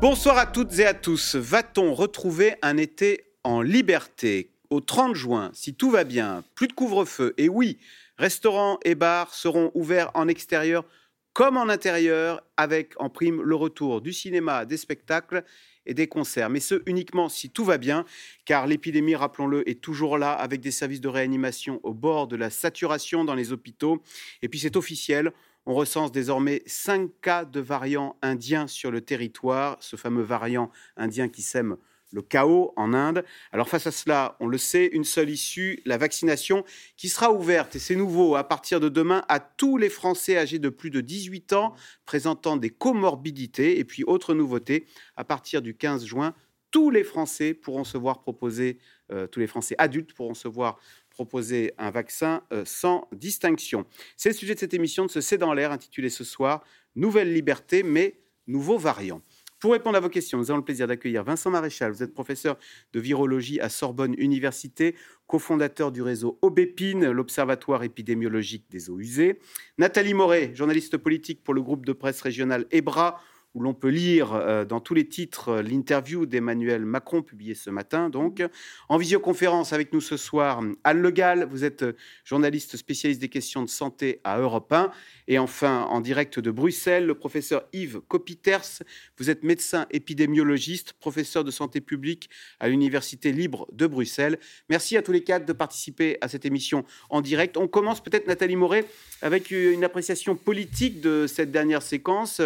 Bonsoir 0.00 0.38
à 0.38 0.46
toutes 0.46 0.78
et 0.78 0.86
à 0.86 0.94
tous. 0.94 1.34
Va-t-on 1.34 1.92
retrouver 1.92 2.54
un 2.62 2.78
été 2.78 3.26
en 3.44 3.60
liberté 3.60 4.50
Au 4.70 4.80
30 4.80 5.14
juin, 5.14 5.50
si 5.52 5.74
tout 5.74 5.90
va 5.90 6.04
bien, 6.04 6.42
plus 6.54 6.68
de 6.68 6.72
couvre-feu. 6.72 7.34
Et 7.36 7.50
oui, 7.50 7.76
restaurants 8.16 8.78
et 8.82 8.94
bars 8.94 9.34
seront 9.34 9.70
ouverts 9.74 10.10
en 10.14 10.26
extérieur 10.26 10.86
comme 11.34 11.58
en 11.58 11.68
intérieur, 11.68 12.42
avec 12.56 12.94
en 12.98 13.10
prime 13.10 13.42
le 13.42 13.54
retour 13.54 14.00
du 14.00 14.14
cinéma, 14.14 14.64
des 14.64 14.78
spectacles 14.78 15.44
et 15.84 15.92
des 15.92 16.06
concerts. 16.06 16.48
Mais 16.48 16.60
ce 16.60 16.82
uniquement 16.86 17.28
si 17.28 17.50
tout 17.50 17.64
va 17.64 17.76
bien, 17.76 18.06
car 18.46 18.66
l'épidémie, 18.66 19.14
rappelons-le, 19.14 19.68
est 19.68 19.82
toujours 19.82 20.16
là, 20.16 20.32
avec 20.32 20.62
des 20.62 20.70
services 20.70 21.02
de 21.02 21.08
réanimation 21.08 21.78
au 21.82 21.92
bord 21.92 22.26
de 22.26 22.36
la 22.36 22.48
saturation 22.48 23.24
dans 23.24 23.34
les 23.34 23.52
hôpitaux. 23.52 24.02
Et 24.40 24.48
puis 24.48 24.60
c'est 24.60 24.76
officiel, 24.76 25.32
on 25.70 25.74
recense 25.74 26.10
désormais 26.10 26.64
5 26.66 27.12
cas 27.22 27.44
de 27.44 27.60
variant 27.60 28.16
indien 28.22 28.66
sur 28.66 28.90
le 28.90 29.02
territoire, 29.02 29.76
ce 29.78 29.94
fameux 29.94 30.24
variant 30.24 30.72
indien 30.96 31.28
qui 31.28 31.42
sème 31.42 31.76
le 32.10 32.22
chaos 32.22 32.72
en 32.74 32.92
Inde. 32.92 33.24
Alors 33.52 33.68
face 33.68 33.86
à 33.86 33.92
cela, 33.92 34.36
on 34.40 34.48
le 34.48 34.58
sait, 34.58 34.86
une 34.86 35.04
seule 35.04 35.30
issue, 35.30 35.80
la 35.84 35.96
vaccination, 35.96 36.64
qui 36.96 37.08
sera 37.08 37.30
ouverte, 37.32 37.76
et 37.76 37.78
c'est 37.78 37.94
nouveau, 37.94 38.34
à 38.34 38.42
partir 38.42 38.80
de 38.80 38.88
demain, 38.88 39.22
à 39.28 39.38
tous 39.38 39.76
les 39.76 39.90
Français 39.90 40.36
âgés 40.36 40.58
de 40.58 40.70
plus 40.70 40.90
de 40.90 41.00
18 41.00 41.52
ans 41.52 41.72
présentant 42.04 42.56
des 42.56 42.70
comorbidités. 42.70 43.78
Et 43.78 43.84
puis, 43.84 44.02
autre 44.02 44.34
nouveauté, 44.34 44.86
à 45.14 45.22
partir 45.22 45.62
du 45.62 45.76
15 45.76 46.04
juin, 46.04 46.34
tous 46.72 46.90
les 46.90 47.04
Français 47.04 47.54
pourront 47.54 47.84
se 47.84 47.96
voir 47.96 48.20
proposer, 48.20 48.78
euh, 49.12 49.28
tous 49.28 49.38
les 49.38 49.46
Français 49.46 49.76
adultes 49.78 50.14
pourront 50.14 50.34
se 50.34 50.48
voir 50.48 50.80
proposer 51.20 51.74
un 51.76 51.90
vaccin 51.90 52.42
euh, 52.50 52.62
sans 52.64 53.06
distinction. 53.12 53.84
C'est 54.16 54.30
le 54.30 54.34
sujet 54.34 54.54
de 54.54 54.58
cette 54.58 54.72
émission 54.72 55.04
de 55.04 55.10
ce 55.10 55.20
C'est 55.20 55.36
dans 55.36 55.52
l'air, 55.52 55.70
intitulée 55.70 56.08
ce 56.08 56.24
soir 56.24 56.64
Nouvelle 56.96 57.34
liberté, 57.34 57.82
mais 57.82 58.18
nouveaux 58.46 58.78
variants. 58.78 59.20
Pour 59.58 59.72
répondre 59.72 59.98
à 59.98 60.00
vos 60.00 60.08
questions, 60.08 60.38
nous 60.38 60.50
avons 60.50 60.56
le 60.56 60.64
plaisir 60.64 60.86
d'accueillir 60.86 61.22
Vincent 61.22 61.50
Maréchal. 61.50 61.92
Vous 61.92 62.02
êtes 62.02 62.14
professeur 62.14 62.56
de 62.94 63.00
virologie 63.00 63.60
à 63.60 63.68
Sorbonne 63.68 64.14
Université, 64.16 64.96
cofondateur 65.26 65.92
du 65.92 66.00
réseau 66.00 66.38
Obépine, 66.40 67.10
l'Observatoire 67.10 67.84
épidémiologique 67.84 68.64
des 68.70 68.88
eaux 68.88 68.98
usées. 68.98 69.40
Nathalie 69.76 70.14
Moret, 70.14 70.52
journaliste 70.54 70.96
politique 70.96 71.44
pour 71.44 71.52
le 71.52 71.60
groupe 71.60 71.84
de 71.84 71.92
presse 71.92 72.22
régional 72.22 72.64
EBRA, 72.70 73.20
où 73.54 73.62
l'on 73.62 73.74
peut 73.74 73.88
lire 73.88 74.32
euh, 74.32 74.64
dans 74.64 74.80
tous 74.80 74.94
les 74.94 75.08
titres 75.08 75.48
euh, 75.48 75.62
l'interview 75.62 76.24
d'Emmanuel 76.24 76.84
Macron 76.84 77.22
publiée 77.22 77.54
ce 77.54 77.70
matin. 77.70 78.08
Donc, 78.08 78.42
en 78.88 78.96
visioconférence 78.96 79.72
avec 79.72 79.92
nous 79.92 80.00
ce 80.00 80.16
soir, 80.16 80.62
Anne 80.84 81.00
Le 81.00 81.10
Gall, 81.10 81.48
vous 81.50 81.64
êtes 81.64 81.82
euh, 81.82 81.96
journaliste 82.24 82.76
spécialiste 82.76 83.20
des 83.20 83.28
questions 83.28 83.62
de 83.62 83.68
santé 83.68 84.20
à 84.22 84.38
Europe 84.38 84.72
1. 84.72 84.92
Et 85.26 85.38
enfin, 85.38 85.82
en 85.90 86.00
direct 86.00 86.38
de 86.38 86.50
Bruxelles, 86.50 87.06
le 87.06 87.14
professeur 87.14 87.64
Yves 87.72 88.00
Copiters. 88.06 88.82
Vous 89.18 89.30
êtes 89.30 89.42
médecin 89.42 89.86
épidémiologiste, 89.90 90.92
professeur 90.94 91.42
de 91.42 91.50
santé 91.50 91.80
publique 91.80 92.30
à 92.60 92.68
l'Université 92.68 93.32
libre 93.32 93.66
de 93.72 93.86
Bruxelles. 93.86 94.38
Merci 94.68 94.96
à 94.96 95.02
tous 95.02 95.12
les 95.12 95.24
quatre 95.24 95.46
de 95.46 95.52
participer 95.52 96.18
à 96.20 96.28
cette 96.28 96.44
émission 96.44 96.84
en 97.10 97.20
direct. 97.20 97.56
On 97.56 97.68
commence 97.68 98.02
peut-être, 98.02 98.26
Nathalie 98.26 98.56
Moret, 98.56 98.86
avec 99.22 99.50
une 99.50 99.84
appréciation 99.84 100.36
politique 100.36 101.00
de 101.00 101.26
cette 101.26 101.50
dernière 101.50 101.82
séquence 101.82 102.40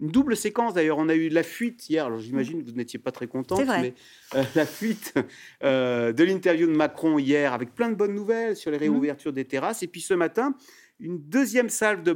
une 0.00 0.08
double 0.08 0.36
séquence 0.36 0.74
d'ailleurs. 0.74 0.98
On 0.98 1.08
a 1.08 1.14
eu 1.14 1.28
la 1.28 1.42
fuite 1.42 1.88
hier, 1.88 2.06
alors 2.06 2.18
j'imagine 2.18 2.62
que 2.62 2.70
vous 2.70 2.76
n'étiez 2.76 2.98
pas 2.98 3.12
très 3.12 3.26
contente, 3.26 3.62
mais 3.66 3.94
euh, 4.34 4.42
la 4.54 4.66
fuite 4.66 5.14
euh, 5.64 6.12
de 6.12 6.24
l'interview 6.24 6.66
de 6.66 6.76
Macron 6.76 7.18
hier 7.18 7.52
avec 7.52 7.74
plein 7.74 7.88
de 7.88 7.94
bonnes 7.94 8.14
nouvelles 8.14 8.56
sur 8.56 8.70
les 8.70 8.78
mmh. 8.78 8.82
réouvertures 8.82 9.32
des 9.32 9.44
terrasses. 9.44 9.82
Et 9.82 9.86
puis 9.86 10.00
ce 10.00 10.14
matin, 10.14 10.54
une 10.98 11.18
deuxième 11.18 11.68
salve 11.68 12.02
de, 12.02 12.14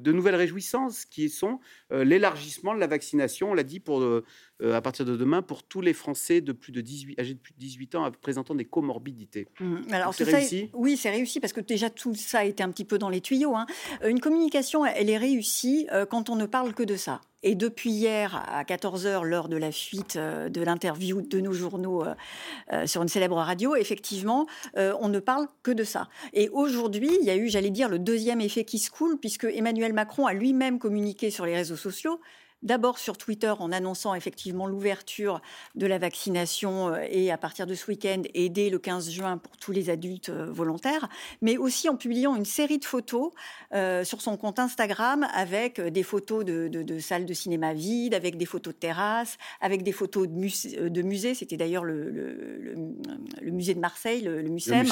de, 0.00 0.12
nouvelles 0.12 0.34
réjouissances 0.34 1.04
qui 1.04 1.28
sont 1.28 1.60
euh, 1.92 2.04
l'élargissement 2.04 2.74
de 2.74 2.80
la 2.80 2.86
vaccination, 2.86 3.50
on 3.50 3.54
l'a 3.54 3.62
dit, 3.62 3.80
pour, 3.80 4.00
euh, 4.02 4.24
à 4.62 4.80
partir 4.80 5.04
de 5.04 5.16
demain, 5.16 5.42
pour 5.42 5.62
tous 5.62 5.80
les 5.80 5.92
Français 5.92 6.40
de 6.40 6.52
plus 6.52 6.72
de 6.72 6.80
18, 6.80 7.18
âgés 7.18 7.34
de 7.34 7.38
plus 7.38 7.54
de 7.54 7.58
18 7.58 7.94
ans 7.94 8.10
présentant 8.20 8.54
des 8.54 8.64
comorbidités. 8.64 9.48
Mmh. 9.60 9.76
Alors, 9.92 10.14
c'est 10.14 10.24
réussi 10.24 10.70
Oui, 10.74 10.96
c'est 10.96 11.10
réussi 11.10 11.40
parce 11.40 11.52
que 11.52 11.60
déjà 11.60 11.90
tout 11.90 12.14
ça 12.14 12.40
a 12.40 12.44
été 12.44 12.62
un 12.62 12.70
petit 12.70 12.84
peu 12.84 12.98
dans 12.98 13.08
les 13.08 13.20
tuyaux. 13.20 13.56
Hein. 13.56 13.66
Euh, 14.02 14.08
une 14.08 14.20
communication, 14.20 14.84
elle 14.84 15.10
est 15.10 15.18
réussie 15.18 15.86
quand 16.10 16.30
on 16.30 16.36
ne 16.36 16.46
parle 16.46 16.74
que 16.74 16.82
de 16.82 16.96
ça. 16.96 17.20
Et 17.46 17.54
depuis 17.54 17.90
hier 17.90 18.42
à 18.50 18.64
14h, 18.64 19.22
lors 19.22 19.50
de 19.50 19.58
la 19.58 19.70
fuite 19.70 20.16
euh, 20.16 20.48
de 20.48 20.62
l'interview 20.62 21.20
de 21.20 21.40
nos 21.40 21.52
journaux 21.52 22.02
euh, 22.02 22.14
euh, 22.72 22.86
sur 22.86 23.02
une 23.02 23.08
célèbre 23.08 23.36
radio, 23.36 23.76
effectivement, 23.76 24.46
on 24.76 25.08
ne 25.08 25.18
parle 25.18 25.46
que 25.62 25.70
de 25.70 25.84
ça. 25.84 26.08
Et 26.32 26.48
aujourd'hui, 26.48 27.10
il 27.20 27.26
y 27.26 27.30
a 27.30 27.36
eu, 27.36 27.48
j'allais 27.48 27.70
dire, 27.70 27.90
le 27.90 27.98
deuxième 27.98 28.40
effet 28.40 28.64
qui 28.64 28.78
se 28.78 28.90
coule, 28.90 29.18
puisque 29.18 29.44
Emmanuel 29.44 29.92
Macron 29.92 30.26
a 30.26 30.32
lui-même 30.32 30.78
communiqué 30.78 31.30
sur 31.30 31.44
les 31.44 31.54
réseaux 31.54 31.76
sociaux 31.76 32.18
D'abord 32.64 32.98
sur 32.98 33.18
Twitter 33.18 33.52
en 33.58 33.72
annonçant 33.72 34.14
effectivement 34.14 34.66
l'ouverture 34.66 35.42
de 35.74 35.86
la 35.86 35.98
vaccination 35.98 36.88
euh, 36.88 37.04
et 37.10 37.30
à 37.30 37.36
partir 37.36 37.66
de 37.66 37.74
ce 37.74 37.86
week-end 37.90 38.22
et 38.32 38.48
dès 38.48 38.70
le 38.70 38.78
15 38.78 39.10
juin 39.10 39.36
pour 39.36 39.58
tous 39.58 39.70
les 39.70 39.90
adultes 39.90 40.30
euh, 40.30 40.46
volontaires, 40.50 41.10
mais 41.42 41.58
aussi 41.58 41.90
en 41.90 41.96
publiant 41.96 42.34
une 42.34 42.46
série 42.46 42.78
de 42.78 42.86
photos 42.86 43.32
euh, 43.74 44.02
sur 44.02 44.22
son 44.22 44.38
compte 44.38 44.58
Instagram 44.58 45.26
avec 45.34 45.78
des 45.78 46.02
photos 46.02 46.42
de, 46.46 46.98
salles 47.00 47.26
de 47.26 47.34
cinéma 47.34 47.74
vides, 47.74 48.14
avec 48.14 48.38
des 48.38 48.46
photos 48.46 48.72
de 48.72 48.78
terrasses, 48.78 49.36
avec 49.60 49.82
des 49.82 49.92
photos 49.92 50.26
de, 50.26 51.02
musées. 51.02 51.34
C'était 51.34 51.58
d'ailleurs 51.58 51.84
le, 51.84 52.74
musée 53.42 53.74
de 53.74 53.80
Marseille, 53.80 54.22
le, 54.22 54.42
Mucem. 54.42 54.86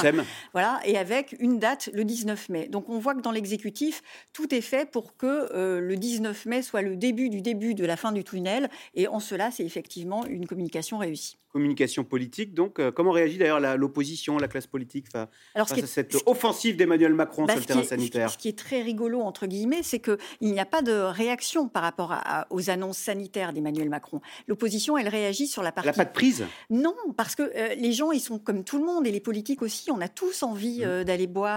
Voilà, 0.53 0.81
et 0.85 0.99
avec 0.99 1.37
une 1.39 1.59
date 1.59 1.89
le 1.95 2.05
19 2.05 2.51
mai. 2.51 2.69
Donc 2.69 2.91
on 2.91 2.99
voit 2.99 3.15
que 3.15 3.23
dans 3.23 3.31
l'exécutif, 3.31 4.03
tout 4.35 4.55
est 4.55 4.61
fait 4.61 4.91
pour 4.91 5.17
que 5.17 5.79
le 5.79 5.97
19 5.97 6.45
mai 6.47 6.61
soit 6.61 6.83
le 6.83 6.97
début 6.97 7.31
du 7.31 7.41
début 7.41 7.62
de 7.75 7.85
la 7.85 7.97
fin 7.97 8.13
du 8.13 8.25
tunnel. 8.25 8.69
Et 8.95 9.09
en 9.09 9.21
cela, 9.21 9.51
c'est 9.51 9.65
effectivement 9.65 10.27
une 10.27 10.47
communication 10.47 10.99
réussie 10.99 11.42
communication 11.53 12.03
politique. 12.03 12.55
Donc, 12.55 12.79
euh, 12.79 12.91
comment 12.91 13.13
réagit 13.13 13.39
d'ailleurs 13.39 13.61
l'opposition, 13.77 14.39
la, 14.39 14.49
classe 14.49 14.67
politique 14.67 15.07
face, 15.11 15.29
à 15.55 15.87
cette 15.87 16.17
offensive 16.27 16.77
d'Emmanuel 16.77 17.15
Macron 17.15 17.45
bah, 17.45 17.53
sur 17.53 17.61
le 17.61 17.67
terrain 17.67 17.85
sanitaire? 17.85 18.31
Ce 18.31 18.39
qui 18.39 18.49
est 18.49 18.59
très 18.59 18.83
rigolo, 18.83 19.21
entre 19.21 19.47
guillemets, 19.47 19.83
c'est 19.83 20.01
qu'il 20.01 20.19
n'y 20.41 20.59
a 20.61 20.65
pas 20.65 20.83
de 20.83 20.93
réaction 20.93 21.69
par 21.69 21.83
rapport 21.83 22.15
aux 22.51 22.71
annonces 22.71 22.99
sanitaires 22.99 23.53
d'Emmanuel 23.53 23.89
Macron. 23.89 24.21
L'opposition, 24.49 24.97
elle 24.97 25.09
réagit 25.09 25.47
sur 25.47 25.63
la 25.63 25.73
partie... 25.73 25.89
Elle 25.89 25.95
n'a 25.95 26.05
pas 26.05 26.09
de 26.09 26.15
prise? 26.15 26.45
Non, 26.71 26.97
parce 27.17 27.35
que 27.35 27.43
euh, 27.43 27.75
les 27.75 27.93
gens, 27.93 28.13
ils 28.13 28.21
sont 28.21 28.39
comme 28.39 28.65
tout 28.65 28.79
le 28.79 28.85
monde, 28.85 29.07
et 29.07 29.11
les 29.11 29.21
politiques 29.21 29.63
aussi, 29.63 29.91
on 29.91 30.01
a 30.01 30.09
tous 30.09 30.43
envie 30.43 30.81
mmh. 30.81 30.85
euh, 30.85 31.05
d'aller 31.05 31.27
boire 31.27 31.53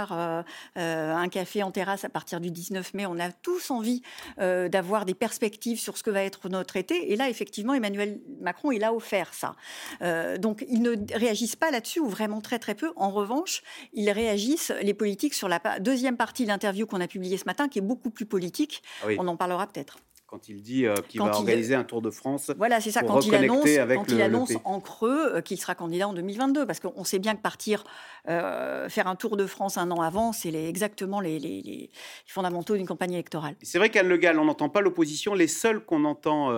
un 0.76 1.30
café 1.30 1.64
en 1.64 1.72
terrasse 1.72 2.04
à 2.04 2.10
partir 2.10 2.42
du 2.42 2.52
19 2.52 2.94
mai, 2.94 3.06
on 3.06 3.20
a 3.20 3.32
tous 3.32 3.72
envie 3.72 4.02
d'avoir 4.38 5.06
des 5.06 5.14
perspectives 5.14 5.80
sur 5.80 5.98
ce 5.98 6.04
que 6.04 6.10
va 6.10 6.24
être 6.24 6.50
notre 6.50 6.76
été. 6.76 7.12
Et 7.12 7.16
là, 7.16 7.30
effectivement, 7.30 7.74
Emmanuel 7.74 8.20
Macron, 8.42 8.72
il 8.72 8.84
a 8.84 8.94
offert 8.94 9.34
ça. 9.34 9.56
Euh, 10.02 10.38
donc 10.38 10.66
ils 10.70 10.82
ne 10.82 10.96
réagissent 11.14 11.56
pas 11.56 11.72
là-dessus, 11.72 12.00
ou 12.00 12.10
vraiment 12.10 12.42
très 12.42 12.60
très 12.60 12.76
peu. 12.76 12.92
En 12.96 13.12
revanche, 13.12 13.64
ils 13.94 14.10
réagissent, 14.12 14.74
les 14.82 14.94
politiques, 14.94 15.34
sur 15.34 15.50
la 15.50 15.60
deuxième 15.80 16.18
partie 16.18 16.44
de 16.44 16.50
l'interview 16.50 16.86
qu'on 16.86 17.02
a 17.02 17.08
publiée 17.08 17.38
ce 17.38 17.46
matin, 17.46 17.68
qui 17.68 17.80
est 17.80 17.84
beaucoup 17.84 18.10
plus 18.10 18.26
politique. 18.26 18.84
Ah 19.04 19.08
On 19.18 19.28
en 19.28 19.38
parlera 19.38 19.68
peut-être 19.68 19.98
quand 20.28 20.50
il 20.50 20.64
dit 20.64 20.88
euh, 20.88 20.96
qu'il 21.08 21.22
va 21.22 21.28
organiser 21.28 21.76
un 21.76 21.84
Tour 21.84 22.02
de 22.02 22.10
France. 22.10 22.52
Voilà, 22.58 22.82
c'est 22.82 22.90
ça, 22.90 23.04
quand 23.04 23.24
il 23.26 23.36
annonce, 23.36 23.70
quand 23.94 24.12
il 24.12 24.22
annonce 24.22 24.54
en 24.66 24.82
creux 24.82 25.36
euh, 25.36 25.42
qu'il 25.42 25.58
sera 25.62 25.76
candidat 25.76 26.08
en 26.08 26.14
2022, 26.14 26.66
parce 26.66 26.80
qu'on 26.80 27.04
sait 27.04 27.20
bien 27.20 27.36
que 27.36 27.42
partir 27.42 27.84
faire 28.26 29.08
un 29.08 29.16
Tour 29.16 29.38
de 29.38 29.46
France 29.46 29.78
un 29.78 29.92
an 29.92 30.02
avant, 30.02 30.34
c'est 30.34 30.52
exactement 30.52 31.20
les, 31.22 31.92
fondamentaux 32.26 32.76
d'une 32.76 32.88
campagne 32.88 33.14
électorale. 33.14 33.56
C'est 33.62 33.78
vrai 33.78 33.90
qu'à 33.90 34.02
Le 34.02 34.18
Gall, 34.18 34.40
on 34.40 34.46
n'entend 34.46 34.68
pas 34.68 34.82
l'opposition. 34.82 35.36
Les 35.36 35.48
seuls 35.48 35.86
qu'on 35.86 36.06
entend 36.06 36.50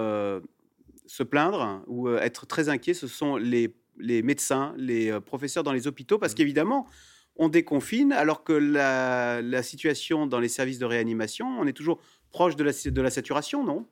se 1.07 1.23
plaindre 1.23 1.84
ou 1.88 2.07
euh, 2.07 2.19
être 2.19 2.45
très 2.45 2.70
inquiet, 2.70 2.93
ce 2.93 3.08
sont 3.08 3.37
les, 3.37 3.73
médecins, 3.97 4.73
les 4.78 5.11
euh, 5.11 5.20
professeurs 5.20 5.64
dans 5.64 5.73
les 5.73 5.87
hôpitaux, 5.87 6.20
parce 6.20 6.34
mmh. 6.34 6.35
qu'évidemment, 6.35 6.87
on 7.35 7.49
déconfine, 7.49 8.11
alors 8.11 8.43
que 8.43 8.53
la, 8.53 9.64
situation 9.64 10.28
dans 10.28 10.40
les 10.40 10.49
services 10.49 10.79
de 10.79 10.85
réanimation, 10.85 11.47
on 11.59 11.66
est 11.66 11.73
toujours 11.73 11.99
proche 12.31 12.55
de 12.55 13.02
la 13.02 13.09
saturation, 13.09 13.64
non? 13.64 13.87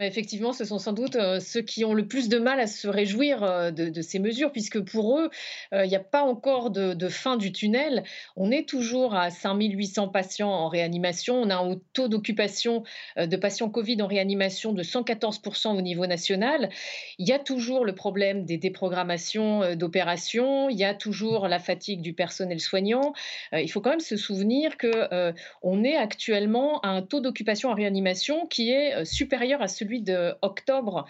Bah, 0.00 0.06
effectivement, 0.06 0.52
ce 0.52 0.64
sont 0.64 0.80
sans 0.80 0.92
doute 0.92 1.14
euh, 1.14 1.38
ceux 1.38 1.60
qui 1.60 1.84
ont 1.84 1.94
le 1.94 2.08
plus 2.08 2.28
de 2.28 2.40
mal 2.40 2.58
à 2.58 2.66
se 2.66 2.88
réjouir 2.88 3.44
euh, 3.44 3.70
de, 3.70 4.02
ces 4.02 4.18
mesures, 4.18 4.50
puisque 4.50 4.80
pour 4.80 5.20
eux, 5.20 5.30
euh, 5.72 5.84
il 5.84 5.88
n'y 5.88 5.94
a 5.94 6.00
pas 6.00 6.24
encore 6.24 6.70
de, 6.70 7.08
fin 7.08 7.36
du 7.36 7.52
tunnel. 7.52 8.02
On 8.34 8.50
est 8.50 8.68
toujours 8.68 9.14
à 9.14 9.30
5800 9.30 10.08
patients 10.08 10.50
en 10.50 10.66
réanimation. 10.66 11.36
On 11.36 11.48
a 11.48 11.54
un 11.54 11.76
taux 11.92 12.08
d'occupation 12.08 12.82
de 13.16 13.36
patients 13.36 13.68
Covid 13.68 14.02
en 14.02 14.08
réanimation 14.08 14.72
de 14.72 14.82
114% 14.82 15.76
au 15.76 15.80
niveau 15.80 16.06
national. 16.06 16.70
Il 17.18 17.28
y 17.28 17.32
a 17.32 17.38
toujours 17.38 17.84
le 17.84 17.94
problème 17.94 18.44
des 18.44 18.56
déprogrammations 18.56 19.76
d'opérations. 19.76 20.70
Il 20.70 20.78
y 20.78 20.84
a 20.84 20.94
toujours 20.94 21.46
la 21.46 21.58
fatigue 21.58 22.00
du 22.00 22.14
personnel 22.14 22.58
soignant. 22.58 23.12
il 23.52 23.70
faut 23.70 23.80
quand 23.80 23.90
même 23.90 24.00
se 24.00 24.16
souvenir 24.16 24.76
que 24.76 25.32
on 25.62 25.84
est 25.84 25.96
actuellement 25.96 26.80
à 26.80 26.88
un 26.88 27.02
taux 27.02 27.20
d'occupation 27.20 27.68
en 27.68 27.74
réanimation 27.74 28.46
qui 28.46 28.70
est 28.70 29.04
supérieur 29.04 29.60
à 29.62 29.68
celui 29.68 29.83
celui 29.84 30.00
d'octobre 30.02 31.06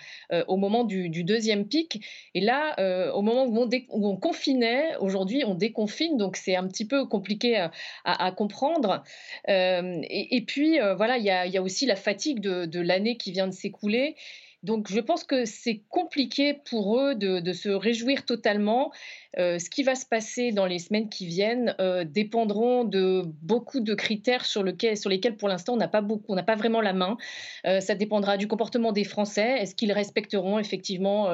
au 0.48 0.56
moment 0.56 0.84
du, 0.84 1.24
deuxième 1.24 1.66
pic. 1.66 2.04
Et 2.34 2.40
là, 2.40 2.74
au 3.14 3.22
moment 3.22 3.46
où 3.46 3.68
on, 3.90 4.16
confinait, 4.16 4.96
aujourd'hui 4.96 5.44
on 5.46 5.54
déconfine, 5.54 6.16
donc 6.16 6.36
c'est 6.36 6.56
un 6.56 6.66
petit 6.66 6.86
peu 6.86 7.06
compliqué 7.06 7.68
à, 8.04 8.32
comprendre. 8.32 9.02
Et, 9.48 10.44
puis 10.46 10.78
voilà, 10.96 11.18
il 11.18 11.24
y 11.24 11.30
a, 11.30 11.62
aussi 11.62 11.86
la 11.86 11.96
fatigue 11.96 12.40
de 12.40 12.80
l'année 12.80 13.16
qui 13.16 13.32
vient 13.32 13.46
de 13.46 13.52
s'écouler. 13.52 14.16
Donc 14.64 14.90
je 14.90 14.98
pense 14.98 15.24
que 15.24 15.44
c'est 15.44 15.82
compliqué 15.90 16.54
pour 16.54 16.98
eux 16.98 17.14
de, 17.14 17.52
se 17.52 17.68
réjouir 17.68 18.24
totalement. 18.24 18.92
Euh, 19.38 19.58
ce 19.58 19.68
qui 19.68 19.82
va 19.82 19.94
se 19.94 20.06
passer 20.06 20.52
dans 20.52 20.64
les 20.64 20.78
semaines 20.78 21.08
qui 21.08 21.26
viennent 21.26 21.74
euh, 21.80 22.04
dépendront 22.04 22.84
de 22.84 23.24
beaucoup 23.42 23.80
de 23.80 23.94
critères 23.94 24.44
sur, 24.46 24.62
lesquels 24.62 25.36
pour 25.36 25.48
l'instant 25.48 25.74
on 25.74 25.76
n'a 25.76 25.88
pas 25.88 26.54
vraiment 26.56 26.80
la 26.80 26.94
main. 26.94 27.18
Euh, 27.66 27.80
ça 27.80 27.94
dépendra 27.94 28.38
du 28.38 28.48
comportement 28.48 28.92
des 28.92 29.04
Français. 29.04 29.58
Est-ce 29.60 29.74
qu'ils 29.74 29.92
respecteront 29.92 30.58
effectivement 30.58 31.30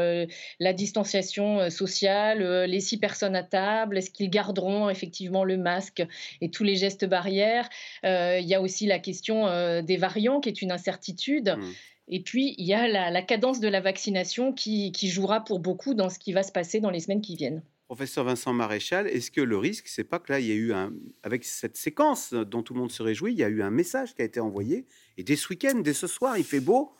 la 0.58 0.72
distanciation 0.72 1.70
sociale, 1.70 2.64
les 2.64 2.80
six 2.80 2.98
personnes 2.98 3.36
à 3.36 3.44
table? 3.44 3.98
Est-ce 3.98 4.10
qu'ils 4.10 4.30
garderont 4.30 4.90
effectivement 4.90 5.44
le 5.44 5.56
masque 5.56 6.02
et 6.40 6.50
tous 6.50 6.64
les 6.64 6.74
gestes 6.74 7.04
barrières? 7.04 7.68
Il 8.02 8.46
y 8.46 8.54
a 8.54 8.60
aussi 8.60 8.86
la 8.86 8.98
question 8.98 9.82
des 9.82 9.96
variants 9.96 10.40
qui 10.40 10.48
est 10.48 10.62
une 10.62 10.72
incertitude. 10.72 11.54
Mmh. 11.56 11.72
Et 12.12 12.20
puis, 12.20 12.56
il 12.58 12.66
y 12.66 12.74
a 12.74 12.88
la, 12.88 13.22
cadence 13.22 13.60
de 13.60 13.68
la 13.68 13.80
vaccination 13.80 14.52
qui, 14.52 14.92
jouera 15.04 15.44
pour 15.44 15.60
beaucoup 15.60 15.94
dans 15.94 16.10
ce 16.10 16.18
qui 16.18 16.32
va 16.32 16.42
se 16.42 16.50
passer 16.50 16.80
dans 16.80 16.90
les 16.90 16.98
semaines 16.98 17.20
qui 17.20 17.36
viennent. 17.36 17.62
Professeur 17.86 18.24
Vincent 18.24 18.52
Maréchal, 18.52 19.06
est-ce 19.06 19.30
que 19.30 19.40
le 19.40 19.56
risque, 19.56 19.86
c'est 19.86 20.04
pas 20.04 20.18
que 20.18 20.32
là, 20.32 20.40
il 20.40 20.46
y 20.46 20.52
a 20.52 20.54
eu 20.54 20.72
un, 20.72 20.92
avec 21.22 21.44
cette 21.44 21.76
séquence 21.76 22.32
dont 22.34 22.62
tout 22.62 22.74
le 22.74 22.80
monde 22.80 22.90
se 22.90 23.02
réjouit, 23.02 23.32
il 23.32 23.38
y 23.38 23.44
a 23.44 23.48
eu 23.48 23.62
un 23.62 23.70
message 23.70 24.14
qui 24.14 24.22
a 24.22 24.24
été 24.24 24.38
envoyé, 24.38 24.86
et 25.16 25.24
dès 25.24 25.36
ce 25.36 25.48
week-end, 25.48 25.80
dès 25.80 25.92
ce 25.92 26.06
soir, 26.06 26.36
il 26.36 26.44
fait 26.44 26.60
beau, 26.60 26.92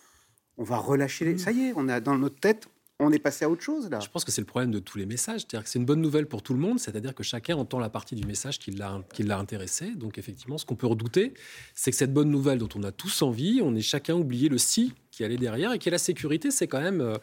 on 0.57 0.65
va 0.65 0.79
relâcher 0.79 1.25
les... 1.25 1.35
Mmh. 1.35 1.39
Ça 1.39 1.53
y 1.53 1.67
est, 1.67 1.73
on 1.77 1.89
a 1.89 2.01
dans 2.01 2.19
notre 2.19 2.41
tête, 2.41 2.69
on 3.01 3.13
est 3.13 3.19
passé 3.19 3.45
à 3.45 3.51
autre 3.51 3.63
chose 3.63 3.89
là. 3.91 3.99
Je 4.01 4.09
pense 4.09 4.25
que 4.25 4.31
c'est 4.31 4.41
le 4.41 4.47
problème 4.47 4.71
de 4.71 4.79
tous 4.79 4.99
les 4.99 5.07
messages. 5.07 5.41
C'est-à-dire 5.41 5.65
que 5.65 5.71
c'est 5.71 5.79
une 5.79 5.85
bonne 5.85 6.01
nouvelle 6.01 6.27
pour 6.27 6.43
tout 6.43 6.53
le 6.53 6.61
monde, 6.61 6.79
c'est-à-dire 6.79 7.15
que 7.15 7.23
chacun 7.23 7.57
entend 7.57 7.79
la 7.79 7.89
partie 7.89 8.15
du 8.15 8.27
message 8.27 8.59
qui 8.59 8.71
l'a, 8.71 9.39
intéressé. 9.39 9.91
Donc 9.93 10.19
effectivement, 10.19 10.59
ce 10.59 10.67
qu'on 10.67 10.77
peut 10.77 10.87
redouter, 10.87 11.35
c'est 11.75 11.91
que 11.91 11.97
cette 11.97 12.13
bonne 12.13 12.31
nouvelle 12.31 12.59
dont 12.59 12.69
on 12.75 12.83
a 12.83 12.93
tous 12.93 13.23
envie, 13.23 13.61
on 13.63 13.75
ait 13.75 13.81
chacun 13.81 14.15
oublié 14.15 14.49
le 14.49 14.59
si 14.59 14.93
qui 15.11 15.25
allait 15.25 15.37
derrière 15.37 15.73
et 15.73 15.79
qui 15.79 15.89
est 15.89 15.93
la 15.93 15.99
sécurité, 15.99 16.51
c'est 16.51 16.69
quand 16.69 16.81
même, 16.81 17.01
euh, 17.01 17.17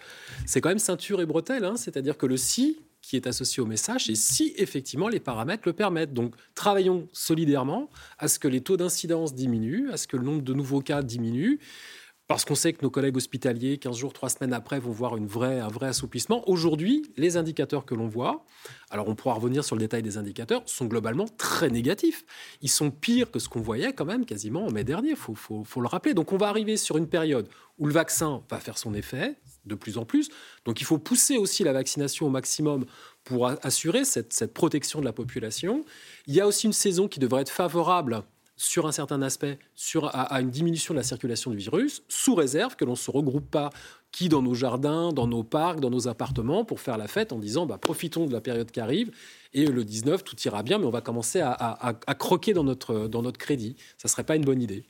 quand 0.56 0.69
même 0.69 0.79
ceinture 0.79 1.21
et 1.21 1.25
bretelle. 1.25 1.63
Hein. 1.63 1.77
C'est-à-dire 1.77 2.18
que 2.18 2.25
le 2.25 2.38
si 2.38 2.79
qui 3.01 3.15
est 3.15 3.27
associé 3.27 3.63
au 3.63 3.65
message 3.65 4.09
et 4.09 4.15
si 4.15 4.53
effectivement 4.57 5.07
les 5.07 5.21
paramètres 5.21 5.63
le 5.65 5.74
permettent. 5.74 6.13
Donc 6.13 6.35
travaillons 6.56 7.07
solidairement 7.13 7.89
à 8.18 8.27
ce 8.27 8.38
que 8.38 8.50
les 8.50 8.59
taux 8.59 8.75
d'incidence 8.75 9.33
diminuent, 9.33 9.91
à 9.91 9.97
ce 9.97 10.07
que 10.07 10.18
le 10.18 10.24
nombre 10.24 10.41
de 10.41 10.53
nouveaux 10.53 10.81
cas 10.81 11.01
diminue 11.03 11.59
parce 12.27 12.44
qu'on 12.44 12.56
sait 12.56 12.74
que 12.74 12.81
nos 12.81 12.89
collègues 12.89 13.15
hospitaliers, 13.15 13.77
15 13.77 13.95
jours, 13.95 14.12
3 14.12 14.29
semaines 14.29 14.53
après, 14.53 14.79
vont 14.79 14.91
voir 14.91 15.13
un 15.13 15.25
vrai 15.69 15.88
assouplissement. 15.88 16.47
Aujourd'hui, 16.50 17.09
les 17.15 17.38
indicateurs 17.38 17.85
que 17.85 17.95
l'on 17.95 18.07
voit, 18.07 18.45
alors 18.89 19.07
on 19.07 19.15
pourra 19.15 19.35
revenir 19.35 19.63
sur 19.63 19.77
le 19.77 19.79
détail 19.79 20.03
des 20.03 20.18
indicateurs, 20.18 20.62
sont 20.65 20.85
globalement 20.85 21.27
très 21.38 21.69
négatifs. 21.69 22.25
Ils 22.62 22.69
sont 22.69 22.91
pires 22.91 23.31
que 23.31 23.39
ce 23.39 23.47
qu'on 23.47 23.62
voyait 23.62 23.94
quand 23.94 24.03
même 24.03 24.25
quasiment 24.25 24.65
en 24.65 24.71
mai 24.71 24.83
dernier, 24.83 25.12
il 25.12 25.15
faut, 25.15 25.35
le 25.77 25.88
rappeler. 25.88 26.13
Donc 26.13 26.33
on 26.33 26.38
va 26.38 26.50
arriver 26.50 26.75
sur 26.75 26.97
une 26.97 27.07
période 27.07 27.47
où 27.77 27.88
le 27.88 27.94
vaccin 27.94 28.44
va 28.50 28.59
faire 28.59 28.77
son 28.77 28.94
effet 28.94 29.35
de 29.65 29.75
plus 29.75 29.97
en 29.97 30.03
plus. 30.03 30.29
Donc 30.65 30.81
il 30.81 30.83
faut 30.83 30.97
pousser 30.97 31.38
aussi 31.38 31.63
la 31.63 31.71
vaccination 31.71 32.25
au 32.25 32.29
maximum 32.29 32.85
pour 33.24 33.47
assurer 33.47 34.03
cette 34.03 34.53
protection 34.53 35.00
de 35.00 35.06
la 35.06 35.13
population. 35.13 35.85
Il 36.27 36.35
y 36.35 36.41
a 36.41 36.47
aussi 36.47 36.68
une 36.68 36.74
saison 36.74 37.07
qui 37.07 37.19
devrait 37.19 37.44
être 37.44 37.50
favorable 37.50 38.24
sur 38.57 38.88
un 38.88 38.92
certain 38.92 39.21
aspect 39.21 39.59
à, 40.01 40.42
une 40.42 40.50
diminution 40.50 40.94
de 40.95 40.98
la 41.00 41.04
circulation 41.04 41.51
du 41.51 41.57
virus, 41.57 42.04
sous 42.09 42.33
réserve 42.33 42.75
que 42.75 42.83
l'on 42.83 42.92
ne 42.92 42.98
se 42.98 43.12
regroupe 43.12 43.50
pas 43.50 43.69
qui 44.12 44.30
dans 44.30 44.42
nos 44.42 44.56
jardins, 44.56 45.13
dans 45.13 45.27
nos 45.27 45.44
parcs, 45.44 45.80
dans 45.80 45.92
nos 45.92 46.07
appartements, 46.07 46.65
pour 46.65 46.80
faire 46.80 46.98
la 46.98 47.07
fête 47.07 47.31
en 47.31 47.38
disant 47.38 47.68
bah, 47.68 47.77
profitons 47.77 48.25
de 48.25 48.33
la 48.33 48.42
période 48.42 48.71
qui 48.71 48.80
arrive 48.80 49.12
et 49.54 49.68
le 49.68 49.83
19, 49.83 50.24
tout 50.24 50.36
ira 50.44 50.63
bien, 50.63 50.80
mais 50.80 50.86
on 50.86 50.92
va 50.92 51.01
commencer 51.01 51.39
à, 51.39 51.94
croquer 52.18 52.54
dans 52.54 52.63
notre, 52.63 53.07
dans 53.07 53.21
notre 53.21 53.38
crédit. 53.38 53.75
Ça 53.98 54.07
ne 54.07 54.09
serait 54.09 54.24
pas 54.24 54.36
une 54.36 54.45
bonne 54.45 54.62
idée. 54.62 54.86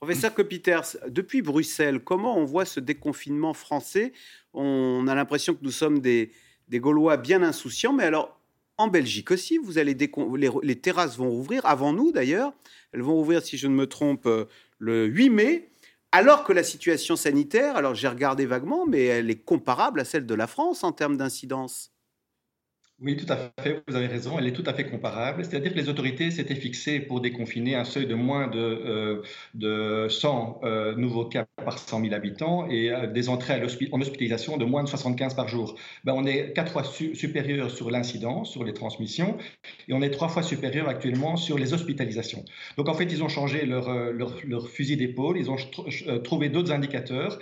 Professeur 0.00 0.34
Copiters, 0.34 0.96
depuis 1.08 1.42
Bruxelles, 1.42 2.00
comment 2.00 2.36
on 2.36 2.44
voit 2.44 2.64
ce 2.64 2.80
déconfinement 2.80 3.54
français? 3.54 4.12
On 4.52 5.06
a 5.06 5.14
l'impression 5.14 5.54
que 5.54 5.62
nous 5.62 5.70
sommes 5.70 6.00
des 6.00 6.30
Gaulois 6.70 7.18
bien 7.18 7.42
insouciants, 7.42 7.92
mais 7.92 8.04
alors 8.04 8.41
en 8.82 8.88
Belgique 8.88 9.30
aussi, 9.30 9.58
vous 9.58 9.78
allez 9.78 9.94
les, 9.94 10.50
les, 10.62 10.76
terrasses 10.80 11.16
vont 11.16 11.30
rouvrir, 11.30 11.64
avant 11.66 11.92
nous 11.92 12.10
d'ailleurs. 12.10 12.52
Elles 12.92 13.02
vont 13.02 13.14
rouvrir, 13.14 13.42
si 13.42 13.56
je 13.56 13.68
ne 13.68 13.74
me 13.74 13.86
trompe, 13.86 14.26
euh, 14.26 14.46
le 14.78 15.06
8 15.06 15.30
mai. 15.30 15.70
Alors 16.10 16.42
que 16.42 16.52
la 16.52 16.64
situation 16.64 17.14
sanitaire, 17.14 17.76
alors 17.76 17.94
j'ai 17.94 18.08
regardé 18.08 18.44
vaguement, 18.44 18.84
mais 18.84 19.04
elle 19.04 19.30
est 19.30 19.44
comparable 19.44 20.00
à 20.00 20.04
celle 20.04 20.26
de 20.26 20.34
la 20.34 20.46
France 20.46 20.82
en 20.82 20.90
termes 20.92 21.16
d'incidence. 21.16 21.91
Oui, 23.04 23.16
tout 23.16 23.26
à 23.32 23.50
fait, 23.60 23.82
vous 23.88 23.96
avez 23.96 24.06
raison, 24.06 24.38
elle 24.38 24.46
est 24.46 24.52
tout 24.52 24.62
à 24.64 24.72
fait 24.74 24.88
comparable. 24.88 25.44
C'est-à-dire 25.44 25.72
que 25.72 25.78
les 25.78 25.88
autorités 25.88 26.30
s'étaient 26.30 26.54
fixées 26.54 27.00
pour 27.00 27.20
déconfiner 27.20 27.74
un 27.74 27.82
seuil 27.84 28.06
de 28.06 28.14
moins 28.14 28.46
de, 28.46 28.60
euh, 28.60 29.22
de 29.54 30.06
100 30.08 30.60
euh, 30.62 30.94
nouveaux 30.94 31.24
cas 31.24 31.46
par 31.64 31.80
100 31.80 32.00
000 32.00 32.14
habitants 32.14 32.68
et 32.70 32.92
euh, 32.92 33.08
des 33.08 33.28
entrées 33.28 33.60
en 33.90 34.00
hospitalisation 34.00 34.56
de 34.56 34.64
moins 34.64 34.84
de 34.84 34.88
75 34.88 35.34
par 35.34 35.48
jour. 35.48 35.74
Ben, 36.04 36.12
on 36.14 36.24
est 36.26 36.52
quatre 36.52 36.70
fois 36.70 36.84
supérieur 36.84 37.72
sur 37.72 37.90
l'incidence, 37.90 38.52
sur 38.52 38.62
les 38.62 38.72
transmissions, 38.72 39.36
et 39.88 39.94
on 39.94 40.00
est 40.00 40.10
trois 40.10 40.28
fois 40.28 40.44
supérieur 40.44 40.88
actuellement 40.88 41.36
sur 41.36 41.58
les 41.58 41.74
hospitalisations. 41.74 42.44
Donc 42.76 42.88
en 42.88 42.94
fait, 42.94 43.06
ils 43.06 43.24
ont 43.24 43.28
changé 43.28 43.66
leur, 43.66 43.90
leur 44.12 44.68
fusil 44.68 44.96
d'épaule, 44.96 45.38
ils 45.38 45.50
ont 45.50 45.56
trouvé 46.22 46.50
d'autres 46.50 46.70
indicateurs 46.70 47.40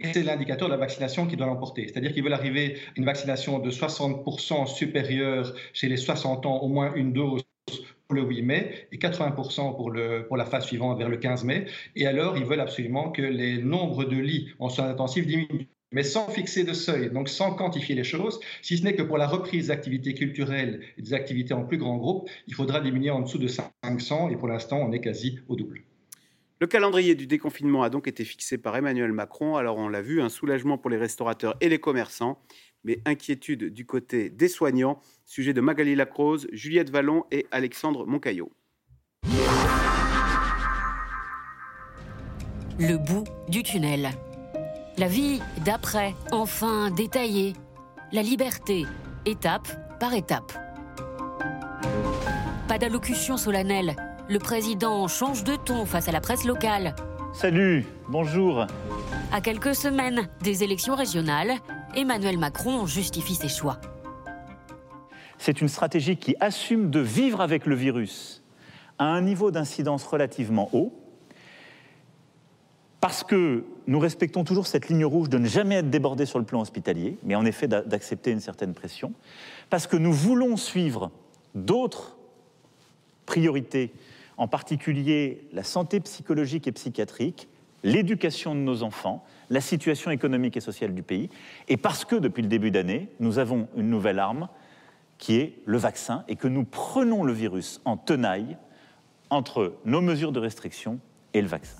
et 0.00 0.12
c'est 0.12 0.22
l'indicateur 0.22 0.68
de 0.68 0.72
la 0.72 0.78
vaccination 0.78 1.26
qui 1.26 1.36
doit 1.36 1.46
l'emporter. 1.46 1.86
C'est-à-dire 1.88 2.12
qu'ils 2.12 2.22
veulent 2.22 2.32
arriver 2.32 2.74
à 2.74 2.92
une 2.96 3.04
vaccination 3.04 3.58
de 3.58 3.70
60% 3.70 4.66
supérieure 4.66 5.54
chez 5.72 5.88
les 5.88 5.96
60 5.96 6.46
ans, 6.46 6.58
au 6.58 6.68
moins 6.68 6.92
une 6.94 7.12
dose 7.12 7.42
pour 8.08 8.16
le 8.16 8.22
8 8.22 8.42
mai 8.42 8.88
et 8.92 8.98
80% 8.98 9.76
pour, 9.76 10.36
la 10.36 10.44
phase 10.44 10.66
suivante 10.66 10.98
vers 10.98 11.08
le 11.08 11.16
15 11.16 11.44
mai. 11.44 11.66
Et 11.96 12.06
alors, 12.06 12.36
ils 12.36 12.44
veulent 12.44 12.60
absolument 12.60 13.10
que 13.10 13.22
les 13.22 13.58
nombres 13.58 14.04
de 14.04 14.16
lits 14.16 14.48
en 14.58 14.68
soins 14.68 14.88
intensifs 14.88 15.26
diminuent 15.26 15.66
mais 15.94 16.04
sans 16.04 16.26
fixer 16.28 16.64
de 16.64 16.72
seuil, 16.72 17.10
donc 17.10 17.28
sans 17.28 17.52
quantifier 17.52 17.94
les 17.94 18.02
choses, 18.02 18.40
si 18.62 18.78
ce 18.78 18.82
n'est 18.82 18.94
que 18.94 19.02
pour 19.02 19.18
la 19.18 19.26
reprise 19.26 19.66
des 19.66 19.70
activités 19.70 20.14
culturelles 20.14 20.80
et 20.96 21.02
des 21.02 21.12
activités 21.12 21.52
en 21.52 21.64
plus 21.64 21.76
grand 21.76 21.98
groupe, 21.98 22.30
il 22.46 22.54
faudra 22.54 22.80
diminuer 22.80 23.10
en 23.10 23.20
dessous 23.20 23.36
de 23.36 23.46
500 23.46 24.30
et 24.30 24.36
pour 24.36 24.48
l'instant, 24.48 24.78
on 24.78 24.90
est 24.92 25.00
quasi 25.00 25.40
au 25.48 25.54
double. 25.54 25.82
Le 26.62 26.68
calendrier 26.68 27.16
du 27.16 27.26
déconfinement 27.26 27.82
a 27.82 27.90
donc 27.90 28.06
été 28.06 28.24
fixé 28.24 28.56
par 28.56 28.76
Emmanuel 28.76 29.10
Macron. 29.10 29.56
Alors 29.56 29.78
on 29.78 29.88
l'a 29.88 30.00
vu, 30.00 30.22
un 30.22 30.28
soulagement 30.28 30.78
pour 30.78 30.90
les 30.90 30.96
restaurateurs 30.96 31.56
et 31.60 31.68
les 31.68 31.80
commerçants, 31.80 32.40
mais 32.84 33.00
inquiétude 33.04 33.74
du 33.74 33.84
côté 33.84 34.30
des 34.30 34.46
soignants. 34.46 35.00
Sujet 35.24 35.54
de 35.54 35.60
Magali 35.60 35.96
Lacrose, 35.96 36.46
Juliette 36.52 36.90
Vallon 36.90 37.24
et 37.32 37.48
Alexandre 37.50 38.06
Moncaillot. 38.06 38.52
Le 42.78 42.96
bout 42.96 43.24
du 43.48 43.64
tunnel. 43.64 44.10
La 44.98 45.08
vie 45.08 45.40
d'après, 45.64 46.14
enfin 46.30 46.92
détaillée. 46.92 47.54
La 48.12 48.22
liberté, 48.22 48.84
étape 49.26 49.98
par 49.98 50.14
étape. 50.14 50.52
Pas 52.68 52.78
d'allocution 52.78 53.36
solennelle, 53.36 53.96
le 54.32 54.38
président 54.38 55.06
change 55.08 55.44
de 55.44 55.56
ton 55.56 55.84
face 55.84 56.08
à 56.08 56.12
la 56.12 56.22
presse 56.22 56.44
locale. 56.44 56.94
Salut, 57.34 57.84
bonjour. 58.08 58.66
À 59.30 59.40
quelques 59.42 59.74
semaines 59.74 60.26
des 60.42 60.64
élections 60.64 60.94
régionales, 60.94 61.52
Emmanuel 61.94 62.38
Macron 62.38 62.86
justifie 62.86 63.34
ses 63.34 63.48
choix. 63.48 63.78
C'est 65.36 65.60
une 65.60 65.68
stratégie 65.68 66.16
qui 66.16 66.34
assume 66.40 66.88
de 66.88 67.00
vivre 67.00 67.42
avec 67.42 67.66
le 67.66 67.74
virus 67.74 68.42
à 68.98 69.04
un 69.04 69.20
niveau 69.20 69.50
d'incidence 69.50 70.04
relativement 70.04 70.70
haut, 70.72 70.94
parce 73.00 73.24
que 73.24 73.64
nous 73.86 73.98
respectons 73.98 74.44
toujours 74.44 74.66
cette 74.66 74.88
ligne 74.88 75.04
rouge 75.04 75.28
de 75.28 75.36
ne 75.36 75.46
jamais 75.46 75.74
être 75.74 75.90
débordé 75.90 76.24
sur 76.24 76.38
le 76.38 76.46
plan 76.46 76.62
hospitalier, 76.62 77.18
mais 77.22 77.34
en 77.34 77.44
effet 77.44 77.68
d'accepter 77.68 78.30
une 78.30 78.40
certaine 78.40 78.72
pression, 78.72 79.12
parce 79.68 79.86
que 79.86 79.98
nous 79.98 80.12
voulons 80.12 80.56
suivre 80.56 81.10
d'autres 81.54 82.16
priorités 83.26 83.92
en 84.36 84.48
particulier 84.48 85.46
la 85.52 85.62
santé 85.62 86.00
psychologique 86.00 86.66
et 86.66 86.72
psychiatrique, 86.72 87.48
l'éducation 87.82 88.54
de 88.54 88.60
nos 88.60 88.82
enfants, 88.82 89.24
la 89.50 89.60
situation 89.60 90.10
économique 90.10 90.56
et 90.56 90.60
sociale 90.60 90.94
du 90.94 91.02
pays, 91.02 91.28
et 91.68 91.76
parce 91.76 92.04
que 92.04 92.16
depuis 92.16 92.42
le 92.42 92.48
début 92.48 92.70
d'année, 92.70 93.08
nous 93.20 93.38
avons 93.38 93.68
une 93.76 93.90
nouvelle 93.90 94.18
arme 94.18 94.48
qui 95.18 95.36
est 95.36 95.58
le 95.66 95.78
vaccin, 95.78 96.24
et 96.26 96.34
que 96.34 96.48
nous 96.48 96.64
prenons 96.64 97.22
le 97.22 97.32
virus 97.32 97.80
en 97.84 97.96
tenaille 97.96 98.56
entre 99.30 99.76
nos 99.84 100.00
mesures 100.00 100.32
de 100.32 100.40
restriction 100.40 100.98
et 101.32 101.40
le 101.40 101.46
vaccin. 101.46 101.76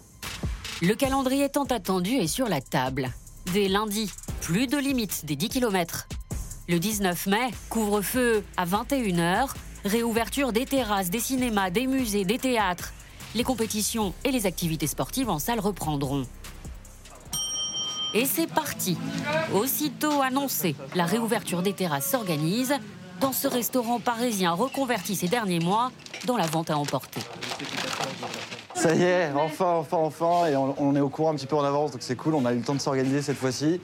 Le 0.81 0.95
calendrier 0.95 1.49
tant 1.49 1.65
attendu 1.65 2.13
est 2.13 2.29
sur 2.29 2.49
la 2.49 2.61
table. 2.61 3.11
Dès 3.53 3.69
lundi, 3.69 4.11
plus 4.41 4.69
de 4.69 4.79
limite 4.79 5.25
des 5.27 5.35
10 5.37 5.49
km. 5.49 6.07
Le 6.69 6.79
19 6.79 7.27
mai, 7.27 7.51
couvre-feu 7.69 8.45
à 8.57 8.65
21h, 8.65 9.49
Réouverture 9.85 10.53
des 10.53 10.65
terrasses, 10.65 11.11
des 11.11 11.19
cinémas, 11.19 11.71
des 11.71 11.89
musées, 11.89 12.25
des 12.25 12.39
théâtres. 12.39 12.93
Les 13.35 13.43
compétitions 13.43 14.15
et 14.25 14.31
les 14.31 14.47
activités 14.47 14.87
sportives 14.87 15.29
en 15.29 15.41
salle 15.41 15.59
reprendront. 15.59 16.25
Et 18.15 18.25
c'est 18.25 18.47
parti. 18.47 18.97
Aussitôt 19.53 20.23
annoncé, 20.23 20.77
la 20.95 21.05
réouverture 21.05 21.63
des 21.63 21.73
terrasses 21.73 22.11
s'organise 22.11 22.75
dans 23.21 23.33
ce 23.33 23.49
restaurant 23.49 23.99
parisien 23.99 24.53
reconverti 24.53 25.17
ces 25.17 25.29
derniers 25.29 25.61
mois 25.61 25.91
dans 26.27 26.37
la 26.37 26.47
vente 26.47 26.71
à 26.71 26.77
emporter. 26.77 27.21
Ça 28.75 28.95
y 28.95 29.03
est, 29.03 29.31
enfin, 29.35 29.75
enfin, 29.79 29.99
enfin, 29.99 30.47
et 30.47 30.57
on, 30.57 30.97
est 30.97 31.01
au 31.01 31.09
courant 31.09 31.33
un 31.33 31.35
petit 31.35 31.47
peu 31.47 31.57
en 31.57 31.65
avance, 31.65 31.93
donc 31.93 32.01
c'est 32.03 32.17
cool, 32.17 32.35
on 32.35 32.45
a 32.47 32.53
eu 32.53 32.57
le 32.57 32.63
temps 32.63 32.75
de 32.75 32.81
s'organiser 32.81 33.23
cette 33.23 33.37
fois-ci. 33.37 33.81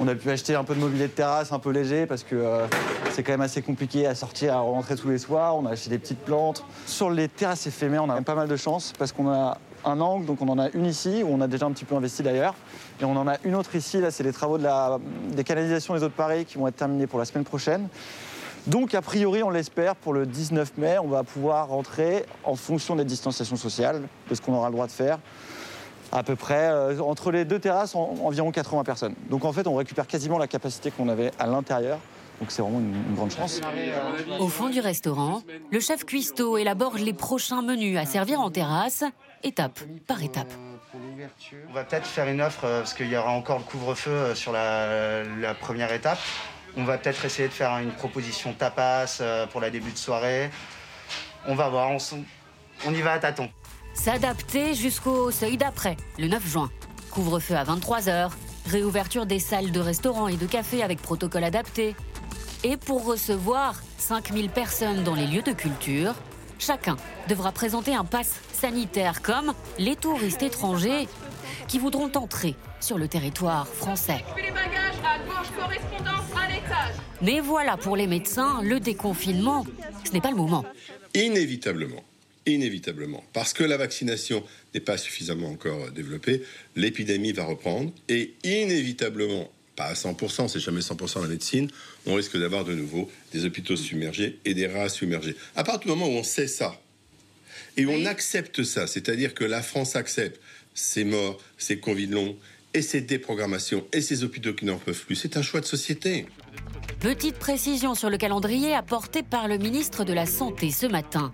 On 0.00 0.08
a 0.08 0.14
pu 0.14 0.30
acheter 0.30 0.54
un 0.54 0.64
peu 0.64 0.74
de 0.74 0.80
mobilier 0.80 1.06
de 1.06 1.12
terrasse, 1.12 1.52
un 1.52 1.58
peu 1.58 1.70
léger, 1.70 2.06
parce 2.06 2.22
que 2.24 2.34
euh, 2.34 2.66
c'est 3.10 3.22
quand 3.22 3.32
même 3.32 3.42
assez 3.42 3.62
compliqué 3.62 4.06
à 4.06 4.14
sortir, 4.14 4.54
à 4.54 4.60
rentrer 4.60 4.96
tous 4.96 5.08
les 5.08 5.18
soirs. 5.18 5.56
On 5.56 5.66
a 5.66 5.70
acheté 5.70 5.90
des 5.90 5.98
petites 5.98 6.20
plantes. 6.20 6.64
Sur 6.86 7.10
les 7.10 7.28
terrasses 7.28 7.66
éphémères, 7.66 8.04
on 8.04 8.10
a 8.10 8.20
pas 8.22 8.34
mal 8.34 8.48
de 8.48 8.56
chance, 8.56 8.92
parce 8.98 9.12
qu'on 9.12 9.30
a 9.30 9.58
un 9.84 10.00
angle, 10.00 10.26
donc 10.26 10.40
on 10.40 10.48
en 10.48 10.58
a 10.58 10.70
une 10.70 10.86
ici, 10.86 11.22
où 11.22 11.28
on 11.30 11.40
a 11.40 11.46
déjà 11.46 11.66
un 11.66 11.72
petit 11.72 11.84
peu 11.84 11.94
investi 11.94 12.22
d'ailleurs. 12.22 12.54
Et 13.00 13.04
on 13.04 13.16
en 13.16 13.28
a 13.28 13.36
une 13.44 13.54
autre 13.54 13.74
ici, 13.74 14.00
là 14.00 14.10
c'est 14.10 14.22
les 14.22 14.32
travaux 14.32 14.58
de 14.58 14.62
la, 14.62 14.98
des 15.32 15.44
canalisations 15.44 15.94
des 15.94 16.02
eaux 16.02 16.08
de 16.08 16.12
Paris 16.12 16.44
qui 16.44 16.58
vont 16.58 16.68
être 16.68 16.76
terminés 16.76 17.06
pour 17.06 17.18
la 17.18 17.24
semaine 17.24 17.44
prochaine. 17.44 17.88
Donc, 18.66 18.94
a 18.94 19.02
priori, 19.02 19.42
on 19.42 19.50
l'espère, 19.50 19.96
pour 19.96 20.12
le 20.12 20.24
19 20.24 20.78
mai, 20.78 20.96
on 20.98 21.08
va 21.08 21.24
pouvoir 21.24 21.68
rentrer 21.68 22.24
en 22.44 22.54
fonction 22.54 22.94
des 22.94 23.04
distanciations 23.04 23.56
sociales, 23.56 24.02
de 24.30 24.34
ce 24.34 24.40
qu'on 24.40 24.54
aura 24.54 24.68
le 24.68 24.74
droit 24.74 24.86
de 24.86 24.92
faire, 24.92 25.18
à 26.12 26.22
peu 26.22 26.36
près 26.36 26.70
euh, 26.70 27.00
entre 27.00 27.32
les 27.32 27.44
deux 27.44 27.58
terrasses, 27.58 27.96
environ 27.96 28.52
80 28.52 28.84
personnes. 28.84 29.14
Donc, 29.28 29.44
en 29.44 29.52
fait, 29.52 29.66
on 29.66 29.74
récupère 29.74 30.06
quasiment 30.06 30.38
la 30.38 30.46
capacité 30.46 30.92
qu'on 30.92 31.08
avait 31.08 31.32
à 31.40 31.46
l'intérieur. 31.46 31.98
Donc, 32.40 32.52
c'est 32.52 32.62
vraiment 32.62 32.78
une, 32.78 33.14
grande 33.16 33.32
chance. 33.32 33.60
Au 34.38 34.48
fond 34.48 34.68
du 34.68 34.80
restaurant, 34.80 35.42
le 35.70 35.80
chef 35.80 36.04
cuistot 36.04 36.56
élabore 36.56 36.96
les 36.96 37.12
prochains 37.12 37.62
menus 37.62 37.98
à 37.98 38.04
servir 38.04 38.40
en 38.40 38.50
terrasse, 38.50 39.02
étape 39.42 39.80
par 40.06 40.22
étape. 40.22 40.52
On 41.68 41.72
va 41.72 41.84
peut-être 41.84 42.06
faire 42.06 42.28
une 42.28 42.42
offre, 42.42 42.64
euh, 42.64 42.80
parce 42.80 42.94
qu'il 42.94 43.08
y 43.08 43.16
aura 43.16 43.30
encore 43.30 43.58
le 43.58 43.64
couvre-feu 43.64 44.10
euh, 44.10 44.34
sur 44.34 44.52
la 44.52 45.54
première 45.54 45.92
étape. 45.92 46.18
On 46.76 46.84
va 46.84 46.96
peut-être 46.96 47.24
essayer 47.24 47.48
de 47.48 47.52
faire 47.52 47.76
une 47.78 47.92
proposition 47.92 48.54
tapas 48.54 49.18
euh, 49.20 49.46
pour 49.46 49.60
la 49.60 49.70
début 49.70 49.92
de 49.92 49.98
soirée. 49.98 50.50
On 51.46 51.54
va 51.54 51.68
voir, 51.68 51.90
on, 52.86 52.94
y 52.94 53.00
va 53.02 53.12
à 53.12 53.18
tâtons. 53.18 53.50
S'adapter 53.94 54.74
jusqu'au 54.74 55.30
seuil 55.30 55.56
d'après, 55.56 55.96
le 56.18 56.28
9 56.28 56.46
juin. 56.46 56.70
Couvre-feu 57.10 57.56
à 57.56 57.64
23h, 57.64 58.30
réouverture 58.66 59.26
des 59.26 59.38
salles 59.38 59.70
de 59.70 59.80
restaurants 59.80 60.28
et 60.28 60.36
de 60.36 60.46
cafés 60.46 60.82
avec 60.82 61.02
protocole 61.02 61.44
adapté. 61.44 61.94
Et 62.64 62.76
pour 62.76 63.04
recevoir 63.04 63.74
5000 63.98 64.48
personnes 64.48 65.04
dans 65.04 65.14
les 65.14 65.26
lieux 65.26 65.42
de 65.42 65.52
culture, 65.52 66.14
chacun 66.58 66.96
devra 67.28 67.52
présenter 67.52 67.94
un 67.94 68.04
pass 68.04 68.40
sanitaire 68.52 69.20
comme 69.20 69.52
les 69.78 69.96
touristes 69.96 70.42
étrangers 70.42 71.08
qui 71.72 71.78
voudront 71.78 72.12
entrer 72.16 72.54
sur 72.80 72.98
le 72.98 73.08
territoire 73.08 73.66
français. 73.66 74.22
Mais 77.22 77.40
voilà, 77.40 77.78
pour 77.78 77.96
les 77.96 78.06
médecins, 78.06 78.60
le 78.62 78.78
déconfinement, 78.78 79.64
ce 80.04 80.12
n'est 80.12 80.20
pas 80.20 80.28
le 80.28 80.36
moment. 80.36 80.66
Inévitablement, 81.14 82.04
inévitablement, 82.44 83.24
parce 83.32 83.54
que 83.54 83.64
la 83.64 83.78
vaccination 83.78 84.44
n'est 84.74 84.80
pas 84.80 84.98
suffisamment 84.98 85.48
encore 85.48 85.90
développée, 85.92 86.42
l'épidémie 86.76 87.32
va 87.32 87.44
reprendre 87.44 87.90
et 88.10 88.34
inévitablement, 88.44 89.50
pas 89.74 89.84
à 89.84 89.94
100%, 89.94 90.48
c'est 90.48 90.60
jamais 90.60 90.80
100% 90.80 91.22
la 91.22 91.28
médecine, 91.28 91.70
on 92.04 92.16
risque 92.16 92.36
d'avoir 92.36 92.66
de 92.66 92.74
nouveau 92.74 93.10
des 93.32 93.46
hôpitaux 93.46 93.76
submergés 93.76 94.38
et 94.44 94.52
des 94.52 94.66
rats 94.66 94.90
submergés. 94.90 95.36
À 95.56 95.64
partir 95.64 95.90
du 95.90 95.98
moment 95.98 96.06
où 96.06 96.18
on 96.18 96.22
sait 96.22 96.48
ça, 96.48 96.78
et 97.78 97.86
on 97.86 98.04
accepte 98.04 98.62
ça, 98.62 98.86
c'est-à-dire 98.86 99.32
que 99.32 99.44
la 99.44 99.62
France 99.62 99.96
accepte 99.96 100.38
ces 100.74 101.04
morts, 101.04 101.38
ces 101.58 101.78
Covid 101.78 102.06
longs, 102.06 102.36
et 102.74 102.82
ces 102.82 103.00
déprogrammations, 103.00 103.86
et 103.92 104.00
ces 104.00 104.24
hôpitaux 104.24 104.54
qui 104.54 104.64
n'en 104.64 104.78
peuvent 104.78 105.04
plus, 105.04 105.16
c'est 105.16 105.36
un 105.36 105.42
choix 105.42 105.60
de 105.60 105.66
société. 105.66 106.26
Petite 107.00 107.38
précision 107.38 107.94
sur 107.94 108.10
le 108.10 108.16
calendrier 108.16 108.74
apporté 108.74 109.22
par 109.22 109.48
le 109.48 109.58
ministre 109.58 110.04
de 110.04 110.12
la 110.12 110.24
Santé 110.24 110.70
ce 110.70 110.86
matin. 110.86 111.32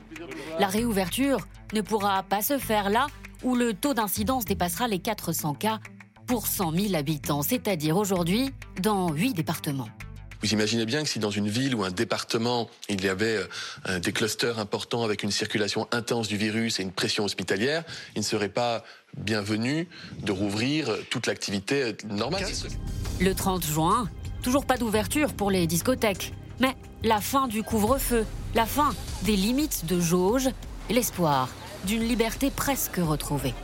La 0.58 0.66
réouverture 0.66 1.46
ne 1.74 1.82
pourra 1.82 2.22
pas 2.22 2.42
se 2.42 2.58
faire 2.58 2.90
là 2.90 3.06
où 3.44 3.54
le 3.54 3.74
taux 3.74 3.94
d'incidence 3.94 4.44
dépassera 4.44 4.88
les 4.88 4.98
400 4.98 5.54
cas 5.54 5.78
pour 6.26 6.46
100 6.46 6.72
000 6.72 6.94
habitants, 6.94 7.42
c'est-à-dire 7.42 7.96
aujourd'hui 7.96 8.50
dans 8.80 9.12
8 9.12 9.34
départements. 9.34 9.88
Vous 10.40 10.52
imaginez 10.52 10.86
bien 10.86 11.02
que 11.02 11.08
si 11.08 11.18
dans 11.18 11.30
une 11.30 11.48
ville 11.48 11.74
ou 11.74 11.82
un 11.82 11.90
département, 11.90 12.70
il 12.88 13.02
y 13.04 13.08
avait 13.08 13.40
euh, 13.88 13.98
des 13.98 14.12
clusters 14.12 14.58
importants 14.60 15.02
avec 15.02 15.24
une 15.24 15.32
circulation 15.32 15.88
intense 15.90 16.28
du 16.28 16.36
virus 16.36 16.78
et 16.78 16.84
une 16.84 16.92
pression 16.92 17.24
hospitalière, 17.24 17.82
il 18.14 18.20
ne 18.20 18.24
serait 18.24 18.48
pas 18.48 18.84
bienvenu 19.16 19.88
de 20.22 20.32
rouvrir 20.32 20.90
toute 21.10 21.26
l'activité 21.26 21.96
normale. 22.08 22.44
Le 23.20 23.34
30 23.34 23.64
juin, 23.64 24.08
toujours 24.42 24.66
pas 24.66 24.76
d'ouverture 24.76 25.34
pour 25.34 25.50
les 25.50 25.66
discothèques, 25.66 26.32
mais 26.60 26.76
la 27.02 27.20
fin 27.20 27.48
du 27.48 27.62
couvre-feu, 27.62 28.24
la 28.54 28.66
fin 28.66 28.90
des 29.24 29.36
limites 29.36 29.86
de 29.86 30.00
jauge, 30.00 30.48
l'espoir 30.90 31.48
d'une 31.84 32.02
liberté 32.02 32.50
presque 32.50 32.96
retrouvée. 32.96 33.54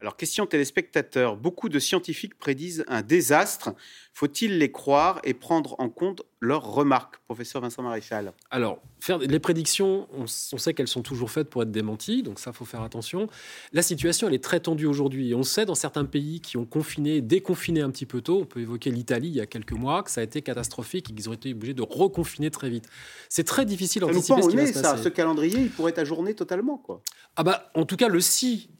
Alors, 0.00 0.16
question 0.16 0.46
téléspectateur, 0.46 1.36
beaucoup 1.36 1.68
de 1.68 1.78
scientifiques 1.78 2.38
prédisent 2.38 2.84
un 2.86 3.02
désastre. 3.02 3.74
Faut-il 4.16 4.56
les 4.56 4.72
croire 4.72 5.20
et 5.24 5.34
prendre 5.34 5.74
en 5.78 5.90
compte 5.90 6.22
leurs 6.40 6.64
remarques, 6.64 7.18
professeur 7.26 7.60
Vincent 7.60 7.82
Maréchal? 7.82 8.32
Alors, 8.50 8.78
faire 8.98 9.18
les 9.18 9.38
prédictions, 9.38 10.08
on, 10.16 10.26
sait 10.26 10.72
qu'elles 10.72 10.88
sont 10.88 11.02
toujours 11.02 11.30
faites 11.30 11.50
pour 11.50 11.62
être 11.62 11.70
démenties, 11.70 12.22
donc 12.22 12.38
ça, 12.38 12.54
faut 12.54 12.64
faire 12.64 12.80
attention. 12.80 13.28
La 13.74 13.82
situation, 13.82 14.26
elle 14.26 14.32
est 14.32 14.42
très 14.42 14.60
tendue 14.60 14.86
aujourd'hui. 14.86 15.34
On 15.34 15.42
sait 15.42 15.66
dans 15.66 15.74
certains 15.74 16.06
pays 16.06 16.40
qui 16.40 16.56
ont 16.56 16.64
confiné, 16.64 17.20
déconfiné 17.20 17.82
un 17.82 17.90
petit 17.90 18.06
peu 18.06 18.22
tôt, 18.22 18.38
on 18.40 18.46
peut 18.46 18.60
évoquer 18.60 18.90
l'Italie 18.90 19.28
il 19.28 19.34
y 19.34 19.40
a 19.42 19.46
quelques 19.46 19.72
mois, 19.72 20.02
que 20.02 20.10
ça 20.10 20.22
a 20.22 20.24
été 20.24 20.40
catastrophique 20.40 21.10
et 21.10 21.14
qu'ils 21.14 21.28
ont 21.28 21.34
été 21.34 21.52
obligés 21.52 21.74
de 21.74 21.82
reconfiner 21.82 22.50
très 22.50 22.70
vite. 22.70 22.88
C'est 23.28 23.44
très 23.44 23.66
difficile 23.66 24.00
d'anticiper 24.00 24.40
ce 24.40 24.48
qui 24.48 24.56
va 24.56 24.66
se 24.66 24.72
ça, 24.72 24.96
Ce 24.96 25.10
calendrier, 25.10 25.60
il 25.60 25.70
pourrait 25.70 25.90
être 25.90 25.98
ajourné 25.98 26.32
totalement, 26.32 26.78
quoi. 26.78 27.02
Ah 27.36 27.42
bah, 27.42 27.70
en 27.74 27.84
tout 27.84 27.96
cas, 27.96 28.08
le 28.08 28.20
si 28.20 28.70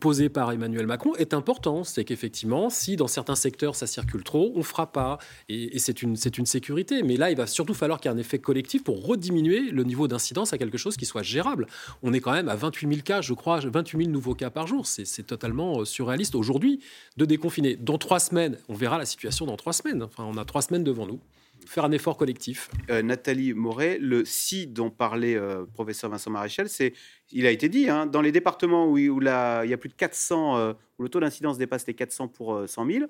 posé 0.00 0.28
par 0.28 0.52
Emmanuel 0.52 0.86
Macron 0.86 1.14
est 1.16 1.34
important. 1.34 1.84
C'est 1.84 2.04
qu'effectivement, 2.04 2.70
si 2.70 2.96
dans 2.96 3.08
certains 3.08 3.34
secteurs 3.34 3.74
ça 3.74 3.86
circule 3.86 4.24
trop, 4.24 4.52
on 4.54 4.62
fera 4.62 4.85
pas. 4.86 5.18
Et, 5.48 5.78
c'est 5.78 6.02
une, 6.02 6.16
sécurité. 6.16 7.02
Mais 7.02 7.16
là, 7.16 7.30
il 7.30 7.36
va 7.36 7.46
surtout 7.46 7.74
falloir 7.74 8.00
qu'il 8.00 8.10
y 8.10 8.14
ait 8.14 8.16
un 8.16 8.20
effet 8.20 8.38
collectif 8.38 8.84
pour 8.84 9.04
rediminuer 9.04 9.70
le 9.70 9.84
niveau 9.84 10.08
d'incidence 10.08 10.52
à 10.52 10.58
quelque 10.58 10.78
chose 10.78 10.96
qui 10.96 11.06
soit 11.06 11.22
gérable. 11.22 11.66
On 12.02 12.12
est 12.12 12.20
quand 12.20 12.32
même 12.32 12.48
à 12.48 12.56
28 12.56 12.88
000 12.88 13.00
cas, 13.02 13.20
je 13.20 13.34
crois, 13.34 13.60
28 13.60 13.98
000 13.98 14.10
nouveaux 14.10 14.34
cas 14.34 14.50
par 14.50 14.66
jour. 14.66 14.86
C'est, 14.86 15.26
totalement 15.26 15.80
euh, 15.80 15.84
surréaliste 15.84 16.34
aujourd'hui 16.34 16.80
de 17.16 17.24
déconfiner. 17.24 17.76
Dans 17.76 17.98
trois 17.98 18.20
semaines, 18.20 18.58
on 18.68 18.74
verra 18.74 18.98
la 18.98 19.06
situation 19.06 19.46
dans 19.46 19.56
trois 19.56 19.72
semaines. 19.72 20.02
Enfin, 20.02 20.24
on 20.24 20.36
a 20.36 20.44
trois 20.44 20.62
semaines 20.62 20.84
devant 20.84 21.06
nous 21.06 21.20
faire 21.64 21.84
un 21.84 21.90
effort 21.92 22.16
collectif. 22.16 22.70
Euh, 22.90 23.02
Nathalie 23.02 23.54
Moret, 23.54 23.98
le 23.98 24.24
si 24.24 24.66
dont 24.66 24.90
parlait 24.90 25.34
euh, 25.34 25.64
professeur 25.64 26.10
Vincent 26.10 26.30
Maréchal, 26.30 26.68
c'est, 26.68 26.92
il 27.32 27.46
a 27.46 27.50
été 27.50 27.68
dit, 27.68 27.88
hein, 27.88 28.06
dans 28.06 28.20
les 28.20 28.30
départements 28.30 28.86
où 28.88 28.98
il 28.98 29.06
y 29.06 29.28
a 29.28 29.76
plus 29.78 29.88
de 29.88 29.94
400, 29.94 30.74
où 30.98 31.02
le 31.02 31.08
taux 31.08 31.18
d'incidence 31.18 31.58
dépasse 31.58 31.86
les 31.86 31.94
400 31.94 32.28
pour 32.28 32.68
100 32.68 32.86
000, 32.86 33.06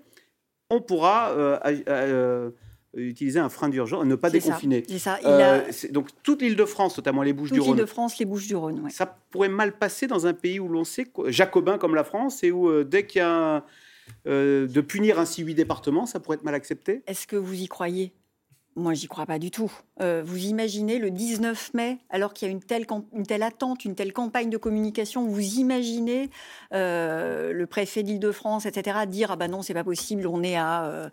on 0.70 0.80
pourra 0.80 1.30
euh, 1.30 1.58
euh, 1.88 2.50
utiliser 2.94 3.38
un 3.38 3.48
frein 3.48 3.68
d'urgence, 3.68 4.04
ne 4.04 4.14
pas 4.14 4.30
déconfiner. 4.30 4.84
C'est 4.88 4.98
ça. 4.98 5.18
Euh, 5.24 5.62
donc 5.90 6.08
toute 6.22 6.42
l'île 6.42 6.56
de 6.56 6.64
France, 6.64 6.96
notamment 6.96 7.22
les 7.22 7.32
Bouches-du-Rhône. 7.32 7.68
Toute 7.68 7.76
l'île 7.76 7.84
de 7.84 7.90
France, 7.90 8.18
les 8.18 8.24
Bouches-du-Rhône. 8.24 8.88
Ça 8.90 9.06
pourrait 9.30 9.48
mal 9.48 9.76
passer 9.76 10.06
dans 10.06 10.26
un 10.26 10.34
pays 10.34 10.58
où 10.58 10.68
l'on 10.68 10.84
sait, 10.84 11.06
jacobin 11.26 11.78
comme 11.78 11.94
la 11.94 12.04
France, 12.04 12.42
et 12.42 12.50
où 12.50 12.84
dès 12.84 13.06
qu'il 13.06 13.20
y 13.20 13.24
a 13.24 13.64
de 14.26 14.80
punir 14.80 15.18
ainsi 15.18 15.42
huit 15.42 15.54
départements, 15.54 16.06
ça 16.06 16.20
pourrait 16.20 16.36
être 16.36 16.44
mal 16.44 16.54
accepté? 16.54 17.02
Est-ce 17.06 17.26
que 17.26 17.36
vous 17.36 17.54
y 17.54 17.68
croyez? 17.68 18.12
Moi, 18.76 18.92
j'y 18.92 19.08
crois 19.08 19.24
pas 19.24 19.38
du 19.38 19.50
tout. 19.50 19.72
Euh, 20.02 20.22
vous 20.24 20.44
imaginez 20.44 20.98
le 20.98 21.10
19 21.10 21.72
mai, 21.74 21.98
alors 22.10 22.34
qu'il 22.34 22.46
y 22.46 22.50
a 22.50 22.52
une 22.52 22.60
telle, 22.60 22.82
attente, 23.42 23.84
une 23.84 23.94
telle 23.94 24.12
campagne 24.12 24.50
de 24.50 24.58
communication, 24.58 25.26
vous 25.26 25.58
imaginez 25.58 26.30
euh, 26.74 27.52
le 27.52 27.66
préfet 27.66 28.02
d'Île-de-France, 28.02 28.66
etc., 28.66 28.98
dire 29.08 29.30
ah 29.30 29.36
ben 29.36 29.50
non, 29.50 29.62
c'est 29.62 29.74
pas 29.74 29.84
possible, 29.84 30.26
on 30.26 30.42
est 30.42 30.56
à 30.56 31.10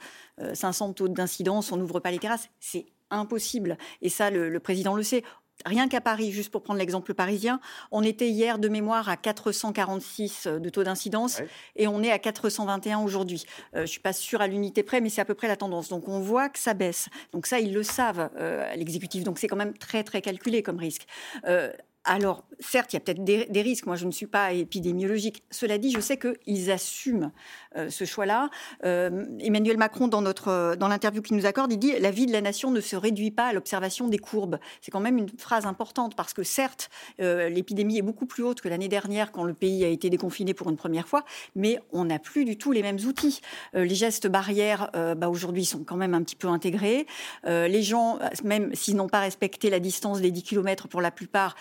500 0.53 0.89
euh, 0.89 0.93
taux 0.93 1.07
d'incidence, 1.07 1.71
on 1.71 1.77
n'ouvre 1.77 2.01
pas 2.01 2.11
les 2.11 2.19
terrasses. 2.19 2.49
C'est 2.59 2.85
impossible. 3.13 3.77
Et 4.01 4.09
ça, 4.09 4.29
le, 4.29 4.59
président 4.59 4.95
le 4.95 5.03
sait. 5.03 5.23
Rien 5.65 5.87
qu'à 5.87 6.01
Paris, 6.01 6.31
juste 6.31 6.51
pour 6.51 6.61
prendre 6.61 6.79
l'exemple 6.79 7.13
parisien, 7.13 7.59
on 7.91 8.03
était 8.03 8.27
hier 8.27 8.59
de 8.59 8.67
mémoire 8.67 9.07
à 9.07 9.15
446 9.15 10.47
de 10.47 10.69
taux 10.69 10.83
d'incidence 10.83 11.41
et 11.75 11.87
on 11.87 12.03
est 12.03 12.11
à 12.11 12.19
421 12.19 12.99
aujourd'hui. 12.99 13.45
Euh, 13.73 13.77
je 13.77 13.81
ne 13.81 13.85
suis 13.87 13.99
pas 14.01 14.13
sûre 14.13 14.41
à 14.41 14.47
l'unité 14.47 14.83
près, 14.83 14.99
mais 14.99 15.09
c'est 15.09 15.21
à 15.21 15.25
peu 15.25 15.35
près 15.35 15.47
la 15.47 15.55
tendance. 15.55 15.89
Donc 15.89 16.07
on 16.09 16.19
voit 16.19 16.49
que 16.49 16.59
ça 16.59 16.73
baisse. 16.73 17.07
Donc 17.31 17.45
ça, 17.45 17.59
ils 17.59 17.73
le 17.73 17.83
savent, 17.83 18.29
euh, 18.37 18.73
l'exécutif. 18.75 19.23
Donc 19.23 19.39
c'est 19.39 19.47
quand 19.47 19.55
même 19.55 19.77
très, 19.77 20.03
très 20.03 20.21
calculé 20.21 20.63
comme 20.63 20.77
risque. 20.77 21.07
Euh, 21.45 21.71
alors, 22.05 22.43
certes, 22.59 22.91
il 22.91 22.97
y 22.97 22.97
a 22.97 22.99
peut-être 22.99 23.23
des, 23.23 23.61
risques. 23.61 23.85
Moi, 23.85 23.95
je 23.95 24.05
ne 24.05 24.11
suis 24.11 24.25
pas 24.25 24.51
épidémiologique. 24.51 25.43
Cela 25.51 25.77
dit, 25.77 25.89
je 25.89 26.01
sais 26.01 26.17
qu'ils 26.17 26.69
assument 26.69 27.31
euh, 27.77 27.89
ce 27.89 28.03
choix-là. 28.03 28.49
Euh, 28.83 29.23
Emmanuel 29.39 29.77
Macron, 29.77 30.09
dans, 30.09 30.21
notre, 30.21 30.75
dans 30.75 30.89
l'interview 30.89 31.21
qu'il 31.21 31.37
nous 31.37 31.45
accorde, 31.45 31.71
il 31.71 31.79
dit 31.79 31.93
La 31.99 32.11
vie 32.11 32.25
de 32.25 32.33
la 32.33 32.41
nation 32.41 32.71
ne 32.71 32.81
se 32.81 32.97
réduit 32.97 33.31
pas 33.31 33.47
à 33.47 33.53
l'observation 33.53 34.09
des 34.09 34.17
courbes. 34.17 34.59
C'est 34.81 34.91
quand 34.91 34.99
même 34.99 35.17
une 35.17 35.29
phrase 35.37 35.65
importante 35.65 36.15
parce 36.15 36.33
que, 36.33 36.43
certes, 36.43 36.89
euh, 37.21 37.47
l'épidémie 37.47 37.97
est 37.97 38.01
beaucoup 38.03 38.25
plus 38.25 38.43
haute 38.43 38.59
que 38.59 38.67
l'année 38.67 38.89
dernière 38.89 39.31
quand 39.31 39.45
le 39.45 39.53
pays 39.53 39.85
a 39.85 39.87
été 39.87 40.09
déconfiné 40.09 40.53
pour 40.53 40.69
une 40.69 40.77
première 40.77 41.07
fois, 41.07 41.23
mais 41.55 41.79
on 41.93 42.03
n'a 42.03 42.19
plus 42.19 42.43
du 42.43 42.57
tout 42.57 42.73
les 42.73 42.81
mêmes 42.81 42.99
outils. 43.05 43.39
les 43.73 43.95
gestes 43.95 44.27
barrières, 44.27 44.91
bah, 44.93 45.29
aujourd'hui, 45.29 45.63
sont 45.63 45.83
quand 45.83 45.95
même 45.95 46.13
un 46.13 46.21
petit 46.21 46.35
peu 46.35 46.47
intégrés. 46.47 47.07
les 47.45 47.81
gens, 47.81 48.19
même 48.43 48.73
s'ils 48.75 48.95
n'ont 48.95 49.07
pas 49.07 49.21
respecté 49.21 49.69
la 49.69 49.79
distance 49.79 50.21
des 50.21 50.31
10 50.31 50.43
km 50.43 50.87
pour 50.87 51.01
la 51.01 51.11
plupart, 51.11 51.55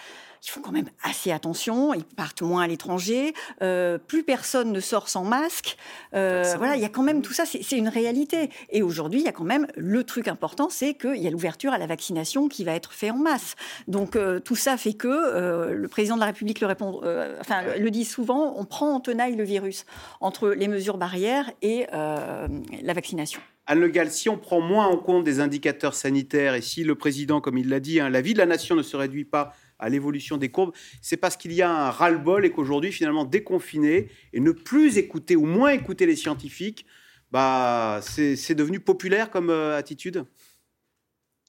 ils 0.44 0.50
font 0.50 0.61
quand 0.61 0.72
même 0.72 0.88
assez 1.02 1.30
attention, 1.30 1.94
ils 1.94 2.04
partent 2.04 2.42
moins 2.42 2.62
à 2.62 2.66
l'étranger, 2.66 3.32
euh, 3.62 3.99
plus 3.99 4.25
personne 4.25 4.72
ne 4.72 4.80
sort 4.80 5.08
sans 5.08 5.25
masque. 5.25 5.76
Euh, 6.14 6.54
voilà, 6.58 6.75
il 6.75 6.82
y 6.82 6.84
a 6.84 6.88
quand 6.88 7.02
même 7.02 7.22
tout 7.22 7.32
ça, 7.32 7.44
c'est 7.46 7.76
une 7.76 7.88
réalité. 7.88 8.50
Et 8.70 8.82
aujourd'hui, 8.82 9.20
il 9.20 9.25
y 9.25 9.28
a 9.28 9.32
quand 9.32 9.44
même 9.44 9.68
le 9.76 10.02
truc 10.02 10.26
important, 10.26 10.68
c'est 10.68 10.94
qu'il 10.94 11.18
y 11.18 11.28
a 11.28 11.30
l'ouverture 11.30 11.72
à 11.72 11.78
la 11.78 11.87
vaccination 11.87 12.49
qui 12.49 12.64
va 12.64 12.72
être 12.72 12.92
faite 12.92 13.12
en 13.12 13.18
masse. 13.18 13.54
Donc 13.87 14.16
euh, 14.16 14.40
tout 14.40 14.56
ça 14.56 14.76
fait 14.76 14.94
que 14.94 15.72
le 15.72 15.88
président 15.88 16.16
de 16.16 16.20
la 16.20 16.26
République 16.26 16.61
le 16.61 16.66
répond, 16.66 17.00
enfin 17.40 17.62
le 17.78 17.90
dit 17.90 18.04
souvent, 18.04 18.54
on 18.56 18.64
prend 18.64 18.94
en 18.94 19.00
tenaille 19.00 19.37
le 19.37 19.44
virus 19.44 19.84
entre 20.20 20.49
les 20.50 20.68
mesures 20.68 20.99
barrières 20.99 21.50
et 21.62 21.87
la 21.92 22.94
vaccination. 22.94 23.40
Anne 23.66 23.80
Le 23.80 23.88
Gall, 23.88 24.11
si 24.11 24.28
on 24.28 24.37
prend 24.37 24.61
moins 24.61 24.87
en 24.87 24.96
compte 24.96 25.22
des 25.22 25.38
indicateurs 25.38 25.94
sanitaires 25.94 26.54
et 26.54 26.62
si 26.62 26.82
le 26.82 26.96
président, 26.96 27.40
comme 27.40 27.58
il 27.58 27.68
l'a 27.68 27.78
dit, 27.78 28.00
hein, 28.00 28.11
la 28.11 28.20
vie 28.20 28.32
de 28.32 28.38
la 28.38 28.46
nation 28.46 28.75
ne 28.75 28.82
se 28.82 28.96
réduit 28.96 29.25
pas 29.25 29.54
à 29.82 29.88
l'évolution 29.88 30.38
des 30.38 30.50
courbes, 30.50 30.72
c'est 31.02 31.18
parce 31.18 31.36
qu'il 31.36 31.52
y 31.52 31.60
a 31.60 31.70
un 31.70 31.90
ras-le-bol 31.90 32.46
et 32.46 32.50
qu'aujourd'hui, 32.50 32.92
finalement, 32.92 33.24
déconfiner 33.24 34.08
et 34.32 34.40
ne 34.40 34.52
plus 34.52 34.96
écouter 34.96 35.36
ou 35.36 35.44
moins 35.44 35.70
écouter 35.70 36.06
les 36.06 36.16
scientifiques, 36.16 36.86
bah, 37.30 38.00
c'est 38.02 38.54
devenu 38.54 38.78
populaire 38.80 39.30
comme 39.30 39.50
euh, 39.50 39.76
attitude? 39.76 40.24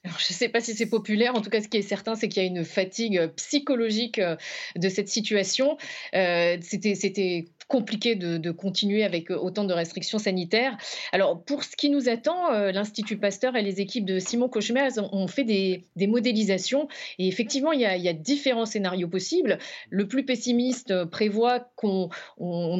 Alors, 0.05 0.19
je 0.19 0.33
ne 0.33 0.35
sais 0.35 0.49
pas 0.49 0.59
si 0.59 0.75
c'est 0.75 0.89
populaire. 0.89 1.33
En 1.33 1.41
tout 1.41 1.49
cas, 1.49 1.61
ce 1.61 1.69
qui 1.69 1.77
est 1.77 1.81
certain, 1.81 2.15
c'est 2.15 2.27
qu'il 2.27 2.43
y 2.43 2.45
a 2.45 2.49
une 2.49 2.65
fatigue 2.65 3.17
euh, 3.17 3.29
psychologique 3.29 4.19
euh, 4.19 4.35
de 4.75 4.89
cette 4.89 5.07
situation. 5.07 5.77
Euh, 6.13 6.57
C'était 6.61 7.45
compliqué 7.67 8.15
de, 8.15 8.51
continuer 8.51 9.03
avec 9.03 9.31
euh, 9.31 9.37
autant 9.37 9.63
de 9.63 9.73
restrictions 9.73 10.19
sanitaires. 10.19 10.77
Alors, 11.11 11.43
pour 11.43 11.63
ce 11.63 11.75
qui 11.75 11.89
nous 11.89 12.09
attend, 12.09 12.51
l'Institut 12.51 13.17
Pasteur 13.17 13.55
et 13.55 13.61
les 13.61 13.81
équipes 13.81 14.05
de 14.05 14.19
Simon 14.19 14.49
Cauchemer 14.49 14.89
ont 14.99 15.27
fait 15.27 15.43
des, 15.43 15.83
modélisations. 16.07 16.87
Et 17.17 17.27
effectivement, 17.27 17.71
il 17.71 17.81
y, 17.81 17.85
a, 17.85 18.13
différents 18.13 18.65
scénarios 18.65 19.07
possibles. 19.07 19.57
Le 19.89 20.07
plus 20.07 20.25
pessimiste 20.25 21.05
prévoit 21.05 21.59
qu'on 21.75 22.09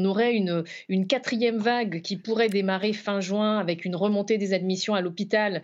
aurait 0.06 0.36
une, 0.36 1.08
quatrième 1.08 1.58
vague 1.58 2.02
qui 2.02 2.18
pourrait 2.18 2.50
démarrer 2.50 2.94
fin 2.94 3.20
juin 3.20 3.60
avec 3.60 3.86
une 3.86 3.96
remontée 3.96 4.38
des 4.38 4.54
admissions 4.54 4.94
à 4.94 5.02
l'hôpital 5.02 5.62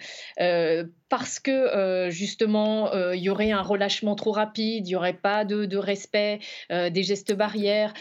parce 1.10 1.40
que 1.40 1.52
euh, 1.52 2.10
justement 2.12 2.94
euh, 2.94 3.16
il 3.16 3.24
y 3.24 3.30
aurait 3.30 3.52
un 3.52 3.62
relâchement 3.62 4.16
trop 4.16 4.32
rapide, 4.32 4.88
il 4.88 4.90
n'y 4.90 4.96
aurait 4.96 5.14
pas 5.14 5.44
de, 5.44 5.78
respect 5.78 6.40
euh, 6.72 6.90
des 6.90 7.04
gestes 7.04 7.34
barrières, 7.34 7.94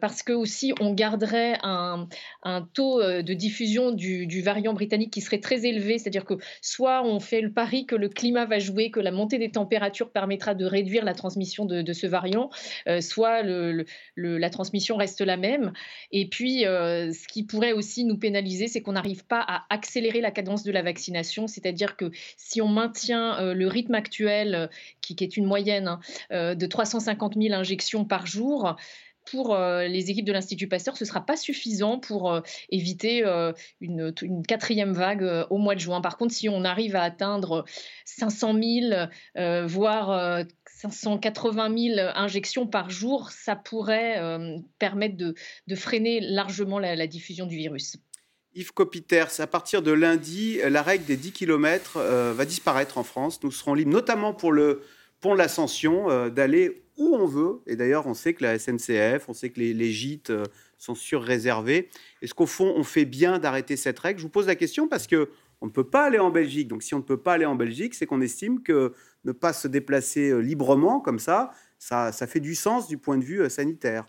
parce 0.00 0.22
que 0.22 0.32
aussi 0.32 0.72
on 0.80 0.94
garderait 0.94 1.58
un, 1.62 2.08
taux 2.72 3.02
de 3.02 3.34
diffusion 3.34 3.90
du, 3.90 4.42
variant 4.42 4.72
britannique 4.72 5.12
qui 5.12 5.20
serait 5.20 5.40
très 5.40 5.66
élevé, 5.66 5.98
c'est-à-dire 5.98 6.24
que 6.24 6.34
soit 6.62 7.04
on 7.04 7.20
fait 7.20 7.40
le 7.40 7.52
pari 7.52 7.86
que 7.86 7.94
le 7.96 8.08
climat 8.08 8.46
va 8.46 8.58
jouer, 8.58 8.90
que 8.90 9.00
la 9.00 9.10
montée 9.10 9.38
des 9.38 9.50
températures 9.50 10.10
permettra 10.10 10.54
de 10.54 10.64
réduire 10.64 11.04
la 11.04 11.14
transmission 11.14 11.66
de, 11.66 11.92
ce 11.92 12.06
variant, 12.06 12.50
soit 13.00 13.42
la 13.42 14.50
transmission 14.50 14.96
reste 14.96 15.20
la 15.20 15.36
même. 15.36 15.72
Et 16.12 16.28
puis 16.28 16.60
ce 16.62 17.28
qui 17.28 17.42
pourrait 17.42 17.72
aussi 17.72 18.04
nous 18.04 18.16
pénaliser, 18.16 18.68
c'est 18.68 18.80
qu'on 18.80 18.92
n'arrive 18.92 19.24
pas 19.26 19.44
à 19.46 19.64
accélérer 19.70 20.20
la 20.20 20.30
cadence 20.30 20.62
de 20.62 20.72
la 20.72 20.82
vaccination, 20.82 21.46
c'est-à-dire 21.46 21.96
que 21.96 22.10
si 22.36 22.53
on 22.62 22.68
maintient 22.68 23.38
euh, 23.38 23.54
le 23.54 23.68
rythme 23.68 23.94
actuel, 23.94 24.54
euh, 24.54 24.66
qui, 25.00 25.16
est 25.20 25.36
une 25.36 25.46
moyenne 25.46 25.88
hein, 25.88 26.00
euh, 26.32 26.54
de 26.54 26.66
350 26.66 27.34
000 27.40 27.54
injections 27.54 28.04
par 28.04 28.26
jour, 28.26 28.76
pour 29.30 29.56
les 29.56 30.10
équipes 30.10 30.26
de 30.26 30.34
l'Institut 30.34 30.68
Pasteur, 30.68 30.98
ce 30.98 31.04
ne 31.04 31.08
sera 31.08 31.24
pas 31.24 31.34
suffisant 31.34 31.98
pour 31.98 32.42
éviter 32.68 33.24
une, 33.80 34.12
quatrième 34.46 34.92
vague 34.92 35.46
au 35.48 35.56
mois 35.56 35.74
de 35.74 35.80
juin. 35.80 36.02
Par 36.02 36.18
contre, 36.18 36.34
si 36.34 36.50
on 36.50 36.62
arrive 36.62 36.94
à 36.94 37.04
atteindre 37.04 37.64
500 38.04 38.54
000, 39.34 39.66
voire 39.66 40.44
580 40.66 41.94
000 41.94 42.10
injections 42.14 42.66
par 42.66 42.90
jour, 42.90 43.30
ça 43.30 43.56
pourrait 43.56 44.20
permettre 44.78 45.16
de, 45.16 45.34
freiner 45.74 46.20
largement 46.20 46.78
la 46.78 47.06
diffusion 47.06 47.46
du 47.46 47.56
virus. 47.56 47.96
Yves 48.54 48.72
Copiters, 48.72 49.40
à 49.40 49.46
partir 49.46 49.82
de 49.82 49.90
lundi, 49.90 50.60
la 50.68 50.82
règle 50.82 51.04
des 51.04 51.16
10 51.16 51.32
km 51.32 51.96
euh, 51.96 52.32
va 52.36 52.44
disparaître 52.44 52.98
en 52.98 53.02
France. 53.02 53.42
Nous 53.42 53.50
serons 53.50 53.74
libres, 53.74 53.90
notamment 53.90 54.32
pour 54.32 54.52
le 54.52 54.82
pont 55.20 55.32
de 55.32 55.38
l'Ascension, 55.38 56.08
euh, 56.08 56.30
d'aller 56.30 56.84
où 56.96 57.16
on 57.16 57.26
veut. 57.26 57.62
Et 57.66 57.74
d'ailleurs, 57.74 58.06
on 58.06 58.14
sait 58.14 58.32
que 58.34 58.44
la 58.44 58.58
SNCF, 58.58 59.28
on 59.28 59.32
sait 59.32 59.50
que 59.50 59.58
les, 59.58 59.92
gîtes 59.92 60.30
euh, 60.30 60.44
sont 60.78 60.94
surréservés. 60.94 61.88
Est-ce 62.22 62.34
qu'au 62.34 62.46
fond, 62.46 62.72
on 62.76 62.84
fait 62.84 63.04
bien 63.04 63.40
d'arrêter 63.40 63.76
cette 63.76 63.98
règle? 63.98 64.20
Je 64.20 64.24
vous 64.24 64.30
pose 64.30 64.46
la 64.46 64.54
question 64.54 64.86
parce 64.86 65.08
que 65.08 65.30
on 65.60 65.66
ne 65.66 65.72
peut 65.72 65.88
pas 65.88 66.04
aller 66.04 66.18
en 66.18 66.30
Belgique. 66.30 66.68
Donc, 66.68 66.82
si 66.82 66.94
on 66.94 66.98
ne 66.98 67.04
peut 67.04 67.16
pas 67.16 67.32
aller 67.32 67.46
en 67.46 67.56
Belgique, 67.56 67.94
c'est 67.94 68.06
qu'on 68.06 68.20
estime 68.20 68.62
que 68.62 68.92
ne 69.24 69.32
pas 69.32 69.52
se 69.52 69.66
déplacer 69.66 70.40
librement 70.42 71.00
comme 71.00 71.18
ça, 71.18 71.52
ça, 71.78 72.12
ça 72.12 72.26
fait 72.26 72.40
du 72.40 72.54
sens 72.54 72.86
du 72.86 72.98
point 72.98 73.16
de 73.16 73.24
vue 73.24 73.48
sanitaire. 73.48 74.04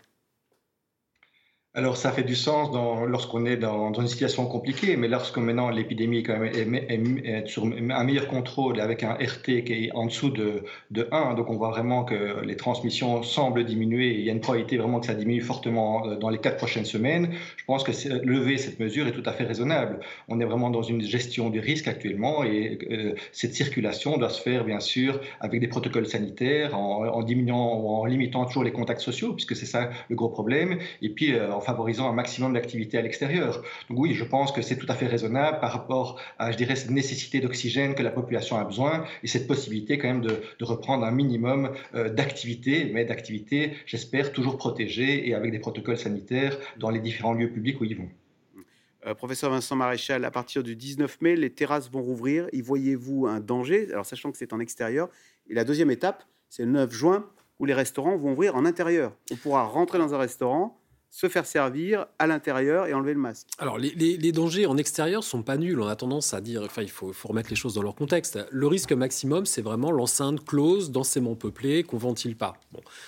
Alors, 1.76 1.98
ça 1.98 2.10
fait 2.10 2.22
du 2.22 2.34
sens 2.34 2.70
lorsqu'on 3.06 3.44
est 3.44 3.58
dans, 3.58 3.92
une 3.92 4.08
situation 4.08 4.46
compliquée, 4.46 4.96
mais 4.96 5.08
lorsque 5.08 5.36
maintenant 5.36 5.68
l'épidémie 5.68 6.24
est, 6.26 7.46
sur 7.46 7.64
un 7.66 8.04
meilleur 8.04 8.28
contrôle 8.28 8.80
avec 8.80 9.02
un 9.02 9.12
RT 9.12 9.62
qui 9.64 9.84
est 9.84 9.92
en 9.92 10.06
dessous 10.06 10.30
de, 10.30 10.64
1, 11.12 11.34
donc 11.34 11.50
on 11.50 11.56
voit 11.56 11.68
vraiment 11.68 12.04
que 12.04 12.40
les 12.46 12.56
transmissions 12.56 13.22
semblent 13.22 13.62
diminuer. 13.62 14.08
Et 14.08 14.20
il 14.20 14.24
y 14.24 14.30
a 14.30 14.32
une 14.32 14.40
probabilité 14.40 14.78
vraiment 14.78 15.00
que 15.00 15.06
ça 15.06 15.14
diminue 15.14 15.42
fortement 15.42 16.06
euh, 16.06 16.16
dans 16.16 16.30
les 16.30 16.38
quatre 16.38 16.56
prochaines 16.56 16.86
semaines, 16.86 17.34
je 17.58 17.64
pense 17.66 17.84
que 17.84 17.92
lever 18.24 18.56
cette 18.56 18.80
mesure 18.80 19.06
est 19.06 19.12
tout 19.12 19.22
à 19.26 19.32
fait 19.32 19.44
raisonnable. 19.44 20.00
On 20.28 20.40
est 20.40 20.46
vraiment 20.46 20.70
dans 20.70 20.82
une 20.82 21.02
gestion 21.02 21.50
du 21.50 21.60
risque 21.60 21.88
actuellement 21.88 22.42
et 22.42 22.78
euh, 22.90 23.14
cette 23.32 23.52
circulation 23.52 24.16
doit 24.16 24.30
se 24.30 24.40
faire 24.40 24.64
bien 24.64 24.80
sûr 24.80 25.20
avec 25.40 25.60
des 25.60 25.68
protocoles 25.68 26.06
sanitaires, 26.06 26.74
en, 26.74 27.22
diminuant 27.22 28.00
en 28.00 28.06
limitant 28.06 28.46
toujours 28.46 28.64
les 28.64 28.72
contacts 28.72 29.02
sociaux, 29.02 29.34
puisque 29.34 29.54
c'est 29.54 29.66
ça 29.66 29.90
le 30.08 30.16
gros 30.16 30.30
problème, 30.30 30.78
et 31.02 31.10
puis 31.10 31.34
euh, 31.34 31.52
en 31.52 31.65
favorisant 31.66 32.08
un 32.08 32.12
maximum 32.12 32.52
d'activité 32.54 32.96
à 32.96 33.02
l'extérieur. 33.02 33.62
Donc 33.90 33.98
oui, 33.98 34.14
je 34.14 34.24
pense 34.24 34.52
que 34.52 34.62
c'est 34.62 34.76
tout 34.76 34.86
à 34.88 34.94
fait 34.94 35.06
raisonnable 35.06 35.60
par 35.60 35.72
rapport 35.72 36.20
à, 36.38 36.52
je 36.52 36.56
dirais, 36.56 36.76
cette 36.76 36.90
nécessité 36.90 37.40
d'oxygène 37.40 37.94
que 37.94 38.02
la 38.02 38.10
population 38.10 38.56
a 38.56 38.64
besoin 38.64 39.04
et 39.22 39.26
cette 39.26 39.46
possibilité 39.46 39.98
quand 39.98 40.08
même 40.08 40.22
de, 40.22 40.42
reprendre 40.60 41.04
un 41.04 41.12
minimum 41.12 41.70
euh, 41.94 42.08
d'activité, 42.08 42.90
mais 42.92 43.04
d'activité, 43.04 43.74
j'espère, 43.86 44.32
toujours 44.32 44.56
protégée 44.56 45.28
et 45.28 45.34
avec 45.34 45.52
des 45.52 45.60
protocoles 45.60 45.98
sanitaires 45.98 46.56
dans 46.78 46.90
les 46.90 46.98
différents 46.98 47.34
lieux 47.34 47.50
publics 47.50 47.80
où 47.80 47.84
ils 47.84 47.96
vont. 47.96 48.08
Euh, 49.06 49.14
professeur 49.14 49.50
Vincent 49.50 49.76
Maréchal, 49.76 50.24
à 50.24 50.30
partir 50.30 50.62
du 50.64 50.74
19 50.74 51.20
mai, 51.20 51.36
les 51.36 51.50
terrasses 51.50 51.90
vont 51.90 52.02
rouvrir. 52.02 52.48
Y 52.52 52.62
voyez-vous 52.62 53.26
un 53.26 53.40
danger? 53.40 53.88
Alors, 53.92 54.06
sachant 54.06 54.32
que 54.32 54.38
c'est 54.38 54.52
en 54.52 54.58
extérieur. 54.58 55.08
Et 55.48 55.54
la 55.54 55.64
deuxième 55.64 55.90
étape, 55.92 56.24
c'est 56.48 56.64
le 56.64 56.72
9 56.72 56.92
juin, 56.92 57.30
où 57.58 57.64
les 57.64 57.74
restaurants 57.74 58.16
vont 58.16 58.32
ouvrir 58.32 58.56
en 58.56 58.64
intérieur. 58.64 59.12
On 59.30 59.36
pourra 59.36 59.64
rentrer 59.64 59.98
dans 59.98 60.14
un 60.14 60.18
restaurant, 60.18 60.78
se 61.16 61.30
faire 61.30 61.46
servir 61.46 62.04
à 62.18 62.26
l'intérieur 62.26 62.86
et 62.86 62.92
enlever 62.92 63.14
le 63.14 63.18
masque. 63.18 63.46
Alors, 63.56 63.78
les, 63.78 64.32
dangers 64.32 64.66
en 64.66 64.76
extérieur 64.76 65.24
sont 65.24 65.42
pas 65.42 65.56
nuls. 65.56 65.80
On 65.80 65.86
a 65.86 65.96
tendance 65.96 66.34
à 66.34 66.42
dire, 66.42 66.60
enfin, 66.62 66.82
il 66.82 66.90
faut, 66.90 67.10
faut 67.14 67.28
remettre 67.28 67.48
les 67.48 67.56
choses 67.56 67.72
dans 67.72 67.80
leur 67.80 67.94
contexte. 67.94 68.38
Le 68.50 68.66
risque 68.66 68.92
maximum, 68.92 69.46
c'est 69.46 69.62
vraiment 69.62 69.90
l'enceinte 69.90 70.44
close, 70.44 70.90
densément 70.90 71.34
peuplée, 71.34 71.84
qu'on 71.84 71.96
ventile 71.96 72.36
pas. 72.36 72.58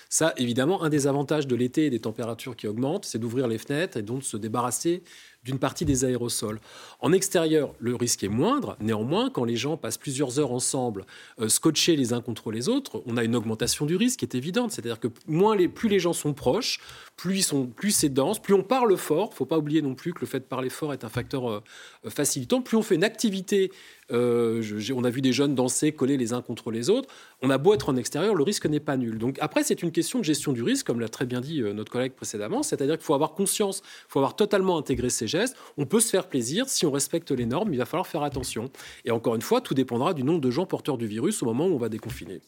Ça, 0.08 0.34
évidemment, 0.36 0.82
un 0.82 0.88
des 0.88 1.06
avantages 1.06 1.46
de 1.46 1.56
l'été 1.56 1.86
et 1.86 1.90
des 1.90 2.00
températures 2.00 2.56
qui 2.56 2.66
augmentent, 2.66 3.04
c'est 3.04 3.18
d'ouvrir 3.18 3.48
les 3.48 3.58
fenêtres 3.58 3.96
et 3.96 4.02
donc 4.02 4.20
de 4.20 4.24
se 4.24 4.36
débarrasser 4.36 5.02
d'une 5.44 5.58
partie 5.58 5.84
des 5.84 6.04
aérosols. 6.04 6.60
En 7.00 7.12
extérieur, 7.12 7.74
le 7.78 7.94
risque 7.94 8.22
est 8.24 8.28
moindre. 8.28 8.76
Néanmoins, 8.80 9.30
quand 9.30 9.44
les 9.44 9.56
gens 9.56 9.76
passent 9.76 9.96
plusieurs 9.96 10.38
heures 10.38 10.52
ensemble, 10.52 11.06
euh, 11.40 11.48
scotchés 11.48 11.96
les 11.96 12.12
uns 12.12 12.20
contre 12.20 12.50
les 12.50 12.68
autres, 12.68 13.02
on 13.06 13.16
a 13.16 13.24
une 13.24 13.36
augmentation 13.36 13.86
du 13.86 13.96
risque 13.96 14.18
qui 14.18 14.24
est 14.24 14.34
évidente. 14.34 14.72
C'est-à-dire 14.72 15.00
que 15.00 15.08
moins 15.26 15.56
les, 15.56 15.68
plus 15.68 15.88
les 15.88 16.00
gens 16.00 16.12
sont 16.12 16.34
proches, 16.34 16.80
plus, 17.16 17.54
plus 17.76 17.92
c'est 17.92 18.08
dense, 18.08 18.40
plus 18.40 18.54
on 18.54 18.62
parle 18.62 18.96
fort. 18.96 19.28
Il 19.28 19.34
ne 19.34 19.36
faut 19.36 19.46
pas 19.46 19.58
oublier 19.58 19.80
non 19.80 19.94
plus 19.94 20.12
que 20.12 20.20
le 20.20 20.26
fait 20.26 20.40
de 20.40 20.44
parler 20.44 20.70
fort 20.70 20.92
est 20.92 21.04
un 21.04 21.08
facteur 21.08 21.48
euh, 21.48 21.62
facilitant. 22.08 22.60
Plus 22.60 22.76
on 22.76 22.82
fait 22.82 22.96
une 22.96 23.04
activité 23.04 23.70
euh, 24.10 24.62
on 24.94 25.04
a 25.04 25.10
vu 25.10 25.20
des 25.20 25.32
jeunes 25.32 25.54
danser, 25.54 25.92
coller 25.92 26.16
les 26.16 26.32
uns 26.32 26.42
contre 26.42 26.70
les 26.70 26.90
autres. 26.90 27.08
On 27.42 27.50
a 27.50 27.58
beau 27.58 27.74
être 27.74 27.88
en 27.88 27.96
extérieur, 27.96 28.34
le 28.34 28.42
risque 28.42 28.66
n'est 28.66 28.80
pas 28.80 28.96
nul. 28.96 29.18
Donc 29.18 29.38
après, 29.40 29.62
c'est 29.62 29.82
une 29.82 29.92
question 29.92 30.18
de 30.18 30.24
gestion 30.24 30.52
du 30.52 30.62
risque, 30.62 30.86
comme 30.86 31.00
l'a 31.00 31.08
très 31.08 31.26
bien 31.26 31.40
dit 31.40 31.60
euh, 31.60 31.72
notre 31.72 31.92
collègue 31.92 32.12
précédemment. 32.12 32.62
C'est-à-dire 32.62 32.96
qu'il 32.96 33.04
faut 33.04 33.14
avoir 33.14 33.32
conscience, 33.32 33.82
il 33.84 34.12
faut 34.12 34.18
avoir 34.18 34.36
totalement 34.36 34.78
intégré 34.78 35.10
ces 35.10 35.26
gestes. 35.26 35.56
On 35.76 35.86
peut 35.86 36.00
se 36.00 36.10
faire 36.10 36.28
plaisir 36.28 36.68
si 36.68 36.86
on 36.86 36.90
respecte 36.90 37.30
les 37.30 37.46
normes, 37.46 37.72
il 37.72 37.78
va 37.78 37.86
falloir 37.86 38.06
faire 38.06 38.22
attention. 38.22 38.70
Et 39.04 39.10
encore 39.10 39.34
une 39.34 39.42
fois, 39.42 39.60
tout 39.60 39.74
dépendra 39.74 40.14
du 40.14 40.24
nombre 40.24 40.40
de 40.40 40.50
gens 40.50 40.66
porteurs 40.66 40.98
du 40.98 41.06
virus 41.06 41.42
au 41.42 41.46
moment 41.46 41.66
où 41.66 41.74
on 41.74 41.78
va 41.78 41.88
déconfiner. 41.88 42.40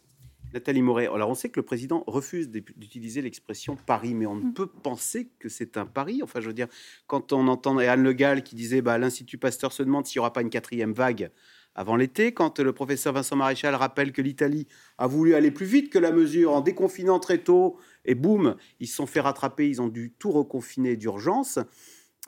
Nathalie 0.52 0.82
Moret, 0.82 1.06
alors 1.06 1.30
on 1.30 1.34
sait 1.34 1.48
que 1.48 1.60
le 1.60 1.64
président 1.64 2.04
refuse 2.06 2.50
d'utiliser 2.50 3.22
l'expression 3.22 3.76
Paris, 3.76 4.14
mais 4.14 4.26
on 4.26 4.36
ne 4.36 4.46
mm. 4.46 4.54
peut 4.54 4.66
penser 4.66 5.30
que 5.38 5.48
c'est 5.48 5.76
un 5.76 5.86
pari. 5.86 6.22
Enfin, 6.22 6.40
je 6.40 6.46
veux 6.46 6.54
dire, 6.54 6.68
quand 7.06 7.32
on 7.32 7.48
entend 7.48 7.78
Anne 7.78 8.02
Le 8.02 8.12
Gall 8.12 8.42
qui 8.42 8.54
disait 8.54 8.82
bah, 8.82 8.98
l'Institut 8.98 9.38
Pasteur 9.38 9.72
se 9.72 9.82
demande 9.82 10.06
s'il 10.06 10.18
n'y 10.18 10.20
aura 10.20 10.32
pas 10.32 10.42
une 10.42 10.50
quatrième 10.50 10.92
vague 10.92 11.30
avant 11.74 11.94
l'été, 11.94 12.32
quand 12.32 12.58
le 12.58 12.72
professeur 12.72 13.12
Vincent 13.12 13.36
Maréchal 13.36 13.74
rappelle 13.76 14.12
que 14.12 14.20
l'Italie 14.20 14.66
a 14.98 15.06
voulu 15.06 15.34
aller 15.34 15.52
plus 15.52 15.66
vite 15.66 15.90
que 15.90 15.98
la 15.98 16.10
mesure 16.10 16.52
en 16.52 16.60
déconfinant 16.60 17.20
très 17.20 17.38
tôt, 17.38 17.78
et 18.04 18.16
boum, 18.16 18.56
ils 18.80 18.88
se 18.88 18.96
sont 18.96 19.06
fait 19.06 19.20
rattraper, 19.20 19.68
ils 19.68 19.80
ont 19.80 19.88
dû 19.88 20.12
tout 20.18 20.32
reconfiner 20.32 20.96
d'urgence. 20.96 21.60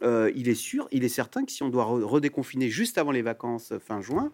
Euh, 0.02 0.30
il 0.37 0.48
est 0.48 0.54
sûr, 0.54 0.87
il 0.92 1.04
est 1.04 1.08
certain 1.08 1.44
que 1.44 1.50
si 1.50 1.62
on 1.62 1.70
doit 1.70 1.85
redéconfiner 1.85 2.70
juste 2.70 2.98
avant 2.98 3.11
les 3.11 3.22
vacances 3.22 3.72
fin 3.78 4.00
juin, 4.00 4.32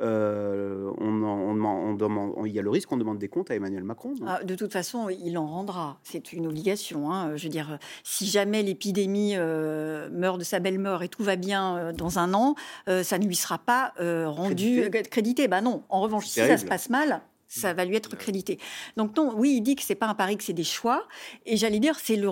euh, 0.00 0.90
on, 0.98 2.46
il 2.46 2.52
y 2.52 2.58
a 2.58 2.62
le 2.62 2.70
risque 2.70 2.88
qu'on 2.88 2.96
demande 2.96 3.18
des 3.18 3.28
comptes 3.28 3.50
à 3.50 3.54
Emmanuel 3.54 3.84
Macron. 3.84 4.14
Ah, 4.26 4.42
de 4.42 4.54
toute 4.54 4.72
façon, 4.72 5.08
il 5.08 5.36
en 5.36 5.46
rendra. 5.46 5.98
C'est 6.02 6.32
une 6.32 6.46
obligation. 6.46 7.12
Hein. 7.12 7.36
Je 7.36 7.44
veux 7.44 7.50
dire, 7.50 7.78
si 8.02 8.26
jamais 8.26 8.62
l'épidémie 8.62 9.34
euh, 9.36 10.08
meurt 10.10 10.38
de 10.38 10.44
sa 10.44 10.58
belle 10.58 10.78
mort 10.78 11.02
et 11.02 11.08
tout 11.08 11.22
va 11.22 11.36
bien 11.36 11.76
euh, 11.76 11.92
dans 11.92 12.18
un 12.18 12.34
an, 12.34 12.54
ça 12.86 13.18
ne 13.18 13.26
lui 13.26 13.36
sera 13.36 13.58
pas 13.58 13.92
rendu 13.98 14.90
crédité. 15.10 15.48
Bah 15.48 15.60
non. 15.60 15.82
En 15.88 16.00
revanche, 16.00 16.26
si 16.26 16.40
ça 16.40 16.56
se 16.56 16.64
passe 16.64 16.90
mal, 16.90 17.22
ça 17.50 17.74
va 17.74 17.84
lui 17.84 17.96
être 17.96 18.16
crédité. 18.16 18.58
Donc 18.96 19.16
non, 19.16 19.32
oui, 19.36 19.56
il 19.56 19.60
dit 19.60 19.74
que 19.74 19.82
c'est 19.82 19.96
pas 19.96 20.06
un 20.06 20.14
pari, 20.14 20.36
que 20.36 20.44
c'est 20.44 20.52
des 20.52 20.64
choix. 20.64 21.08
Et 21.44 21.56
j'allais 21.56 21.80
dire, 21.80 21.98
c'est 21.98 22.14
le, 22.14 22.30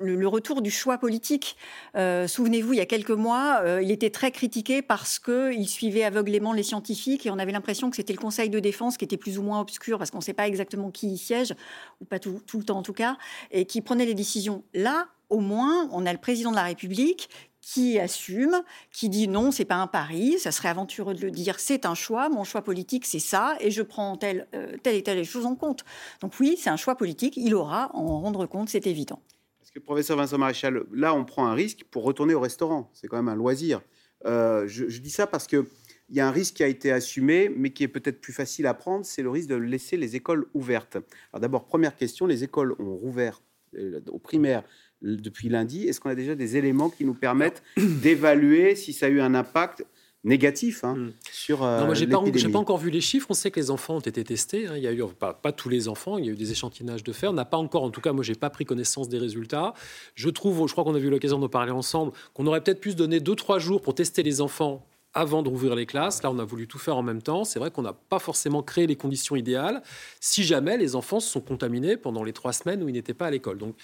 le, 0.00 0.28
retour 0.28 0.60
du 0.60 0.72
choix 0.72 0.98
politique. 0.98 1.56
Euh, 1.94 2.26
souvenez-vous, 2.26 2.72
il 2.72 2.78
y 2.78 2.80
a 2.80 2.86
quelques 2.86 3.10
mois, 3.10 3.60
euh, 3.62 3.80
il 3.80 3.92
était 3.92 4.10
très 4.10 4.32
critiqué 4.32 4.82
parce 4.82 5.20
qu'il 5.20 5.68
suivait 5.68 6.02
aveuglément 6.02 6.52
les 6.52 6.64
scientifiques 6.64 7.26
et 7.26 7.30
on 7.30 7.38
avait 7.38 7.52
l'impression 7.52 7.90
que 7.90 7.96
c'était 7.96 8.12
le 8.12 8.18
Conseil 8.18 8.50
de 8.50 8.58
défense 8.58 8.96
qui 8.96 9.04
était 9.04 9.16
plus 9.16 9.38
ou 9.38 9.42
moins 9.42 9.60
obscur 9.60 9.98
parce 9.98 10.10
qu'on 10.10 10.18
ne 10.18 10.24
sait 10.24 10.34
pas 10.34 10.48
exactement 10.48 10.90
qui 10.90 11.12
y 11.12 11.18
siège, 11.18 11.54
ou 12.00 12.04
pas 12.04 12.18
tout, 12.18 12.42
tout 12.44 12.58
le 12.58 12.64
temps 12.64 12.78
en 12.78 12.82
tout 12.82 12.92
cas, 12.92 13.16
et 13.52 13.66
qui 13.66 13.80
prenait 13.80 14.04
les 14.04 14.14
décisions. 14.14 14.64
Là, 14.74 15.06
au 15.28 15.40
moins, 15.40 15.88
on 15.92 16.06
a 16.06 16.12
le 16.12 16.18
président 16.18 16.50
de 16.50 16.56
la 16.56 16.64
République 16.64 17.28
qui 17.66 17.98
assume, 17.98 18.62
qui 18.92 19.08
dit 19.08 19.26
non, 19.26 19.50
c'est 19.50 19.64
pas 19.64 19.74
un 19.74 19.88
pari, 19.88 20.38
ça 20.38 20.52
serait 20.52 20.68
aventureux 20.68 21.14
de 21.14 21.22
le 21.22 21.32
dire, 21.32 21.58
c'est 21.58 21.84
un 21.84 21.96
choix, 21.96 22.28
mon 22.28 22.44
choix 22.44 22.62
politique 22.62 23.04
c'est 23.04 23.18
ça, 23.18 23.56
et 23.58 23.72
je 23.72 23.82
prends 23.82 24.16
telle, 24.16 24.46
euh, 24.54 24.76
telle 24.84 24.94
et 24.94 25.02
telle 25.02 25.24
chose 25.24 25.46
en 25.46 25.56
compte. 25.56 25.84
Donc 26.20 26.34
oui, 26.38 26.56
c'est 26.56 26.70
un 26.70 26.76
choix 26.76 26.94
politique, 26.94 27.36
il 27.36 27.56
aura 27.56 27.86
à 27.86 27.96
en 27.96 28.20
rendre 28.20 28.46
compte, 28.46 28.68
c'est 28.68 28.86
évident. 28.86 29.20
Parce 29.58 29.72
que 29.72 29.80
professeur 29.80 30.16
Vincent 30.16 30.38
Maréchal, 30.38 30.84
là 30.92 31.12
on 31.12 31.24
prend 31.24 31.48
un 31.48 31.54
risque 31.54 31.82
pour 31.90 32.04
retourner 32.04 32.34
au 32.34 32.40
restaurant, 32.40 32.88
c'est 32.94 33.08
quand 33.08 33.16
même 33.16 33.28
un 33.28 33.34
loisir. 33.34 33.80
Euh, 34.26 34.68
je, 34.68 35.00
dis 35.00 35.10
ça 35.10 35.26
parce 35.26 35.48
que 35.48 35.66
il 36.08 36.14
y 36.14 36.20
a 36.20 36.28
un 36.28 36.30
risque 36.30 36.54
qui 36.54 36.62
a 36.62 36.68
été 36.68 36.92
assumé, 36.92 37.48
mais 37.48 37.70
qui 37.70 37.82
est 37.82 37.88
peut-être 37.88 38.20
plus 38.20 38.32
facile 38.32 38.68
à 38.68 38.74
prendre, 38.74 39.04
c'est 39.04 39.22
le 39.22 39.30
risque 39.30 39.48
de 39.48 39.56
laisser 39.56 39.96
les 39.96 40.14
écoles 40.14 40.46
ouvertes. 40.54 40.98
Alors 41.32 41.40
d'abord, 41.40 41.64
première 41.64 41.96
question, 41.96 42.26
les 42.26 42.44
écoles 42.44 42.76
ont 42.78 42.94
rouvert 42.94 43.42
euh, 43.76 44.00
au 44.08 44.20
primaire 44.20 44.62
depuis 45.02 45.48
lundi. 45.48 45.86
Est-ce 45.86 46.00
qu'on 46.00 46.10
a 46.10 46.14
déjà 46.14 46.34
des 46.34 46.56
éléments 46.56 46.90
qui 46.90 47.04
nous 47.04 47.14
permettent 47.14 47.62
d'évaluer 47.76 48.74
si 48.76 48.92
ça 48.92 49.06
a 49.06 49.08
eu 49.08 49.20
un 49.20 49.34
impact 49.34 49.84
négatif 50.24 50.82
hein, 50.82 50.96
hmm. 50.96 51.12
sur 51.30 51.62
euh, 51.62 51.80
non, 51.80 51.86
moi, 51.86 51.94
j'ai 51.94 52.06
pas, 52.06 52.20
pas, 52.20 52.58
encore 52.58 52.78
vu 52.78 52.90
les 52.90 53.00
chiffres. 53.00 53.28
On 53.30 53.34
sait 53.34 53.50
que 53.50 53.60
les 53.60 53.70
enfants 53.70 53.96
ont 53.96 54.00
été 54.00 54.22
testés. 54.24 54.66
Hein. 54.66 54.76
Il 54.76 54.82
y 54.82 54.88
a 54.88 54.92
eu 54.92 55.02
pas, 55.18 55.32
pas, 55.32 55.52
tous 55.52 55.68
les 55.68 55.88
enfants. 55.88 56.18
Il 56.18 56.26
y 56.26 56.28
a 56.28 56.32
eu 56.32 56.36
des 56.36 56.50
échantillonnages 56.50 57.04
de 57.04 57.12
fer. 57.12 57.30
On 57.30 57.34
n'a 57.34 57.44
pas 57.44 57.56
encore, 57.56 57.84
en 57.84 57.90
tout 57.90 58.00
cas, 58.00 58.12
moi, 58.12 58.24
j'ai 58.24 58.34
pas 58.34 58.50
pris 58.50 58.64
connaissance 58.64 59.08
des 59.08 59.18
résultats. 59.18 59.72
Je 60.14 60.28
trouve, 60.28 60.66
je 60.66 60.72
crois 60.72 60.84
qu'on 60.84 60.94
a 60.94 60.98
eu 60.98 61.10
l'occasion 61.10 61.38
d'en 61.38 61.48
parler 61.48 61.72
ensemble, 61.72 62.12
qu'on 62.34 62.46
aurait 62.46 62.60
peut-être 62.60 62.80
pu 62.80 62.90
se 62.90 62.96
donner 62.96 63.20
deux 63.20 63.36
trois 63.36 63.58
jours 63.58 63.80
pour 63.80 63.94
tester 63.94 64.22
les 64.22 64.40
enfants 64.40 64.84
avant 65.16 65.42
de 65.42 65.48
rouvrir 65.48 65.74
les 65.74 65.86
classes. 65.86 66.22
Là, 66.22 66.30
on 66.30 66.38
a 66.38 66.44
voulu 66.44 66.66
tout 66.66 66.78
faire 66.78 66.96
en 66.96 67.02
même 67.02 67.22
temps. 67.22 67.44
C'est 67.44 67.58
vrai 67.58 67.70
qu'on 67.70 67.82
n'a 67.82 67.94
pas 67.94 68.18
forcément 68.18 68.62
créé 68.62 68.86
les 68.86 68.96
conditions 68.96 69.34
idéales 69.34 69.82
si 70.20 70.44
jamais 70.44 70.76
les 70.76 70.94
enfants 70.94 71.20
se 71.20 71.30
sont 71.30 71.40
contaminés 71.40 71.96
pendant 71.96 72.22
les 72.22 72.34
trois 72.34 72.52
semaines 72.52 72.82
où 72.82 72.88
ils 72.88 72.92
n'étaient 72.92 73.14
pas 73.14 73.26
à 73.26 73.30
l'école. 73.30 73.56
Donc, 73.56 73.76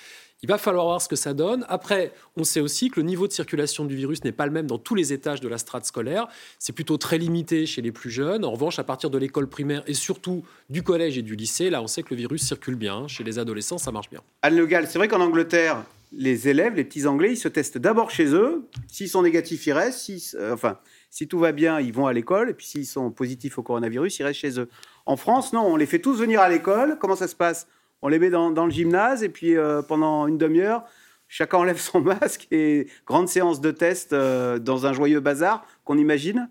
il 0.42 0.48
va 0.48 0.59
falloir 0.59 0.87
voir 0.87 1.00
ce 1.00 1.09
que 1.09 1.16
ça 1.16 1.35
donne. 1.35 1.64
Après, 1.68 2.12
on 2.37 2.42
sait 2.42 2.61
aussi 2.61 2.90
que 2.90 2.98
le 2.98 3.07
niveau 3.07 3.28
de 3.28 3.33
circulation 3.33 3.85
du 3.85 3.94
virus 3.94 4.24
n'est 4.24 4.33
pas 4.33 4.46
le 4.46 4.52
même 4.52 4.66
dans 4.66 4.78
tous 4.78 4.94
les 4.94 5.12
étages 5.12 5.40
de 5.40 5.48
la 5.48 5.57
strate 5.57 5.87
scolaire. 5.87 6.26
C'est 6.59 6.72
plutôt 6.72 6.96
très 6.96 7.16
limité 7.16 7.64
chez 7.64 7.81
les 7.81 7.92
plus 7.92 8.11
jeunes. 8.11 8.44
En 8.44 8.50
revanche, 8.50 8.78
à 8.78 8.85
partir 8.85 9.09
de 9.09 9.18
l'école 9.18 9.48
primaire 9.48 9.85
et 9.87 9.94
surtout 9.94 10.44
du 10.68 10.83
collège 10.83 11.16
et 11.16 11.22
du 11.22 11.37
lycée, 11.37 11.70
là, 11.70 11.81
on 11.81 11.87
sait 11.87 12.02
que 12.02 12.11
le 12.11 12.16
virus 12.16 12.42
circule 12.42 12.74
bien. 12.74 13.07
Chez 13.07 13.22
les 13.22 13.38
adolescents, 13.38 13.78
ça 13.78 13.92
marche 13.92 14.11
bien. 14.11 14.20
Anne 14.42 14.57
Le 14.57 14.66
Gall, 14.66 14.88
c'est 14.88 14.98
vrai 14.98 15.07
qu'en 15.07 15.20
Angleterre, 15.20 15.85
les 16.12 16.48
élèves, 16.48 16.74
les 16.74 16.85
petits 16.85 17.07
Anglais, 17.07 17.33
ils 17.33 17.37
se 17.37 17.48
testent 17.48 17.78
d'abord 17.78 18.11
chez 18.11 18.26
eux. 18.35 18.68
S'ils 18.88 19.09
sont 19.09 19.22
négatifs, 19.22 19.66
ils 19.66 19.72
restent. 19.72 20.11
Euh, 20.35 20.52
enfin, 20.52 20.78
si 21.09 21.28
tout 21.28 21.38
va 21.38 21.52
bien, 21.52 21.81
ils 21.81 21.92
vont 21.92 22.07
à 22.07 22.12
l'école. 22.12 22.50
Et 22.50 22.55
puis 22.55 22.66
s'ils 22.66 22.87
sont 22.87 23.11
positifs 23.12 23.59
au 23.59 23.62
coronavirus, 23.62 24.18
ils 24.18 24.24
restent 24.24 24.40
chez 24.40 24.59
eux. 24.59 24.68
En 25.07 25.16
France, 25.16 25.52
non, 25.52 25.62
on 25.62 25.76
les 25.76 25.87
fait 25.87 26.00
tous 26.00 26.18
venir 26.18 26.40
à 26.40 26.48
l'école. 26.48 26.98
Comment 27.00 27.16
ça 27.16 27.28
se 27.28 27.37
passe? 27.37 27.68
On 28.03 28.09
les 28.09 28.19
met 28.19 28.31
dans, 28.31 28.51
le 28.51 28.71
gymnase 28.71 29.23
et 29.23 29.29
puis 29.29 29.57
euh, 29.57 29.81
pendant 29.81 30.27
une 30.27 30.37
demi-heure, 30.37 30.85
chacun 31.29 31.59
enlève 31.59 31.79
son 31.79 32.01
masque 32.03 32.49
et 32.51 32.88
grande 33.07 33.29
séance 33.29 33.61
de 33.61 33.71
test 33.71 34.12
euh, 34.12 34.59
dans 34.59 34.87
un 34.87 34.93
joyeux 34.93 35.21
bazar 35.21 35.65
qu'on 35.85 35.97
imagine 35.97 36.49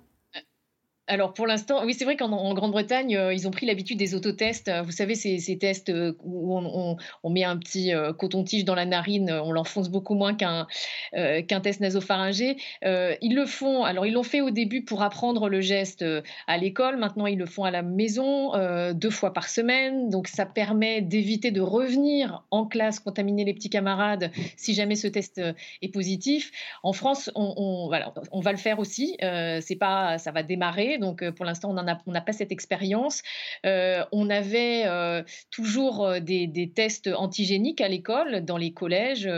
alors 1.12 1.34
pour 1.34 1.46
l'instant, 1.46 1.84
oui, 1.84 1.94
c'est 1.94 2.06
vrai 2.06 2.16
qu'en 2.16 2.54
Grande-Bretagne, 2.54 3.18
euh, 3.18 3.34
ils 3.34 3.46
ont 3.46 3.52
pris 3.52 3.66
l'habitude 3.66 3.98
des 3.98 4.16
autotests. 4.16 4.70
Euh, 4.70 4.82
vous 4.82 4.92
savez, 4.92 5.14
ces, 5.16 5.58
tests 5.58 5.90
euh, 5.90 6.14
où 6.24 6.58
on, 6.58 7.30
met 7.30 7.44
un 7.44 7.58
petit 7.58 7.92
coton-tige 8.18 8.64
dans 8.64 8.76
la 8.76 8.86
narine, 8.86 9.30
on 9.30 9.52
l'enfonce 9.52 9.90
beaucoup 9.90 10.16
moins 10.16 10.34
qu'un 10.34 10.68
qu'un 11.12 11.60
test 11.60 11.82
nasopharyngé. 11.82 12.56
ils 12.84 13.36
le 13.36 13.46
font, 13.46 13.84
alors 13.84 14.06
ils 14.06 14.14
l'ont 14.14 14.24
fait 14.24 14.40
au 14.42 14.52
début 14.52 14.84
pour 14.84 15.02
apprendre 15.02 15.50
le 15.50 15.60
geste 15.60 16.06
à 16.48 16.58
l'école. 16.58 16.98
Maintenant, 16.98 17.26
ils 17.26 17.38
le 17.38 17.46
font 17.46 17.64
à 17.64 17.72
la 17.72 17.82
maison 17.82 18.52
deux 18.94 19.10
fois 19.10 19.34
par 19.34 19.50
semaine. 19.50 20.10
Donc 20.10 20.28
ça 20.28 20.46
permet 20.46 21.02
d'éviter 21.02 21.52
de 21.52 21.62
revenir 21.62 22.44
en 22.52 22.66
classe 22.66 23.00
contaminer 23.00 23.44
les 23.44 23.54
petits 23.54 23.70
camarades 23.70 24.32
si 24.56 24.74
jamais 24.74 24.96
ce 24.96 25.08
test 25.08 25.42
est 25.82 25.90
positif. 25.90 26.52
En 26.84 26.94
France, 26.94 27.32
on 27.36 27.90
va 27.90 28.52
le 28.52 28.58
faire 28.58 28.80
aussi. 28.80 29.18
c'est 29.20 29.78
pas, 29.80 30.18
ça 30.18 30.32
va 30.32 30.44
démarrer 30.44 30.98
donc 31.02 31.22
euh, 31.22 31.32
pour 31.32 31.44
l'instant, 31.44 31.76
on 31.76 32.12
n'a 32.12 32.22
pas 32.22 32.32
cette 32.32 32.52
expérience. 32.52 33.24
Euh, 33.66 34.06
on 34.14 34.30
avait 34.30 34.84
euh, 34.86 35.24
toujours 35.50 36.22
des, 36.22 36.72
tests 36.74 37.08
antigéniques 37.08 37.82
à 37.82 37.90
l'école, 37.90 38.46
dans 38.46 38.58
les 38.58 38.72
collèges, 38.72 39.30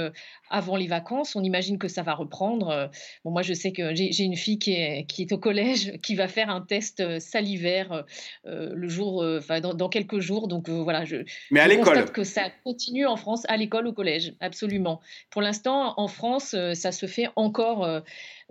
avant 0.50 0.76
les 0.76 0.88
vacances. 0.88 1.36
On 1.36 1.44
imagine 1.44 1.80
que 1.80 1.88
ça 1.88 2.04
va 2.04 2.14
reprendre. 2.14 2.92
Bon, 3.24 3.32
moi, 3.32 3.42
je 3.42 3.54
sais 3.54 3.72
que 3.72 3.96
j'ai 3.96 4.24
une 4.24 4.36
fille 4.36 4.60
qui 4.60 4.74
est, 4.74 5.06
qui 5.08 5.24
est, 5.24 5.32
au 5.32 5.38
collège 5.38 5.94
qui 6.04 6.16
va 6.16 6.28
faire 6.28 6.50
un 6.50 6.62
test 6.62 7.20
salivaire 7.20 8.04
le 8.44 8.88
jour, 8.88 9.26
enfin 9.38 9.62
dans, 9.62 9.90
quelques 9.90 10.20
jours. 10.20 10.48
Donc 10.48 10.70
voilà, 10.70 11.06
je, 11.06 11.18
Mais 11.50 11.62
à 11.62 11.76
constate 11.76 12.12
que 12.12 12.24
ça 12.24 12.52
continue 12.64 13.06
en 13.06 13.16
France, 13.16 13.46
à 13.48 13.58
l'école, 13.58 13.88
au 13.88 13.94
collège, 13.94 14.34
absolument. 14.42 15.00
Pour 15.30 15.42
l'instant, 15.42 15.94
en 15.98 16.08
France, 16.08 16.56
ça 16.74 16.92
se 16.92 17.06
fait 17.06 17.28
encore, 17.38 18.02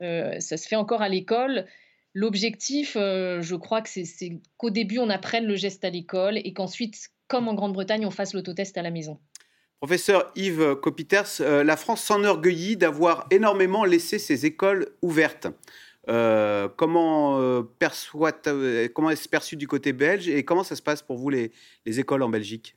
ça 0.01 0.57
se 0.57 0.67
fait 0.67 0.77
encore 0.77 1.03
à 1.03 1.11
l'école. 1.11 1.67
L'objectif, 2.15 2.97
euh, 2.97 3.41
je 3.41 3.55
crois 3.55 3.81
que 3.81 3.89
c'est 3.89 4.41
qu'au 4.59 4.71
début, 4.71 4.99
on 4.99 5.09
apprenne 5.09 5.47
le 5.47 5.57
geste 5.57 5.85
à 5.85 5.91
l'école 5.91 6.37
et 6.37 6.53
qu'ensuite, 6.53 7.09
comme 7.27 7.49
en 7.49 7.55
Grande-Bretagne, 7.55 8.05
on 8.05 8.11
fasse 8.11 8.35
l'autotest 8.35 8.77
à 8.77 8.83
la 8.83 8.91
maison. 8.91 9.19
Professeur 9.79 10.31
Yves 10.37 10.77
Copiters, 10.77 11.41
euh, 11.41 11.65
la 11.65 11.77
France 11.77 12.03
s'enorgueillit 12.03 12.77
d'avoir 12.77 13.27
énormément 13.31 13.85
laissé 13.85 14.19
ses 14.19 14.45
écoles 14.45 14.91
ouvertes. 15.01 15.49
Euh, 16.09 16.69
comment, 16.77 17.65
comment 18.95 19.11
est-ce 19.11 19.29
perçu 19.29 19.57
du 19.57 19.67
côté 19.67 19.93
belge 19.93 20.29
et 20.29 20.45
comment 20.45 20.65
ça 20.65 20.77
se 20.77 20.83
passe 20.83 21.01
pour 21.01 21.17
vous 21.17 21.31
les 21.31 21.51
écoles 21.87 22.23
en 22.23 22.29
Belgique? 22.29 22.77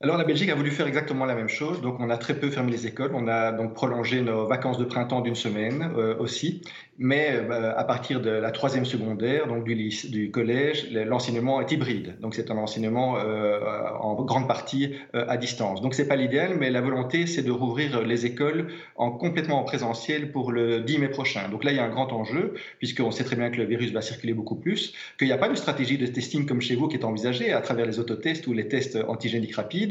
Alors 0.00 0.16
la 0.16 0.22
Belgique 0.22 0.48
a 0.48 0.54
voulu 0.54 0.70
faire 0.70 0.86
exactement 0.86 1.24
la 1.24 1.34
même 1.34 1.48
chose, 1.48 1.80
donc 1.80 1.96
on 1.98 2.08
a 2.08 2.16
très 2.18 2.34
peu 2.34 2.50
fermé 2.50 2.70
les 2.70 2.86
écoles, 2.86 3.10
on 3.14 3.26
a 3.26 3.50
donc 3.50 3.74
prolongé 3.74 4.20
nos 4.22 4.46
vacances 4.46 4.78
de 4.78 4.84
printemps 4.84 5.22
d'une 5.22 5.34
semaine 5.34 5.90
euh, 5.96 6.16
aussi, 6.20 6.62
mais 6.98 7.30
euh, 7.32 7.76
à 7.76 7.82
partir 7.82 8.20
de 8.20 8.30
la 8.30 8.52
troisième 8.52 8.84
secondaire, 8.84 9.48
donc 9.48 9.64
du, 9.64 9.74
du 9.74 10.30
collège, 10.30 10.88
l'enseignement 10.92 11.60
est 11.60 11.72
hybride, 11.72 12.14
donc 12.20 12.36
c'est 12.36 12.52
un 12.52 12.58
enseignement 12.58 13.16
euh, 13.18 13.58
en 13.98 14.14
grande 14.22 14.46
partie 14.46 14.94
à 15.14 15.36
distance. 15.36 15.80
Donc 15.80 15.94
c'est 15.94 16.06
pas 16.06 16.14
l'idéal, 16.14 16.54
mais 16.56 16.70
la 16.70 16.80
volonté 16.80 17.26
c'est 17.26 17.42
de 17.42 17.50
rouvrir 17.50 18.00
les 18.02 18.24
écoles 18.24 18.68
en 18.94 19.10
complètement 19.10 19.58
en 19.58 19.64
présentiel 19.64 20.30
pour 20.30 20.52
le 20.52 20.78
10 20.80 20.98
mai 20.98 21.08
prochain. 21.08 21.48
Donc 21.48 21.64
là 21.64 21.72
il 21.72 21.76
y 21.76 21.80
a 21.80 21.84
un 21.84 21.90
grand 21.90 22.12
enjeu, 22.12 22.54
puisqu'on 22.78 23.10
sait 23.10 23.24
très 23.24 23.34
bien 23.34 23.50
que 23.50 23.56
le 23.56 23.64
virus 23.64 23.90
va 23.90 24.00
circuler 24.00 24.32
beaucoup 24.32 24.56
plus, 24.56 24.92
qu'il 25.18 25.26
n'y 25.26 25.34
a 25.34 25.38
pas 25.38 25.48
de 25.48 25.56
stratégie 25.56 25.98
de 25.98 26.06
testing 26.06 26.46
comme 26.46 26.60
chez 26.60 26.76
vous 26.76 26.86
qui 26.86 26.96
est 26.96 27.04
envisagée 27.04 27.52
à 27.52 27.60
travers 27.60 27.86
les 27.86 27.98
autotests 27.98 28.46
ou 28.46 28.52
les 28.52 28.68
tests 28.68 28.96
antigéniques 29.08 29.56
rapides 29.56 29.87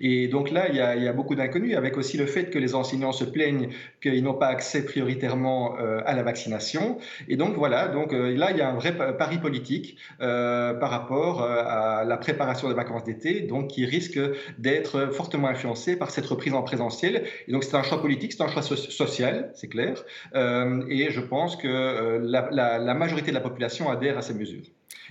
Et 0.00 0.28
donc 0.28 0.50
là, 0.50 0.68
il 0.68 0.76
y 0.76 0.80
a, 0.80 1.12
beaucoup 1.12 1.34
d'inconnus, 1.34 1.76
avec 1.76 1.96
aussi 1.96 2.16
le 2.16 2.26
fait 2.26 2.50
que 2.50 2.58
les 2.58 2.74
enseignants 2.74 3.12
se 3.12 3.24
plaignent 3.24 3.68
qu'ils 4.02 4.22
n'ont 4.22 4.34
pas 4.34 4.48
accès 4.48 4.84
prioritairement 4.84 5.76
à 5.76 6.14
la 6.14 6.22
vaccination. 6.22 6.98
Et 7.28 7.36
donc 7.36 7.54
voilà, 7.56 7.88
donc 7.88 8.12
là, 8.12 8.50
il 8.50 8.56
y 8.56 8.60
a 8.60 8.70
un 8.70 8.74
vrai 8.74 8.96
pari 9.16 9.38
politique 9.38 9.98
par 10.18 10.90
rapport 10.90 11.42
à 11.42 12.04
la 12.04 12.16
préparation 12.16 12.68
des 12.68 12.74
vacances 12.74 13.04
d'été, 13.04 13.40
donc 13.40 13.68
qui 13.68 13.84
risque 13.84 14.20
d'être 14.58 15.08
fortement 15.12 15.48
influencé 15.48 15.96
par 15.96 16.10
cette 16.10 16.26
reprise 16.26 16.54
en 16.54 16.62
présentiel. 16.62 17.24
Et 17.48 17.52
donc 17.52 17.64
c'est 17.64 17.76
un 17.76 17.82
choix 17.82 18.00
politique, 18.00 18.32
c'est 18.32 18.42
un 18.42 18.48
choix 18.48 18.62
social, 18.62 19.50
c'est 19.54 19.68
clair. 19.68 20.02
Euh, 20.34 20.84
et 20.88 21.10
je 21.10 21.20
pense 21.20 21.56
que 21.56 21.68
euh, 21.68 22.18
la, 22.22 22.94
majorité 22.94 23.30
de 23.30 23.36
la 23.36 23.40
population 23.40 23.90
adhère 23.90 24.18
à 24.18 24.22
ces 24.22 24.34
mesures. 24.34 24.64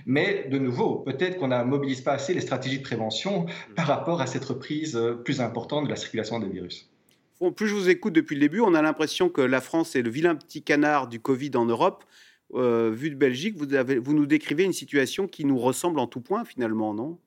Mais 0.06 0.48
de 0.50 0.58
nouveau, 0.58 0.96
peut-être 0.96 1.38
qu'on 1.38 1.48
ne 1.48 1.62
mobilise 1.62 2.00
pas 2.00 2.12
assez 2.12 2.34
les 2.34 2.40
stratégies 2.40 2.78
de 2.78 2.82
prévention 2.82 3.46
par 3.76 3.86
rapport 3.86 4.20
à 4.20 4.26
cette 4.26 4.44
reprise 4.44 4.96
euh, 4.96 5.14
plus 5.14 5.40
importante 5.40 5.84
de 5.84 5.90
la 5.90 5.96
circulation 5.96 6.38
des 6.38 6.48
virus. 6.48 6.88
plus 7.56 7.68
je 7.68 7.74
vous 7.74 7.88
écoute 7.88 8.12
depuis 8.12 8.34
le 8.34 8.40
début, 8.40 8.60
on 8.60 8.74
a 8.74 8.82
l'impression 8.82 9.28
que 9.28 9.40
la 9.40 9.60
France 9.60 9.96
est 9.96 10.02
le 10.02 10.10
vilain 10.10 10.34
petit 10.34 10.62
canard 10.62 11.08
du 11.08 11.20
Covid 11.20 11.52
en 11.54 11.66
Europe. 11.66 12.04
vu 12.52 13.10
de 13.10 13.14
Belgique, 13.14 13.56
vous, 13.56 13.66
vous 14.02 14.14
nous 14.14 14.26
décrivez 14.26 14.64
une 14.64 14.72
situation 14.72 15.28
qui 15.28 15.44
nous 15.44 15.58
ressemble 15.58 16.00
en 16.00 16.06
tout 16.06 16.20
point 16.20 16.44
finalement, 16.44 16.94
non? 16.94 17.18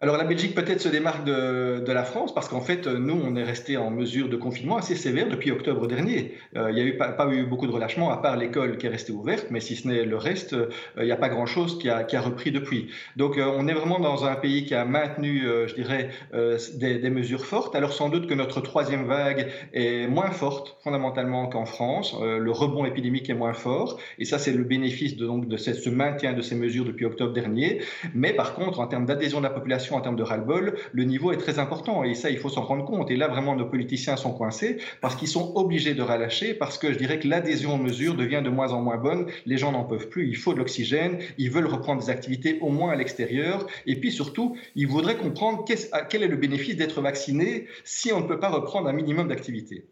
Alors 0.00 0.16
la 0.16 0.22
Belgique 0.22 0.54
peut-être 0.54 0.80
se 0.80 0.88
démarque 0.88 1.24
de, 1.24 1.82
la 1.88 2.04
France 2.04 2.32
parce 2.32 2.48
qu'en 2.48 2.60
fait, 2.60 2.86
nous, 2.86 3.20
on 3.20 3.34
est 3.34 3.42
resté 3.42 3.76
en 3.76 3.90
mesure 3.90 4.28
de 4.28 4.36
confinement 4.36 4.76
assez 4.76 4.94
sévère 4.94 5.28
depuis 5.28 5.50
octobre 5.50 5.88
dernier. 5.88 6.34
Euh, 6.56 6.70
il 6.70 6.84
n'y 6.84 6.92
a 6.92 7.08
pas, 7.12 7.26
eu 7.32 7.44
beaucoup 7.44 7.66
de 7.66 7.72
relâchement, 7.72 8.12
à 8.12 8.18
part 8.18 8.36
l'école 8.36 8.76
qui 8.76 8.86
est 8.86 8.90
restée 8.90 9.10
ouverte, 9.12 9.46
mais 9.50 9.58
si 9.58 9.74
ce 9.74 9.88
n'est 9.88 10.04
le 10.04 10.16
reste, 10.16 10.52
euh, 10.52 10.68
il 10.98 11.06
n'y 11.06 11.10
a 11.10 11.16
pas 11.16 11.28
grand-chose 11.28 11.80
qui 11.80 11.88
a, 11.88 12.20
repris 12.20 12.52
depuis. 12.52 12.90
Donc 13.16 13.38
euh, 13.38 13.50
on 13.56 13.66
est 13.66 13.72
vraiment 13.72 13.98
dans 13.98 14.24
un 14.24 14.36
pays 14.36 14.66
qui 14.66 14.74
a 14.76 14.84
maintenu, 14.84 15.42
je 15.66 15.74
dirais, 15.74 16.10
des, 16.32 16.98
des, 16.98 17.10
mesures 17.10 17.44
fortes. 17.44 17.74
Alors 17.74 17.92
sans 17.92 18.08
doute 18.08 18.28
que 18.28 18.34
notre 18.34 18.60
troisième 18.60 19.06
vague 19.06 19.48
est 19.72 20.06
moins 20.06 20.30
forte 20.30 20.76
fondamentalement 20.84 21.48
qu'en 21.48 21.64
France. 21.64 22.14
le 22.20 22.50
rebond 22.52 22.84
épidémique 22.84 23.30
est 23.30 23.34
moins 23.34 23.52
fort, 23.52 23.98
et 24.18 24.24
ça 24.24 24.38
c'est 24.38 24.52
le 24.52 24.62
bénéfice 24.62 25.16
de, 25.16 25.26
donc, 25.26 25.48
de 25.48 25.56
ce 25.56 25.90
maintien 25.90 26.34
de 26.34 26.42
ces 26.42 26.54
mesures 26.54 26.84
depuis 26.84 27.04
octobre 27.04 27.32
dernier. 27.32 27.80
Mais 28.14 28.32
par 28.32 28.54
contre, 28.54 28.78
en 28.78 28.86
termes 28.86 29.06
d'adhésion 29.06 29.38
de 29.38 29.44
la 29.44 29.50
population, 29.50 29.87
en 29.94 30.00
termes 30.00 30.16
de 30.16 30.22
ras-le-bol, 30.22 30.76
le 30.92 31.04
niveau 31.04 31.32
est 31.32 31.36
très 31.36 31.58
important 31.58 32.04
et 32.04 32.14
ça, 32.14 32.30
il 32.30 32.38
faut 32.38 32.48
s'en 32.48 32.62
rendre 32.62 32.84
compte. 32.84 33.10
Et 33.10 33.16
là, 33.16 33.28
vraiment, 33.28 33.56
nos 33.56 33.66
politiciens 33.66 34.16
sont 34.16 34.32
coincés 34.32 34.78
parce 35.00 35.16
qu'ils 35.16 35.28
sont 35.28 35.52
obligés 35.54 35.94
de 35.94 36.02
relâcher, 36.02 36.54
parce 36.54 36.78
que 36.78 36.92
je 36.92 36.98
dirais 36.98 37.18
que 37.18 37.28
l'adhésion 37.28 37.74
aux 37.74 37.78
mesures 37.78 38.14
devient 38.14 38.42
de 38.44 38.50
moins 38.50 38.72
en 38.72 38.80
moins 38.80 38.96
bonne. 38.96 39.26
Les 39.46 39.58
gens 39.58 39.72
n'en 39.72 39.84
peuvent 39.84 40.08
plus, 40.08 40.28
il 40.28 40.36
faut 40.36 40.52
de 40.52 40.58
l'oxygène, 40.58 41.18
ils 41.38 41.50
veulent 41.50 41.66
reprendre 41.66 42.02
des 42.02 42.10
activités 42.10 42.58
au 42.60 42.68
moins 42.68 42.92
à 42.92 42.96
l'extérieur. 42.96 43.66
Et 43.86 43.96
puis 43.96 44.12
surtout, 44.12 44.56
ils 44.74 44.86
voudraient 44.86 45.16
comprendre 45.16 45.64
quel 46.08 46.22
est 46.22 46.28
le 46.28 46.36
bénéfice 46.36 46.76
d'être 46.76 47.00
vacciné 47.00 47.66
si 47.84 48.12
on 48.12 48.20
ne 48.20 48.26
peut 48.26 48.38
pas 48.38 48.50
reprendre 48.50 48.88
un 48.88 48.92
minimum 48.92 49.28
d'activité 49.28 49.84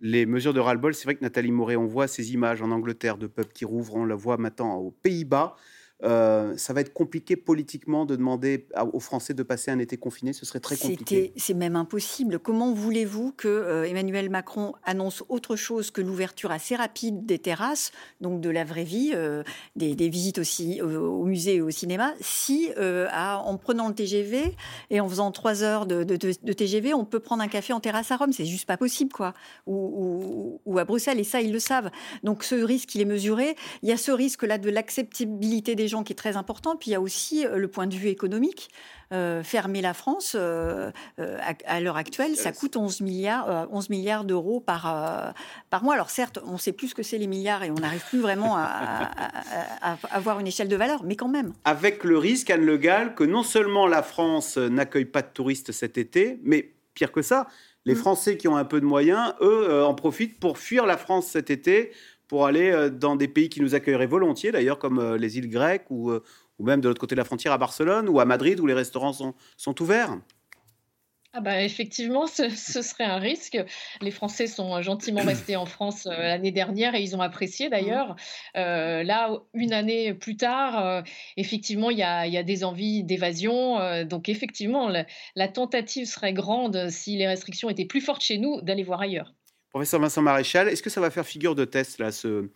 les 0.00 0.26
mesures 0.26 0.54
de 0.54 0.60
ras-le-bol, 0.60 0.94
c'est 0.94 1.04
vrai 1.04 1.16
que 1.16 1.22
Nathalie 1.22 1.50
Moret, 1.50 1.76
on 1.76 1.86
voit 1.86 2.06
ces 2.06 2.32
images 2.32 2.62
en 2.62 2.70
Angleterre 2.70 3.18
de 3.18 3.26
peuples 3.26 3.52
qui 3.52 3.64
rouvrent, 3.64 3.96
on 3.96 4.04
la 4.04 4.14
voit 4.14 4.36
maintenant 4.36 4.76
aux 4.76 4.90
Pays-Bas. 4.90 5.56
Euh, 6.04 6.56
ça 6.56 6.72
va 6.72 6.80
être 6.80 6.92
compliqué 6.92 7.34
politiquement 7.34 8.06
de 8.06 8.14
demander 8.14 8.66
aux 8.92 9.00
Français 9.00 9.34
de 9.34 9.42
passer 9.42 9.70
un 9.70 9.80
été 9.80 9.96
confiné. 9.96 10.32
Ce 10.32 10.46
serait 10.46 10.60
très 10.60 10.76
compliqué. 10.76 11.32
C'est 11.36 11.54
même 11.54 11.74
impossible. 11.74 12.38
Comment 12.38 12.72
voulez-vous 12.72 13.32
que 13.32 13.48
euh, 13.48 13.88
Emmanuel 13.88 14.30
Macron 14.30 14.74
annonce 14.84 15.24
autre 15.28 15.56
chose 15.56 15.90
que 15.90 16.00
l'ouverture 16.00 16.52
assez 16.52 16.76
rapide 16.76 17.26
des 17.26 17.38
terrasses, 17.38 17.90
donc 18.20 18.40
de 18.40 18.50
la 18.50 18.64
vraie 18.64 18.84
vie, 18.84 19.10
euh, 19.14 19.42
des, 19.74 20.08
visites 20.08 20.38
aussi 20.38 20.80
au 20.80 21.24
musée 21.24 21.56
et 21.56 21.60
au 21.60 21.70
cinéma, 21.70 22.14
si 22.20 22.70
en 22.78 23.56
prenant 23.58 23.88
le 23.88 23.94
TGV 23.94 24.54
et 24.90 25.00
en 25.00 25.08
faisant 25.08 25.32
trois 25.32 25.62
heures 25.62 25.86
de, 25.86 26.04
TGV, 26.52 26.94
on 26.94 27.04
peut 27.04 27.20
prendre 27.20 27.42
un 27.42 27.48
café 27.48 27.72
en 27.72 27.80
terrasse 27.80 28.10
à 28.12 28.16
Rome? 28.16 28.32
C'est 28.32 28.46
juste 28.46 28.66
pas 28.66 28.76
possible, 28.76 29.12
quoi. 29.12 29.34
Ou, 29.66 30.60
ou, 30.64 30.78
à 30.78 30.84
Bruxelles, 30.84 31.18
et 31.18 31.24
ça, 31.24 31.40
ils 31.40 31.52
le 31.52 31.58
savent. 31.58 31.90
Donc 32.22 32.44
ce 32.44 32.54
risque, 32.54 32.94
il 32.94 33.00
est 33.00 33.06
mesuré. 33.06 33.56
Il 33.82 33.88
y 33.88 33.92
a 33.92 33.96
ce 33.96 34.12
risque-là 34.12 34.58
de 34.58 34.70
l'acceptabilité 34.70 35.74
des 35.74 35.87
gens 35.88 36.04
qui 36.04 36.12
est 36.12 36.16
très 36.16 36.36
important. 36.36 36.76
Puis 36.76 36.90
il 36.90 36.92
y 36.92 36.96
a 36.96 37.00
aussi 37.00 37.46
euh, 37.46 37.56
le 37.56 37.68
point 37.68 37.86
de 37.86 37.94
vue 37.94 38.08
économique. 38.08 38.70
Euh, 39.10 39.42
fermer 39.42 39.80
la 39.80 39.94
France, 39.94 40.36
euh, 40.38 40.90
à, 41.16 41.80
l'heure 41.80 41.96
actuelle, 41.96 42.36
ça 42.36 42.52
coûte 42.52 42.76
11 42.76 43.00
milliards, 43.00 43.66
11 43.72 43.88
milliards 43.88 44.24
d'euros 44.24 44.60
par, 44.60 45.34
par 45.70 45.82
mois. 45.82 45.94
Alors 45.94 46.10
certes, 46.10 46.38
on 46.44 46.58
sait 46.58 46.72
plus 46.72 46.88
ce 46.88 46.94
que 46.94 47.02
c'est 47.02 47.16
les 47.16 47.26
milliards 47.26 47.64
et 47.64 47.70
on 47.70 47.76
n'arrive 47.76 48.04
plus 48.06 48.20
vraiment 48.20 48.58
à, 48.58 49.10
avoir 50.10 50.40
une 50.40 50.46
échelle 50.46 50.68
de 50.68 50.76
valeur, 50.76 51.04
mais 51.04 51.16
quand 51.16 51.28
même. 51.28 51.54
Avec 51.64 52.04
le 52.04 52.18
risque, 52.18 52.50
Anne 52.50 52.66
Le 52.66 52.76
Gall, 52.76 53.14
que 53.14 53.24
non 53.24 53.42
seulement 53.42 53.86
la 53.86 54.02
France 54.02 54.58
n'accueille 54.58 55.06
pas 55.06 55.22
de 55.22 55.28
touristes 55.32 55.72
cet 55.72 55.96
été, 55.96 56.38
mais 56.42 56.74
pire 56.92 57.10
que 57.10 57.22
ça, 57.22 57.46
les 57.86 57.94
mm. 57.94 57.98
Français 57.98 58.36
qui 58.36 58.46
ont 58.46 58.56
un 58.56 58.66
peu 58.66 58.78
de 58.78 58.84
moyens, 58.84 59.32
eux, 59.40 59.84
en 59.84 59.94
profitent 59.94 60.38
pour 60.38 60.58
fuir 60.58 60.84
la 60.84 60.98
France 60.98 61.28
cet 61.28 61.48
été 61.48 61.92
pour 62.28 62.46
aller 62.46 62.70
euh, 62.70 62.90
dans 62.90 63.16
des 63.16 63.26
pays 63.26 63.48
qui 63.48 63.60
nous 63.60 63.74
accueilleraient 63.74 64.06
volontiers, 64.06 64.52
d'ailleurs, 64.52 64.78
comme 64.78 64.98
euh, 64.98 65.16
les 65.16 65.38
îles 65.38 65.48
grecques 65.48 65.90
ou, 65.90 66.10
euh, 66.10 66.22
ou 66.58 66.64
même 66.64 66.80
de 66.80 66.88
l'autre 66.88 67.00
côté 67.00 67.14
de 67.14 67.18
la 67.20 67.24
frontière 67.24 67.52
à 67.52 67.58
Barcelone 67.58 68.08
ou 68.08 68.20
à 68.20 68.24
Madrid, 68.24 68.60
où 68.60 68.66
les 68.66 68.74
restaurants 68.74 69.12
sont, 69.12 69.34
sont 69.56 69.80
ouverts 69.82 70.18
ah 71.34 71.42
bah 71.42 71.62
effectivement, 71.62 72.26
ce, 72.26 72.48
serait 72.48 73.04
un 73.04 73.18
risque. 73.18 73.58
Les 74.00 74.10
Français 74.10 74.46
sont 74.46 74.80
gentiment 74.80 75.20
restés 75.24 75.56
en 75.56 75.66
France 75.66 76.06
l'année 76.06 76.52
dernière 76.52 76.94
et 76.94 77.02
ils 77.02 77.14
ont 77.14 77.20
apprécié 77.20 77.66
mmh. 77.66 77.70
d'ailleurs. 77.70 78.16
là, 78.54 79.38
une 79.52 79.74
année 79.74 80.14
plus 80.14 80.38
tard, 80.38 81.04
effectivement, 81.36 81.90
il 81.90 81.98
y 81.98 82.02
a, 82.02 82.42
des 82.42 82.64
envies 82.64 83.04
d'évasion. 83.04 84.04
donc 84.04 84.30
effectivement, 84.30 84.88
la, 84.88 85.48
tentative 85.48 86.06
serait 86.06 86.32
grande 86.32 86.88
si 86.88 87.18
les 87.18 87.28
restrictions 87.28 87.68
étaient 87.68 87.84
plus 87.84 88.00
fortes 88.00 88.22
chez 88.22 88.38
nous 88.38 88.62
d'aller 88.62 88.82
voir 88.82 89.02
ailleurs. 89.02 89.34
Professeur 89.70 90.00
Vincent 90.00 90.22
Maréchal, 90.22 90.68
est-ce 90.68 90.82
que 90.82 90.90
ça 90.90 91.00
va 91.00 91.10
faire 91.10 91.26
figure 91.26 91.54
de 91.54 91.64
test, 91.64 91.98
là, 91.98 92.10
ce, 92.10 92.48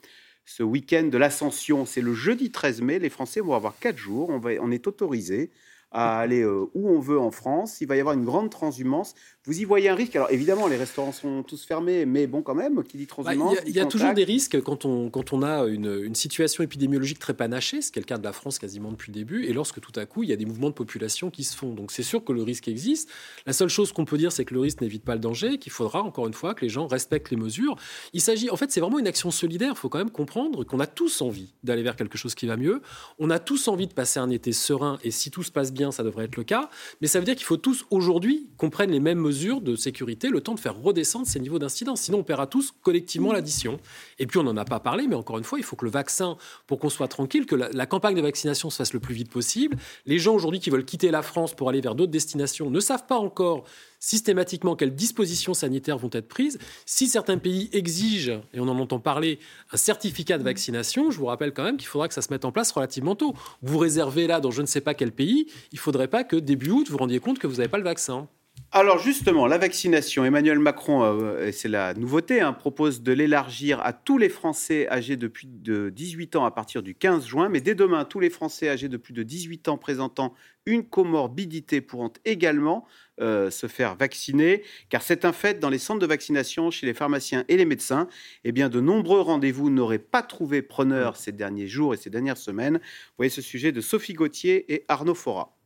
ce 0.45 0.63
week-end 0.63 1.05
de 1.05 1.19
l'Ascension? 1.19 1.85
C'est 1.85 2.01
le 2.01 2.15
jeudi 2.15 2.51
13 2.51 2.81
mai, 2.81 2.99
les 2.99 3.11
Français 3.11 3.41
vont 3.41 3.55
avoir 3.55 3.79
quatre 3.79 3.99
jours, 3.99 4.31
on, 4.31 4.41
on 4.45 4.71
est 4.71 4.87
autorisé 4.87 5.51
à 5.93 6.19
aller 6.19 6.41
euh, 6.41 6.67
où 6.75 6.89
on 6.89 6.99
veut 6.99 7.21
en 7.21 7.31
France. 7.31 7.81
Il 7.81 7.87
va 7.87 7.97
y 7.97 8.01
avoir 8.01 8.15
une 8.15 8.25
grande 8.25 8.51
transhumance. 8.51 9.15
Vous 9.45 9.61
y 9.61 9.65
voyez 9.65 9.89
un 9.89 9.95
risque 9.95 10.17
Alors 10.17 10.31
évidemment, 10.31 10.69
les 10.69 10.77
restaurants 10.77 11.13
sont 11.13 11.43
tous 11.43 11.65
fermés, 11.65 12.07
mais 12.07 12.27
bon, 12.27 12.43
quand 12.43 12.55
même, 12.55 12.83
qui 12.85 12.97
dit 12.97 13.07
transhumance. 13.07 13.57
Il 13.67 13.75
y 13.75 13.81
a, 13.81 13.87
toujours 13.87 14.15
des 14.15 14.25
risques 14.25 14.61
quand 14.63 14.85
on, 14.85 15.11
quand 15.11 15.33
on 15.33 15.43
a 15.43 15.67
une, 15.67 16.15
situation 16.15 16.63
épidémiologique 16.63 17.19
très 17.19 17.35
panachée, 17.35 17.83
ce 17.83 17.91
qui 17.91 17.99
est 17.99 18.03
le 18.03 18.07
cas 18.07 18.19
de 18.19 18.25
la 18.25 18.33
France 18.33 18.59
quasiment 18.59 18.91
depuis 18.91 19.11
le 19.11 19.19
début, 19.19 19.45
et 19.47 19.53
lorsque 19.53 19.81
tout 19.81 19.93
à 19.97 20.07
coup, 20.07 20.23
il 20.23 20.31
y 20.31 20.33
a 20.33 20.37
des 20.37 20.47
mouvements 20.47 20.69
de 20.69 20.75
population 20.75 21.31
qui 21.31 21.45
se 21.45 21.57
font. 21.57 21.75
Donc 21.75 21.91
c'est 21.91 22.03
sûr 22.03 22.25
que 22.25 22.33
le 22.33 22.43
risque 22.43 22.69
existe. 22.69 23.11
La 23.45 23.53
seule 23.53 23.69
chose 23.69 23.93
qu'on 23.93 24.05
peut 24.05 24.17
dire, 24.17 24.33
c'est 24.33 24.45
que 24.45 24.55
le 24.55 24.61
risque 24.61 24.81
n'évite 24.81 25.05
pas 25.05 25.15
le 25.15 25.21
danger, 25.21 25.59
qu'il 25.59 25.73
faudra 25.73 26.03
encore 26.03 26.27
une 26.27 26.35
fois 26.35 26.55
que 26.55 26.63
les 26.63 26.69
gens 26.69 26.87
respectent 26.87 27.31
les 27.31 27.37
mesures. 27.37 27.77
Il 28.13 28.21
s'agit, 28.21 28.49
en 28.49 28.57
fait, 28.57 28.71
c'est 28.71 28.81
vraiment 28.81 28.99
une 28.99 29.09
action 29.09 29.31
solidaire. 29.31 29.73
Il 29.75 29.79
faut 29.79 29.89
quand 29.89 29.99
même 29.99 30.11
comprendre 30.11 30.65
qu'on 30.65 30.81
a 30.81 30.87
tous 30.87 31.21
envie 31.21 31.53
d'aller 31.65 31.83
vers 31.83 31.97
quelque 31.97 32.17
chose 32.17 32.35
qui 32.35 32.47
va 32.47 32.57
mieux. 32.57 32.81
On 33.19 33.29
a 33.31 33.41
tous 33.41 33.69
envie 33.69 33.89
de 33.89 33.95
passer 33.95 34.21
un 34.21 34.31
été 34.31 34.53
serein, 34.53 34.99
et 35.03 35.11
si 35.11 35.31
tout 35.31 35.43
se 35.43 35.51
passe 35.51 35.73
bien, 35.73 35.82
ça 35.91 36.03
devrait 36.03 36.27
être 36.27 36.37
le 36.37 36.45
cas. 36.45 36.71
Mais 37.01 37.09
ça 37.09 37.19
veut 37.19 37.25
dire 37.25 37.35
qu'il 37.35 37.47
faut 37.47 37.57
tous 37.57 37.85
aujourd'hui 37.91 38.49
qu'on 38.57 38.71
prenne 38.71 38.91
les 38.91 39.01
mêmes 39.01 39.19
mesures 39.19 39.61
de 39.61 39.75
sécurité, 39.75 40.29
le 40.29 40.41
temps 40.41 40.55
de 40.55 40.61
faire 40.61 40.81
redescendre 40.81 41.27
ces 41.27 41.41
niveaux 41.41 41.59
d'incidence. 41.59 42.03
Sinon, 42.03 42.19
on 42.19 42.23
paiera 42.23 42.47
tous 42.47 42.73
collectivement 42.83 43.33
l'addition. 43.33 43.81
Et 44.19 44.27
puis, 44.27 44.39
on 44.39 44.43
n'en 44.43 44.57
a 44.57 44.65
pas 44.65 44.81
parlé, 44.81 45.07
mais 45.09 45.15
encore 45.15 45.39
une 45.39 45.45
fois, 45.45 45.59
il 45.59 45.65
faut 45.65 45.77
que 45.77 45.85
le 45.85 45.91
vaccin, 45.91 46.37
pour 46.67 46.79
qu'on 46.79 46.91
soit 46.91 47.09
tranquille, 47.09 47.47
que 47.47 47.57
la, 47.57 47.87
campagne 47.87 48.15
de 48.15 48.23
vaccination 48.23 48.71
se 48.71 48.77
fasse 48.77 48.93
le 48.93 49.01
plus 49.01 49.15
vite 49.15 49.31
possible. 49.31 49.77
Les 50.07 50.19
gens 50.19 50.35
aujourd'hui 50.35 50.61
qui 50.61 50.71
veulent 50.71 50.85
quitter 50.85 51.11
la 51.11 51.23
France 51.23 51.55
pour 51.55 51.69
aller 51.69 51.81
vers 51.81 51.95
d'autres 51.95 52.13
destinations 52.13 52.71
ne 52.71 52.81
savent 52.81 53.07
pas 53.07 53.19
encore 53.19 53.65
systématiquement 54.03 54.75
quelles 54.75 54.95
dispositions 54.95 55.55
sanitaires 55.55 55.97
vont 55.97 56.11
être 56.13 56.27
prises. 56.27 56.59
Si 56.87 57.07
certains 57.07 57.39
pays 57.39 57.71
exigent, 57.73 58.43
et 58.53 58.59
on 58.59 58.67
en 58.67 58.79
entend 58.81 58.99
parler, 58.99 59.39
un 59.71 59.77
certificat 59.77 60.39
de 60.39 60.43
vaccination, 60.43 61.13
je 61.13 61.19
vous 61.19 61.27
rappelle 61.27 61.55
quand 61.55 61.63
même 61.63 61.77
qu'il 61.77 61.87
faudra 61.87 62.09
que 62.09 62.15
ça 62.15 62.21
se 62.21 62.33
mette 62.33 62.45
en 62.45 62.51
place 62.51 62.73
relativement 62.73 63.15
tôt. 63.15 63.35
Vous 63.63 63.79
réservez 63.79 64.27
là 64.27 64.41
dans 64.41 64.51
je 64.51 64.61
ne 64.61 64.67
sais 64.67 64.81
pas 64.81 64.95
quel 64.95 65.13
pays, 65.13 65.47
il 65.71 65.77
ne 65.77 65.81
faudrait 65.81 66.09
pas 66.09 66.25
que 66.25 66.35
début 66.35 66.71
août, 66.71 66.91
vous 66.91 66.99
rendiez 66.99 67.21
compte 67.21 67.39
que 67.39 67.47
vous 67.47 67.57
n'avez 67.57 67.69
pas 67.69 67.79
le 67.79 67.85
vaccin. 67.85 68.29
Alors 68.75 68.99
justement, 68.99 69.47
la 69.47 69.59
vaccination, 69.59 70.25
Emmanuel 70.25 70.59
Macron, 70.59 71.03
euh, 71.03 71.47
et 71.47 71.53
c'est 71.53 71.69
la 71.69 71.93
nouveauté, 71.93 72.41
hein, 72.41 72.55
propose 72.55 73.03
de 73.03 73.13
l'élargir 73.13 73.83
à 73.83 73.93
tous 73.93 74.17
les 74.17 74.31
Français 74.31 74.89
âgés 74.89 75.19
de 75.19 75.27
plus 75.27 75.47
de 75.47 75.91
18 75.91 76.37
ans 76.37 76.47
à 76.47 76.51
partir 76.51 76.83
du 76.83 76.95
15 76.95 77.27
juin, 77.27 77.51
mais 77.51 77.61
dès 77.61 77.75
demain, 77.75 78.07
tous 78.07 78.19
les 78.19 78.31
Français 78.31 78.71
âgés 78.71 78.89
de 78.89 78.97
plus 78.97 79.13
de 79.13 79.25
18 79.25 79.69
ans 79.69 79.77
présentant 79.77 80.33
une 80.65 80.87
comorbidité 80.89 81.83
pourront 81.83 82.15
également 82.25 82.87
euh, 83.21 83.51
se 83.51 83.67
faire 83.67 83.95
vacciner, 83.95 84.63
car 84.89 85.03
c'est 85.03 85.27
un 85.27 85.33
fait, 85.33 85.61
dans 85.61 85.69
les 85.69 85.77
centres 85.77 86.01
de 86.01 86.07
vaccination, 86.07 86.71
chez 86.71 86.87
les 86.87 86.95
pharmaciens 86.95 87.45
et 87.49 87.59
les 87.59 87.67
médecins, 87.67 88.09
eh 88.45 88.53
bien, 88.53 88.71
de 88.71 88.81
nombreux 88.81 89.21
rendez-vous 89.21 89.69
n'auraient 89.69 89.99
pas 89.99 90.23
trouvé 90.23 90.63
preneur 90.63 91.17
ces 91.17 91.33
derniers 91.33 91.69
jours 91.69 91.93
et 91.93 91.99
ces 91.99 92.09
dernières 92.09 92.39
semaines. 92.39 92.77
Vous 92.79 93.15
voyez 93.19 93.29
ce 93.29 93.43
sujet 93.43 93.71
de 93.71 93.83
Sophie 93.83 94.15
Gauthier 94.15 94.73
et 94.73 94.87
Arnaud 94.89 95.15
Fora. 95.15 95.59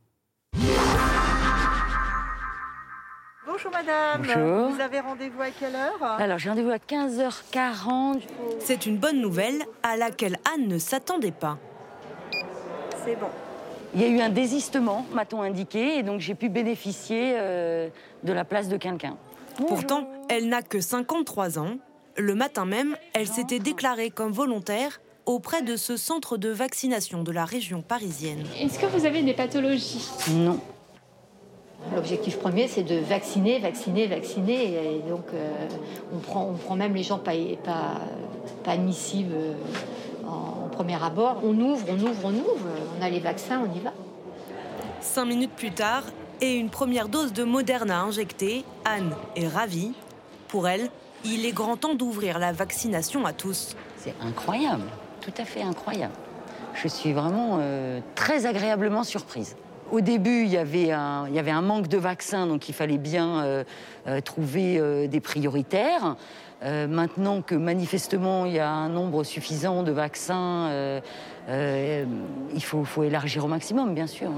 Bonjour 3.57 3.73
madame. 3.73 4.21
Bonjour. 4.23 4.69
Vous 4.69 4.81
avez 4.83 5.01
rendez-vous 5.01 5.41
à 5.41 5.49
quelle 5.49 5.75
heure 5.75 6.03
Alors 6.03 6.39
j'ai 6.39 6.51
rendez-vous 6.51 6.73
à 6.73 6.77
15h40. 6.77 8.21
C'est 8.61 8.85
une 8.85 8.99
bonne 8.99 9.19
nouvelle 9.19 9.63
à 9.83 9.97
laquelle 9.97 10.37
Anne 10.53 10.69
ne 10.69 10.77
s'attendait 10.77 11.31
pas. 11.31 11.57
C'est 13.03 13.19
bon. 13.19 13.29
Il 13.95 14.03
y 14.03 14.05
a 14.05 14.09
eu 14.09 14.21
un 14.21 14.29
désistement, 14.29 15.07
m'a-t-on 15.15 15.41
indiqué, 15.41 15.97
et 15.97 16.03
donc 16.03 16.21
j'ai 16.21 16.35
pu 16.35 16.51
bénéficier 16.51 17.33
euh, 17.39 17.89
de 18.25 18.33
la 18.35 18.45
place 18.45 18.69
de 18.69 18.77
quelqu'un. 18.77 19.17
Pourtant, 19.57 20.07
elle 20.29 20.51
n'a 20.51 20.61
que 20.61 20.83
53 20.83 21.59
ans. 21.59 21.77
Le 22.19 22.35
matin 22.35 22.67
même, 22.67 22.95
elle 23.15 23.27
s'était 23.27 23.59
déclarée 23.59 24.11
comme 24.11 24.33
volontaire 24.33 25.01
auprès 25.25 25.63
de 25.63 25.77
ce 25.77 25.97
centre 25.97 26.37
de 26.37 26.51
vaccination 26.51 27.23
de 27.23 27.33
la 27.33 27.47
région 27.47 27.81
parisienne. 27.81 28.45
Est-ce 28.61 28.79
que 28.79 28.85
vous 28.85 29.07
avez 29.07 29.23
des 29.23 29.33
pathologies? 29.33 30.07
Non. 30.31 30.61
L'objectif 31.95 32.39
premier, 32.39 32.69
c'est 32.69 32.83
de 32.83 32.97
vacciner, 32.97 33.59
vacciner, 33.59 34.07
vacciner. 34.07 34.97
Et 34.97 35.09
donc, 35.09 35.25
euh, 35.33 35.53
on, 36.13 36.19
prend, 36.19 36.49
on 36.51 36.55
prend 36.55 36.77
même 36.77 36.95
les 36.95 37.03
gens 37.03 37.19
pas, 37.19 37.33
pas, 37.65 38.01
pas 38.65 38.73
admissibles 38.73 39.35
euh, 39.35 39.55
en, 40.27 40.69
premier 40.69 41.03
abord. 41.03 41.41
On 41.45 41.59
ouvre, 41.59 41.87
on 41.89 41.99
ouvre, 41.99 42.25
on 42.25 42.33
ouvre. 42.33 42.67
On 42.99 43.05
a 43.05 43.09
les 43.09 43.21
vaccins, 43.21 43.63
on 43.67 43.75
y 43.75 43.81
va. 43.81 43.93
Cinq 45.01 45.27
minutes 45.27 45.53
plus 45.53 45.71
tard, 45.71 46.03
et 46.41 46.55
une 46.57 46.69
première 46.69 47.09
dose 47.09 47.33
de 47.33 47.45
Moderna 47.45 48.01
injectée, 48.01 48.65
Anne 48.85 49.15
est 49.37 49.49
ravie. 49.49 49.93
Pour 50.49 50.69
elle, 50.69 50.91
il 51.25 51.47
est 51.47 51.53
grand 51.53 51.77
temps 51.77 51.95
d'ouvrir 51.95 52.39
la 52.39 52.53
vaccination 52.53 53.25
à 53.25 53.33
tous. 53.33 53.77
C'est 53.97 54.15
incroyable, 54.21 54.85
tout 55.21 55.33
à 55.39 55.45
fait 55.45 55.63
incroyable. 55.63 56.15
Je 56.75 56.89
suis 56.89 57.13
vraiment 57.13 57.59
euh, 57.61 58.01
très 58.15 58.45
agréablement 58.47 59.03
surprise. 59.03 59.57
Au 59.93 60.01
début, 60.01 60.43
il 60.43 60.49
y, 60.49 60.57
avait 60.57 60.91
un, 60.91 61.63
manque 61.63 61.89
de 61.89 61.99
vaccins, 61.99 62.47
donc 62.47 62.69
il 62.69 62.75
fallait 62.75 62.99
bien 62.99 63.45
euh, 63.45 63.65
euh, 64.07 64.21
trouver 64.21 65.09
des 65.09 65.21
prioritaires. 65.21 66.17
maintenant 66.63 67.43
que 67.43 67.55
manifestement 67.55 68.47
il 68.47 68.55
y 68.55 68.59
a 68.59 68.71
un 68.71 68.89
nombre 68.89 69.25
suffisant 69.25 69.83
de 69.83 69.93
vaccins, 69.93 71.01
il 71.49 72.63
faut, 72.63 72.85
faut, 72.85 73.05
élargir 73.05 73.45
au 73.45 73.49
maximum, 73.49 73.95
bien 73.95 74.07
sûr. 74.07 74.31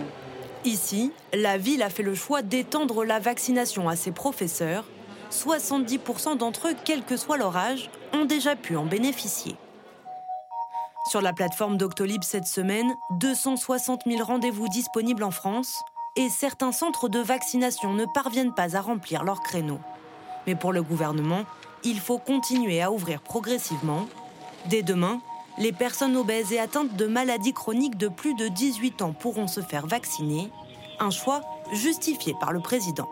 Ici, 0.64 1.12
la 1.32 1.56
ville 1.56 1.82
a 1.82 1.88
fait 1.88 2.02
le 2.02 2.14
choix 2.14 2.42
d'étendre 2.42 3.04
la 3.04 3.20
vaccination 3.20 3.88
à 3.88 3.96
ses 3.96 4.10
professeurs. 4.10 4.84
70% 5.30 6.36
d'entre 6.36 6.68
eux, 6.68 6.74
quel 6.84 7.02
que 7.02 7.16
soit 7.16 7.36
leur 7.36 7.56
âge, 7.56 7.90
ont 8.12 8.24
déjà 8.24 8.56
pu 8.56 8.76
en 8.76 8.84
bénéficier. 8.84 9.56
Sur 11.08 11.22
la 11.22 11.32
plateforme 11.32 11.78
Doctolib 11.78 12.22
cette 12.22 12.46
semaine, 12.46 12.94
260 13.12 14.02
000 14.06 14.22
rendez-vous 14.22 14.68
disponibles 14.68 15.24
en 15.24 15.30
France 15.30 15.80
et 16.16 16.28
certains 16.28 16.70
centres 16.70 17.08
de 17.08 17.18
vaccination 17.18 17.94
ne 17.94 18.04
parviennent 18.04 18.52
pas 18.52 18.76
à 18.76 18.82
remplir 18.82 19.24
leurs 19.24 19.40
créneaux. 19.40 19.80
Mais 20.46 20.54
pour 20.54 20.70
le 20.70 20.82
gouvernement, 20.82 21.44
il 21.82 21.98
faut 21.98 22.18
continuer 22.18 22.82
à 22.82 22.92
ouvrir 22.92 23.22
progressivement. 23.22 24.06
Dès 24.66 24.82
demain, 24.82 25.22
les 25.56 25.72
personnes 25.72 26.14
obèses 26.14 26.52
et 26.52 26.58
atteintes 26.58 26.94
de 26.94 27.06
maladies 27.06 27.54
chroniques 27.54 27.96
de 27.96 28.08
plus 28.08 28.34
de 28.34 28.48
18 28.48 29.00
ans 29.00 29.14
pourront 29.14 29.48
se 29.48 29.62
faire 29.62 29.86
vacciner, 29.86 30.50
un 31.00 31.10
choix 31.10 31.40
justifié 31.72 32.34
par 32.38 32.52
le 32.52 32.60
président. 32.60 33.08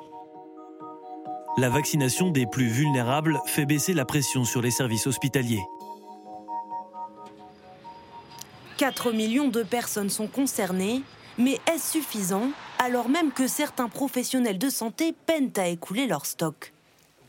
La 1.57 1.71
vaccination 1.71 2.31
des 2.31 2.45
plus 2.45 2.69
vulnérables 2.69 3.41
fait 3.47 3.65
baisser 3.65 3.95
la 3.95 4.05
pression 4.05 4.45
sur 4.45 4.61
les 4.61 4.71
services 4.71 5.07
hospitaliers. 5.07 5.63
4 8.77 9.13
millions 9.13 9.49
de 9.49 9.63
personnes 9.63 10.11
sont 10.11 10.27
concernées, 10.27 11.03
mais 11.39 11.59
est-ce 11.73 11.93
suffisant 11.93 12.51
alors 12.79 13.09
même 13.09 13.33
que 13.33 13.49
certains 13.49 13.89
professionnels 13.89 14.59
de 14.59 14.69
santé 14.69 15.15
peinent 15.27 15.53
à 15.57 15.67
écouler 15.69 16.07
leur 16.07 16.27
stock? 16.27 16.75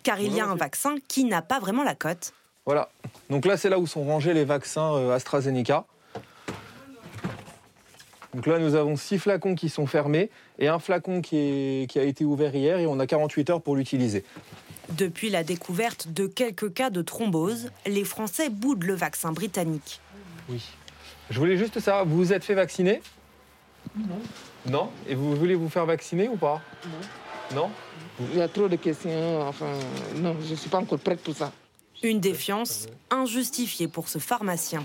Car 0.04 0.20
il 0.20 0.34
y 0.34 0.42
a 0.42 0.46
un 0.46 0.56
vaccin 0.56 0.96
qui 1.08 1.24
n'a 1.24 1.42
pas 1.42 1.60
vraiment 1.60 1.84
la 1.84 1.96
cote. 1.96 2.34
Voilà. 2.66 2.90
Donc 3.30 3.46
là, 3.46 3.56
c'est 3.56 3.70
là 3.70 3.80
où 3.80 3.88
sont 3.88 4.04
rangés 4.04 4.34
les 4.34 4.44
vaccins 4.44 4.94
euh, 4.96 5.16
AstraZeneca. 5.16 5.86
Donc 8.34 8.46
là, 8.46 8.60
nous 8.60 8.76
avons 8.76 8.98
six 8.98 9.18
flacons 9.18 9.56
qui 9.56 9.70
sont 9.70 9.88
fermés 9.88 10.30
et 10.60 10.68
un 10.68 10.80
flacon 10.80 11.22
qui, 11.22 11.88
a 11.96 12.04
été 12.04 12.26
ouvert 12.26 12.54
hier 12.54 12.78
et 12.78 12.88
on 12.88 13.00
a 13.00 13.08
48 13.08 13.50
heures 13.52 13.62
pour 13.62 13.78
l'utiliser. 13.78 14.26
Depuis 14.90 15.30
la 15.30 15.44
découverte 15.44 16.10
de 16.10 16.28
quelques 16.28 16.74
cas 16.74 16.90
de 16.90 17.02
thrombose, 17.02 17.72
les 17.86 18.04
Français 18.04 18.50
boudent 18.50 18.84
le 18.84 18.96
vaccin 18.96 19.32
britannique. 19.32 20.02
Oui. 20.50 20.62
Je 21.30 21.40
voulais 21.40 21.58
juste 21.58 21.80
savoir, 21.80 22.06
vous 22.06 22.18
vous 22.18 22.34
êtes 22.34 22.44
fait 22.44 22.54
vacciner? 22.54 23.02
Non. 23.96 24.20
Non? 24.66 24.90
Et 25.08 25.16
vous 25.16 25.36
voulez 25.36 25.56
vous 25.56 25.70
faire 25.70 25.86
vacciner 25.86 26.28
ou 26.28 26.38
pas? 26.38 26.62
Non. 26.86 27.62
Non? 27.62 27.70
Il 28.20 28.38
y 28.38 28.42
a 28.42 28.48
trop 28.48 28.68
de 28.68 28.76
questions, 28.76 29.42
enfin, 29.48 29.72
non, 30.16 30.36
je 30.44 30.52
ne 30.52 30.56
suis 30.56 30.70
pas 30.70 30.80
encore 30.80 31.00
prête 31.00 31.22
pour 31.22 31.36
ça. 31.36 31.52
Une 32.04 32.20
défiance 32.20 32.88
injustifiée 33.10 33.88
pour 33.88 34.08
ce 34.08 34.20
pharmacien. 34.20 34.84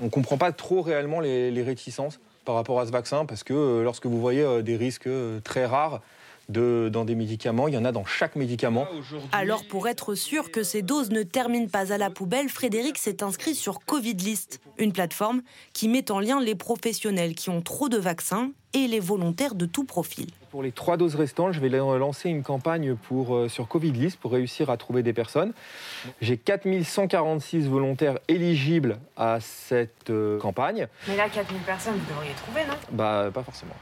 On 0.00 0.04
ne 0.04 0.10
comprend 0.10 0.38
pas 0.38 0.52
trop 0.52 0.82
réellement 0.82 1.20
les, 1.20 1.62
réticences 1.62 2.20
par 2.44 2.54
rapport 2.54 2.80
à 2.80 2.86
ce 2.86 2.92
vaccin 2.92 3.26
parce 3.26 3.42
que 3.42 3.52
euh, 3.52 3.82
lorsque 3.82 4.06
vous 4.06 4.20
voyez 4.20 4.42
euh, 4.42 4.62
des 4.62 4.76
risques 4.76 5.06
euh, 5.06 5.40
très 5.40 5.66
rares, 5.66 6.00
dans 6.48 7.04
des 7.04 7.14
médicaments. 7.14 7.68
Il 7.68 7.74
y 7.74 7.76
en 7.76 7.84
a 7.84 7.92
dans 7.92 8.04
chaque 8.04 8.36
médicament. 8.36 8.86
Alors, 9.32 9.66
pour 9.66 9.86
être 9.88 10.14
sûr 10.14 10.50
que 10.50 10.62
ces 10.62 10.82
doses 10.82 11.10
ne 11.10 11.22
terminent 11.22 11.68
pas 11.68 11.92
à 11.92 11.98
la 11.98 12.10
poubelle, 12.10 12.48
Frédéric 12.48 12.98
s'est 12.98 13.22
inscrit 13.22 13.54
sur 13.54 13.80
Covidlist, 13.80 14.60
une 14.78 14.92
plateforme 14.92 15.42
qui 15.74 15.88
met 15.88 16.10
en 16.10 16.20
lien 16.20 16.40
les 16.40 16.54
professionnels 16.54 17.34
qui 17.34 17.50
ont 17.50 17.60
trop 17.60 17.88
de 17.88 17.98
vaccins 17.98 18.50
et 18.74 18.86
les 18.86 19.00
volontaires 19.00 19.54
de 19.54 19.66
tout 19.66 19.84
profil. 19.84 20.26
Pour 20.50 20.62
les 20.62 20.72
trois 20.72 20.96
doses 20.96 21.14
restantes, 21.14 21.52
je 21.52 21.60
vais 21.60 21.68
lancer 21.68 22.30
une 22.30 22.42
campagne 22.42 22.94
pour, 22.94 23.36
euh, 23.36 23.48
sur 23.48 23.68
Covidlist 23.68 24.18
pour 24.18 24.32
réussir 24.32 24.70
à 24.70 24.76
trouver 24.76 25.02
des 25.02 25.12
personnes. 25.12 25.52
J'ai 26.22 26.38
4146 26.38 27.68
volontaires 27.68 28.18
éligibles 28.28 28.98
à 29.16 29.40
cette 29.40 30.10
euh, 30.10 30.38
campagne. 30.38 30.86
Mais 31.06 31.16
là, 31.16 31.28
4000 31.28 31.60
personnes, 31.62 31.94
vous 31.94 32.14
devriez 32.14 32.32
trouver, 32.34 32.64
non? 32.66 32.74
Bah, 32.92 33.30
pas 33.32 33.42
forcément. 33.42 33.74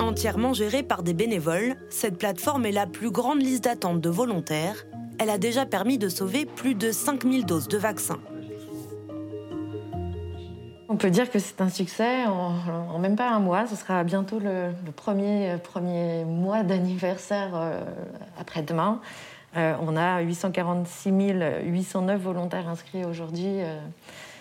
Entièrement 0.00 0.54
gérée 0.54 0.82
par 0.82 1.02
des 1.02 1.12
bénévoles, 1.12 1.76
cette 1.90 2.16
plateforme 2.16 2.64
est 2.64 2.72
la 2.72 2.86
plus 2.86 3.10
grande 3.10 3.42
liste 3.42 3.64
d'attente 3.64 4.00
de 4.00 4.08
volontaires. 4.08 4.86
Elle 5.18 5.28
a 5.28 5.38
déjà 5.38 5.66
permis 5.66 5.98
de 5.98 6.08
sauver 6.08 6.46
plus 6.46 6.74
de 6.74 6.90
5000 6.90 7.44
doses 7.44 7.68
de 7.68 7.76
vaccins. 7.76 8.20
On 10.88 10.96
peut 10.96 11.10
dire 11.10 11.30
que 11.30 11.38
c'est 11.38 11.60
un 11.60 11.68
succès 11.68 12.24
en, 12.26 12.98
même 12.98 13.16
pas 13.16 13.30
un 13.30 13.38
mois. 13.38 13.66
Ce 13.66 13.76
sera 13.76 14.02
bientôt 14.02 14.38
le, 14.38 14.72
premier, 14.96 15.56
premier 15.62 16.24
mois 16.24 16.62
d'anniversaire 16.62 17.50
euh, 17.54 17.80
après-demain. 18.38 19.00
Euh, 19.56 19.74
on 19.80 19.96
a 19.96 20.20
846 20.20 21.10
809 21.64 22.20
volontaires 22.20 22.68
inscrits 22.68 23.04
aujourd'hui 23.04 23.60
euh, 23.60 23.78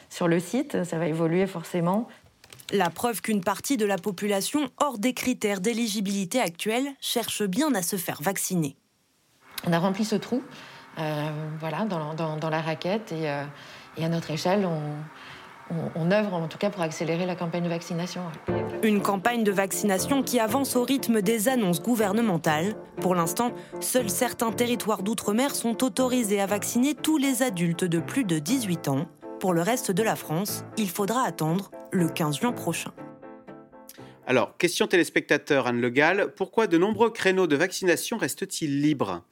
sur 0.09 0.27
le 0.27 0.39
site. 0.39 0.83
Ça 0.85 0.97
va 0.97 1.07
évoluer 1.07 1.45
forcément. 1.47 2.07
La 2.71 2.89
preuve 2.89 3.21
qu'une 3.21 3.43
partie 3.43 3.75
de 3.75 3.85
la 3.85 3.97
population, 3.97 4.69
hors 4.77 4.97
des 4.97 5.13
critères 5.13 5.59
d'éligibilité 5.59 6.39
actuels, 6.39 6.87
cherche 7.01 7.43
bien 7.43 7.73
à 7.75 7.81
se 7.81 7.97
faire 7.97 8.21
vacciner. 8.21 8.77
On 9.67 9.73
a 9.73 9.79
rempli 9.79 10.05
ce 10.05 10.15
trou 10.15 10.41
euh, 10.99 11.29
voilà, 11.59 11.85
dans, 11.85 12.49
la 12.49 12.61
raquette 12.61 13.11
et, 13.11 13.29
euh, 13.29 13.43
à 13.97 14.09
notre 14.09 14.31
échelle, 14.31 14.65
on, 14.65 14.79
on, 15.95 16.11
œuvre 16.11 16.33
en 16.33 16.47
tout 16.47 16.57
cas 16.57 16.69
pour 16.69 16.81
accélérer 16.81 17.25
la 17.25 17.35
campagne 17.35 17.63
de 17.63 17.69
vaccination. 17.69 18.21
Une 18.83 19.01
campagne 19.01 19.43
de 19.43 19.51
vaccination 19.51 20.23
qui 20.23 20.39
avance 20.39 20.75
au 20.75 20.83
rythme 20.83 21.21
des 21.21 21.49
annonces 21.49 21.81
gouvernementales. 21.81 22.75
Pour 22.99 23.15
l'instant, 23.15 23.51
seuls 23.79 24.09
certains 24.09 24.51
territoires 24.51 25.03
d'outre-mer 25.03 25.55
sont 25.55 25.83
autorisés 25.83 26.41
à 26.41 26.45
vacciner 26.45 26.93
tous 26.93 27.17
les 27.17 27.43
adultes 27.43 27.85
de 27.85 27.99
plus 27.99 28.23
de 28.23 28.39
18 28.39 28.87
ans. 28.89 29.07
Pour 29.41 29.53
le 29.53 29.63
reste 29.63 29.89
de 29.89 30.03
la 30.03 30.15
France, 30.15 30.63
il 30.77 30.87
faudra 30.87 31.23
attendre 31.23 31.71
le 31.91 32.07
15 32.07 32.41
juin 32.41 32.51
prochain. 32.51 32.91
Alors, 34.27 34.55
question 34.57 34.85
téléspectateur 34.85 35.65
Anne 35.65 35.81
Le 35.81 35.89
Gall, 35.89 36.31
pourquoi 36.35 36.67
de 36.67 36.77
nombreux 36.77 37.09
créneaux 37.09 37.47
de 37.47 37.55
vaccination 37.55 38.17
restent-ils 38.17 38.81
libres? 38.81 39.23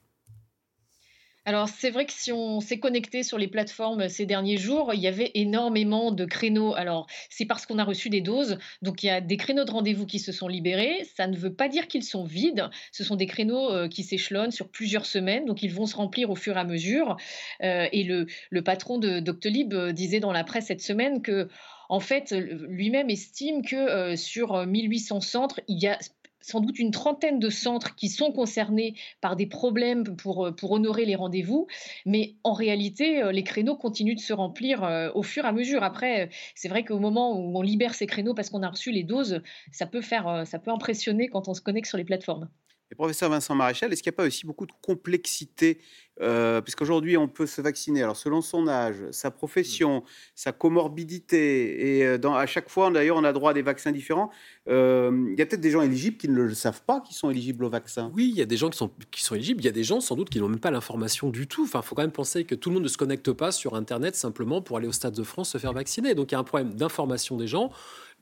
Alors 1.46 1.70
c'est 1.70 1.90
vrai 1.90 2.06
que 2.06 2.14
si 2.14 2.32
on 2.32 2.60
s'est 2.60 2.80
connecté 2.80 3.24
sur 3.24 3.38
les 3.38 3.48
plateformes 3.48 4.10
ces 4.10 4.26
derniers 4.26 4.58
jours, 4.58 4.94
il 4.94 5.00
y 5.00 5.08
avait 5.08 5.32
énormément 5.34 6.12
de 6.12 6.26
créneaux. 6.26 6.76
Alors 6.76 7.08
c'est 7.30 7.46
parce 7.46 7.66
qu'on 7.66 7.80
a 7.80 7.84
reçu 7.84 8.10
des 8.10 8.22
doses, 8.22 8.58
donc 8.82 9.04
il 9.04 9.08
y 9.08 9.10
a 9.10 9.22
des 9.22 9.38
créneaux 9.38 9.66
de 9.66 9.72
rendez-vous 9.72 10.06
qui 10.06 10.20
se 10.20 10.32
sont 10.32 10.48
libérés. 10.48 11.08
Ça 11.16 11.28
ne 11.28 11.38
veut 11.38 11.54
pas 11.54 11.70
dire 11.70 11.88
qu'ils 11.88 12.04
sont 12.04 12.24
vides. 12.24 12.70
Ce 12.92 13.04
sont 13.04 13.16
des 13.16 13.26
créneaux 13.26 13.72
euh, 13.72 13.88
qui 13.88 14.04
s'échelonnent 14.04 14.52
sur 14.52 14.70
plusieurs 14.70 15.06
semaines, 15.06 15.46
donc 15.46 15.64
ils 15.64 15.74
vont 15.74 15.86
se 15.86 15.96
remplir 15.96 16.30
au 16.30 16.36
fur 16.36 16.58
et 16.58 16.60
à 16.60 16.66
mesure. 16.66 17.18
Euh, 17.64 17.88
et 17.92 18.04
le, 18.04 18.28
le, 18.50 18.62
patron 18.62 18.98
de 18.98 19.20
Doctolib 19.20 19.74
euh, 19.74 19.92
disait 19.92 20.20
dans 20.20 20.34
la 20.34 20.44
presse 20.44 20.68
cette 20.68 20.82
semaine 20.82 21.22
que 21.22 21.50
en 21.92 22.00
fait, 22.00 22.32
lui-même 22.32 23.10
estime 23.10 23.64
que 23.64 24.16
sur 24.16 24.64
1800 24.64 25.22
centres, 25.22 25.60
il 25.68 25.80
y 25.80 25.88
a 25.88 25.98
sans 26.42 26.62
doute 26.62 26.80
une 26.80 26.92
trentaine 26.92 27.40
de 27.40 27.50
centres 27.50 27.96
qui 27.96 28.10
sont 28.10 28.32
concernés 28.32 28.96
par 29.22 29.36
des 29.36 29.46
problèmes 29.46 30.16
pour, 30.16 30.48
euh, 30.48 30.52
pour 30.52 30.72
honorer 30.72 31.06
les 31.06 31.16
rendez-vous, 31.16 31.68
mais 32.06 32.36
en 32.44 32.54
réalité, 32.54 33.22
euh, 33.24 33.32
les 33.32 33.44
créneaux 33.44 33.76
continuent 33.76 34.16
de 34.16 34.20
se 34.20 34.34
remplir 34.34 34.84
euh, 34.84 35.10
au 35.14 35.24
fur 35.24 35.46
et 35.46 35.48
à 35.48 35.52
mesure. 35.52 35.84
Après, 35.84 36.30
c'est 36.56 36.70
vrai 36.70 36.84
qu'au 36.84 37.00
moment 37.00 37.38
où 37.38 37.58
on 37.58 37.62
libère 37.62 37.94
ces 37.94 38.08
créneaux 38.08 38.34
parce 38.34 38.50
qu'on 38.50 38.64
a 38.64 38.70
reçu 38.70 38.92
les 38.92 39.04
doses, 39.04 39.42
ça 39.72 39.86
peut, 39.86 40.02
faire, 40.02 40.44
ça 40.46 40.60
peut 40.60 40.72
impressionner 40.72 41.28
quand 41.28 41.48
on 41.48 41.54
se 41.54 41.62
connecte 41.62 41.88
sur 41.88 41.98
les 41.98 42.06
plateformes. 42.06 42.50
Et 42.92 42.96
professeur 42.96 43.30
Vincent 43.30 43.54
Maréchal, 43.54 43.94
est-ce 43.94 44.02
qu'il 44.02 44.10
n'y 44.10 44.16
a 44.16 44.18
pas 44.18 44.26
aussi 44.26 44.48
beaucoup 44.48 44.66
de 44.66 44.72
complexité 44.82 45.80
euh, 46.22 46.60
Puisqu'aujourd'hui, 46.60 47.18
on 47.18 47.28
peut 47.28 47.46
se 47.46 47.62
vacciner? 47.62 48.02
Alors 48.02 48.18
selon 48.18 48.42
son 48.42 48.68
âge, 48.68 48.96
sa 49.12 49.30
profession, 49.30 50.04
sa 50.34 50.52
comorbidité, 50.52 51.98
et 52.00 52.06
euh, 52.06 52.18
dans, 52.18 52.34
à 52.34 52.48
chaque 52.48 52.68
fois, 52.68 52.90
d'ailleurs, 52.90 53.18
on 53.18 53.24
a 53.24 53.32
droit 53.32 53.52
à 53.52 53.54
des 53.54 53.62
vaccins 53.62 53.92
différents. 53.92 54.32
Euh, 54.70 55.12
il 55.32 55.38
y 55.38 55.42
a 55.42 55.46
peut-être 55.46 55.62
des 55.62 55.70
gens 55.70 55.84
éligibles 55.84 56.18
qui 56.18 56.28
ne 56.30 56.42
le 56.42 56.56
savent 56.56 56.82
pas, 56.82 57.00
qui 57.02 57.14
sont 57.14 57.30
éligibles 57.30 57.64
au 57.64 57.70
vaccin. 57.70 58.12
Oui, 58.16 58.30
il 58.34 58.38
y 58.38 58.42
a 58.42 58.46
des 58.46 58.58
gens 58.58 58.72
qui 58.72 58.78
sont, 58.80 58.90
qui 59.12 59.24
sont 59.24 59.36
éligibles. 59.36 59.62
Il 59.62 59.66
y 59.66 59.70
a 59.70 59.72
des 59.74 59.84
gens, 59.84 60.02
sans 60.02 60.16
doute, 60.16 60.32
qui 60.32 60.40
n'ont 60.40 60.50
même 60.50 60.60
pas 60.60 60.72
l'information 60.72 61.30
du 61.30 61.48
tout. 61.48 61.66
Enfin, 61.66 61.82
il 61.84 61.86
faut 61.86 61.94
quand 61.94 62.02
même 62.02 62.12
penser 62.12 62.44
que 62.44 62.56
tout 62.56 62.70
le 62.70 62.76
monde 62.76 62.84
ne 62.84 62.90
se 62.90 62.98
connecte 62.98 63.32
pas 63.34 63.52
sur 63.52 63.76
Internet 63.76 64.16
simplement 64.16 64.64
pour 64.64 64.78
aller 64.78 64.88
au 64.88 64.92
Stade 64.92 65.14
de 65.14 65.24
France 65.24 65.52
se 65.52 65.60
faire 65.60 65.74
vacciner. 65.74 66.16
Donc, 66.16 66.32
il 66.32 66.34
y 66.34 66.38
a 66.38 66.40
un 66.40 66.44
problème 66.44 66.74
d'information 66.74 67.38
des 67.38 67.48
gens. 67.48 67.72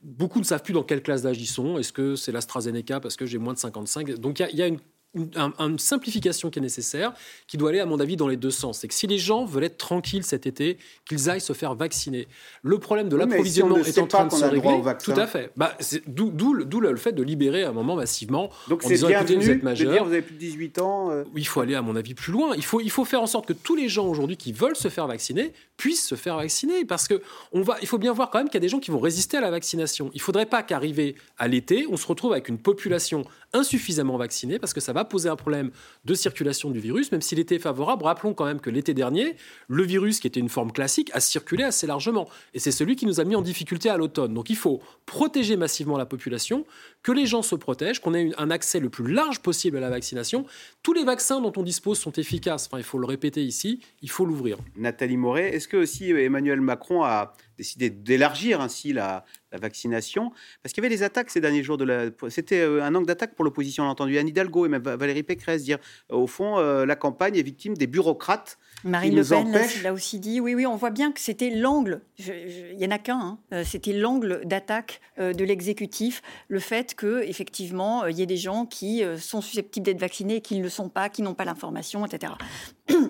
Beaucoup 0.02 0.38
ne 0.38 0.44
savent 0.44 0.62
plus 0.62 0.74
dans 0.74 0.82
quelle 0.82 1.02
classe 1.02 1.22
d'âge 1.22 1.40
ils 1.40 1.46
sont. 1.46 1.78
Est-ce 1.78 1.92
que 1.92 2.14
c'est 2.16 2.32
l'AstraZeneca 2.32 3.00
parce 3.00 3.16
que 3.16 3.26
j'ai 3.26 3.38
moins 3.38 3.52
de 3.52 3.58
55 3.58 4.14
Donc 4.14 4.40
il 4.40 4.56
y, 4.56 4.62
a 4.62 4.66
une 4.66 4.78
une, 5.18 5.78
simplification 5.78 6.50
qui 6.50 6.58
est 6.58 6.62
nécessaire, 6.62 7.12
qui 7.46 7.56
doit 7.56 7.70
aller, 7.70 7.80
à 7.80 7.86
mon 7.86 8.00
avis, 8.00 8.16
dans 8.16 8.28
les 8.28 8.36
deux 8.36 8.50
sens. 8.50 8.80
C'est 8.80 8.88
que 8.88 8.94
si 8.94 9.06
les 9.06 9.18
gens 9.18 9.44
veulent 9.44 9.64
être 9.64 9.78
tranquilles 9.78 10.24
cet 10.24 10.46
été, 10.46 10.78
qu'ils 11.06 11.30
aillent 11.30 11.40
se 11.40 11.52
faire 11.52 11.74
vacciner. 11.74 12.28
Le 12.62 12.78
problème 12.78 13.08
de 13.08 13.16
l'approvisionnement 13.16 13.78
est 13.78 13.98
en 13.98 14.06
train 14.06 14.26
de 14.26 14.32
se 14.32 14.44
régler. 14.44 14.80
Tout 15.02 15.12
à 15.12 15.26
fait. 15.26 15.50
Bah, 15.56 15.76
D'où 16.06 16.52
le, 16.52 16.96
fait 16.96 17.12
de 17.12 17.22
libérer 17.22 17.64
à 17.64 17.70
un 17.70 17.72
moment 17.72 17.96
massivement. 17.96 18.50
Donc 18.68 18.82
c'est 18.82 19.06
bien 19.06 19.22
vous 19.22 19.50
êtes 19.50 19.62
majeur. 19.62 19.92
Dire, 19.92 20.04
vous 20.04 20.12
avez 20.12 20.22
plus 20.22 20.34
de 20.34 20.40
18 20.40 20.78
ans. 20.80 21.10
Euh. 21.10 21.24
Il 21.36 21.46
faut 21.46 21.60
aller, 21.60 21.74
à 21.74 21.82
mon 21.82 21.96
avis, 21.96 22.14
plus 22.14 22.32
loin. 22.32 22.54
Il 22.56 22.64
faut, 22.64 22.80
il 22.80 22.90
faut 22.90 23.04
faire 23.04 23.22
en 23.22 23.26
sorte 23.26 23.46
que 23.46 23.52
tous 23.52 23.76
les 23.76 23.88
gens 23.88 24.06
aujourd'hui 24.06 24.36
qui 24.36 24.52
veulent 24.52 24.76
se 24.76 24.88
faire 24.88 25.06
vacciner 25.06 25.52
puissent 25.76 26.06
se 26.06 26.14
faire 26.14 26.36
vacciner. 26.36 26.84
Parce 26.84 27.08
que 27.08 27.22
on 27.52 27.62
va, 27.62 27.76
il 27.80 27.86
faut 27.88 27.98
bien 27.98 28.12
voir 28.12 28.30
quand 28.30 28.38
même 28.38 28.48
qu'il 28.48 28.56
y 28.56 28.58
a 28.58 28.60
des 28.60 28.68
gens 28.68 28.80
qui 28.80 28.90
vont 28.90 28.98
résister 28.98 29.36
à 29.36 29.40
la 29.40 29.50
vaccination. 29.50 30.10
Il 30.14 30.18
ne 30.18 30.22
faudrait 30.22 30.46
pas 30.46 30.62
qu'arrivé 30.62 31.14
à 31.38 31.48
l'été, 31.48 31.86
on 31.90 31.96
se 31.96 32.06
retrouve 32.06 32.32
avec 32.32 32.48
une 32.48 32.58
population 32.58 33.24
insuffisamment 33.52 34.16
vaccinée, 34.16 34.58
parce 34.58 34.74
que 34.74 34.80
ça 34.80 34.92
va 34.92 35.04
poser 35.04 35.28
un 35.28 35.36
problème 35.36 35.70
de 36.04 36.14
circulation 36.14 36.70
du 36.70 36.80
virus, 36.80 37.12
même 37.12 37.22
s'il 37.22 37.38
était 37.38 37.58
favorable. 37.58 38.04
Rappelons 38.04 38.34
quand 38.34 38.44
même 38.44 38.60
que 38.60 38.70
l'été 38.70 38.94
dernier, 38.94 39.36
le 39.68 39.82
virus, 39.82 40.20
qui 40.20 40.26
était 40.26 40.40
une 40.40 40.48
forme 40.48 40.72
classique, 40.72 41.10
a 41.14 41.20
circulé 41.20 41.64
assez 41.64 41.86
largement. 41.86 42.28
Et 42.54 42.58
c'est 42.58 42.72
celui 42.72 42.96
qui 42.96 43.06
nous 43.06 43.20
a 43.20 43.24
mis 43.24 43.36
en 43.36 43.42
difficulté 43.42 43.88
à 43.88 43.96
l'automne. 43.96 44.34
Donc 44.34 44.50
il 44.50 44.56
faut 44.56 44.82
protéger 45.06 45.56
massivement 45.56 45.96
la 45.96 46.06
population, 46.06 46.66
que 47.02 47.12
les 47.12 47.26
gens 47.26 47.42
se 47.42 47.54
protègent, 47.54 48.00
qu'on 48.00 48.14
ait 48.14 48.32
un 48.38 48.50
accès 48.50 48.80
le 48.80 48.90
plus 48.90 49.10
large 49.10 49.40
possible 49.40 49.76
à 49.76 49.80
la 49.80 49.90
vaccination. 49.90 50.44
Tous 50.82 50.92
les 50.92 51.04
vaccins 51.04 51.40
dont 51.40 51.52
on 51.56 51.62
dispose 51.62 51.98
sont 51.98 52.12
efficaces. 52.12 52.66
Enfin, 52.66 52.78
il 52.78 52.84
faut 52.84 52.98
le 52.98 53.06
répéter 53.06 53.42
ici, 53.42 53.80
il 54.02 54.10
faut 54.10 54.24
l'ouvrir. 54.24 54.58
Nathalie 54.76 55.16
Moret, 55.16 55.54
est-ce 55.54 55.68
que 55.68 55.76
aussi 55.76 56.10
Emmanuel 56.10 56.60
Macron 56.60 57.02
a 57.02 57.34
décidé 57.58 57.90
d'élargir 57.90 58.60
ainsi 58.60 58.92
la, 58.92 59.24
vaccination, 59.50 60.30
parce 60.62 60.74
qu'il 60.74 60.84
y 60.84 60.86
avait 60.86 60.94
des 60.94 61.02
attaques 61.02 61.30
ces 61.30 61.40
derniers 61.40 61.62
jours. 61.62 61.78
De 61.78 61.84
la, 61.84 62.10
c'était 62.28 62.60
euh, 62.60 62.84
un 62.84 62.94
angle 62.94 63.06
d'attaque 63.06 63.34
pour 63.34 63.46
l'opposition. 63.46 63.84
On 63.84 63.86
a 63.86 63.90
entendu 63.90 64.18
Anne 64.18 64.28
Hidalgo 64.28 64.66
et 64.66 64.68
même 64.68 64.82
Valérie 64.82 65.22
Pécresse 65.22 65.64
dire, 65.64 65.78
au 66.10 66.26
fond, 66.26 66.58
euh, 66.58 66.84
la 66.84 66.96
campagne 66.96 67.34
est 67.36 67.42
victime 67.42 67.74
des 67.74 67.86
bureaucrates 67.86 68.58
Marine 68.84 69.16
Le 69.16 69.24
Pen 69.24 69.52
l'a 69.82 69.92
aussi 69.92 70.20
dit. 70.20 70.40
Oui, 70.40 70.54
oui, 70.54 70.66
on 70.66 70.76
voit 70.76 70.90
bien 70.90 71.12
que 71.12 71.20
c'était 71.20 71.50
l'angle, 71.50 72.00
il 72.18 72.76
n'y 72.76 72.86
en 72.86 72.90
a 72.90 72.98
qu'un, 72.98 73.18
hein, 73.18 73.38
euh, 73.52 73.64
c'était 73.64 73.92
l'angle 73.92 74.42
d'attaque 74.44 75.00
euh, 75.18 75.32
de 75.32 75.44
l'exécutif, 75.44 76.22
le 76.48 76.60
fait 76.60 76.94
que 76.94 77.22
effectivement 77.22 78.04
euh, 78.04 78.10
il 78.10 78.18
y 78.18 78.22
ait 78.22 78.26
des 78.26 78.36
gens 78.36 78.66
qui 78.66 79.02
sont 79.18 79.40
susceptibles 79.40 79.84
d'être 79.84 80.00
vaccinés 80.00 80.36
et 80.36 80.40
qui 80.40 80.56
ne 80.56 80.62
le 80.62 80.68
sont 80.68 80.88
pas, 80.88 81.08
qui 81.08 81.22
n'ont 81.22 81.34
pas 81.34 81.44
l'information, 81.44 82.06
etc. 82.06 82.32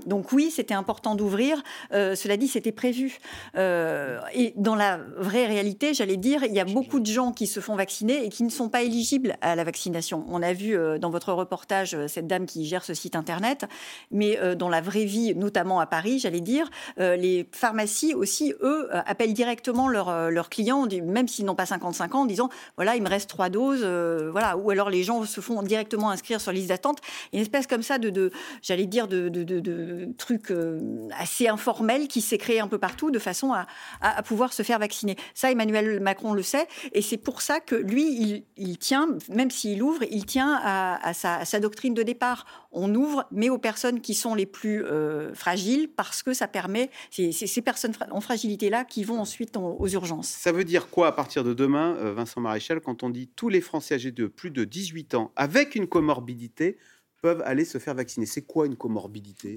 Donc 0.09 0.33
oui, 0.33 0.51
c'était 0.51 0.75
important 0.75 1.15
d'ouvrir. 1.15 1.63
cela 1.91 2.37
dit, 2.37 2.49
c'était 2.49 2.73
prévu. 2.73 3.19
et 3.57 4.53
dans 4.57 4.75
la 4.75 4.99
vraie 5.17 5.47
réalité, 5.47 5.95
j'allais 5.95 6.17
dire, 6.17 6.45
il 6.45 6.53
y 6.53 6.61
a 6.61 6.65
beaucoup 6.65 7.01
de 7.01 7.07
gens 7.07 7.33
qui 7.33 7.47
se 7.47 7.61
font 7.61 7.77
vacciner 7.77 8.25
et 8.25 8.29
qui 8.29 8.43
ne 8.43 8.51
sont 8.51 8.69
pas 8.69 8.83
éligibles 8.83 9.37
à 9.41 9.57
la 9.57 9.65
vaccination. 9.65 10.25
On 10.29 10.43
a 10.43 10.53
vu 10.53 10.77
dans 11.01 11.11
votre 11.11 11.33
reportage 11.33 11.97
cette 12.07 12.27
dame 12.27 12.47
qui 12.47 12.67
gère 12.67 12.85
ce 12.85 12.95
site 12.95 13.17
internet, 13.17 13.67
mais 14.11 14.39
dans 14.57 14.69
la 14.69 14.81
vraie 14.81 15.05
vie, 15.05 15.35
notamment 15.35 15.81
à 15.81 15.87
Paris, 15.87 16.19
j'allais 16.19 16.41
dire, 16.41 16.71
euh, 17.01 17.17
les 17.17 17.49
pharmacies 17.53 18.15
aussi, 18.15 18.55
eux, 18.63 18.89
euh, 18.93 19.01
appellent 19.07 19.35
directement 19.35 19.89
euh, 19.89 20.31
leurs 20.31 20.49
clients, 20.49 20.87
même 21.05 21.29
s'ils 21.29 21.45
n'ont 21.45 21.55
pas 21.55 21.67
55 21.67 22.15
ans, 22.15 22.21
en 22.21 22.27
disant 22.27 22.49
voilà, 22.77 22.97
il 22.97 23.03
me 23.03 23.09
reste 23.09 23.29
trois 23.29 23.49
doses, 23.49 23.85
voilà. 23.85 24.57
Ou 24.57 24.71
alors 24.71 24.91
les 24.91 25.03
gens 25.03 25.25
se 25.25 25.41
font 25.41 25.63
directement 25.63 26.11
inscrire 26.11 26.41
sur 26.41 26.53
liste 26.53 26.69
d'attente. 26.69 26.99
Une 27.33 27.41
espèce 27.41 27.67
comme 27.67 27.83
ça 27.83 27.99
de, 27.99 28.31
j'allais 28.63 28.87
dire, 28.87 29.09
de, 29.09 29.29
trucs 30.17 30.53
assez 31.17 31.49
informels 31.49 32.09
qui 32.09 32.21
s'est 32.21 32.39
créé 32.39 32.61
un 32.61 32.69
peu 32.69 32.79
partout 32.79 33.11
de 33.11 33.19
façon 33.19 33.53
à, 33.53 33.67
pouvoir 34.23 34.53
se 34.53 34.63
faire 34.63 34.79
vacciner. 34.79 35.17
Ça, 35.35 35.51
Emmanuel 35.51 36.01
Macron 36.01 36.35
le 36.35 36.43
sait, 36.43 36.67
et 36.93 37.03
c'est 37.03 37.17
pour 37.17 37.43
ça 37.43 37.61
que 37.61 37.75
lui, 37.75 38.45
il, 38.57 38.79
tient, 38.79 39.09
même 39.31 39.51
s'il 39.51 39.83
ouvre, 39.83 40.03
il 40.11 40.27
tient 40.27 40.59
à, 40.63 41.13
sa, 41.15 41.61
doctrine 41.61 41.95
de 41.95 42.03
départ. 42.03 42.47
On 42.73 42.95
ouvre, 42.95 43.27
mais 43.33 43.49
aux 43.49 43.59
personnes 43.59 44.01
qui 44.01 44.15
sont 44.15 44.35
les 44.35 44.47
plus 44.47 44.85
fragile 45.35 45.89
parce 45.89 46.23
que 46.23 46.33
ça 46.33 46.49
permet, 46.49 46.91
c'est 47.11 47.33
ces 47.33 47.63
personnes 47.63 47.93
en 48.11 48.21
fragilité-là 48.21 48.85
qui 48.85 49.05
vont 49.05 49.21
ensuite 49.21 49.57
aux 49.57 49.89
urgences. 49.89 50.29
Ça 50.29 50.53
veut 50.53 50.65
dire 50.65 50.89
quoi 50.91 51.09
à 51.09 51.13
partir 51.13 51.45
de 51.45 51.55
demain, 51.55 51.97
euh, 51.97 52.13
Vincent 52.13 52.41
Maréchal, 52.41 52.81
quand 52.81 53.03
on 53.03 53.11
dit 53.11 53.29
tous 53.35 53.49
les 53.49 53.61
Français 53.61 53.95
âgés 53.95 54.13
de 54.13 54.27
plus 54.27 54.51
de 54.51 54.65
18 54.65 55.15
ans 55.15 55.33
avec 55.37 55.75
une 55.75 55.87
comorbidité 55.87 56.79
peuvent 57.21 57.43
aller 57.45 57.65
se 57.65 57.79
faire 57.79 57.95
vacciner. 57.95 58.27
C'est 58.27 58.43
quoi 58.43 58.67
une 58.67 58.77
comorbidité? 58.77 59.57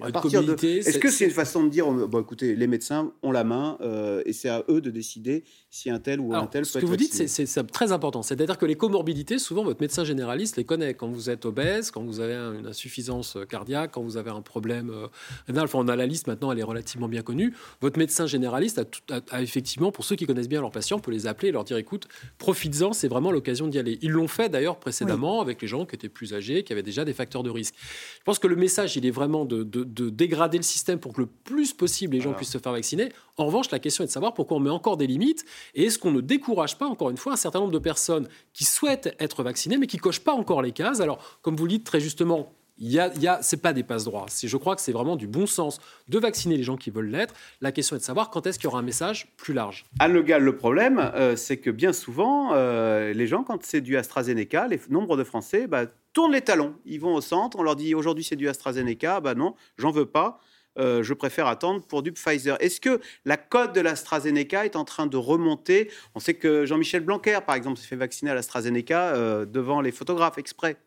Est-ce 0.79 0.97
que 0.97 1.09
c'est 1.09 1.25
une 1.25 1.31
façon 1.31 1.63
de 1.63 1.69
dire, 1.69 1.89
bon, 1.91 2.21
écoutez, 2.21 2.55
les 2.55 2.67
médecins 2.67 3.13
ont 3.21 3.31
la 3.31 3.43
main 3.43 3.77
euh, 3.81 4.23
et 4.25 4.33
c'est 4.33 4.49
à 4.49 4.63
eux 4.69 4.81
de 4.81 4.89
décider 4.89 5.43
si 5.69 5.89
un 5.89 5.99
tel 5.99 6.19
ou 6.19 6.33
un 6.33 6.47
tel 6.47 6.63
peut 6.63 6.67
ce 6.67 6.79
que 6.79 6.85
vous 6.85 6.97
dites, 6.97 7.27
c'est 7.27 7.67
très 7.71 7.91
important. 7.91 8.23
C'est-à-dire 8.23 8.57
que 8.57 8.65
les 8.65 8.75
comorbidités, 8.75 9.37
souvent, 9.37 9.63
votre 9.63 9.81
médecin 9.81 10.03
généraliste 10.03 10.57
les 10.57 10.65
connaît. 10.65 10.93
Quand 10.95 11.09
vous 11.09 11.29
êtes 11.29 11.45
obèse, 11.45 11.91
quand 11.91 12.03
vous 12.03 12.19
avez 12.19 12.33
une 12.33 12.67
insuffisance 12.67 13.37
cardiaque, 13.47 13.91
quand 13.93 14.01
vous 14.01 14.17
avez 14.17 14.31
un 14.31 14.41
problème 14.41 14.89
euh, 14.89 15.07
rénal, 15.47 15.65
enfin, 15.65 15.79
on 15.79 15.87
a 15.87 15.95
la 15.95 16.07
liste 16.07 16.27
maintenant, 16.27 16.51
elle 16.51 16.59
est 16.59 16.63
relativement 16.63 17.07
bien 17.07 17.21
connue. 17.21 17.53
Votre 17.79 17.99
médecin 17.99 18.25
généraliste 18.25 18.81
a, 19.11 19.41
effectivement, 19.41 19.91
pour 19.91 20.03
ceux 20.03 20.15
qui 20.15 20.25
connaissent 20.25 20.49
bien 20.49 20.61
leurs 20.61 20.71
patients, 20.71 20.99
peut 20.99 21.11
les 21.11 21.27
appeler 21.27 21.49
et 21.49 21.51
leur 21.51 21.63
dire, 21.63 21.77
écoute, 21.77 22.07
profites-en, 22.39 22.93
c'est 22.93 23.07
vraiment 23.07 23.31
l'occasion 23.31 23.67
d'y 23.67 23.77
aller. 23.77 23.99
Ils 24.01 24.11
l'ont 24.11 24.27
fait 24.27 24.49
d'ailleurs 24.49 24.79
précédemment 24.79 25.41
avec 25.41 25.61
les 25.61 25.67
gens 25.67 25.85
qui 25.85 25.95
étaient 25.95 26.09
plus 26.09 26.33
âgés, 26.33 26.63
qui 26.63 26.73
avaient 26.73 26.83
déjà 26.83 27.05
des 27.05 27.13
facteurs 27.13 27.43
de 27.43 27.50
risque. 27.51 27.75
Je 28.19 28.23
pense 28.23 28.39
que 28.39 28.47
le 28.47 28.55
message, 28.55 28.95
il 28.95 29.05
est 29.05 29.11
vraiment 29.11 29.45
de, 29.45 29.63
dégrader 30.09 30.57
le 30.57 30.63
système 30.63 30.99
pour 30.99 31.13
que 31.13 31.21
le 31.21 31.27
plus 31.27 31.73
possible 31.73 32.15
les 32.15 32.21
gens 32.21 32.33
puissent 32.33 32.51
se 32.51 32.57
faire 32.57 32.71
vacciner. 32.71 33.11
En 33.37 33.45
revanche, 33.45 33.71
la 33.71 33.79
question 33.79 34.03
est 34.03 34.07
de 34.07 34.11
savoir 34.11 34.33
pourquoi 34.33 34.57
on 34.57 34.59
met 34.59 34.69
encore 34.69 34.97
des 34.97 35.07
limites 35.07 35.45
et 35.75 35.85
est-ce 35.85 35.99
qu'on 35.99 36.11
ne 36.11 36.21
décourage 36.21 36.77
pas, 36.77 36.87
encore 36.87 37.09
une 37.09 37.17
fois, 37.17 37.33
un 37.33 37.37
certain 37.37 37.59
nombre 37.59 37.71
de 37.71 37.79
personnes 37.79 38.27
qui 38.53 38.63
souhaitent 38.63 39.15
être 39.19 39.43
vaccinées 39.43 39.77
mais 39.77 39.87
qui 39.87 39.97
cochent 39.97 40.23
pas 40.23 40.33
encore 40.33 40.61
les 40.61 40.71
cases. 40.71 40.99
Alors, 40.99 41.39
comme 41.41 41.55
vous 41.55 41.65
le 41.65 41.71
dites 41.71 41.85
très 41.85 41.99
justement, 41.99 42.53
il 42.81 42.91
y 42.91 43.27
a, 43.27 43.39
c'est 43.43 43.61
pas 43.61 43.73
des 43.73 43.83
passe 43.83 44.05
droits. 44.05 44.25
Je 44.43 44.57
crois 44.57 44.75
que 44.75 44.81
c'est 44.81 44.91
vraiment 44.91 45.15
du 45.15 45.27
bon 45.27 45.45
sens 45.45 45.79
de 46.07 46.17
vacciner 46.17 46.57
les 46.57 46.63
gens 46.63 46.77
qui 46.77 46.89
veulent 46.89 47.11
l'être. 47.11 47.35
La 47.61 47.71
question 47.71 47.95
est 47.95 47.99
de 47.99 48.03
savoir 48.03 48.31
quand 48.31 48.47
est-ce 48.47 48.57
qu'il 48.57 48.65
y 48.65 48.67
aura 48.67 48.79
un 48.79 48.83
message 48.83 49.27
plus 49.37 49.53
large. 49.53 49.85
Le 50.01 50.23
Gall, 50.23 50.43
le 50.43 50.55
problème, 50.55 50.97
euh, 51.13 51.35
c'est 51.35 51.57
que 51.57 51.69
bien 51.69 51.93
souvent, 51.93 52.53
euh, 52.53 53.13
les 53.13 53.27
gens, 53.27 53.43
quand 53.43 53.63
c'est 53.63 53.81
du 53.81 53.97
AstraZeneca, 53.97 54.67
les 54.67 54.79
nombre 54.89 55.15
de 55.15 55.23
Français 55.23 55.67
bah, 55.67 55.85
tournent 56.11 56.31
les 56.31 56.41
talons. 56.41 56.73
Ils 56.85 56.99
vont 56.99 57.13
au 57.13 57.21
centre, 57.21 57.59
on 57.59 57.63
leur 57.63 57.75
dit 57.75 57.93
aujourd'hui 57.93 58.23
c'est 58.23 58.35
du 58.35 58.49
AstraZeneca, 58.49 59.19
bah 59.19 59.35
non, 59.35 59.53
j'en 59.77 59.91
veux 59.91 60.07
pas. 60.07 60.39
Euh, 60.79 61.03
je 61.03 61.13
préfère 61.13 61.45
attendre 61.45 61.85
pour 61.85 62.01
du 62.01 62.11
Pfizer. 62.13 62.57
Est-ce 62.61 62.81
que 62.81 62.99
la 63.25 63.37
cote 63.37 63.75
de 63.75 63.81
l'AstraZeneca 63.81 64.65
est 64.65 64.75
en 64.75 64.85
train 64.85 65.05
de 65.05 65.17
remonter? 65.17 65.91
On 66.15 66.19
sait 66.19 66.33
que 66.33 66.65
Jean-Michel 66.65 67.01
Blanquer, 67.01 67.39
par 67.45 67.55
exemple, 67.55 67.77
s'est 67.77 67.87
fait 67.87 67.95
vacciner 67.95 68.31
à 68.31 68.35
l'AstraZeneca 68.35 69.45
devant 69.45 69.81
les 69.81 69.91
photographes 69.91 70.39
exprès. 70.39 70.77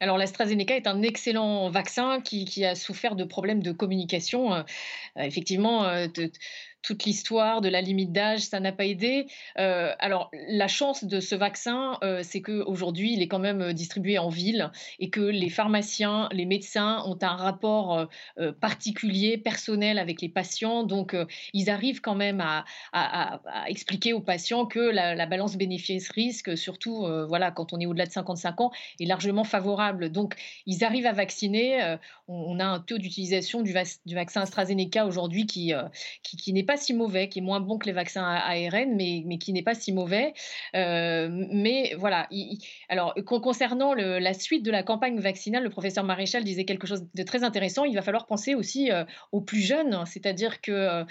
Alors 0.00 0.18
l'AstraZeneca 0.18 0.76
est 0.76 0.86
un 0.86 1.02
excellent 1.02 1.70
vaccin 1.70 2.20
qui, 2.20 2.64
a 2.64 2.74
souffert 2.74 3.16
de 3.16 3.24
problèmes 3.24 3.62
de 3.62 3.72
communication. 3.72 4.54
Euh, 4.54 4.62
effectivement, 5.16 5.84
euh, 5.84 6.06
toute 6.86 7.04
l'histoire 7.04 7.60
de 7.60 7.68
la 7.68 7.80
limite 7.80 8.12
d'âge, 8.12 8.42
ça 8.42 8.60
n'a 8.60 8.70
pas 8.70 8.86
aidé. 8.86 9.26
Euh, 9.58 9.92
alors, 9.98 10.30
la 10.48 10.68
chance 10.68 11.02
de 11.04 11.18
ce 11.18 11.34
vaccin, 11.34 11.98
euh, 12.04 12.20
c'est 12.22 12.40
qu'aujourd'hui, 12.40 13.12
il 13.12 13.22
est 13.22 13.26
quand 13.26 13.40
même 13.40 13.60
euh, 13.60 13.72
distribué 13.72 14.18
en 14.18 14.28
ville 14.28 14.70
et 15.00 15.10
que 15.10 15.20
les 15.20 15.50
pharmaciens, 15.50 16.28
les 16.30 16.46
médecins 16.46 17.02
ont 17.06 17.18
un 17.22 17.36
rapport 17.36 18.08
particulier, 18.60 19.36
personnel 19.36 19.98
avec 19.98 20.20
les 20.22 20.28
patients. 20.28 20.84
Donc, 20.84 21.16
ils 21.52 21.70
arrivent 21.70 22.00
quand 22.00 22.14
même 22.14 22.40
à, 22.40 23.40
expliquer 23.66 24.12
aux 24.12 24.20
patients 24.20 24.66
que 24.66 24.78
la, 24.78 25.26
balance 25.26 25.56
bénéfice-risque, 25.56 26.56
surtout 26.56 27.06
voilà, 27.26 27.50
quand 27.50 27.72
on 27.72 27.80
est 27.80 27.86
au-delà 27.86 28.06
de 28.06 28.12
55 28.12 28.60
ans, 28.60 28.70
est 29.00 29.06
largement 29.06 29.44
favorable. 29.44 30.10
Donc, 30.10 30.34
ils 30.66 30.84
arrivent 30.84 31.06
à 31.06 31.12
vacciner. 31.12 31.96
On, 32.28 32.60
a 32.60 32.64
un 32.64 32.80
taux 32.80 32.98
d'utilisation 32.98 33.62
du, 33.62 33.72
vaccin 33.72 34.42
AstraZeneca 34.42 35.06
aujourd'hui 35.06 35.46
qui, 35.46 35.72
qui 36.22 36.52
n'est 36.52 36.62
pas 36.62 36.75
si 36.76 36.94
mauvais, 36.94 37.28
qui 37.28 37.40
est 37.40 37.42
moins 37.42 37.60
bon 37.60 37.78
que 37.78 37.86
les 37.86 37.92
vaccins 37.92 38.24
ARN, 38.24 38.94
mais, 38.96 39.38
qui 39.38 39.52
n'est 39.52 39.62
pas 39.62 39.74
si 39.74 39.92
mauvais. 39.92 40.34
mais 40.74 41.94
voilà. 41.98 42.28
alors, 42.88 43.14
concernant 43.24 43.94
la 43.94 44.34
suite 44.34 44.64
de 44.64 44.70
la 44.70 44.82
campagne 44.82 45.18
vaccinale, 45.18 45.62
le 45.62 45.70
professeur 45.70 46.04
Maréchal 46.04 46.44
disait 46.44 46.64
quelque 46.64 46.86
chose 46.86 47.06
de 47.14 47.22
très 47.22 47.44
intéressant. 47.44 47.84
Il 47.84 47.94
va 47.94 48.02
falloir 48.02 48.26
penser 48.26 48.54
aussi 48.54 48.90
aux 49.32 49.40
plus 49.40 49.60
jeunes, 49.60 50.04
c'est-à-dire 50.06 50.60
que 50.60 51.04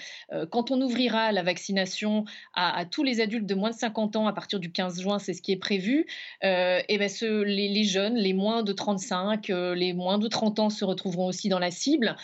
quand 0.52 0.72
on 0.72 0.82
ouvrira 0.82 1.32
la 1.32 1.44
vaccination 1.44 2.26
à, 2.54 2.86
tous 2.86 3.04
les 3.04 3.22
adultes 3.22 3.46
de 3.46 3.56
moins 3.56 3.72
de 3.72 3.76
50 3.76 4.16
ans 4.16 4.28
à 4.28 4.34
partir 4.34 4.60
du 4.60 4.72
15 4.72 5.02
juin, 5.02 5.20
c'est 5.20 5.34
ce 5.34 5.42
qui 5.42 5.52
est 5.52 5.58
prévu, 5.58 6.06
et 6.42 6.98
ben 6.98 7.10
ce, 7.10 7.44
les, 7.44 7.84
jeunes, 7.84 8.16
les 8.16 8.34
moins 8.34 8.64
de 8.64 8.74
35, 8.74 9.48
les 9.48 9.94
moins 9.94 10.18
de 10.18 10.28
30 10.28 10.60
ans 10.60 10.70
se 10.70 10.86
retrouveront 10.86 11.28
aussi 11.28 11.50
dans 11.50 11.60
la 11.60 11.72
cible. 11.72 12.16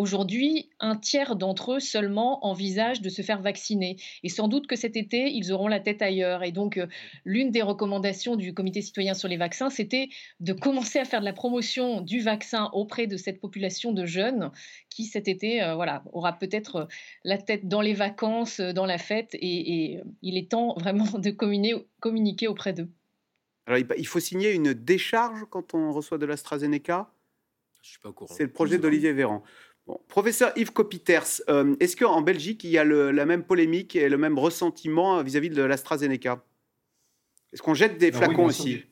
Aujourd'hui, 0.00 0.70
un 0.80 0.96
tiers 0.96 1.36
d'entre 1.36 1.72
eux 1.72 1.78
seulement 1.78 2.46
envisagent 2.46 3.02
de 3.02 3.10
se 3.10 3.20
faire 3.20 3.42
vacciner. 3.42 3.98
Et 4.22 4.30
sans 4.30 4.48
doute 4.48 4.66
que 4.66 4.74
cet 4.74 4.96
été, 4.96 5.30
ils 5.30 5.52
auront 5.52 5.68
la 5.68 5.78
tête 5.78 6.00
ailleurs. 6.00 6.42
Et 6.42 6.52
donc, 6.52 6.78
euh, 6.78 6.86
l'une 7.26 7.50
des 7.50 7.60
recommandations 7.60 8.34
du 8.34 8.54
Comité 8.54 8.80
citoyen 8.80 9.12
sur 9.12 9.28
les 9.28 9.36
vaccins, 9.36 9.68
c'était 9.68 10.08
de 10.40 10.54
commencer 10.54 10.98
à 10.98 11.04
faire 11.04 11.20
de 11.20 11.26
la 11.26 11.34
promotion 11.34 12.00
du 12.00 12.20
vaccin 12.20 12.70
auprès 12.72 13.08
de 13.08 13.18
cette 13.18 13.42
population 13.42 13.92
de 13.92 14.06
jeunes 14.06 14.50
qui, 14.88 15.04
cet 15.04 15.28
été, 15.28 15.62
euh, 15.62 15.74
voilà, 15.74 16.02
aura 16.14 16.32
peut-être 16.32 16.76
euh, 16.76 16.86
la 17.24 17.36
tête 17.36 17.68
dans 17.68 17.82
les 17.82 17.92
vacances, 17.92 18.58
dans 18.58 18.86
la 18.86 18.96
fête. 18.96 19.34
Et, 19.34 19.74
et 19.92 20.00
il 20.22 20.38
est 20.38 20.50
temps 20.50 20.72
vraiment 20.78 21.18
de 21.18 21.30
communiquer 21.30 22.48
auprès 22.48 22.72
d'eux. 22.72 22.88
Alors, 23.66 23.78
il 23.98 24.06
faut 24.06 24.18
signer 24.18 24.54
une 24.54 24.72
décharge 24.72 25.44
quand 25.50 25.74
on 25.74 25.92
reçoit 25.92 26.16
de 26.16 26.24
l'AstraZeneca? 26.24 27.12
Je 27.82 27.90
suis 27.90 27.98
pas 27.98 28.10
au 28.10 28.12
courant. 28.12 28.34
C'est 28.34 28.44
le 28.44 28.52
projet 28.52 28.78
d'Olivier 28.78 29.12
Véran. 29.12 29.42
Professeur 30.08 30.52
Yves 30.56 30.72
Copiters, 30.72 31.42
euh, 31.48 31.74
est-ce 31.80 31.96
qu'en 31.96 32.22
Belgique, 32.22 32.64
il 32.64 32.70
y 32.70 32.78
a 32.78 32.84
la 32.84 33.26
même 33.26 33.42
polémique 33.44 33.96
et 33.96 34.08
le 34.08 34.18
même 34.18 34.38
ressentiment 34.38 35.22
vis-à-vis 35.22 35.50
de 35.50 35.62
l'AstraZeneca? 35.62 36.44
Est-ce 37.52 37.62
qu'on 37.62 37.74
jette 37.74 37.98
des 37.98 38.12
flacons 38.12 38.44
aussi 38.44 38.84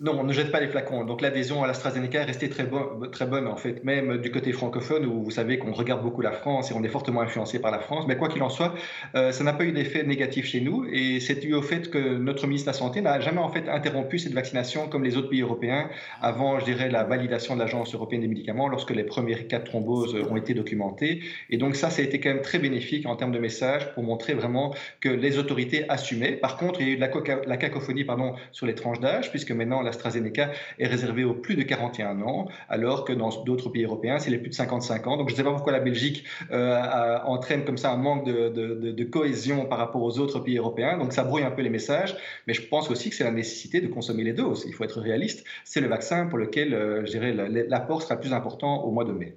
non, 0.00 0.18
on 0.18 0.24
ne 0.24 0.32
jette 0.32 0.50
pas 0.50 0.60
les 0.60 0.68
flacons. 0.68 1.04
Donc 1.04 1.20
l'adhésion 1.20 1.62
à 1.62 1.66
l'AstraZeneca 1.66 2.20
est 2.22 2.24
restée 2.24 2.48
très, 2.48 2.66
très 3.12 3.26
bonne, 3.26 3.46
en 3.46 3.56
fait, 3.56 3.84
même 3.84 4.16
du 4.16 4.30
côté 4.30 4.52
francophone, 4.52 5.04
où 5.04 5.22
vous 5.22 5.30
savez 5.30 5.58
qu'on 5.58 5.72
regarde 5.72 6.02
beaucoup 6.02 6.22
la 6.22 6.32
France 6.32 6.70
et 6.70 6.74
on 6.74 6.82
est 6.82 6.88
fortement 6.88 7.20
influencé 7.20 7.58
par 7.58 7.70
la 7.70 7.80
France. 7.80 8.06
Mais 8.08 8.16
quoi 8.16 8.28
qu'il 8.28 8.42
en 8.42 8.48
soit, 8.48 8.74
euh, 9.14 9.30
ça 9.30 9.44
n'a 9.44 9.52
pas 9.52 9.64
eu 9.64 9.72
d'effet 9.72 10.02
négatif 10.02 10.46
chez 10.46 10.62
nous. 10.62 10.86
Et 10.90 11.20
c'est 11.20 11.40
dû 11.40 11.52
au 11.52 11.60
fait 11.60 11.90
que 11.90 12.16
notre 12.16 12.46
ministre 12.46 12.70
de 12.70 12.72
la 12.72 12.78
Santé 12.78 13.02
n'a 13.02 13.20
jamais 13.20 13.40
en 13.40 13.50
fait 13.50 13.68
interrompu 13.68 14.18
cette 14.18 14.32
vaccination 14.32 14.88
comme 14.88 15.04
les 15.04 15.18
autres 15.18 15.28
pays 15.28 15.42
européens 15.42 15.90
avant, 16.22 16.58
je 16.58 16.64
dirais, 16.64 16.88
la 16.88 17.04
validation 17.04 17.54
de 17.54 17.60
l'Agence 17.60 17.94
européenne 17.94 18.22
des 18.22 18.28
médicaments, 18.28 18.68
lorsque 18.68 18.92
les 18.92 19.04
premiers 19.04 19.46
cas 19.48 19.58
de 19.58 19.64
thrombose 19.64 20.16
ont 20.30 20.36
été 20.36 20.54
documentés. 20.54 21.20
Et 21.50 21.58
donc 21.58 21.76
ça, 21.76 21.90
ça 21.90 22.00
a 22.00 22.04
été 22.06 22.20
quand 22.20 22.30
même 22.30 22.42
très 22.42 22.58
bénéfique 22.58 23.04
en 23.04 23.16
termes 23.16 23.32
de 23.32 23.38
message 23.38 23.92
pour 23.92 24.02
montrer 24.02 24.32
vraiment 24.32 24.74
que 25.00 25.10
les 25.10 25.36
autorités 25.36 25.84
assumaient. 25.90 26.32
Par 26.32 26.56
contre, 26.56 26.80
il 26.80 26.86
y 26.86 26.90
a 26.90 26.92
eu 26.94 26.96
de 26.96 27.00
la, 27.02 27.10
la 27.46 27.56
cacophonie 27.58 28.04
pardon, 28.04 28.34
sur 28.50 28.64
les 28.64 28.74
tranches 28.74 29.00
d'âge, 29.00 29.30
puisque 29.30 29.50
maintenant, 29.50 29.82
l'AstraZeneca 29.90 30.50
est 30.78 30.86
réservé 30.86 31.24
aux 31.24 31.34
plus 31.34 31.56
de 31.56 31.62
41 31.62 32.22
ans, 32.22 32.48
alors 32.68 33.04
que 33.04 33.12
dans 33.12 33.30
d'autres 33.42 33.68
pays 33.68 33.84
européens, 33.84 34.18
c'est 34.18 34.30
les 34.30 34.38
plus 34.38 34.50
de 34.50 34.54
55 34.54 35.06
ans. 35.06 35.16
Donc 35.16 35.28
je 35.28 35.34
ne 35.34 35.36
sais 35.36 35.44
pas 35.44 35.52
pourquoi 35.52 35.72
la 35.72 35.80
Belgique 35.80 36.24
euh, 36.50 37.18
entraîne 37.24 37.64
comme 37.64 37.78
ça 37.78 37.92
un 37.92 37.96
manque 37.96 38.24
de, 38.24 39.04
cohésion 39.04 39.66
par 39.66 39.78
rapport 39.78 40.02
aux 40.02 40.18
autres 40.18 40.38
pays 40.40 40.58
européens. 40.58 40.98
Donc 40.98 41.12
ça 41.12 41.24
brouille 41.24 41.42
un 41.42 41.50
peu 41.50 41.62
les 41.62 41.70
messages, 41.70 42.16
mais 42.46 42.54
je 42.54 42.62
pense 42.62 42.90
aussi 42.90 43.10
que 43.10 43.16
c'est 43.16 43.24
la 43.24 43.32
nécessité 43.32 43.80
de 43.80 43.88
consommer 43.88 44.24
les 44.24 44.32
doses. 44.32 44.64
Il 44.66 44.74
faut 44.74 44.84
être 44.84 45.00
réaliste. 45.00 45.44
C'est 45.64 45.80
le 45.80 45.88
vaccin 45.88 46.26
pour 46.26 46.38
lequel, 46.38 46.74
euh, 46.74 47.64
l'apport 47.68 48.02
sera 48.02 48.16
plus 48.16 48.32
important 48.32 48.84
au 48.84 48.90
mois 48.90 49.04
de 49.04 49.12
mai. 49.12 49.36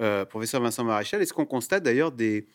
Euh, 0.00 0.24
professeur 0.24 0.62
Vincent 0.62 0.84
Maréchal, 0.84 1.20
est-ce 1.20 1.32
qu'on 1.32 1.44
constate 1.44 1.82
d'ailleurs 1.82 2.10
des, 2.12 2.46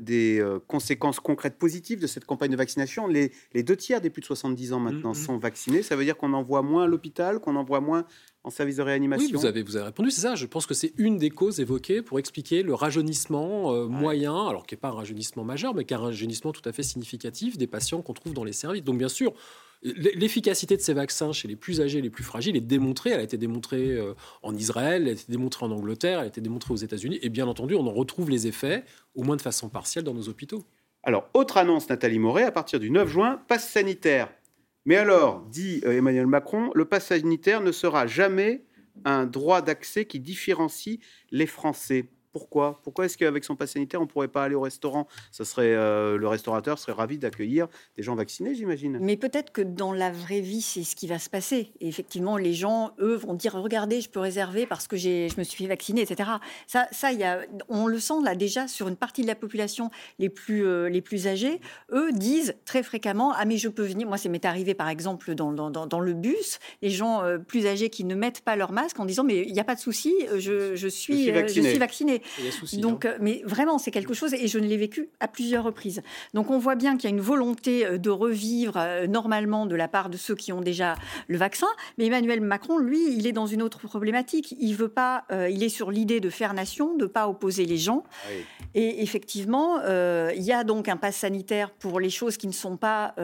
des 0.00 0.40
euh, 0.40 0.58
conséquences 0.66 1.20
concrètes 1.20 1.58
positives 1.58 2.00
de 2.00 2.06
cette 2.06 2.24
campagne 2.24 2.50
de 2.50 2.56
vaccination. 2.56 3.06
Les, 3.06 3.32
deux 3.54 3.76
tiers 3.76 4.00
des 4.00 4.10
plus 4.10 4.20
de 4.20 4.26
70 4.26 4.72
ans 4.72 4.80
maintenant 4.80 5.10
mm, 5.10 5.18
mm. 5.18 5.26
sont 5.26 5.38
vaccinés. 5.38 5.82
Ça 5.82 5.96
veut 5.96 6.04
dire 6.04 6.16
qu'on 6.16 6.32
en 6.32 6.42
voit 6.42 6.62
moins 6.62 6.84
à 6.84 6.86
l'hôpital, 6.86 7.40
qu'on 7.40 7.56
en 7.56 7.64
voit 7.64 7.80
moins 7.80 8.04
en 8.42 8.50
service 8.50 8.76
de 8.76 8.82
réanimation. 8.82 9.26
Oui, 9.26 9.32
vous 9.32 9.46
avez, 9.46 9.62
vous 9.62 9.76
avez 9.76 9.86
répondu, 9.86 10.10
c'est 10.10 10.22
ça. 10.22 10.34
Je 10.34 10.46
pense 10.46 10.66
que 10.66 10.74
c'est 10.74 10.92
une 10.96 11.18
des 11.18 11.30
causes 11.30 11.60
évoquées 11.60 12.02
pour 12.02 12.18
expliquer 12.18 12.62
le 12.62 12.74
rajeunissement 12.74 13.74
euh, 13.74 13.86
moyen, 13.86 14.46
alors 14.46 14.66
qui 14.66 14.74
n'est 14.74 14.80
pas 14.80 14.88
un 14.88 14.92
rajeunissement 14.92 15.44
majeur, 15.44 15.74
mais 15.74 15.84
qui 15.84 15.94
est 15.94 15.96
un 15.96 16.00
rajeunissement 16.00 16.52
tout 16.52 16.66
à 16.66 16.72
fait 16.72 16.82
significatif 16.82 17.58
des 17.58 17.66
patients 17.66 18.02
qu'on 18.02 18.14
trouve 18.14 18.32
dans 18.32 18.44
les 18.44 18.52
services. 18.52 18.84
Donc 18.84 18.98
bien 18.98 19.08
sûr, 19.08 19.34
L'efficacité 19.82 20.76
de 20.76 20.82
ces 20.82 20.92
vaccins 20.92 21.32
chez 21.32 21.48
les 21.48 21.56
plus 21.56 21.80
âgés, 21.80 22.02
les 22.02 22.10
plus 22.10 22.22
fragiles 22.22 22.54
est 22.54 22.60
démontrée. 22.60 23.10
Elle 23.10 23.20
a 23.20 23.22
été 23.22 23.38
démontrée 23.38 23.92
euh, 23.92 24.12
en 24.42 24.54
Israël, 24.54 25.02
elle 25.02 25.08
a 25.08 25.12
été 25.12 25.24
démontrée 25.28 25.64
en 25.64 25.70
Angleterre, 25.70 26.18
elle 26.18 26.26
a 26.26 26.28
été 26.28 26.42
démontrée 26.42 26.74
aux 26.74 26.78
États-Unis. 26.78 27.18
Et 27.22 27.30
bien 27.30 27.46
entendu, 27.46 27.74
on 27.74 27.86
en 27.86 27.92
retrouve 27.92 28.28
les 28.28 28.46
effets, 28.46 28.84
au 29.14 29.22
moins 29.22 29.36
de 29.36 29.42
façon 29.42 29.70
partielle, 29.70 30.04
dans 30.04 30.12
nos 30.12 30.28
hôpitaux. 30.28 30.64
Alors, 31.02 31.30
autre 31.32 31.56
annonce, 31.56 31.88
Nathalie 31.88 32.18
Moret, 32.18 32.42
à 32.42 32.52
partir 32.52 32.78
du 32.78 32.90
9 32.90 33.08
juin, 33.08 33.42
passe 33.48 33.70
sanitaire. 33.70 34.28
Mais 34.84 34.96
alors, 34.96 35.46
dit 35.50 35.80
euh, 35.86 35.96
Emmanuel 35.96 36.26
Macron, 36.26 36.70
le 36.74 36.84
passe 36.84 37.06
sanitaire 37.06 37.62
ne 37.62 37.72
sera 37.72 38.06
jamais 38.06 38.64
un 39.06 39.24
droit 39.24 39.62
d'accès 39.62 40.04
qui 40.04 40.20
différencie 40.20 40.98
les 41.30 41.46
Français. 41.46 42.06
Pourquoi? 42.32 42.80
Pourquoi 42.84 43.06
est-ce 43.06 43.18
qu'avec 43.18 43.42
son 43.44 43.56
pass 43.56 43.72
sanitaire, 43.72 44.00
on 44.00 44.04
ne 44.04 44.08
pourrait 44.08 44.28
pas 44.28 44.44
aller 44.44 44.54
au 44.54 44.60
restaurant? 44.60 45.08
Ça 45.32 45.44
serait 45.44 45.74
euh, 45.74 46.16
le 46.16 46.28
restaurateur 46.28 46.78
serait 46.78 46.92
ravi 46.92 47.18
d'accueillir 47.18 47.66
des 47.96 48.04
gens 48.04 48.14
vaccinés, 48.14 48.54
j'imagine. 48.54 48.98
Mais 49.00 49.16
peut-être 49.16 49.52
que 49.52 49.62
dans 49.62 49.92
la 49.92 50.12
vraie 50.12 50.40
vie, 50.40 50.62
c'est 50.62 50.84
ce 50.84 50.94
qui 50.94 51.08
va 51.08 51.18
se 51.18 51.28
passer. 51.28 51.72
Et 51.80 51.88
effectivement, 51.88 52.36
les 52.36 52.54
gens, 52.54 52.92
eux, 53.00 53.16
vont 53.16 53.34
dire 53.34 53.54
regardez, 53.54 54.00
je 54.00 54.08
peux 54.08 54.20
réserver 54.20 54.66
parce 54.66 54.86
que 54.86 54.96
je 54.96 55.36
me 55.38 55.42
suis 55.42 55.64
fait 55.64 55.68
vacciner, 55.68 56.02
etc. 56.02 56.30
Ça, 56.68 56.86
ça 56.92 57.12
y 57.12 57.24
a, 57.24 57.40
on 57.68 57.88
le 57.88 57.98
sent 57.98 58.22
là 58.22 58.36
déjà 58.36 58.68
sur 58.68 58.86
une 58.86 58.96
partie 58.96 59.22
de 59.22 59.26
la 59.26 59.34
population 59.34 59.90
les 60.20 60.28
plus 60.28 60.64
euh, 60.64 60.88
les 60.88 61.00
plus 61.00 61.26
âgés. 61.26 61.60
Eux 61.92 62.12
disent 62.12 62.54
très 62.64 62.84
fréquemment 62.84 63.32
ah 63.36 63.44
mais 63.44 63.56
je 63.56 63.68
peux 63.68 63.84
venir. 63.84 64.06
Moi, 64.06 64.18
c'est 64.18 64.28
m'est 64.28 64.44
arrivé 64.44 64.74
par 64.74 64.88
exemple 64.88 65.34
dans, 65.34 65.52
dans, 65.52 65.70
dans, 65.70 66.00
le 66.00 66.12
bus, 66.12 66.60
les 66.80 66.90
gens 66.90 67.24
euh, 67.24 67.38
plus 67.38 67.66
âgés 67.66 67.90
qui 67.90 68.04
ne 68.04 68.14
mettent 68.14 68.42
pas 68.42 68.54
leur 68.54 68.70
masque 68.70 69.00
en 69.00 69.04
disant 69.04 69.24
mais 69.24 69.42
il 69.44 69.52
n'y 69.52 69.60
a 69.60 69.64
pas 69.64 69.74
de 69.74 69.80
souci, 69.80 70.14
je, 70.38 70.76
je, 70.76 70.88
suis, 70.88 71.26
je 71.26 71.60
suis 71.60 71.78
vacciné. 71.78 72.19
Donc, 72.74 73.04
hein. 73.04 73.12
euh, 73.14 73.18
mais 73.20 73.42
vraiment, 73.44 73.78
c'est 73.78 73.90
quelque 73.90 74.14
chose, 74.14 74.34
et 74.34 74.48
je 74.48 74.58
ne 74.58 74.66
l'ai 74.66 74.76
vécu 74.76 75.10
à 75.20 75.28
plusieurs 75.28 75.64
reprises. 75.64 76.02
Donc, 76.34 76.50
on 76.50 76.58
voit 76.58 76.74
bien 76.74 76.96
qu'il 76.96 77.08
y 77.08 77.12
a 77.12 77.16
une 77.16 77.22
volonté 77.22 77.86
euh, 77.86 77.98
de 77.98 78.10
revivre 78.10 78.74
euh, 78.76 79.06
normalement 79.06 79.66
de 79.66 79.76
la 79.76 79.88
part 79.88 80.10
de 80.10 80.16
ceux 80.16 80.34
qui 80.34 80.52
ont 80.52 80.60
déjà 80.60 80.94
le 81.28 81.38
vaccin. 81.38 81.66
Mais 81.98 82.06
Emmanuel 82.06 82.40
Macron, 82.40 82.78
lui, 82.78 83.14
il 83.16 83.26
est 83.26 83.32
dans 83.32 83.46
une 83.46 83.62
autre 83.62 83.86
problématique. 83.86 84.54
Il 84.58 84.74
veut 84.74 84.88
pas, 84.88 85.24
il 85.50 85.62
est 85.62 85.68
sur 85.68 85.90
l'idée 85.90 86.20
de 86.20 86.30
faire 86.30 86.54
nation, 86.54 86.96
de 86.96 87.06
pas 87.06 87.28
opposer 87.28 87.64
les 87.64 87.76
gens. 87.76 88.04
Ah 88.24 88.28
et 88.74 89.02
effectivement, 89.02 89.80
il 89.84 90.42
y 90.42 90.52
a 90.52 90.64
donc 90.64 90.88
un 90.88 90.96
pass 90.96 91.16
sanitaire 91.16 91.70
pour 91.70 92.00
les 92.00 92.10
choses 92.10 92.36
qui 92.36 92.46
ne 92.46 92.52
sont 92.52 92.76
pas, 92.76 93.14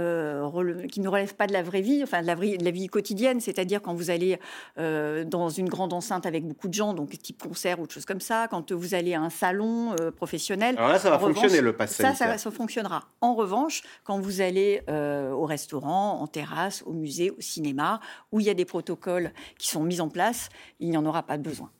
qui 0.91 1.01
ne 1.01 1.09
relèvent 1.09 1.35
pas 1.35 1.47
de 1.47 1.53
la 1.53 1.63
vraie 1.63 1.81
vie, 1.81 2.03
enfin 2.03 2.23
de 2.23 2.27
la, 2.27 2.35
de 2.35 2.65
la 2.65 2.71
vie 2.71 2.87
quotidienne, 2.89 3.41
c'est-à-dire 3.41 3.83
quand 3.83 3.95
vous 3.95 4.11
allez 4.11 4.39
dans 4.77 5.49
une 5.49 5.69
grande 5.69 5.93
enceinte 5.93 6.27
avec 6.27 6.47
beaucoup 6.47 6.69
de 6.69 6.75
gens, 6.75 6.95
donc 6.95 7.11
type 7.19 7.43
concert 7.43 7.81
ou 7.81 7.87
de 7.87 7.93
choses 7.93 8.05
comme 8.05 8.21
ça, 8.21 8.49
quand 8.49 8.73
vous 8.73 8.86
allez 8.95 9.15
à 9.15 9.21
un 9.21 9.31
salon 9.31 9.95
euh, 10.01 10.11
professionnel. 10.11 10.77
Alors 10.77 10.91
là, 10.91 10.99
ça 10.99 11.11
va 11.11 11.19
fonctionner 11.19 11.61
le 11.61 11.75
pass 11.75 11.93
Ça, 11.93 12.15
ça, 12.15 12.51
fonctionnera. 12.51 13.05
En 13.21 13.35
revanche, 13.35 13.83
quand 14.05 14.21
vous 14.21 14.41
allez 14.41 14.83
euh, 14.89 15.31
au 15.31 15.45
restaurant, 15.45 16.21
en 16.21 16.27
terrasse, 16.27 16.83
au 16.87 16.93
musée, 16.93 17.31
au 17.31 17.41
cinéma, 17.41 18.01
où 18.33 18.41
il 18.41 18.47
y 18.47 18.51
a 18.51 18.55
des 18.55 18.65
protocoles 18.65 19.33
qui 19.59 19.69
sont 19.69 19.83
mis 19.83 20.01
en 20.01 20.09
place, 20.09 20.49
il 20.81 20.91
n'y 20.91 20.97
en 20.97 21.07
aura 21.07 21.23
pas 21.23 21.37
besoin. 21.37 21.71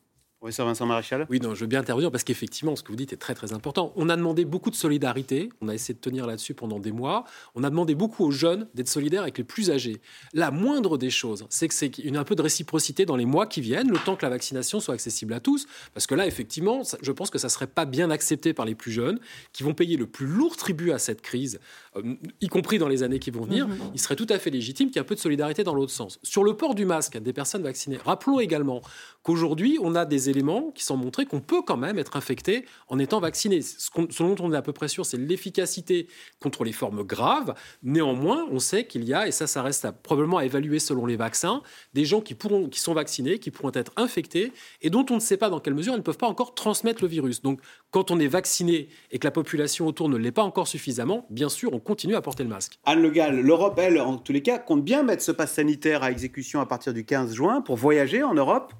Professeur 0.47 0.65
Vincent 0.65 0.85
Maréchal? 0.85 1.27
Oui, 1.29 1.41
non, 1.41 1.55
je 1.55 1.59
veux 1.59 1.67
bien 1.67 1.81
intervenir 1.81 2.09
parce 2.09 2.23
qu'effectivement, 2.23 2.77
ce 2.77 2.81
que 2.81 2.87
vous 2.87 2.95
dites 2.95 3.11
est 3.11 3.17
très 3.17 3.35
très 3.35 3.51
important. 3.51 3.91
On 3.97 4.07
a 4.07 4.15
demandé 4.15 4.45
beaucoup 4.45 4.69
de 4.69 4.77
solidarité, 4.77 5.49
on 5.59 5.67
a 5.67 5.73
essayé 5.73 5.93
de 5.93 5.99
tenir 5.99 6.25
là-dessus 6.25 6.53
pendant 6.53 6.79
des 6.79 6.93
mois. 6.93 7.25
On 7.53 7.65
a 7.65 7.69
demandé 7.69 7.95
beaucoup 7.95 8.23
aux 8.23 8.31
jeunes 8.31 8.69
d'être 8.73 8.87
solidaires 8.87 9.23
avec 9.23 9.37
les 9.37 9.43
plus 9.43 9.71
âgés. 9.71 9.99
La 10.33 10.49
moindre 10.49 10.97
des 10.97 11.09
choses, 11.09 11.45
c'est 11.49 11.67
que 11.67 11.73
c'est 11.73 11.91
un 12.15 12.23
peu 12.23 12.33
de 12.33 12.41
réciprocité 12.41 13.05
dans 13.05 13.17
les 13.17 13.25
mois 13.25 13.45
qui 13.45 13.59
viennent, 13.59 13.91
le 13.91 13.97
temps 13.97 14.15
que 14.15 14.25
la 14.25 14.29
vaccination 14.29 14.79
soit 14.79 14.93
accessible 14.93 15.33
à 15.33 15.41
tous. 15.41 15.67
Parce 15.93 16.07
que 16.07 16.15
là, 16.15 16.25
effectivement, 16.25 16.81
je 17.01 17.11
pense 17.11 17.29
que 17.29 17.39
ça 17.39 17.47
ne 17.47 17.51
serait 17.51 17.67
pas 17.67 17.83
bien 17.83 18.09
accepté 18.09 18.53
par 18.53 18.65
les 18.65 18.73
plus 18.73 18.93
jeunes, 18.93 19.19
qui 19.51 19.63
vont 19.63 19.73
payer 19.73 19.97
le 19.97 20.07
plus 20.07 20.27
lourd 20.27 20.55
tribut 20.55 20.93
à 20.93 20.97
cette 20.97 21.21
crise, 21.21 21.59
euh, 21.97 22.15
y 22.39 22.47
compris 22.47 22.77
dans 22.77 22.87
les 22.87 23.03
années 23.03 23.19
qui 23.19 23.31
vont 23.31 23.43
venir. 23.43 23.67
Mhm. 23.67 23.77
Il 23.95 23.99
serait 23.99 24.15
tout 24.15 24.27
à 24.29 24.39
fait 24.39 24.49
légitime 24.49 24.87
qu'il 24.87 24.95
y 24.95 24.99
ait 24.99 25.01
un 25.01 25.03
peu 25.03 25.15
de 25.15 25.19
solidarité 25.19 25.65
dans 25.65 25.73
l'autre 25.73 25.91
sens. 25.91 26.19
Sur 26.23 26.45
le 26.45 26.55
port 26.55 26.73
du 26.73 26.85
masque 26.85 27.17
des 27.17 27.33
personnes 27.33 27.63
vaccinées, 27.63 27.97
rappelons 27.97 28.39
également 28.39 28.81
qu'aujourd'hui, 29.23 29.77
on 29.81 29.93
a 29.93 30.05
des 30.05 30.29
qui 30.73 30.83
sont 30.83 30.97
montrés 30.97 31.25
qu'on 31.25 31.39
peut 31.39 31.61
quand 31.61 31.77
même 31.77 31.97
être 31.99 32.15
infecté 32.15 32.65
en 32.87 32.99
étant 32.99 33.19
vacciné. 33.19 33.61
Ce, 33.61 33.89
dont 34.23 34.35
on 34.39 34.53
est 34.53 34.57
à 34.57 34.61
peu 34.61 34.73
près 34.73 34.87
sûr, 34.87 35.05
c'est 35.05 35.17
l'efficacité 35.17 36.07
contre 36.39 36.63
les 36.63 36.71
formes 36.71 37.03
graves. 37.03 37.53
Néanmoins, 37.83 38.45
on 38.51 38.59
sait 38.59 38.85
qu'il 38.85 39.03
y 39.03 39.13
a, 39.13 39.27
et 39.27 39.31
ça, 39.31 39.47
ça 39.47 39.61
reste 39.61 39.87
probablement 40.03 40.37
à 40.37 40.45
évaluer 40.45 40.79
selon 40.79 41.05
les 41.05 41.15
vaccins, 41.15 41.61
des 41.93 42.05
gens 42.05 42.21
qui, 42.21 42.35
pourront, 42.35 42.69
qui 42.69 42.79
sont 42.79 42.93
vaccinés, 42.93 43.39
qui 43.39 43.51
pourront 43.51 43.71
être 43.73 43.91
infectés, 43.95 44.51
et 44.81 44.89
dont 44.89 45.05
on 45.09 45.15
ne 45.15 45.19
sait 45.19 45.37
pas 45.37 45.49
dans 45.49 45.59
quelle 45.59 45.73
mesure 45.73 45.93
ils 45.93 45.97
ne 45.97 46.01
peuvent 46.01 46.17
pas 46.17 46.27
encore 46.27 46.55
transmettre 46.55 47.03
le 47.03 47.07
virus. 47.07 47.41
Donc, 47.41 47.59
quand 47.91 48.11
on 48.11 48.19
est 48.19 48.27
vacciné 48.27 48.89
et 49.11 49.19
que 49.19 49.27
la 49.27 49.31
population 49.31 49.87
autour 49.87 50.09
ne 50.09 50.17
l'est 50.17 50.31
pas 50.31 50.43
encore 50.43 50.67
suffisamment, 50.67 51.25
bien 51.29 51.49
sûr, 51.49 51.73
on 51.73 51.79
continue 51.79 52.15
à 52.15 52.21
porter 52.21 52.43
le 52.43 52.49
masque. 52.49 52.79
Anne 52.85 53.01
Le 53.01 53.09
Gall, 53.09 53.39
l'Europe, 53.39 53.79
elle, 53.81 53.99
en 53.99 54.17
tous 54.17 54.33
les 54.33 54.41
cas, 54.41 54.59
compte 54.59 54.83
bien 54.83 55.03
mettre 55.03 55.23
ce 55.23 55.31
pass 55.31 55.53
sanitaire 55.53 56.03
à 56.03 56.11
exécution 56.11 56.59
à 56.59 56.65
partir 56.65 56.93
du 56.93 57.05
15 57.05 57.33
juin 57.33 57.61
pour 57.61 57.75
voyager 57.75 58.23
en 58.23 58.33
Europe? 58.33 58.73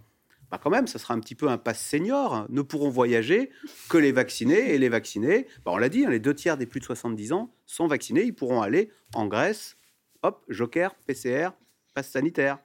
Bah 0.49 0.59
quand 0.61 0.69
même, 0.69 0.87
ça 0.87 0.99
sera 0.99 1.13
un 1.13 1.19
petit 1.19 1.35
peu 1.35 1.49
un 1.49 1.57
passe 1.57 1.83
senior. 1.83 2.45
Ne 2.49 2.61
pourront 2.61 2.89
voyager 2.89 3.49
que 3.89 3.97
les 3.97 4.11
vaccinés. 4.11 4.73
Et 4.73 4.77
les 4.77 4.89
vaccinés, 4.89 5.47
bah 5.65 5.71
on 5.73 5.77
l'a 5.77 5.89
dit, 5.89 6.05
hein, 6.05 6.09
les 6.09 6.19
deux 6.19 6.33
tiers 6.33 6.57
des 6.57 6.65
plus 6.65 6.79
de 6.79 6.85
70 6.85 7.33
ans 7.33 7.53
sont 7.65 7.87
vaccinés. 7.87 8.23
Ils 8.23 8.33
pourront 8.33 8.61
aller 8.61 8.89
en 9.13 9.27
Grèce. 9.27 9.77
Hop, 10.23 10.43
joker, 10.47 10.95
PCR, 11.05 11.49
passe 11.93 12.09
sanitaire. 12.09 12.59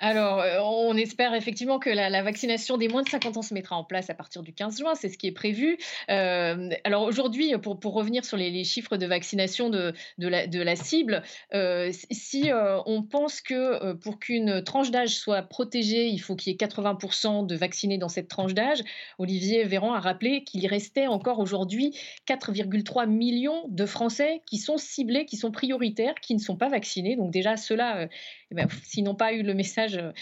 Alors, 0.00 0.40
euh, 0.40 0.60
on 0.62 0.96
espère 0.96 1.34
effectivement 1.34 1.80
que 1.80 1.90
la, 1.90 2.22
vaccination 2.22 2.76
des 2.76 2.88
moins 2.88 3.02
de 3.02 3.08
50 3.08 3.36
ans 3.36 3.42
se 3.42 3.52
mettra 3.52 3.76
en 3.76 3.82
place 3.82 4.10
à 4.10 4.14
partir 4.14 4.42
du 4.42 4.52
15 4.52 4.78
juin, 4.78 4.94
c'est 4.94 5.08
ce 5.08 5.18
qui 5.18 5.26
est 5.26 5.32
prévu. 5.32 5.76
Euh, 6.08 6.70
alors 6.84 7.02
aujourd'hui, 7.02 7.56
pour, 7.58 7.80
pour, 7.80 7.94
revenir 7.94 8.24
sur 8.24 8.36
les, 8.36 8.64
chiffres 8.64 8.96
de 8.96 9.06
vaccination 9.06 9.70
de, 9.70 9.92
de, 10.18 10.28
la, 10.28 10.76
cible, 10.76 11.22
euh, 11.54 11.90
si 12.10 12.50
on 12.86 13.02
pense 13.02 13.40
que 13.40 13.94
pour 13.94 14.18
qu'une 14.18 14.62
tranche 14.62 14.90
d'âge 14.90 15.16
soit 15.16 15.42
protégée, 15.42 16.06
il 16.06 16.18
faut 16.18 16.36
qu'il 16.36 16.52
y 16.52 16.54
ait 16.54 16.58
80% 16.58 17.46
de 17.46 17.56
vaccinés 17.56 17.98
dans 17.98 18.08
cette 18.08 18.28
tranche 18.28 18.54
d'âge, 18.54 18.82
Olivier 19.18 19.64
Véran 19.64 19.94
a 19.94 20.00
rappelé 20.00 20.44
qu'il 20.44 20.66
restait 20.66 21.06
encore 21.06 21.38
aujourd'hui 21.38 21.96
4,3 22.28 23.08
millions 23.08 23.64
de 23.68 23.86
Français 23.86 24.42
qui 24.46 24.58
sont 24.58 24.76
ciblés, 24.76 25.24
qui 25.24 25.36
sont 25.36 25.50
prioritaires, 25.50 26.14
qui 26.20 26.34
ne 26.34 26.40
sont 26.40 26.56
pas 26.56 26.68
vaccinés. 26.68 27.16
Donc 27.16 27.30
déjà, 27.30 27.56
ceux-là, 27.56 28.08
eh 28.50 28.54
ben, 28.54 28.68
s'ils 28.84 29.04
n'ont 29.04 29.14
pas 29.14 29.32
eu 29.32 29.42
le 29.42 29.54
message, 29.54 29.87
euh, 29.96 30.12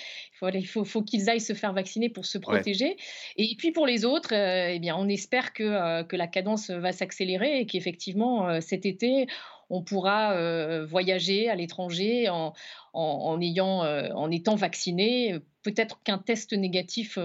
il 0.54 0.66
faut, 0.66 0.84
faut, 0.84 1.02
qu'ils 1.02 1.28
aillent 1.30 1.40
se 1.40 1.52
faire 1.52 1.72
vacciner 1.72 2.08
pour 2.08 2.26
se 2.26 2.38
protéger. 2.38 2.96
Et 3.36 3.54
puis 3.56 3.72
pour 3.72 3.86
les 3.86 4.04
autres, 4.04 4.34
euh, 4.34 4.72
eh 4.74 4.78
bien, 4.78 4.96
on 4.96 5.08
espère 5.08 5.52
que, 5.52 5.62
euh, 5.62 6.04
que 6.04 6.16
la 6.16 6.26
cadence 6.26 6.70
va 6.70 6.92
s'accélérer 6.92 7.60
et 7.60 7.66
qu'effectivement, 7.66 8.60
cet 8.60 8.86
été, 8.86 9.26
on 9.70 9.82
pourra 9.82 10.84
voyager 10.84 11.48
à 11.48 11.56
l'étranger 11.56 12.28
en, 12.28 12.52
en, 12.92 13.40
ayant, 13.40 13.80
en 13.80 14.30
étant 14.30 14.54
vacciné. 14.54 15.36
Peut-être 15.62 16.02
qu'un 16.04 16.18
test 16.18 16.52
négatif 16.52 17.18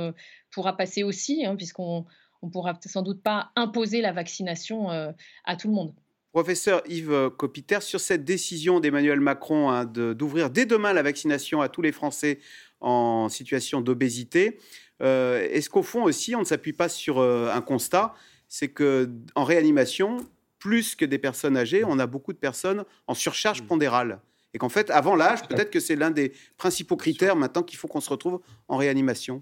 pourra 0.49 0.75
passer 0.75 1.03
aussi, 1.03 1.45
hein, 1.45 1.55
puisqu'on 1.55 2.05
ne 2.41 2.49
pourra 2.49 2.79
sans 2.83 3.03
doute 3.03 3.21
pas 3.21 3.51
imposer 3.55 4.01
la 4.01 4.11
vaccination 4.11 4.89
à 4.89 5.55
tout 5.55 5.67
le 5.67 5.75
monde. 5.75 5.93
Professeur 6.33 6.81
Yves 6.87 7.29
Copiter, 7.37 7.81
sur 7.81 7.99
cette 7.99 8.23
décision 8.23 8.79
d'Emmanuel 8.79 9.19
Macron 9.19 9.69
hein, 9.69 9.85
d'ouvrir 9.85 10.49
dès 10.49 10.65
demain 10.65 10.93
la 10.93 11.03
vaccination 11.03 11.61
à 11.61 11.67
tous 11.67 11.81
les 11.81 11.91
Français 11.91 12.39
en 12.79 13.27
situation 13.27 13.81
d'obésité, 13.81 14.57
euh, 15.01 15.47
est-ce 15.51 15.69
qu'au 15.69 15.83
fond 15.83 16.03
aussi, 16.03 16.35
on 16.35 16.39
ne 16.39 16.45
s'appuie 16.45 16.73
pas 16.73 16.89
sur 16.89 17.19
euh, 17.19 17.49
un 17.51 17.61
constat, 17.61 18.13
c'est 18.47 18.69
que 18.69 19.09
en 19.35 19.43
réanimation, 19.43 20.17
plus 20.59 20.95
que 20.95 21.05
des 21.05 21.17
personnes 21.17 21.57
âgées, 21.57 21.83
on 21.83 21.99
a 21.99 22.07
beaucoup 22.07 22.33
de 22.33 22.37
personnes 22.37 22.85
en 23.07 23.13
surcharge 23.13 23.61
mmh. 23.61 23.67
pondérale. 23.67 24.21
Et 24.53 24.57
qu'en 24.57 24.69
fait, 24.69 24.89
avant 24.89 25.15
l'âge, 25.15 25.47
peut-être 25.47 25.71
que 25.71 25.79
c'est 25.79 25.95
l'un 25.95 26.11
des 26.11 26.33
principaux 26.57 26.97
critères 26.97 27.35
maintenant 27.35 27.63
qu'il 27.63 27.77
faut 27.77 27.87
qu'on 27.87 28.01
se 28.01 28.09
retrouve 28.09 28.41
en 28.67 28.77
réanimation. 28.77 29.41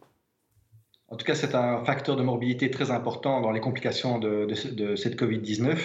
En 1.12 1.16
tout 1.16 1.26
cas, 1.26 1.34
c'est 1.34 1.55
un 1.55 1.84
facteur 1.84 2.16
de 2.16 2.22
morbidité 2.22 2.70
très 2.70 2.91
important 2.91 3.41
dans 3.41 3.51
les 3.51 3.60
complications 3.60 4.20
de, 4.20 4.53
cette 4.95 5.20
Covid-19. 5.20 5.76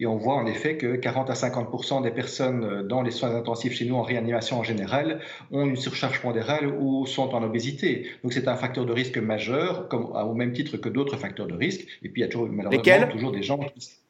Et 0.00 0.06
on 0.06 0.16
voit 0.16 0.34
en 0.34 0.46
effet 0.46 0.76
que 0.76 0.96
40 0.96 1.30
à 1.30 1.34
50 1.34 2.02
des 2.02 2.10
personnes 2.10 2.64
euh, 2.64 2.82
dans 2.82 3.02
les 3.02 3.12
soins 3.12 3.34
intensifs 3.34 3.74
chez 3.74 3.84
nous 3.84 3.94
en 3.94 4.02
réanimation 4.02 4.58
en 4.58 4.64
général 4.64 5.20
ont 5.52 5.66
une 5.66 5.76
surcharge 5.76 6.20
pondérale 6.20 6.66
ou 6.66 7.06
sont 7.06 7.34
en 7.34 7.42
obésité. 7.44 8.08
Donc 8.22 8.32
c'est 8.32 8.48
un 8.48 8.56
facteur 8.56 8.84
de 8.84 8.92
risque 8.92 9.18
majeur, 9.18 9.88
comme, 9.88 10.06
au 10.06 10.34
même 10.34 10.52
titre 10.52 10.76
que 10.76 10.88
d'autres 10.88 11.16
facteurs 11.16 11.46
de 11.46 11.54
risque. 11.54 11.86
Et 12.02 12.08
puis 12.08 12.22
il 12.22 12.24
y 12.24 12.26
a 12.26 12.28
toujours, 12.28 12.48
malheureusement 12.48 13.08
toujours 13.08 13.32
des 13.32 13.42
gens 13.42 13.58
qui 13.58 14.01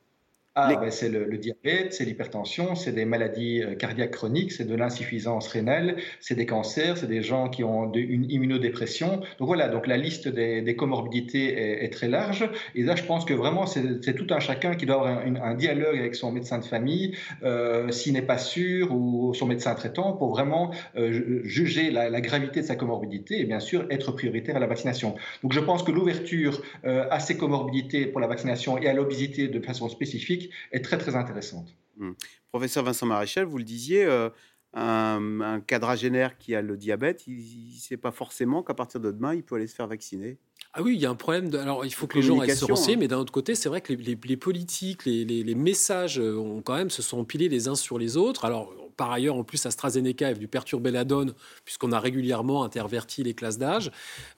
ah, 0.55 0.75
ben, 0.77 0.91
c'est 0.91 1.09
le, 1.09 1.39
diabète, 1.39 1.95
c'est 1.95 2.05
l'hypertension, 2.05 2.75
c'est 2.75 2.93
des 2.93 3.07
maladies 3.07 3.63
euh, 3.63 3.75
cardiaques 3.75 4.11
chroniques, 4.11 4.53
c'est 4.53 4.67
de 4.67 4.75
l'insuffisance 4.75 5.49
rénale, 5.49 5.97
c'est 6.21 6.35
des 6.35 6.45
cancers, 6.45 6.99
c'est 6.99 7.07
des 7.07 7.23
gens 7.23 7.49
qui 7.49 7.65
ont 7.65 7.91
une 7.95 8.31
immunodépression. 8.31 9.23
Donc 9.39 9.47
voilà, 9.47 9.69
donc 9.69 9.87
la 9.87 9.97
liste 9.97 10.29
des, 10.29 10.77
comorbidités 10.77 11.83
est, 11.83 11.89
très 11.89 12.09
large. 12.09 12.51
Et 12.75 12.83
là, 12.83 12.97
je 12.97 13.03
pense 13.05 13.25
que 13.25 13.33
vraiment, 13.33 13.65
c'est 13.65 14.15
tout 14.15 14.27
un 14.29 14.41
chacun 14.41 14.75
qui 14.75 14.85
doit 14.85 14.97
avoir 14.97 15.19
un, 15.27 15.55
dialogue 15.55 15.99
avec 15.99 16.15
son 16.15 16.31
médecin 16.33 16.59
de 16.59 16.65
famille, 16.65 17.17
euh, 17.43 17.91
s'il 17.91 18.13
n'est 18.13 18.21
pas 18.21 18.39
sûr, 18.39 18.93
ou 18.93 19.33
son 19.33 19.47
médecin 19.47 19.75
traitant, 19.75 20.13
pour 20.13 20.31
vraiment 20.31 20.71
euh, 20.97 21.41
juger 21.45 21.91
la, 21.91 22.21
gravité 22.21 22.61
de 22.61 22.67
sa 22.67 22.77
comorbidité 22.77 23.41
et 23.41 23.45
bien 23.45 23.59
sûr 23.59 23.87
être 23.91 24.13
prioritaire 24.13 24.57
à 24.57 24.61
la 24.61 24.67
vaccination. 24.67 25.15
Donc 25.43 25.55
je 25.55 25.61
pense 25.61 25.83
que 25.83 25.91
l'ouverture 25.91 26.63
à 26.85 27.21
ces 27.21 27.37
comorbidités 27.37 28.07
pour 28.07 28.21
la 28.21 28.27
vaccination 28.27 28.79
et 28.79 28.87
à 28.87 28.93
l'obésité 28.93 29.49
de 29.49 29.61
façon 29.61 29.89
spécifique 29.89 30.42
est 30.71 30.85
très 30.85 30.99
très 30.99 31.17
intéressante. 31.17 31.75
Hmm. 31.97 32.13
Professeur 32.51 32.85
Vincent 32.85 33.07
Maréchal, 33.07 33.45
vous 33.45 33.59
le 33.59 33.65
disiez, 33.65 34.05
euh, 34.05 34.31
un, 34.75 35.41
un, 35.41 35.61
quadragénaire 35.61 36.39
qui 36.39 36.55
a 36.55 36.63
le 36.63 36.77
diabète, 36.77 37.27
il 37.27 37.75
ne 37.75 37.79
sait 37.79 37.97
pas 37.97 38.11
forcément 38.11 38.63
qu'à 38.63 38.75
partir 38.75 39.01
de 39.01 39.11
demain, 39.11 39.35
il 39.35 39.43
peut 39.43 39.57
aller 39.57 39.67
se 39.67 39.75
faire 39.75 39.87
vacciner. 39.87 40.39
Ah 40.75 40.83
oui, 40.83 40.95
il 40.95 41.01
y 41.01 41.07
a 41.07 41.11
un 41.11 41.15
problème. 41.15 41.51
De... 41.51 41.59
Alors, 41.59 41.85
il 41.85 41.93
faut 41.93 42.07
que 42.07 42.17
les 42.17 42.23
gens 42.23 42.41
aillent 42.41 42.57
se 42.57 42.65
renseigner, 42.65 42.97
hein. 42.97 43.01
mais 43.01 43.09
d'un 43.09 43.19
autre 43.19 43.33
côté, 43.33 43.55
c'est 43.55 43.69
vrai 43.69 43.83
que 43.83 43.93
les, 43.93 44.19
les, 44.23 44.37
politiques, 44.37 45.05
les, 45.05 45.25
les, 45.25 45.55
messages 45.55 46.19
euh, 46.19 46.37
ont 46.37 46.63
quand 46.63 46.75
même 46.75 46.89
se 46.89 47.03
sont 47.03 47.19
empilés 47.19 47.49
les 47.49 47.69
uns 47.69 47.75
sur 47.75 47.99
les 47.99 48.17
autres. 48.17 48.47
Alors, 48.47 48.73
par 49.03 49.11
ailleurs, 49.11 49.35
en 49.35 49.43
plus, 49.43 49.67
AstraZeneca 49.67 50.31
est 50.31 50.35
venu 50.35 50.47
perturber 50.47 50.93
la 50.93 51.03
donne, 51.03 51.35
puisqu'on 51.65 51.91
a 51.91 51.99
régulièrement 51.99 52.63
interverti 52.63 53.25
les 53.25 53.35
classes 53.35 53.59
d'âge. 53.59 53.91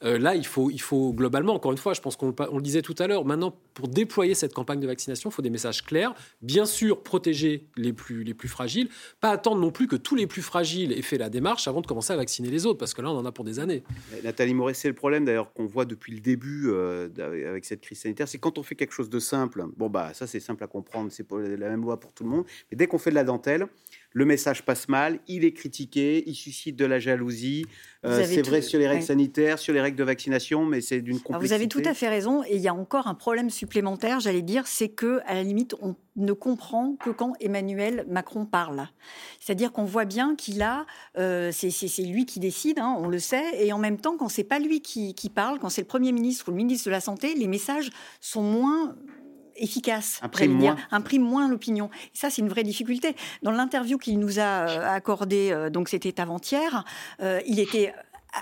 Euh, 0.03 0.19
là, 0.19 0.37
il 0.37 0.47
faut, 0.47 0.71
il 0.71 0.81
faut 0.81 1.13
globalement, 1.13 1.53
encore 1.53 1.73
une 1.73 1.77
fois, 1.77 1.93
je 1.93 2.01
pense 2.01 2.17
qu'on 2.17 2.29
le 2.31 2.63
disait 2.63 2.81
tout 2.81 2.95
à 2.99 3.07
l'heure, 3.07 3.27
maintenant, 3.27 3.55
pour 3.75 3.89
déployer 3.89 4.35
cette 4.35 4.55
campagne 4.55 4.81
de 4.81 4.87
vaccination, 4.87 5.29
il 5.29 5.35
faut 5.35 5.43
des 5.43 5.51
messages 5.51 5.85
clairs. 5.85 6.15
Bien 6.41 6.65
sûr, 6.65 7.03
protéger 7.03 7.67
les 7.77 7.93
plus, 7.93 8.25
les 8.25 8.33
plus 8.33 8.49
fragiles, 8.49 8.89
pas 9.21 9.33
attendre 9.33 9.61
non 9.61 9.71
plus 9.71 9.87
que 9.87 9.97
tous 9.97 10.15
les 10.15 10.27
plus 10.27 10.41
fragiles 10.41 10.93
aient 10.93 11.03
fait 11.03 11.19
la 11.19 11.29
démarche 11.29 11.69
avant 11.69 11.83
de 11.83 11.87
commencer 11.87 12.15
à 12.15 12.17
vacciner 12.17 12.49
les 12.49 12.65
autres, 12.65 12.79
parce 12.79 12.95
que 12.95 13.03
là, 13.03 13.11
on 13.11 13.19
en 13.19 13.27
a 13.27 13.33
pour 13.33 13.45
des 13.45 13.59
années. 13.59 13.83
Nathalie 14.23 14.55
Moret, 14.55 14.73
c'est 14.73 14.89
le 14.89 14.95
problème 14.95 15.27
d'ailleurs 15.27 15.53
qu'on 15.53 15.67
voit 15.67 15.85
depuis 15.85 16.15
le 16.15 16.21
début 16.21 16.71
euh, 16.71 17.11
avec 17.19 17.67
cette 17.67 17.83
crise 17.83 17.99
sanitaire, 17.99 18.29
c'est 18.29 18.39
quand 18.39 18.57
on 18.57 18.63
fait 18.63 18.77
quelque 18.77 18.95
chose 18.95 19.11
de 19.11 19.19
simple, 19.19 19.67
bon, 19.77 19.91
bah, 19.91 20.15
ça 20.15 20.27
c'est 20.27 20.41
simple 20.41 20.65
à 20.65 20.69
comprendre, 20.69 21.13
c'est 21.13 21.31
la 21.31 21.69
même 21.69 21.83
loi 21.83 22.01
pour 22.01 22.15
tout 22.15 22.25
le 22.25 22.31
monde, 22.31 22.47
mais 22.71 22.79
dès 22.79 22.87
qu'on 22.87 22.97
fait 22.97 23.11
de 23.11 23.17
la 23.17 23.25
dentelle, 23.25 23.67
le 24.15 24.25
message 24.25 24.65
passe 24.65 24.89
mal, 24.89 25.19
il 25.27 25.45
est 25.45 25.53
critiqué, 25.53 26.23
il 26.27 26.37
suscite 26.37 26.77
de 26.77 26.85
la 26.85 27.01
jalousie. 27.01 27.67
Euh, 28.05 28.25
c'est 28.25 28.47
vrai 28.47 28.63
sur 28.63 28.79
les 28.79 28.87
règles 28.87 29.03
sanitaires, 29.03 29.59
sur 29.59 29.75
les 29.75 29.81
règles 29.81 29.97
de 29.97 30.05
vaccination, 30.05 30.65
mais 30.65 30.81
c'est 30.81 31.01
d'une 31.01 31.19
complexité. 31.19 31.47
vous 31.47 31.53
avez 31.53 31.69
tout 31.69 31.83
à 31.85 31.95
fait 31.95 32.09
raison, 32.09 32.45
et 32.45 32.55
il 32.55 32.61
y 32.61 32.69
a 32.69 32.75
encore 32.75 33.09
un 33.09 33.15
problème 33.15 33.51
supplémentaire, 33.51 34.21
j'allais 34.21 34.43
dire, 34.43 34.69
c'est 34.69 34.89
que 34.89 35.21
à 35.27 35.35
la 35.35 35.43
limite, 35.43 35.75
on 35.83 35.97
ne 36.15 36.33
comprend 36.33 36.95
que 36.95 37.11
quand 37.11 37.33
Emmanuel 37.41 38.07
Macron 38.09 38.47
parle. 38.47 38.87
C'est-à-dire 39.41 39.73
qu'on 39.73 39.85
voit 39.85 40.05
bien 40.05 40.37
qu'il 40.37 40.63
a, 40.63 40.87
euh, 41.19 41.51
c'est 41.51 42.03
lui 42.03 42.25
qui 42.25 42.39
décide, 42.39 42.79
hein, 42.79 42.97
on 43.01 43.09
le 43.09 43.19
sait, 43.19 43.67
et 43.67 43.73
en 43.73 43.79
même 43.79 43.99
temps, 43.99 44.17
quand 44.17 44.29
c'est 44.29 44.45
pas 44.45 44.61
lui 44.61 44.81
qui, 44.81 45.15
qui 45.15 45.29
parle, 45.29 45.59
quand 45.59 45.71
c'est 45.71 45.83
le 45.83 45.89
Premier 45.89 46.13
ministre 46.13 46.47
ou 46.47 46.51
le 46.53 46.57
ministre 46.57 46.87
de 46.87 46.93
la 46.93 47.01
Santé, 47.01 47.35
les 47.35 47.49
messages 47.49 47.91
sont 48.21 48.43
moins 48.43 48.95
efficace, 49.57 50.21
imprime 50.23 50.53
moins, 50.53 50.77
imprime 50.91 51.23
moins 51.23 51.49
l'opinion. 51.49 51.91
Et 52.15 52.19
ça, 52.19 52.31
c'est 52.31 52.43
une 52.43 52.49
vraie 52.49 52.63
difficulté. 52.63 53.17
Dans 53.43 53.51
l'interview 53.51 53.99
qu'il 53.99 54.19
nous 54.19 54.39
a 54.39 54.69
euh, 54.69 54.95
accordée, 54.95 55.51
euh, 55.53 55.71
donc 55.71 55.89
c'était 55.89 56.21
avant-hier, 56.21 56.85
euh, 57.21 57.41
il 57.47 57.61
était 57.61 57.95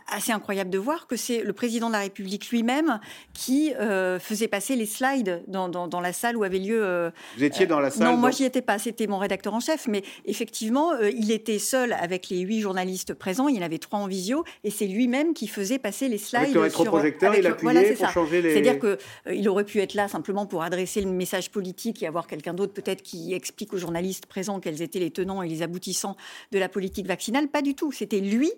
assez 0.09 0.33
incroyable 0.33 0.71
de 0.71 0.79
voir 0.79 1.07
que 1.07 1.17
c'est 1.17 1.43
le 1.43 1.53
président 1.53 1.89
de 1.89 1.93
la 1.93 2.01
République 2.01 2.51
lui-même 2.51 3.01
qui 3.35 3.75
euh, 3.75 4.19
faisait 4.19 4.49
passer 4.49 4.77
les 4.77 4.87
slides 4.87 5.43
dans, 5.47 5.69
dans, 5.69 6.01
la 6.01 6.13
salle 6.13 6.37
où 6.37 6.45
avait 6.45 6.59
lieu. 6.59 6.83
Euh, 6.85 7.11
Vous 7.37 7.45
étiez 7.45 7.67
dans 7.67 7.81
la 7.81 7.91
salle 7.91 8.09
Non, 8.09 8.17
moi 8.17 8.31
j'y 8.31 8.45
étais 8.45 8.63
pas. 8.63 8.79
C'était 8.79 9.07
mon 9.07 9.19
rédacteur 9.19 9.55
en 9.55 9.61
chef, 9.61 9.87
mais 9.89 10.03
effectivement, 10.25 10.93
euh, 10.93 11.11
il 11.11 11.31
était 11.31 11.59
seul 11.59 11.93
avec 11.93 12.29
les 12.29 12.41
huit 12.41 12.61
journalistes 12.61 13.15
présents. 13.15 13.49
Il 13.49 13.57
y 13.57 13.59
en 13.59 13.63
avait 13.63 13.79
trois 13.79 13.99
en 13.99 14.07
visio, 14.07 14.45
et 14.65 14.71
c'est 14.71 14.87
lui-même 14.87 15.35
qui 15.35 15.47
faisait 15.47 15.79
passer 15.79 16.09
les 16.09 16.19
slides. 16.19 16.43
Avec 16.43 16.55
le 16.55 16.61
rétroprojecteur, 16.61 17.35
il 17.35 17.47
appuyait 17.47 17.95
pour 17.95 18.11
changer 18.11 18.43
les. 18.43 18.53
C'est-à-dire 18.53 18.79
que 18.79 18.99
il 19.31 19.49
aurait 19.49 19.65
pu 19.65 19.81
être 19.81 19.95
là 19.95 20.09
simplement 20.09 20.47
pour 20.47 20.63
adresser 20.63 21.01
le 21.01 21.11
message 21.11 21.51
politique 21.51 22.03
et 22.03 22.07
avoir 22.07 22.27
quelqu'un 22.27 22.55
d'autre 22.55 22.73
peut-être 22.73 23.03
qui 23.03 23.35
explique 23.35 23.73
aux 23.73 23.79
journalistes 23.79 24.27
présents 24.27 24.61
quels 24.61 24.83
étaient 24.83 24.99
les 24.99 25.11
tenants 25.11 25.43
et 25.43 25.49
les 25.49 25.63
aboutissants 25.63 26.17
de 26.51 26.59
la 26.59 26.69
politique 26.69 27.07
vaccinale. 27.07 27.49
Pas 27.49 27.63
du 27.63 27.75
tout. 27.75 27.93
C'était 27.93 28.21
lui 28.21 28.51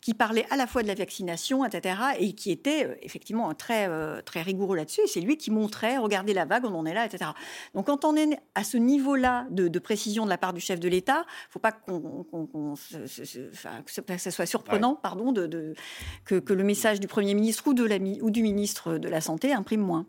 qui 0.00 0.14
parlait 0.14 0.46
à 0.50 0.56
la 0.56 0.66
fois 0.66 0.81
de 0.82 0.88
la 0.88 0.94
vaccination, 0.94 1.64
etc., 1.64 1.96
et 2.18 2.32
qui 2.34 2.50
était 2.50 2.86
euh, 2.86 2.94
effectivement 3.02 3.52
très, 3.54 3.88
euh, 3.88 4.20
très 4.22 4.42
rigoureux 4.42 4.76
là-dessus. 4.76 5.02
C'est 5.06 5.20
lui 5.20 5.36
qui 5.36 5.50
montrait, 5.50 5.98
regardez 5.98 6.34
la 6.34 6.44
vague, 6.44 6.64
on 6.64 6.74
en 6.74 6.86
est 6.86 6.94
là, 6.94 7.06
etc. 7.06 7.30
Donc 7.74 7.86
quand 7.86 8.04
on 8.04 8.16
est 8.16 8.38
à 8.54 8.64
ce 8.64 8.76
niveau-là 8.76 9.46
de, 9.50 9.78
précision 9.78 10.24
de 10.24 10.30
la 10.30 10.38
part 10.38 10.52
du 10.52 10.60
chef 10.60 10.78
de 10.80 10.88
l'État, 10.88 11.24
il 11.26 11.48
ne 11.48 11.50
faut 11.50 11.58
pas 11.58 11.72
qu'on, 11.72 12.74
que 14.06 14.18
ça 14.18 14.30
soit 14.30 14.46
surprenant, 14.46 14.94
pardon, 14.94 15.32
de, 15.32 15.74
que, 16.24 16.52
le 16.52 16.64
message 16.64 17.00
du 17.00 17.08
Premier 17.08 17.34
ministre 17.34 17.66
ou, 17.66 17.74
de 17.74 17.84
la, 17.84 17.96
ou 17.96 18.30
du 18.30 18.42
ministre 18.42 18.98
de 18.98 19.08
la 19.08 19.20
Santé 19.20 19.52
imprime 19.52 19.80
moins. 19.80 20.06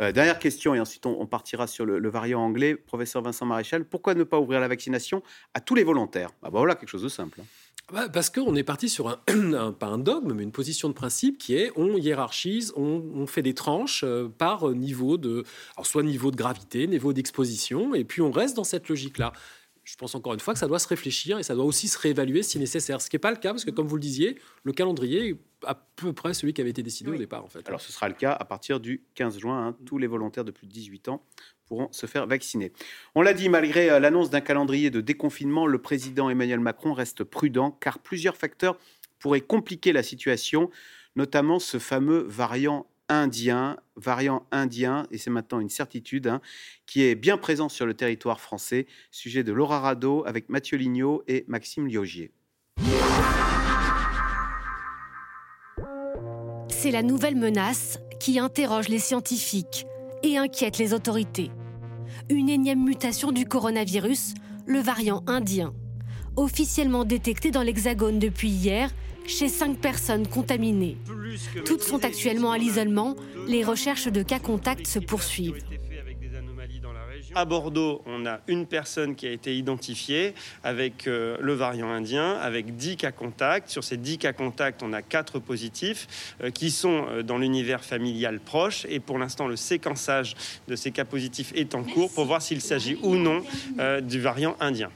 Euh, 0.00 0.10
dernière 0.10 0.38
question, 0.40 0.74
et 0.74 0.80
ensuite 0.80 1.06
on, 1.06 1.26
partira 1.26 1.66
sur 1.66 1.86
le, 1.86 2.08
variant 2.08 2.40
anglais. 2.40 2.74
Professeur 2.74 3.22
Vincent 3.22 3.46
Maréchal, 3.46 3.84
pourquoi 3.84 4.14
ne 4.14 4.24
pas 4.24 4.40
ouvrir 4.40 4.60
la 4.60 4.68
vaccination 4.68 5.22
à 5.54 5.60
tous 5.60 5.74
les 5.74 5.84
volontaires? 5.84 6.30
Bah, 6.42 6.48
Voilà 6.50 6.74
quelque 6.74 6.88
chose 6.88 7.02
de 7.02 7.08
simple. 7.08 7.40
Hein. 7.40 7.46
Bah, 7.92 8.08
parce 8.08 8.30
qu'on 8.30 8.54
est 8.54 8.62
parti 8.62 8.88
sur 8.88 9.08
un, 9.28 9.72
pas 9.72 9.86
un 9.86 9.98
dogme, 9.98 10.32
mais 10.32 10.42
une 10.42 10.52
position 10.52 10.88
de 10.88 10.94
principe 10.94 11.36
qui 11.36 11.54
est 11.54 11.70
on 11.76 11.96
hiérarchise, 11.96 12.72
on, 12.76 13.26
fait 13.26 13.42
des 13.42 13.54
tranches 13.54 14.04
euh, 14.04 14.28
par 14.28 14.70
niveau 14.70 15.18
de, 15.18 15.44
alors 15.76 15.86
soit 15.86 16.02
niveau 16.02 16.30
de 16.30 16.36
gravité, 16.36 16.86
niveau 16.86 17.12
d'exposition, 17.12 17.94
et 17.94 18.04
puis 18.04 18.22
on 18.22 18.30
reste 18.30 18.56
dans 18.56 18.64
cette 18.64 18.88
logique-là. 18.88 19.32
je 19.84 19.96
pense 19.96 20.14
encore 20.14 20.32
une 20.32 20.40
fois 20.40 20.54
que 20.54 20.60
ça 20.60 20.66
doit 20.66 20.78
se 20.78 20.88
réfléchir 20.88 21.38
et 21.38 21.42
ça 21.42 21.54
doit 21.54 21.64
aussi 21.64 21.88
se 21.88 21.98
réévaluer 21.98 22.42
si 22.42 22.58
nécessaire. 22.58 23.02
Ce 23.02 23.10
qui 23.10 23.16
n'est 23.16 23.20
pas 23.20 23.30
le 23.30 23.36
cas, 23.36 23.50
parce 23.50 23.66
que 23.66 23.70
comme 23.70 23.86
vous 23.86 23.96
le 23.96 24.02
disiez, 24.02 24.38
le 24.62 24.72
calendrier 24.72 25.28
est 25.28 25.36
à 25.66 25.74
peu 25.74 26.14
près 26.14 26.32
celui 26.32 26.54
qui 26.54 26.62
avait 26.62 26.70
été 26.70 26.82
décidé 26.82 27.10
au 27.10 27.16
départ. 27.16 27.44
En 27.44 27.48
fait. 27.48 27.66
Alors 27.68 27.82
ce 27.82 27.92
sera 27.92 28.08
le 28.08 28.14
cas 28.14 28.32
à 28.32 28.44
partir 28.46 28.80
du 28.80 29.04
15 29.14 29.38
juin. 29.38 29.68
Hein. 29.68 29.76
Tous 29.84 29.98
les 29.98 30.06
volontaires 30.06 30.44
de 30.44 30.50
plus 30.50 30.66
de 30.66 30.72
18 30.72 31.08
ans 31.08 31.22
pourront 31.66 31.88
se 31.92 32.06
faire 32.06 32.26
vacciner. 32.26 32.72
On 33.14 33.22
l'a 33.22 33.34
dit, 33.34 33.48
malgré 33.48 33.90
euh, 33.90 34.00
l'annonce 34.00 34.30
d'un 34.30 34.40
calendrier 34.40 34.90
de 34.90 35.00
déconfinement, 35.00 35.66
le 35.66 35.78
président 35.78 36.30
Emmanuel 36.30 36.60
Macron 36.60 36.92
reste 36.92 37.24
prudent 37.24 37.70
car 37.70 37.98
plusieurs 37.98 38.36
facteurs 38.36 38.78
pourraient 39.18 39.40
compliquer 39.40 39.92
la 39.92 40.02
situation, 40.02 40.70
notamment 41.16 41.58
ce 41.58 41.78
fameux 41.78 42.24
variant 42.28 42.86
indien, 43.08 43.76
variant 43.96 44.46
indien, 44.50 45.06
et 45.10 45.18
c'est 45.18 45.30
maintenant 45.30 45.60
une 45.60 45.68
certitude, 45.68 46.26
hein, 46.26 46.40
qui 46.86 47.02
est 47.02 47.14
bien 47.14 47.36
présent 47.36 47.68
sur 47.68 47.86
le 47.86 47.94
territoire 47.94 48.40
français. 48.40 48.86
Sujet 49.10 49.44
de 49.44 49.52
Laura 49.52 49.80
Rado 49.80 50.24
avec 50.26 50.48
Mathieu 50.48 50.76
Lignot 50.76 51.22
et 51.28 51.44
Maxime 51.48 51.86
Liogier. 51.86 52.32
C'est 56.68 56.90
la 56.90 57.02
nouvelle 57.02 57.36
menace 57.36 57.98
qui 58.20 58.38
interroge 58.38 58.88
les 58.88 58.98
scientifiques 58.98 59.86
et 60.24 60.38
inquiète 60.38 60.78
les 60.78 60.94
autorités. 60.94 61.50
Une 62.30 62.48
énième 62.48 62.82
mutation 62.82 63.30
du 63.30 63.44
coronavirus, 63.44 64.34
le 64.66 64.78
variant 64.78 65.22
indien, 65.26 65.74
officiellement 66.36 67.04
détecté 67.04 67.50
dans 67.50 67.62
l'Hexagone 67.62 68.18
depuis 68.18 68.48
hier 68.48 68.90
chez 69.26 69.48
cinq 69.48 69.78
personnes 69.78 70.26
contaminées. 70.26 70.96
Toutes 71.64 71.82
sont 71.82 72.04
actuellement 72.04 72.52
à 72.52 72.58
l'isolement. 72.58 73.16
Les 73.46 73.64
recherches 73.64 74.08
de 74.08 74.22
cas 74.22 74.38
contacts 74.38 74.86
se 74.86 74.98
poursuivent. 74.98 75.62
À 77.36 77.44
Bordeaux, 77.46 78.00
on 78.06 78.26
a 78.26 78.38
une 78.46 78.64
personne 78.64 79.16
qui 79.16 79.26
a 79.26 79.30
été 79.32 79.56
identifiée 79.56 80.34
avec 80.62 81.08
euh, 81.08 81.36
le 81.40 81.52
variant 81.52 81.90
indien, 81.90 82.34
avec 82.34 82.76
10 82.76 82.96
cas 82.96 83.10
contacts. 83.10 83.70
Sur 83.70 83.82
ces 83.82 83.96
10 83.96 84.18
cas 84.18 84.32
contacts, 84.32 84.84
on 84.84 84.92
a 84.92 85.02
4 85.02 85.40
positifs 85.40 86.36
euh, 86.42 86.50
qui 86.50 86.70
sont 86.70 87.06
euh, 87.08 87.22
dans 87.24 87.38
l'univers 87.38 87.82
familial 87.82 88.38
proche. 88.38 88.86
Et 88.88 89.00
pour 89.00 89.18
l'instant, 89.18 89.48
le 89.48 89.56
séquençage 89.56 90.36
de 90.68 90.76
ces 90.76 90.92
cas 90.92 91.04
positifs 91.04 91.52
est 91.56 91.74
en 91.74 91.82
cours 91.82 92.12
pour 92.12 92.24
voir 92.24 92.40
s'il 92.40 92.60
s'agit 92.60 92.98
ou 93.02 93.16
non 93.16 93.42
du 94.02 94.20
variant 94.20 94.56
indien. 94.60 94.90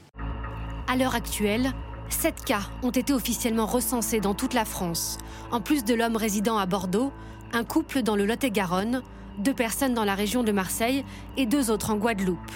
À 0.87 0.95
l'heure 0.95 1.15
actuelle, 1.15 1.73
Sept 2.09 2.43
cas 2.43 2.63
ont 2.83 2.89
été 2.89 3.13
officiellement 3.13 3.65
recensés 3.65 4.19
dans 4.19 4.33
toute 4.33 4.53
la 4.53 4.65
France. 4.65 5.17
En 5.51 5.61
plus 5.61 5.83
de 5.83 5.93
l'homme 5.93 6.15
résidant 6.15 6.57
à 6.57 6.65
Bordeaux, 6.65 7.11
un 7.53 7.63
couple 7.63 8.01
dans 8.01 8.15
le 8.15 8.25
Lot-et-Garonne, 8.25 9.03
deux 9.39 9.53
personnes 9.53 9.93
dans 9.93 10.05
la 10.05 10.15
région 10.15 10.43
de 10.43 10.51
Marseille 10.51 11.03
et 11.37 11.45
deux 11.45 11.71
autres 11.71 11.89
en 11.89 11.95
Guadeloupe. 11.95 12.51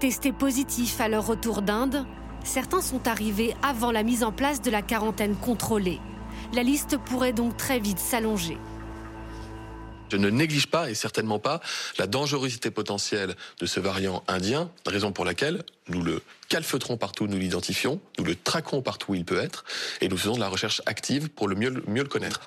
Testés 0.00 0.32
positifs 0.32 1.00
à 1.00 1.08
leur 1.08 1.26
retour 1.26 1.62
d'Inde, 1.62 2.06
certains 2.42 2.80
sont 2.80 3.06
arrivés 3.06 3.54
avant 3.62 3.92
la 3.92 4.02
mise 4.02 4.24
en 4.24 4.32
place 4.32 4.62
de 4.62 4.70
la 4.70 4.82
quarantaine 4.82 5.36
contrôlée. 5.36 6.00
La 6.54 6.62
liste 6.62 6.96
pourrait 6.96 7.32
donc 7.32 7.56
très 7.56 7.78
vite 7.78 7.98
s'allonger. 7.98 8.56
Je 10.10 10.16
ne 10.16 10.28
néglige 10.28 10.66
pas 10.66 10.90
et 10.90 10.94
certainement 10.94 11.38
pas 11.38 11.60
la 11.98 12.08
dangerosité 12.08 12.72
potentielle 12.72 13.36
de 13.60 13.66
ce 13.66 13.78
variant 13.78 14.24
indien, 14.26 14.68
raison 14.84 15.12
pour 15.12 15.24
laquelle 15.24 15.62
nous 15.88 16.02
le 16.02 16.20
calfeutrons 16.48 16.96
partout 16.96 17.24
où 17.24 17.28
nous 17.28 17.38
l'identifions, 17.38 18.00
nous 18.18 18.24
le 18.24 18.34
traquons 18.34 18.82
partout 18.82 19.12
où 19.12 19.14
il 19.14 19.24
peut 19.24 19.38
être 19.38 19.64
et 20.00 20.08
nous 20.08 20.16
faisons 20.16 20.34
de 20.34 20.40
la 20.40 20.48
recherche 20.48 20.82
active 20.86 21.28
pour 21.28 21.46
le 21.46 21.54
mieux, 21.54 21.84
mieux 21.86 22.02
le 22.02 22.08
connaître. 22.08 22.40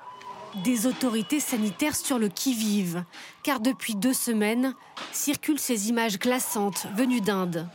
Des 0.62 0.86
autorités 0.86 1.40
sanitaires 1.40 1.96
sur 1.96 2.20
le 2.20 2.30
qui-vive, 2.30 3.04
car 3.42 3.60
depuis 3.60 3.96
deux 3.96 4.14
semaines 4.14 4.76
circulent 5.12 5.60
ces 5.60 5.90
images 5.90 6.20
glaçantes 6.20 6.86
venues 6.96 7.22
d'Inde. 7.22 7.68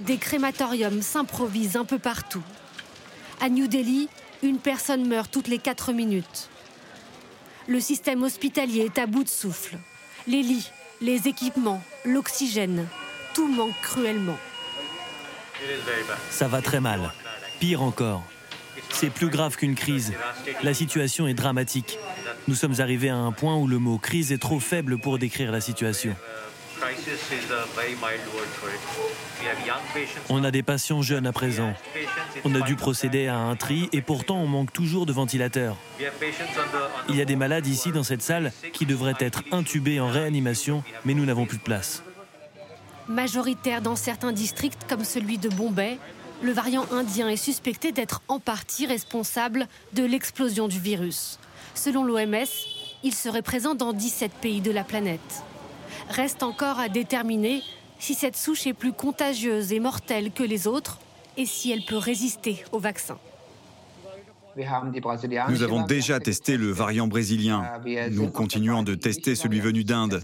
Des 0.00 0.16
crématoriums 0.16 1.02
s'improvisent 1.02 1.76
un 1.76 1.84
peu 1.84 2.00
partout. 2.00 2.42
À 3.40 3.48
New 3.48 3.68
Delhi, 3.68 4.08
une 4.42 4.58
personne 4.58 5.06
meurt 5.06 5.30
toutes 5.30 5.46
les 5.46 5.58
quatre 5.58 5.92
minutes. 5.92 6.48
Le 7.68 7.78
système 7.78 8.24
hospitalier 8.24 8.80
est 8.80 8.98
à 8.98 9.06
bout 9.06 9.22
de 9.22 9.28
souffle. 9.28 9.78
Les 10.26 10.42
lits, 10.42 10.70
les 11.00 11.28
équipements, 11.28 11.82
l'oxygène, 12.04 12.88
tout 13.34 13.46
manque 13.46 13.80
cruellement. 13.82 14.38
Ça 16.30 16.48
va 16.48 16.60
très 16.60 16.80
mal. 16.80 17.12
Pire 17.60 17.82
encore. 17.82 18.22
C'est 18.90 19.10
plus 19.10 19.28
grave 19.28 19.56
qu'une 19.56 19.74
crise. 19.74 20.12
La 20.62 20.74
situation 20.74 21.26
est 21.26 21.34
dramatique. 21.34 21.98
Nous 22.48 22.54
sommes 22.54 22.80
arrivés 22.80 23.08
à 23.08 23.16
un 23.16 23.32
point 23.32 23.56
où 23.56 23.66
le 23.66 23.78
mot 23.78 23.98
crise 23.98 24.32
est 24.32 24.38
trop 24.38 24.60
faible 24.60 24.98
pour 24.98 25.18
décrire 25.18 25.52
la 25.52 25.60
situation. 25.60 26.14
On 30.28 30.44
a 30.44 30.50
des 30.50 30.62
patients 30.62 31.02
jeunes 31.02 31.26
à 31.26 31.32
présent. 31.32 31.72
On 32.44 32.54
a 32.54 32.60
dû 32.60 32.76
procéder 32.76 33.26
à 33.26 33.36
un 33.36 33.56
tri 33.56 33.88
et 33.92 34.02
pourtant 34.02 34.36
on 34.36 34.46
manque 34.46 34.72
toujours 34.72 35.06
de 35.06 35.12
ventilateurs. 35.12 35.76
Il 37.08 37.16
y 37.16 37.20
a 37.20 37.24
des 37.24 37.36
malades 37.36 37.66
ici 37.66 37.92
dans 37.92 38.02
cette 38.02 38.22
salle 38.22 38.52
qui 38.72 38.86
devraient 38.86 39.14
être 39.20 39.42
intubés 39.52 40.00
en 40.00 40.08
réanimation, 40.08 40.82
mais 41.04 41.14
nous 41.14 41.24
n'avons 41.24 41.46
plus 41.46 41.58
de 41.58 41.62
place. 41.62 42.02
Majoritaire 43.08 43.82
dans 43.82 43.96
certains 43.96 44.32
districts 44.32 44.86
comme 44.88 45.04
celui 45.04 45.38
de 45.38 45.48
Bombay, 45.48 45.98
le 46.42 46.52
variant 46.52 46.86
indien 46.92 47.28
est 47.28 47.36
suspecté 47.36 47.92
d'être 47.92 48.22
en 48.28 48.38
partie 48.40 48.86
responsable 48.86 49.68
de 49.94 50.04
l'explosion 50.04 50.68
du 50.68 50.78
virus. 50.78 51.38
Selon 51.74 52.04
l'OMS, 52.04 52.46
il 53.02 53.14
serait 53.14 53.42
présent 53.42 53.74
dans 53.74 53.92
17 53.92 54.32
pays 54.32 54.60
de 54.60 54.70
la 54.70 54.84
planète. 54.84 55.42
Reste 56.08 56.42
encore 56.42 56.78
à 56.78 56.88
déterminer 56.88 57.62
si 57.98 58.14
cette 58.14 58.36
souche 58.36 58.66
est 58.66 58.74
plus 58.74 58.92
contagieuse 58.92 59.72
et 59.72 59.80
mortelle 59.80 60.30
que 60.30 60.42
les 60.42 60.66
autres 60.66 60.98
et 61.36 61.46
si 61.46 61.70
elle 61.70 61.84
peut 61.84 61.96
résister 61.96 62.64
au 62.72 62.78
vaccin. 62.78 63.18
Nous 65.48 65.62
avons 65.62 65.84
déjà 65.84 66.18
testé 66.20 66.56
le 66.56 66.70
variant 66.70 67.06
brésilien. 67.06 67.70
Nous 68.10 68.28
continuons 68.30 68.82
de 68.82 68.94
tester 68.94 69.34
celui 69.34 69.60
venu 69.60 69.84
d'Inde. 69.84 70.22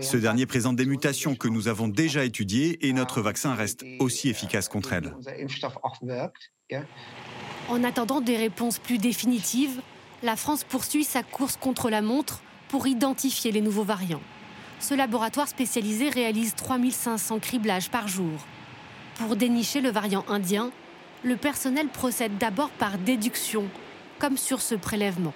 Ce 0.00 0.16
dernier 0.16 0.46
présente 0.46 0.76
des 0.76 0.86
mutations 0.86 1.34
que 1.34 1.48
nous 1.48 1.68
avons 1.68 1.88
déjà 1.88 2.24
étudiées 2.24 2.86
et 2.86 2.92
notre 2.92 3.20
vaccin 3.20 3.54
reste 3.54 3.84
aussi 3.98 4.28
efficace 4.28 4.68
contre 4.68 4.92
elles. 4.92 5.14
En 7.68 7.84
attendant 7.84 8.20
des 8.20 8.36
réponses 8.36 8.78
plus 8.78 8.98
définitives, 8.98 9.80
la 10.22 10.36
France 10.36 10.64
poursuit 10.64 11.04
sa 11.04 11.22
course 11.22 11.56
contre 11.56 11.90
la 11.90 12.02
montre 12.02 12.40
pour 12.68 12.86
identifier 12.86 13.52
les 13.52 13.60
nouveaux 13.60 13.84
variants. 13.84 14.22
Ce 14.80 14.94
laboratoire 14.94 15.48
spécialisé 15.48 16.08
réalise 16.08 16.54
3500 16.54 17.38
criblages 17.40 17.90
par 17.90 18.08
jour. 18.08 18.46
Pour 19.16 19.36
dénicher 19.36 19.80
le 19.80 19.90
variant 19.90 20.24
indien, 20.28 20.70
le 21.22 21.36
personnel 21.36 21.88
procède 21.88 22.38
d'abord 22.38 22.70
par 22.70 22.98
déduction, 22.98 23.64
comme 24.18 24.36
sur 24.36 24.60
ce 24.60 24.74
prélèvement. 24.74 25.32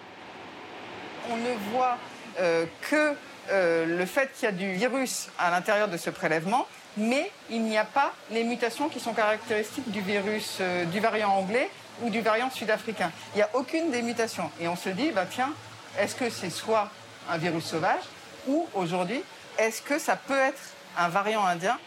On 1.31 1.37
ne 1.37 1.55
voit 1.73 1.99
euh, 2.41 2.67
que 2.83 3.15
euh, 3.51 3.99
le 3.99 4.07
fait 4.07 4.31
qu'il 4.35 4.45
y 4.45 4.49
a 4.49 4.53
du 4.53 4.73
virus 4.73 5.29
à 5.39 5.51
l'intérieur 5.51 5.89
de 5.89 5.97
ce 5.97 6.11
prélèvement, 6.11 6.67
mais 6.97 7.31
il 7.51 7.63
n'y 7.63 7.79
a 7.79 7.85
pas 7.85 8.13
les 8.31 8.45
mutations 8.45 8.89
qui 8.89 9.01
sont 9.01 9.13
caractéristiques 9.13 9.91
du 9.91 10.01
virus, 10.01 10.59
euh, 10.61 10.85
du 10.85 11.01
variant 11.01 11.31
anglais 11.31 11.71
ou 12.03 12.11
du 12.11 12.21
variant 12.21 12.51
sud-africain. 12.51 13.11
Il 13.35 13.39
n'y 13.39 13.43
a 13.43 13.51
aucune 13.55 13.91
des 13.91 14.03
mutations. 14.03 14.51
Et 14.61 14.69
on 14.69 14.77
se 14.77 14.89
dit, 14.89 15.11
bah, 15.11 15.27
tiens, 15.29 15.53
est-ce 15.99 16.15
que 16.15 16.31
c'est 16.31 16.51
soit 16.51 16.91
un 17.31 17.39
virus 17.39 17.65
sauvage, 17.65 18.03
ou 18.47 18.67
aujourd'hui, 18.75 19.23
est-ce 19.59 19.83
que 19.83 19.99
ça 19.99 20.17
peut 20.17 20.39
être 20.39 20.61
un 20.99 21.09
variant 21.09 21.45
indien? 21.45 21.79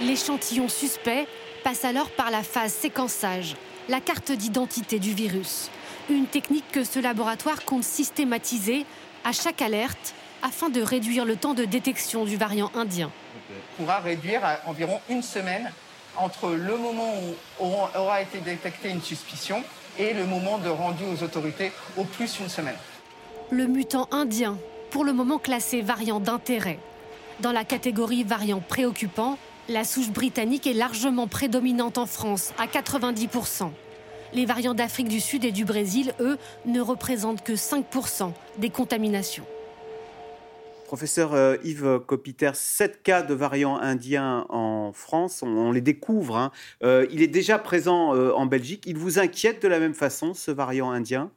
L'échantillon 0.00 0.68
suspect 0.68 1.26
passe 1.60 1.84
alors 1.84 2.10
par 2.10 2.30
la 2.30 2.42
phase 2.42 2.72
séquençage, 2.72 3.56
la 3.88 4.00
carte 4.00 4.32
d'identité 4.32 4.98
du 4.98 5.14
virus. 5.14 5.70
Une 6.08 6.26
technique 6.26 6.70
que 6.72 6.84
ce 6.84 6.98
laboratoire 6.98 7.64
compte 7.64 7.84
systématiser 7.84 8.84
à 9.24 9.32
chaque 9.32 9.62
alerte 9.62 10.14
afin 10.42 10.70
de 10.70 10.80
réduire 10.80 11.24
le 11.24 11.36
temps 11.36 11.54
de 11.54 11.64
détection 11.64 12.24
du 12.24 12.36
variant 12.36 12.70
indien. 12.74 13.10
On 13.50 13.82
pourra 13.82 13.98
réduire 13.98 14.44
à 14.44 14.58
environ 14.66 15.00
une 15.08 15.22
semaine 15.22 15.70
entre 16.16 16.50
le 16.50 16.76
moment 16.76 17.12
où 17.60 17.64
aura 17.64 18.22
été 18.22 18.38
détectée 18.38 18.90
une 18.90 19.02
suspicion 19.02 19.62
et 19.98 20.14
le 20.14 20.24
moment 20.24 20.58
de 20.58 20.68
rendu 20.68 21.04
aux 21.04 21.22
autorités, 21.22 21.72
au 21.96 22.04
plus 22.04 22.40
une 22.40 22.48
semaine. 22.48 22.76
Le 23.50 23.66
mutant 23.66 24.08
indien, 24.10 24.56
pour 24.90 25.04
le 25.04 25.12
moment 25.12 25.38
classé 25.38 25.82
variant 25.82 26.20
d'intérêt. 26.20 26.78
Dans 27.40 27.52
la 27.52 27.64
catégorie 27.64 28.24
variant 28.24 28.60
préoccupant, 28.60 29.38
la 29.70 29.84
souche 29.84 30.10
britannique 30.10 30.66
est 30.66 30.74
largement 30.74 31.28
prédominante 31.28 31.96
en 31.96 32.06
France, 32.06 32.52
à 32.58 32.66
90%. 32.66 33.70
Les 34.32 34.44
variants 34.44 34.74
d'Afrique 34.74 35.08
du 35.08 35.20
Sud 35.20 35.44
et 35.44 35.52
du 35.52 35.64
Brésil, 35.64 36.12
eux, 36.20 36.38
ne 36.66 36.80
représentent 36.80 37.42
que 37.42 37.52
5% 37.52 38.32
des 38.58 38.70
contaminations. 38.70 39.46
Professeur 40.86 41.34
euh, 41.34 41.56
Yves 41.62 42.00
Copiter, 42.04 42.50
7 42.54 43.02
cas 43.04 43.22
de 43.22 43.32
variants 43.32 43.76
indiens 43.76 44.44
en 44.48 44.92
France, 44.92 45.42
on, 45.44 45.70
les 45.70 45.80
découvre. 45.80 46.36
Hein. 46.36 46.50
Euh, 46.82 47.06
il 47.12 47.22
est 47.22 47.28
déjà 47.28 47.58
présent 47.58 48.14
euh, 48.14 48.32
en 48.32 48.46
Belgique. 48.46 48.84
Il 48.86 48.98
vous 48.98 49.20
inquiète 49.20 49.62
de 49.62 49.68
la 49.68 49.78
même 49.78 49.94
façon, 49.94 50.34
ce 50.34 50.50
variant 50.50 50.90
indien? 50.90 51.30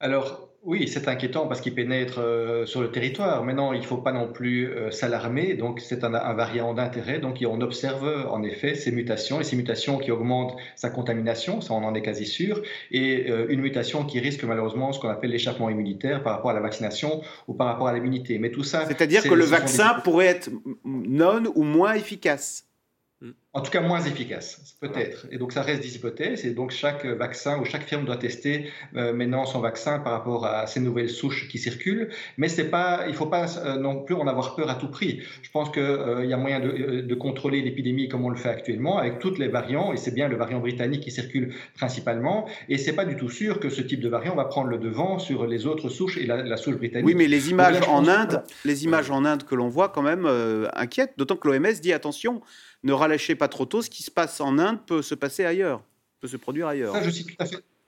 Alors, 0.00 0.49
oui, 0.62 0.88
c'est 0.88 1.08
inquiétant 1.08 1.46
parce 1.46 1.62
qu'il 1.62 1.74
pénètre 1.74 2.18
euh, 2.18 2.66
sur 2.66 2.82
le 2.82 2.90
territoire. 2.90 3.42
Maintenant, 3.44 3.72
il 3.72 3.80
ne 3.80 3.84
faut 3.84 3.96
pas 3.96 4.12
non 4.12 4.30
plus 4.30 4.68
euh, 4.68 4.90
s'alarmer. 4.90 5.54
Donc, 5.54 5.80
c'est 5.80 6.04
un, 6.04 6.34
variant 6.34 6.74
d'intérêt. 6.74 7.18
Donc, 7.18 7.42
on 7.48 7.60
observe 7.62 8.26
en 8.30 8.42
effet 8.42 8.74
ces 8.74 8.92
mutations 8.92 9.40
et 9.40 9.44
ces 9.44 9.56
mutations 9.56 9.96
qui 9.96 10.10
augmentent 10.10 10.54
sa 10.76 10.90
contamination, 10.90 11.62
ça 11.62 11.72
on 11.72 11.82
en 11.82 11.94
est 11.94 12.02
quasi 12.02 12.26
sûr, 12.26 12.62
et 12.90 13.30
euh, 13.30 13.46
une 13.48 13.60
mutation 13.60 14.04
qui 14.04 14.20
risque 14.20 14.44
malheureusement 14.44 14.92
ce 14.92 15.00
qu'on 15.00 15.08
appelle 15.08 15.30
l'échappement 15.30 15.70
immunitaire 15.70 16.22
par 16.22 16.34
rapport 16.34 16.50
à 16.50 16.54
la 16.54 16.60
vaccination 16.60 17.22
ou 17.48 17.54
par 17.54 17.66
rapport 17.66 17.88
à 17.88 17.94
l'immunité. 17.94 18.38
Mais 18.38 18.50
tout 18.50 18.64
ça. 18.64 18.84
C'est-à-dire 18.86 19.22
que 19.22 19.34
le 19.34 19.44
vaccin 19.44 19.94
pourrait 20.04 20.26
être 20.26 20.50
non 20.84 21.44
ou 21.54 21.62
moins 21.62 21.94
efficace. 21.94 22.69
En 23.52 23.60
tout 23.60 23.70
cas, 23.70 23.80
moins 23.80 24.00
efficace, 24.00 24.76
peut-être. 24.80 25.26
Et 25.30 25.36
donc, 25.36 25.52
ça 25.52 25.60
reste 25.60 25.82
des 25.82 25.96
hypothèses. 25.96 26.46
Et 26.46 26.52
donc, 26.52 26.70
chaque 26.70 27.04
vaccin 27.04 27.58
ou 27.58 27.64
chaque 27.64 27.82
firme 27.82 28.04
doit 28.06 28.16
tester 28.16 28.70
euh, 28.96 29.12
maintenant 29.12 29.44
son 29.44 29.60
vaccin 29.60 29.98
par 29.98 30.12
rapport 30.12 30.46
à 30.46 30.66
ces 30.66 30.80
nouvelles 30.80 31.10
souches 31.10 31.48
qui 31.48 31.58
circulent. 31.58 32.10
Mais 32.38 32.48
c'est 32.48 32.70
pas, 32.70 33.02
il 33.06 33.10
ne 33.10 33.16
faut 33.16 33.26
pas 33.26 33.58
euh, 33.58 33.76
non 33.76 34.04
plus 34.04 34.14
en 34.14 34.26
avoir 34.26 34.54
peur 34.54 34.70
à 34.70 34.76
tout 34.76 34.88
prix. 34.88 35.20
Je 35.42 35.50
pense 35.50 35.68
qu'il 35.70 35.82
euh, 35.82 36.24
y 36.24 36.32
a 36.32 36.36
moyen 36.36 36.60
de, 36.60 37.00
de 37.00 37.14
contrôler 37.14 37.60
l'épidémie 37.60 38.08
comme 38.08 38.24
on 38.24 38.30
le 38.30 38.36
fait 38.36 38.48
actuellement 38.48 38.98
avec 38.98 39.18
toutes 39.18 39.38
les 39.38 39.48
variants. 39.48 39.92
Et 39.92 39.96
c'est 39.96 40.14
bien 40.14 40.28
le 40.28 40.36
variant 40.36 40.60
britannique 40.60 41.02
qui 41.02 41.10
circule 41.10 41.52
principalement. 41.74 42.48
Et 42.68 42.78
c'est 42.78 42.94
pas 42.94 43.04
du 43.04 43.16
tout 43.16 43.28
sûr 43.28 43.58
que 43.58 43.68
ce 43.68 43.82
type 43.82 44.00
de 44.00 44.08
variant 44.08 44.36
va 44.36 44.44
prendre 44.44 44.68
le 44.68 44.78
devant 44.78 45.18
sur 45.18 45.46
les 45.46 45.66
autres 45.66 45.90
souches 45.90 46.16
et 46.16 46.24
la, 46.24 46.56
souche 46.56 46.76
britannique. 46.76 47.06
Oui, 47.06 47.14
mais 47.16 47.26
les 47.26 47.50
images 47.50 47.80
en 47.88 48.06
Inde, 48.06 48.44
les 48.64 48.84
images 48.84 49.10
en 49.10 49.24
Inde 49.24 49.42
que 49.42 49.56
l'on 49.56 49.68
voit 49.68 49.88
quand 49.88 50.02
même 50.02 50.26
inquiètent. 50.74 51.14
D'autant 51.18 51.36
que 51.36 51.48
l'OMS 51.48 51.80
dit 51.82 51.92
attention 51.92 52.40
ne 52.82 52.92
relâchez 52.92 53.34
pas 53.34 53.48
trop 53.48 53.66
tôt. 53.66 53.82
Ce 53.82 53.90
qui 53.90 54.02
se 54.02 54.10
passe 54.10 54.40
en 54.40 54.58
Inde 54.58 54.78
peut 54.86 55.02
se 55.02 55.14
passer 55.14 55.44
ailleurs, 55.44 55.82
peut 56.20 56.28
se 56.28 56.36
produire 56.36 56.66
ailleurs. 56.66 56.94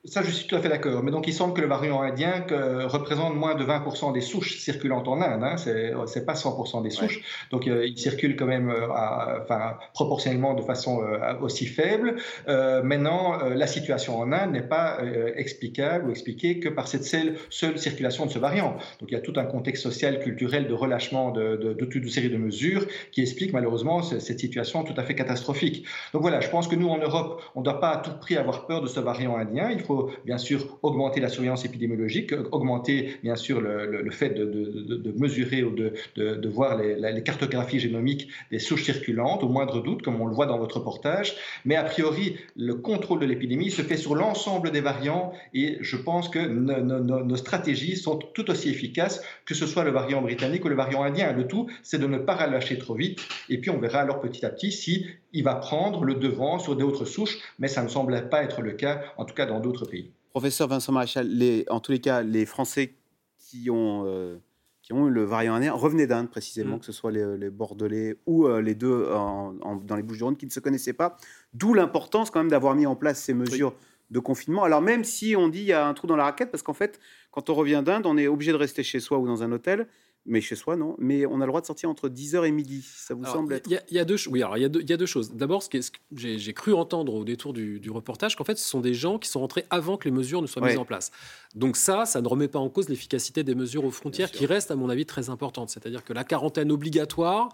Ça, 0.04 0.20
je 0.24 0.32
suis 0.32 0.48
tout 0.48 0.56
à 0.56 0.60
fait 0.60 0.68
d'accord. 0.68 1.00
Mais 1.04 1.12
donc, 1.12 1.28
il 1.28 1.32
semble 1.32 1.54
que 1.54 1.60
le 1.60 1.68
variant 1.68 2.02
indien 2.02 2.44
représente 2.86 3.36
moins 3.36 3.54
de 3.54 3.64
20% 3.64 4.12
des 4.12 4.20
souches 4.20 4.58
circulantes 4.58 5.06
en 5.06 5.20
Inde. 5.20 5.44
Hein. 5.44 5.56
Ce 5.56 6.18
n'est 6.18 6.24
pas 6.24 6.32
100% 6.32 6.82
des 6.82 6.90
souches. 6.90 7.20
Donc, 7.52 7.68
euh, 7.68 7.86
il 7.86 7.96
circule 7.96 8.34
quand 8.34 8.46
même 8.46 8.68
euh, 8.68 8.88
enfin, 8.90 9.76
proportionnellement 9.94 10.54
de 10.54 10.62
façon 10.62 11.02
euh, 11.02 11.38
aussi 11.40 11.66
faible. 11.66 12.16
maintenant, 12.48 13.38
la 13.54 13.66
situation 13.68 14.18
en 14.18 14.32
Inde 14.32 14.52
n'est 14.52 14.62
pas 14.62 14.98
explicable 15.36 16.08
ou 16.08 16.10
expliquée 16.10 16.58
que 16.58 16.68
par 16.68 16.88
cette 16.88 17.04
seule, 17.04 17.36
seule, 17.48 17.78
circulation 17.78 18.26
de 18.26 18.32
ce 18.32 18.40
variant. 18.40 18.76
Donc, 18.98 19.08
il 19.08 19.12
y 19.12 19.16
a 19.16 19.20
tout 19.20 19.34
un 19.36 19.44
contexte 19.44 19.84
social, 19.84 20.18
culturel 20.18 20.66
de 20.66 20.74
relâchement 20.74 21.30
de, 21.30 21.56
de, 21.56 21.74
de 21.74 21.84
toute 21.84 22.02
une 22.02 22.10
série 22.10 22.30
de 22.30 22.36
mesures 22.36 22.86
qui 23.12 23.20
expliquent 23.20 23.52
malheureusement 23.52 24.02
cette 24.02 24.40
situation 24.40 24.82
tout 24.82 24.94
à 24.96 25.04
fait 25.04 25.14
catastrophique. 25.14 25.86
Donc, 26.12 26.22
voilà, 26.22 26.40
je 26.40 26.48
pense 26.48 26.66
que 26.66 26.74
nous, 26.74 26.88
en 26.88 26.98
Europe, 26.98 27.40
on 27.54 27.60
ne 27.60 27.64
doit 27.64 27.80
pas 27.80 27.90
à 27.90 27.96
tout 27.98 28.18
prix 28.18 28.36
avoir 28.36 28.66
peur 28.66 28.80
de 28.80 28.88
ce 28.88 28.98
variant 28.98 29.36
indien. 29.36 29.70
Il 29.70 29.80
faut 29.80 29.91
bien 30.24 30.38
sûr 30.38 30.78
augmenter 30.82 31.20
la 31.20 31.28
surveillance 31.28 31.64
épidémiologique, 31.64 32.34
augmenter 32.52 33.16
bien 33.22 33.36
sûr 33.36 33.60
le, 33.60 34.10
fait 34.10 34.30
de, 34.30 35.14
mesurer 35.18 35.62
ou 35.62 35.70
de, 35.70 36.48
voir 36.48 36.78
les, 36.78 37.22
cartographies 37.22 37.80
génomiques 37.80 38.28
des 38.50 38.58
souches 38.58 38.84
circulantes, 38.84 39.42
au 39.42 39.48
moindre 39.48 39.82
doute, 39.82 40.02
comme 40.02 40.20
on 40.20 40.26
le 40.26 40.34
voit 40.34 40.46
dans 40.46 40.58
votre 40.58 40.78
reportage. 40.78 41.34
Mais 41.64 41.76
a 41.76 41.84
priori, 41.84 42.36
le 42.56 42.74
contrôle 42.74 43.20
de 43.20 43.26
l'épidémie 43.26 43.70
se 43.70 43.82
fait 43.82 43.96
sur 43.96 44.14
l'ensemble 44.14 44.70
des 44.70 44.80
variants 44.80 45.32
et 45.54 45.78
je 45.80 45.96
pense 45.96 46.28
que 46.28 46.38
nos 46.38 47.36
stratégies 47.36 47.96
sont 47.96 48.16
tout 48.16 48.50
aussi 48.50 48.68
efficaces, 48.68 49.22
que 49.46 49.54
ce 49.54 49.66
soit 49.66 49.84
le 49.84 49.90
variant 49.90 50.22
britannique 50.22 50.64
ou 50.64 50.68
le 50.68 50.74
variant 50.74 51.02
indien. 51.02 51.32
Le 51.32 51.46
tout, 51.46 51.68
c'est 51.82 51.98
de 51.98 52.06
ne 52.06 52.18
pas 52.18 52.34
relâcher 52.34 52.78
trop 52.78 52.94
vite 52.94 53.20
et 53.48 53.58
puis 53.58 53.70
on 53.70 53.78
verra 53.78 54.00
alors 54.00 54.20
petit 54.20 54.44
à 54.44 54.50
petit 54.50 54.72
si 54.72 55.06
il 55.32 55.44
va 55.44 55.54
prendre 55.54 56.04
le 56.04 56.14
devant 56.14 56.58
sur 56.58 56.76
d'autres 56.76 57.04
souches, 57.04 57.38
mais 57.58 57.68
ça 57.68 57.82
ne 57.82 57.88
semble 57.88 58.28
pas 58.28 58.42
être 58.42 58.62
le 58.62 58.72
cas, 58.72 59.02
en 59.16 59.24
tout 59.24 59.34
cas 59.34 59.46
dans 59.46 59.60
d'autres 59.60 59.86
pays. 59.86 60.10
Professeur 60.30 60.68
Vincent 60.68 60.92
Maréchal, 60.92 61.28
en 61.68 61.80
tous 61.80 61.92
les 61.92 62.00
cas, 62.00 62.22
les 62.22 62.46
Français 62.46 62.94
qui 63.38 63.70
ont, 63.70 64.04
euh, 64.06 64.36
qui 64.82 64.92
ont 64.92 65.08
eu 65.08 65.10
le 65.10 65.24
variant 65.24 65.54
indien 65.54 65.72
revenaient 65.72 66.06
d'Inde 66.06 66.30
précisément, 66.30 66.76
mm. 66.76 66.80
que 66.80 66.86
ce 66.86 66.92
soit 66.92 67.12
les, 67.12 67.50
Bordelais 67.50 68.16
ou 68.26 68.46
euh, 68.46 68.62
les 68.62 68.74
deux 68.74 69.06
dans 69.10 69.96
les 69.96 70.02
Bouches-du-Rhône 70.02 70.36
qui 70.36 70.46
ne 70.46 70.50
se 70.50 70.60
connaissaient 70.60 70.94
pas. 70.94 71.16
D'où 71.52 71.74
l'importance 71.74 72.30
quand 72.30 72.40
même 72.40 72.50
d'avoir 72.50 72.74
mis 72.74 72.86
en 72.86 72.96
place 72.96 73.20
ces 73.20 73.34
mesures 73.34 73.74
de 74.12 74.20
confinement. 74.20 74.62
Alors 74.62 74.82
même 74.82 75.04
si 75.04 75.34
on 75.36 75.48
dit 75.48 75.60
il 75.60 75.66
y 75.66 75.72
a 75.72 75.86
un 75.86 75.94
trou 75.94 76.06
dans 76.06 76.16
la 76.16 76.24
raquette, 76.24 76.50
parce 76.50 76.62
qu'en 76.62 76.74
fait, 76.74 77.00
quand 77.30 77.50
on 77.50 77.54
revient 77.54 77.82
d'Inde, 77.84 78.06
on 78.06 78.16
est 78.18 78.28
obligé 78.28 78.52
de 78.52 78.56
rester 78.56 78.82
chez 78.82 79.00
soi 79.00 79.18
ou 79.18 79.26
dans 79.26 79.42
un 79.42 79.50
hôtel. 79.50 79.88
Mais 80.24 80.40
chez 80.40 80.54
soi, 80.54 80.76
non. 80.76 80.94
Mais 80.98 81.26
on 81.26 81.40
a 81.40 81.44
le 81.44 81.48
droit 81.48 81.60
de 81.60 81.66
sortir 81.66 81.90
entre 81.90 82.08
10h 82.08 82.46
et 82.46 82.52
midi. 82.52 82.82
Ça 82.82 83.14
vous 83.14 83.24
semble 83.24 83.54
être... 83.54 83.68
Il 83.68 83.94
y, 83.94 83.98
a 83.98 84.04
deux, 84.04 84.16
oui, 84.28 84.42
alors 84.42 84.56
il 84.56 84.60
y, 84.60 84.64
a 84.64 84.68
deux, 84.68 84.80
y 84.82 84.92
a 84.92 84.96
deux 84.96 85.06
choses. 85.06 85.32
D'abord, 85.32 85.64
ce 85.64 85.68
que, 85.68 85.78
j'ai 86.14 86.52
cru 86.52 86.74
entendre 86.74 87.14
au 87.14 87.24
détour 87.24 87.52
du, 87.52 87.90
reportage, 87.90 88.36
qu'en 88.36 88.44
fait, 88.44 88.56
ce 88.56 88.68
sont 88.68 88.80
des 88.80 88.94
gens 88.94 89.18
qui 89.18 89.28
sont 89.28 89.40
rentrés 89.40 89.64
avant 89.70 89.96
que 89.96 90.04
les 90.04 90.12
mesures 90.12 90.40
ne 90.40 90.46
soient 90.46 90.62
mises 90.62 90.78
en 90.78 90.84
place. 90.84 91.10
Donc 91.56 91.76
ça, 91.76 92.06
ça 92.06 92.20
ne 92.20 92.28
remet 92.28 92.48
pas 92.48 92.60
en 92.60 92.68
cause 92.68 92.88
l'efficacité 92.88 93.42
des 93.42 93.54
mesures 93.54 93.84
aux 93.84 93.90
frontières, 93.90 94.30
qui 94.30 94.46
reste, 94.46 94.70
à 94.70 94.76
mon 94.76 94.88
avis, 94.88 95.06
très 95.06 95.28
importante. 95.28 95.70
C'est-à-dire 95.70 96.04
que 96.04 96.12
la 96.12 96.24
quarantaine 96.24 96.70
obligatoire 96.70 97.48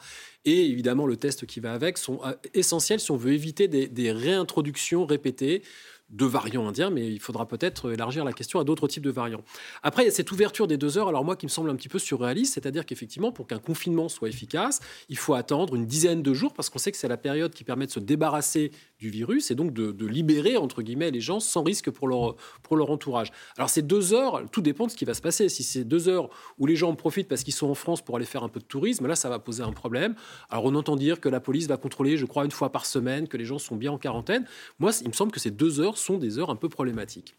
et 0.44 0.66
évidemment 0.66 1.06
le 1.06 1.16
test 1.16 1.46
qui 1.46 1.60
va 1.60 1.72
avec 1.72 1.98
sont 1.98 2.20
euh, 2.24 2.32
essentiels 2.54 3.00
si 3.00 3.10
on 3.10 3.16
veut 3.16 3.32
éviter 3.32 3.66
des, 3.68 3.88
des 3.88 4.12
réintroductions 4.12 5.04
répétées 5.04 5.62
de 6.10 6.24
variants 6.24 6.66
indiens, 6.66 6.90
mais 6.90 7.06
il 7.06 7.20
faudra 7.20 7.46
peut-être 7.46 7.92
élargir 7.92 8.24
la 8.24 8.32
question 8.32 8.60
à 8.60 8.64
d'autres 8.64 8.88
types 8.88 9.02
de 9.02 9.10
variants. 9.10 9.42
Après, 9.82 10.02
il 10.02 10.06
y 10.06 10.08
a 10.08 10.12
cette 10.12 10.32
ouverture 10.32 10.66
des 10.66 10.76
deux 10.76 10.96
heures, 10.96 11.08
alors 11.08 11.24
moi 11.24 11.36
qui 11.36 11.46
me 11.46 11.50
semble 11.50 11.68
un 11.68 11.76
petit 11.76 11.88
peu 11.88 11.98
surréaliste, 11.98 12.54
c'est-à-dire 12.54 12.86
qu'effectivement, 12.86 13.30
pour 13.30 13.46
qu'un 13.46 13.58
confinement 13.58 14.08
soit 14.08 14.28
efficace, 14.28 14.80
il 15.08 15.18
faut 15.18 15.34
attendre 15.34 15.74
une 15.74 15.86
dizaine 15.86 16.22
de 16.22 16.32
jours, 16.32 16.54
parce 16.54 16.70
qu'on 16.70 16.78
sait 16.78 16.90
que 16.92 16.96
c'est 16.96 17.08
la 17.08 17.18
période 17.18 17.52
qui 17.52 17.64
permet 17.64 17.86
de 17.86 17.90
se 17.90 18.00
débarrasser 18.00 18.72
du 18.98 19.10
virus 19.10 19.50
et 19.50 19.54
donc 19.54 19.72
de, 19.72 20.06
libérer, 20.06 20.56
entre 20.56 20.82
guillemets, 20.82 21.10
les 21.10 21.20
gens 21.20 21.38
sans 21.40 21.62
risque 21.62 21.90
pour 21.90 22.08
leur, 22.08 22.36
pour 22.62 22.76
leur 22.76 22.90
entourage. 22.90 23.30
Alors 23.56 23.68
ces 23.68 23.82
deux 23.82 24.14
heures, 24.14 24.42
tout 24.50 24.62
dépend 24.62 24.86
de 24.86 24.90
ce 24.90 24.96
qui 24.96 25.04
va 25.04 25.14
se 25.14 25.20
passer. 25.20 25.48
Si 25.48 25.62
c'est 25.62 25.84
deux 25.84 26.08
heures 26.08 26.30
où 26.58 26.66
les 26.66 26.76
gens 26.76 26.90
en 26.90 26.94
profitent 26.94 27.28
parce 27.28 27.42
qu'ils 27.42 27.54
sont 27.54 27.68
en 27.68 27.74
France 27.74 28.02
pour 28.02 28.16
aller 28.16 28.24
faire 28.24 28.42
un 28.42 28.48
peu 28.48 28.60
de 28.60 28.64
tourisme, 28.64 29.06
là, 29.06 29.14
ça 29.14 29.28
va 29.28 29.38
poser 29.38 29.62
un 29.62 29.72
problème. 29.72 30.14
Alors 30.48 30.64
on 30.64 30.74
entend 30.74 30.96
dire 30.96 31.20
que 31.20 31.28
la 31.28 31.40
police 31.40 31.66
va 31.66 31.76
contrôler, 31.76 32.16
je 32.16 32.24
crois, 32.24 32.44
une 32.44 32.50
fois 32.50 32.72
par 32.72 32.86
semaine, 32.86 33.28
que 33.28 33.36
les 33.36 33.44
gens 33.44 33.58
sont 33.58 33.76
bien 33.76 33.92
en 33.92 33.98
quarantaine. 33.98 34.46
Moi, 34.78 34.92
il 35.02 35.08
me 35.08 35.12
semble 35.12 35.30
que 35.30 35.40
ces 35.40 35.50
deux 35.50 35.80
heures 35.80 35.97
sont 35.98 36.18
des 36.18 36.38
heures 36.38 36.50
un 36.50 36.56
peu 36.56 36.68
problématiques. 36.68 37.36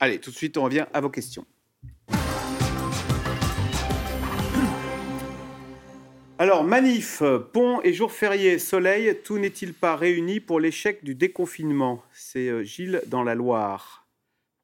Allez, 0.00 0.18
tout 0.18 0.30
de 0.30 0.36
suite, 0.36 0.56
on 0.56 0.64
revient 0.64 0.86
à 0.92 1.00
vos 1.00 1.10
questions. 1.10 1.44
Alors, 6.40 6.62
manif, 6.62 7.22
pont 7.52 7.80
et 7.82 7.92
jours 7.92 8.12
fériés, 8.12 8.60
soleil, 8.60 9.18
tout 9.24 9.38
n'est-il 9.38 9.74
pas 9.74 9.96
réuni 9.96 10.38
pour 10.38 10.60
l'échec 10.60 11.02
du 11.02 11.16
déconfinement? 11.16 12.04
C'est 12.12 12.48
euh, 12.48 12.62
Gilles 12.62 13.02
dans 13.08 13.24
la 13.24 13.34
Loire. 13.34 14.07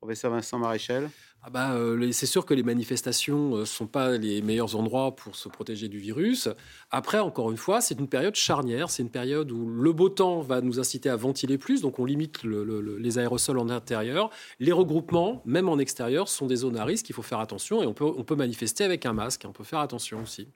Professeur 0.05 0.33
Vincent 0.33 0.59
Maréchal 0.59 1.09
ah 1.47 1.51
bah, 1.51 1.73
euh, 1.73 2.13
c'est 2.13 2.27
sûr 2.27 2.45
que 2.45 2.53
les 2.53 2.63
manifestations 2.63 3.51
ne 3.51 3.57
euh, 3.63 3.65
sont 3.65 3.87
pas 3.87 4.19
les 4.19 4.43
meilleurs 4.43 4.77
endroits 4.77 5.17
pour 5.17 5.35
se 5.35 5.49
protéger 5.49 5.89
du 5.89 5.99
virus. 5.99 6.49
Après, 6.91 7.19
encore 7.19 7.51
une 7.51 7.57
fois, 7.57 7.81
c'est 7.81 7.99
une 7.99 8.09
période 8.09 8.35
charnière. 8.35 8.91
C'est 8.91 9.03
une 9.03 9.11
période 9.11 9.51
où 9.51 9.67
le 9.67 9.93
beau 9.95 10.11
temps 10.11 10.41
va 10.41 10.61
nous 10.61 10.79
inciter 10.79 11.09
à 11.09 11.17
ventiler 11.17 11.57
plus, 11.57 11.81
donc 11.81 11.99
on 11.99 12.05
limite 12.05 12.45
les 12.45 13.19
aérosols 13.19 13.59
en 13.59 13.71
intérieur. 13.71 14.29
Les 14.59 14.73
regroupements, 14.73 15.43
même 15.47 15.71
en 15.71 15.79
extérieur, 15.79 16.29
sont 16.29 16.47
des 16.47 16.57
zones 16.57 16.77
à 16.77 16.85
risque. 16.85 17.09
Il 17.09 17.15
faut 17.15 17.23
faire 17.23 17.41
attention 17.41 17.83
et 17.83 17.87
on 17.87 17.95
peut, 17.95 18.05
on 18.05 18.25
peut 18.25 18.37
manifester 18.37 18.85
avec 18.85 19.07
un 19.07 19.15
masque. 19.15 19.45
On 19.47 19.53
peut 19.53 19.65
faire 19.65 19.81
attention 19.81 20.23
aussi. 20.23 20.49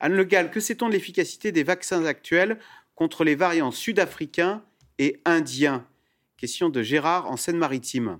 Anne 0.00 0.14
Le 0.14 0.24
Gall, 0.24 0.50
que 0.50 0.60
sait-on 0.60 0.88
de 0.88 0.92
l'efficacité 0.92 1.52
des 1.52 1.62
vaccins 1.62 2.06
actuels 2.06 2.58
contre 2.94 3.24
les 3.24 3.34
variants 3.34 3.70
sud-africains 3.70 4.62
et 4.98 5.20
indiens? 5.26 5.86
Question 6.38 6.70
de 6.70 6.82
Gérard 6.82 7.30
en 7.30 7.36
Seine-Maritime. 7.36 8.18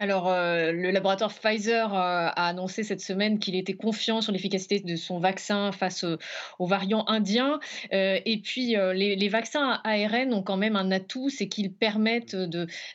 Alors, 0.00 0.28
euh, 0.28 0.70
le 0.70 0.92
laboratoire 0.92 1.34
Pfizer 1.34 1.92
euh, 1.92 1.96
a 1.96 2.46
annoncé 2.46 2.84
cette 2.84 3.00
semaine 3.00 3.40
qu'il 3.40 3.56
était 3.56 3.74
confiant 3.74 4.20
sur 4.20 4.30
l'efficacité 4.30 4.78
de 4.78 4.94
son 4.94 5.18
vaccin 5.18 5.72
face 5.72 6.04
aux 6.60 6.66
variants 6.66 7.04
indiens. 7.08 7.58
Euh, 7.92 8.20
et 8.24 8.38
puis, 8.38 8.76
les, 8.94 9.28
vaccins 9.28 9.80
ARN 9.82 10.32
ont 10.32 10.42
quand 10.42 10.56
même 10.56 10.76
un 10.76 10.92
atout, 10.92 11.30
c'est 11.30 11.48
qu'ils 11.48 11.72
permettent 11.72 12.36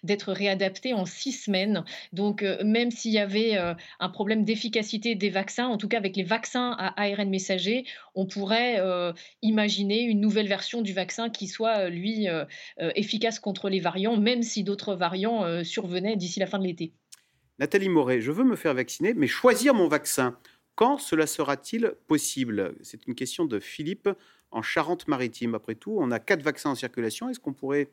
d'être 0.04 0.32
réadaptés 0.32 0.94
en 0.94 1.06
six 1.06 1.34
semaines. 1.34 1.84
Donc, 2.14 2.42
même 2.64 2.90
s'il 2.90 3.12
y 3.12 3.20
avait 3.20 3.56
un 3.56 4.10
problème 4.10 4.46
d'efficacité 4.46 5.16
des 5.16 5.30
vaccins, 5.30 5.68
en 5.68 5.78
tout 5.78 5.88
cas 5.90 5.98
avec 5.98 6.16
les 6.16 6.24
vaccins 6.24 6.76
à 6.80 7.02
ARN 7.04 7.30
messager, 7.30 7.86
on 8.16 8.26
pourrait 8.26 8.82
imaginer 9.42 10.02
une 10.02 10.22
nouvelle 10.22 10.48
version 10.48 10.82
du 10.82 10.94
vaccin 10.94 11.30
qui 11.30 11.48
soit, 11.48 11.90
lui, 11.90 12.28
efficace 12.96 13.40
contre 13.40 13.70
les 13.70 13.80
variants, 13.80 14.18
même 14.18 14.42
si 14.42 14.64
d'autres 14.64 14.96
variants 14.96 15.64
survenaient 15.64 16.16
d'ici 16.16 16.40
la 16.40 16.48
fin 16.48 16.58
de 16.58 16.64
l'été. 16.64 16.93
Nathalie 17.60 17.90
Moret, 17.90 18.22
je 18.22 18.32
veux 18.32 18.44
me 18.44 18.56
faire 18.56 18.74
vacciner, 18.74 19.14
mais 19.14 19.28
choisir 19.28 19.74
mon 19.74 19.88
vaccin. 19.88 20.38
Quand 20.76 20.98
cela 20.98 21.28
sera-t-il 21.28 21.94
possible? 22.08 22.76
C'est 22.82 23.06
une 23.06 23.14
question 23.14 23.46
de 23.46 23.60
Philippe 23.60 24.10
en 24.50 24.62
Charente-Maritime. 24.64 25.54
Après 25.54 25.76
tout, 25.76 25.96
on 26.00 26.10
a 26.10 26.20
quatre 26.20 26.42
vaccins 26.42 26.72
en 26.72 26.76
circulation. 26.76 27.30
Est-ce 27.30 27.40
qu'on 27.40 27.54
pourrait 27.54 27.90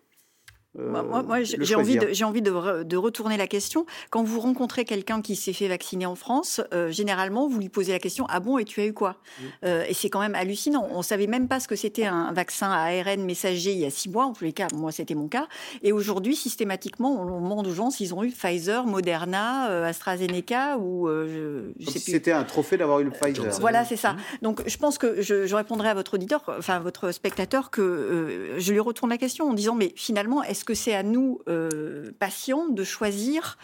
moi, 0.79 1.43
j'ai 1.43 1.75
envie, 1.75 1.97
de, 1.97 2.25
envie 2.25 2.43
de, 2.43 2.97
retourner 2.97 3.37
la 3.37 3.47
question. 3.49 3.87
Quand 4.11 4.23
vous 4.23 4.39
rencontrez 4.39 4.85
quelqu'un 4.85 5.21
qui 5.21 5.35
s'est 5.35 5.53
fait 5.53 5.67
vacciner 5.67 6.07
en 6.07 6.15
France, 6.15 6.61
généralement, 6.89 7.49
vous 7.49 7.59
lui 7.59 7.69
posez 7.69 7.93
la 7.93 7.99
question 7.99 8.27
Ah 8.29 8.41
bon, 8.41 8.59
et 8.59 8.65
tu 8.65 8.81
as 8.81 8.87
eu 8.87 8.93
quoi 8.93 9.17
Et 9.65 9.95
c'est 9.95 10.11
quand 10.11 10.21
même 10.21 10.35
hallucinant. 10.35 10.87
On 10.91 10.99
ne 10.99 11.03
savait 11.03 11.27
même 11.27 11.49
pas 11.49 11.61
ce 11.61 11.67
que 11.67 11.77
c'était 11.77 12.07
un 12.07 12.33
vaccin 12.33 12.71
à 12.71 12.85
ARN 12.85 13.25
messager 13.25 13.73
il 13.73 13.79
y 13.79 13.85
a 13.85 13.91
six 13.91 14.09
mois. 14.09 14.27
En 14.27 14.33
tous 14.33 14.45
les 14.45 14.53
cas, 14.53 14.69
moi, 14.75 14.93
c'était 14.93 15.15
mon 15.15 15.29
cas. 15.29 15.49
Et 15.83 15.93
aujourd'hui, 15.93 16.37
systématiquement, 16.37 17.21
on 17.21 17.41
demande 17.41 17.67
aux 17.67 17.75
gens 17.75 17.91
s'ils 17.91 18.15
ont 18.15 18.23
eu 18.23 18.31
Pfizer, 18.31 18.87
Moderna, 18.87 19.87
AstraZeneca 19.87 20.79
ou. 20.79 21.09
je, 21.09 21.71
sais 21.85 21.93
plus. 21.93 22.13
C'était 22.13 22.33
un 22.33 22.45
trophée 22.45 22.77
d'avoir 22.77 23.01
eu 23.01 23.05
le 23.05 23.11
Pfizer. 23.11 23.45
Voilà, 23.61 23.85
c'est 23.85 23.97
ça. 23.97 24.17
Donc, 24.43 24.63
je 24.67 24.77
pense 24.77 24.99
que 24.99 25.21
je, 25.21 25.55
répondrai 25.55 25.89
à 25.89 25.95
votre 25.95 26.15
auditeur, 26.15 26.43
enfin, 26.47 26.75
à 26.75 26.79
votre 26.79 27.11
spectateur, 27.11 27.71
que 27.71 28.55
je 28.59 28.73
lui 28.73 28.81
retourne 28.81 29.11
la 29.11 29.19
question 29.19 29.49
en 29.49 29.53
disant 29.53 29.75
Mais 29.75 29.93
finalement, 29.97 30.43
est-ce 30.61 30.67
que 30.67 30.75
c'est 30.75 30.95
à 30.95 31.03
nous, 31.03 31.41
euh, 31.49 32.13
patients, 32.19 32.69
de 32.69 32.85
choisir 32.85 33.57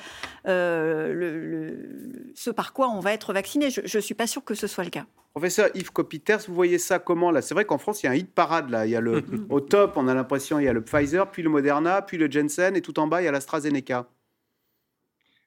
euh, 0.46 1.12
le, 1.12 2.32
ce 2.34 2.48
par 2.48 2.72
quoi 2.72 2.88
on 2.88 3.00
va 3.00 3.12
être 3.12 3.34
vacciné 3.34 3.68
Je 3.68 3.82
ne 3.82 4.00
suis 4.00 4.14
pas 4.14 4.26
sûr 4.26 4.42
que 4.42 4.54
ce 4.54 4.66
soit 4.66 4.84
le 4.84 4.88
cas. 4.88 5.04
Professeur 5.32 5.68
Yves 5.74 5.92
Copiters, 5.92 6.38
vous 6.48 6.54
voyez 6.54 6.78
ça 6.78 6.98
comment 6.98 7.30
là? 7.30 7.42
C'est 7.42 7.52
vrai 7.52 7.66
qu'en 7.66 7.76
France, 7.76 8.02
il 8.02 8.06
y 8.06 8.08
a 8.08 8.12
un 8.12 8.14
hit 8.14 8.32
parade 8.32 8.70
là. 8.70 8.86
Il 8.86 8.92
y 8.92 8.96
a 8.96 9.02
le, 9.02 9.22
au 9.50 9.60
top, 9.60 9.98
on 9.98 10.08
a 10.08 10.14
l'impression, 10.14 10.58
il 10.58 10.64
y 10.64 10.68
a 10.68 10.72
le 10.72 10.80
Pfizer, 10.82 11.30
puis 11.30 11.42
le 11.42 11.50
Moderna, 11.50 12.00
puis 12.00 12.16
le 12.16 12.30
Jensen, 12.30 12.74
et 12.76 12.80
tout 12.80 12.98
en 12.98 13.06
bas, 13.06 13.20
il 13.20 13.26
y 13.26 13.28
a 13.28 13.32
l'AstraZeneca. 13.32 14.08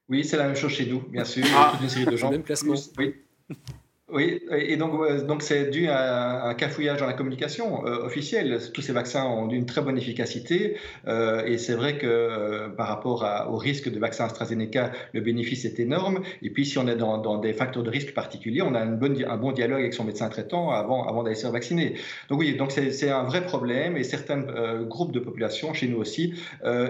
Oui, 0.08 0.24
c'est 0.24 0.38
la 0.38 0.46
même 0.46 0.56
chose 0.56 0.72
chez 0.72 0.86
nous, 0.86 1.02
bien 1.02 1.26
sûr. 1.26 1.44
Ah, 1.56 1.72
toute 1.72 1.82
une 1.82 1.90
série 1.90 2.06
de 2.06 2.16
gens. 2.16 2.30
Même 2.30 2.44
classement. 2.44 2.76
Oui. 3.00 3.16
Oui, 4.12 4.42
et 4.52 4.76
donc 4.76 4.92
donc 5.28 5.44
c'est 5.44 5.70
dû 5.70 5.88
à 5.88 6.46
un 6.46 6.56
cafouillage 6.56 7.00
dans 7.00 7.06
la 7.06 7.14
communication 7.14 7.86
euh, 7.86 8.06
officielle. 8.06 8.60
Tous 8.74 8.82
ces 8.82 8.92
vaccins 8.92 9.26
ont 9.26 9.48
une 9.50 9.68
très 9.68 9.82
bonne 9.82 10.00
efficacité 10.00 10.78
euh, 11.08 11.46
et 11.46 11.60
c'est 11.60 11.76
vrai 11.76 12.00
que 12.00 12.08
euh, 12.08 12.70
par 12.70 12.88
rapport 12.88 13.24
au 13.50 13.58
risque 13.58 13.92
de 13.92 14.00
vaccin 14.00 14.26
AstraZeneca, 14.26 14.92
le 15.14 15.22
bénéfice 15.22 15.66
est 15.66 15.80
énorme. 15.80 16.22
Et 16.42 16.50
puis 16.50 16.66
si 16.66 16.80
on 16.80 16.88
est 16.88 16.96
dans, 16.96 17.20
dans 17.20 17.38
des 17.38 17.54
facteurs 17.54 17.84
de 17.84 17.90
risque 17.92 18.16
particuliers, 18.16 18.64
on 18.64 18.74
a 18.74 18.82
une 18.82 18.96
bonne, 18.96 19.24
un 19.28 19.38
bon 19.38 19.52
dialogue 19.52 19.82
avec 19.82 19.94
son 19.94 20.06
médecin 20.06 20.28
traitant 20.30 20.72
avant, 20.72 21.08
avant 21.08 21.22
d'aller 21.22 21.36
se 21.36 21.42
faire 21.42 21.52
vacciner. 21.52 21.94
Donc 22.30 22.40
oui, 22.40 22.56
donc 22.56 22.72
c'est 22.72 23.12
un 23.12 23.24
vrai 23.26 23.46
problème 23.46 23.96
et 23.96 24.04
certains 24.04 24.42
groupes 24.88 25.12
de 25.12 25.20
population 25.20 25.74
chez 25.74 25.88
nous 25.88 25.98
aussi 25.98 26.34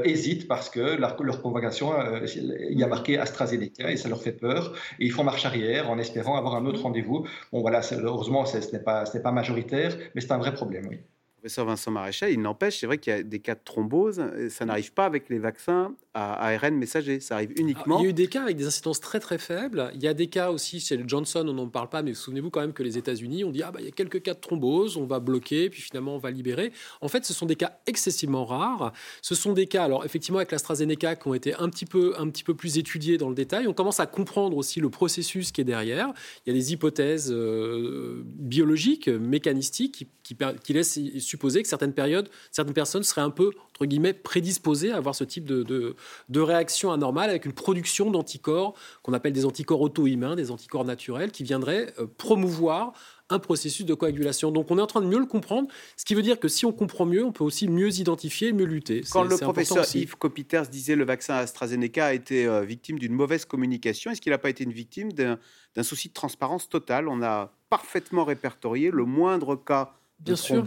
hésitent 0.05 0.47
parce 0.47 0.69
que 0.69 0.97
leur, 0.97 1.21
leur 1.21 1.41
convocation, 1.41 1.91
il 2.23 2.79
y 2.79 2.83
a 2.83 2.87
marqué 2.87 3.17
AstraZeneca 3.17 3.91
et 3.91 3.97
ça 3.97 4.07
leur 4.07 4.21
fait 4.21 4.31
peur 4.31 4.73
et 4.99 5.05
ils 5.05 5.11
font 5.11 5.23
marche 5.23 5.45
arrière 5.45 5.89
en 5.89 5.97
espérant 5.97 6.37
avoir 6.37 6.55
un 6.55 6.65
autre 6.65 6.83
rendez-vous 6.83 7.08
Bon, 7.51 7.61
voilà, 7.61 7.81
heureusement, 7.91 8.45
ce 8.45 8.57
n'est 8.57 8.83
pas, 8.83 9.03
pas 9.05 9.31
majoritaire, 9.31 9.97
mais 10.15 10.21
c'est 10.21 10.31
un 10.31 10.37
vrai 10.37 10.53
problème, 10.53 10.87
oui. 10.89 10.99
Professeur 11.39 11.65
Vincent 11.65 11.91
Maréchal, 11.91 12.31
il 12.31 12.41
n'empêche, 12.41 12.79
c'est 12.79 12.85
vrai 12.85 12.97
qu'il 12.97 13.13
y 13.13 13.15
a 13.15 13.23
des 13.23 13.39
cas 13.39 13.55
de 13.55 13.61
thrombose, 13.63 14.21
ça 14.49 14.65
n'arrive 14.65 14.91
pas 14.91 15.05
avec 15.05 15.29
les 15.29 15.39
vaccins 15.39 15.95
à 16.13 16.33
ARN 16.47 16.75
messager. 16.75 17.21
Ça 17.21 17.35
arrive 17.35 17.53
uniquement. 17.55 17.99
il 17.99 18.03
y 18.03 18.07
a 18.07 18.09
eu 18.09 18.13
des 18.13 18.27
cas 18.27 18.43
avec 18.43 18.57
des 18.57 18.65
incidences 18.65 18.99
très 18.99 19.21
très 19.21 19.37
faibles. 19.37 19.89
Il 19.95 20.01
y 20.03 20.07
a 20.07 20.13
des 20.13 20.27
cas 20.27 20.51
aussi 20.51 20.81
chez 20.81 20.97
le 20.97 21.07
Johnson, 21.07 21.45
on 21.47 21.53
n'en 21.53 21.69
parle 21.69 21.87
pas, 21.87 22.01
mais 22.01 22.13
souvenez-vous 22.13 22.49
quand 22.49 22.59
même 22.59 22.73
que 22.73 22.83
les 22.83 22.97
États-Unis 22.97 23.43
ont 23.45 23.51
dit 23.51 23.63
ah 23.63 23.71
bah 23.71 23.79
il 23.79 23.85
y 23.85 23.87
a 23.87 23.91
quelques 23.91 24.21
cas 24.21 24.33
de 24.33 24.39
thrombose, 24.39 24.97
on 24.97 25.05
va 25.05 25.19
bloquer, 25.19 25.69
puis 25.69 25.81
finalement 25.81 26.15
on 26.15 26.17
va 26.19 26.31
libérer. 26.31 26.73
En 26.99 27.07
fait, 27.07 27.25
ce 27.25 27.33
sont 27.33 27.45
des 27.45 27.55
cas 27.55 27.79
excessivement 27.87 28.43
rares. 28.43 28.91
Ce 29.21 29.33
sont 29.33 29.53
des 29.53 29.67
cas, 29.67 29.85
alors 29.85 30.03
effectivement 30.03 30.39
avec 30.39 30.51
l'AstraZeneca, 30.51 31.15
qui 31.15 31.27
ont 31.27 31.33
été 31.33 31.55
un 31.55 31.69
petit 31.69 31.85
peu 31.85 32.15
un 32.17 32.27
petit 32.29 32.43
peu 32.43 32.53
plus 32.53 32.77
étudiés 32.77 33.17
dans 33.17 33.29
le 33.29 33.35
détail. 33.35 33.67
On 33.67 33.73
commence 33.73 33.99
à 33.99 34.07
comprendre 34.07 34.57
aussi 34.57 34.81
le 34.81 34.89
processus 34.89 35.51
qui 35.51 35.61
est 35.61 35.65
derrière. 35.65 36.11
Il 36.45 36.53
y 36.53 36.55
a 36.55 36.59
des 36.59 36.73
hypothèses 36.73 37.31
euh, 37.31 38.23
biologiques, 38.25 39.07
mécanistiques 39.07 39.91
qui, 39.93 40.07
qui, 40.29 40.37
qui 40.63 40.73
laissent 40.73 40.99
supposer 41.19 41.63
que 41.63 41.67
certaines 41.67 41.93
périodes, 41.93 42.29
certaines 42.51 42.73
personnes 42.73 43.03
seraient 43.03 43.21
un 43.21 43.31
peu 43.31 43.51
entre 43.69 43.85
guillemets 43.85 44.13
prédisposées 44.13 44.91
à 44.91 44.97
avoir 44.97 45.15
ce 45.15 45.23
type 45.23 45.45
de, 45.45 45.63
de, 45.63 45.95
de 46.29 46.39
réaction 46.39 46.91
anormale 46.91 47.29
avec 47.31 47.45
une 47.45 47.53
production 47.53 48.11
d'anticorps 48.11 48.75
qu'on 49.01 49.13
appelle 49.13 49.33
des 49.33 49.45
anticorps 49.45 49.81
auto-humains, 49.81 50.35
des 50.35 50.51
anticorps 50.51 50.85
naturels, 50.85 51.31
qui 51.31 51.43
viendraient 51.43 51.93
euh, 51.99 52.05
promouvoir 52.17 52.93
un 53.31 53.39
processus 53.39 53.85
de 53.85 53.93
coagulation. 53.93 54.51
Donc 54.51 54.69
on 54.69 54.77
est 54.77 54.81
en 54.81 54.87
train 54.87 55.01
de 55.01 55.07
mieux 55.07 55.19
le 55.19 55.25
comprendre, 55.25 55.67
ce 55.97 56.05
qui 56.05 56.13
veut 56.13 56.21
dire 56.21 56.39
que 56.39 56.47
si 56.47 56.65
on 56.65 56.71
comprend 56.71 57.05
mieux, 57.05 57.23
on 57.23 57.31
peut 57.31 57.43
aussi 57.43 57.67
mieux 57.67 57.99
identifier, 57.99 58.53
mieux 58.53 58.65
lutter. 58.65 59.01
Quand 59.09 59.23
le 59.23 59.37
professeur 59.37 59.85
Yves 59.95 60.15
Copiters 60.15 60.67
disait 60.67 60.95
le 60.95 61.05
vaccin 61.05 61.35
AstraZeneca 61.35 62.07
a 62.07 62.13
été 62.13 62.45
euh, 62.45 62.61
victime 62.61 62.99
d'une 62.99 63.13
mauvaise 63.13 63.45
communication, 63.45 64.11
est-ce 64.11 64.21
qu'il 64.21 64.31
n'a 64.31 64.37
pas 64.37 64.49
été 64.49 64.63
une 64.63 64.73
victime 64.73 65.11
d'un 65.13 65.37
souci 65.83 66.09
de 66.09 66.13
transparence 66.13 66.69
totale? 66.69 67.07
On 67.07 67.21
a 67.23 67.51
parfaitement 67.69 68.25
répertorié 68.25 68.91
le 68.91 69.05
moindre 69.05 69.55
cas 69.55 69.93
Bien 70.19 70.35
sûr. 70.35 70.63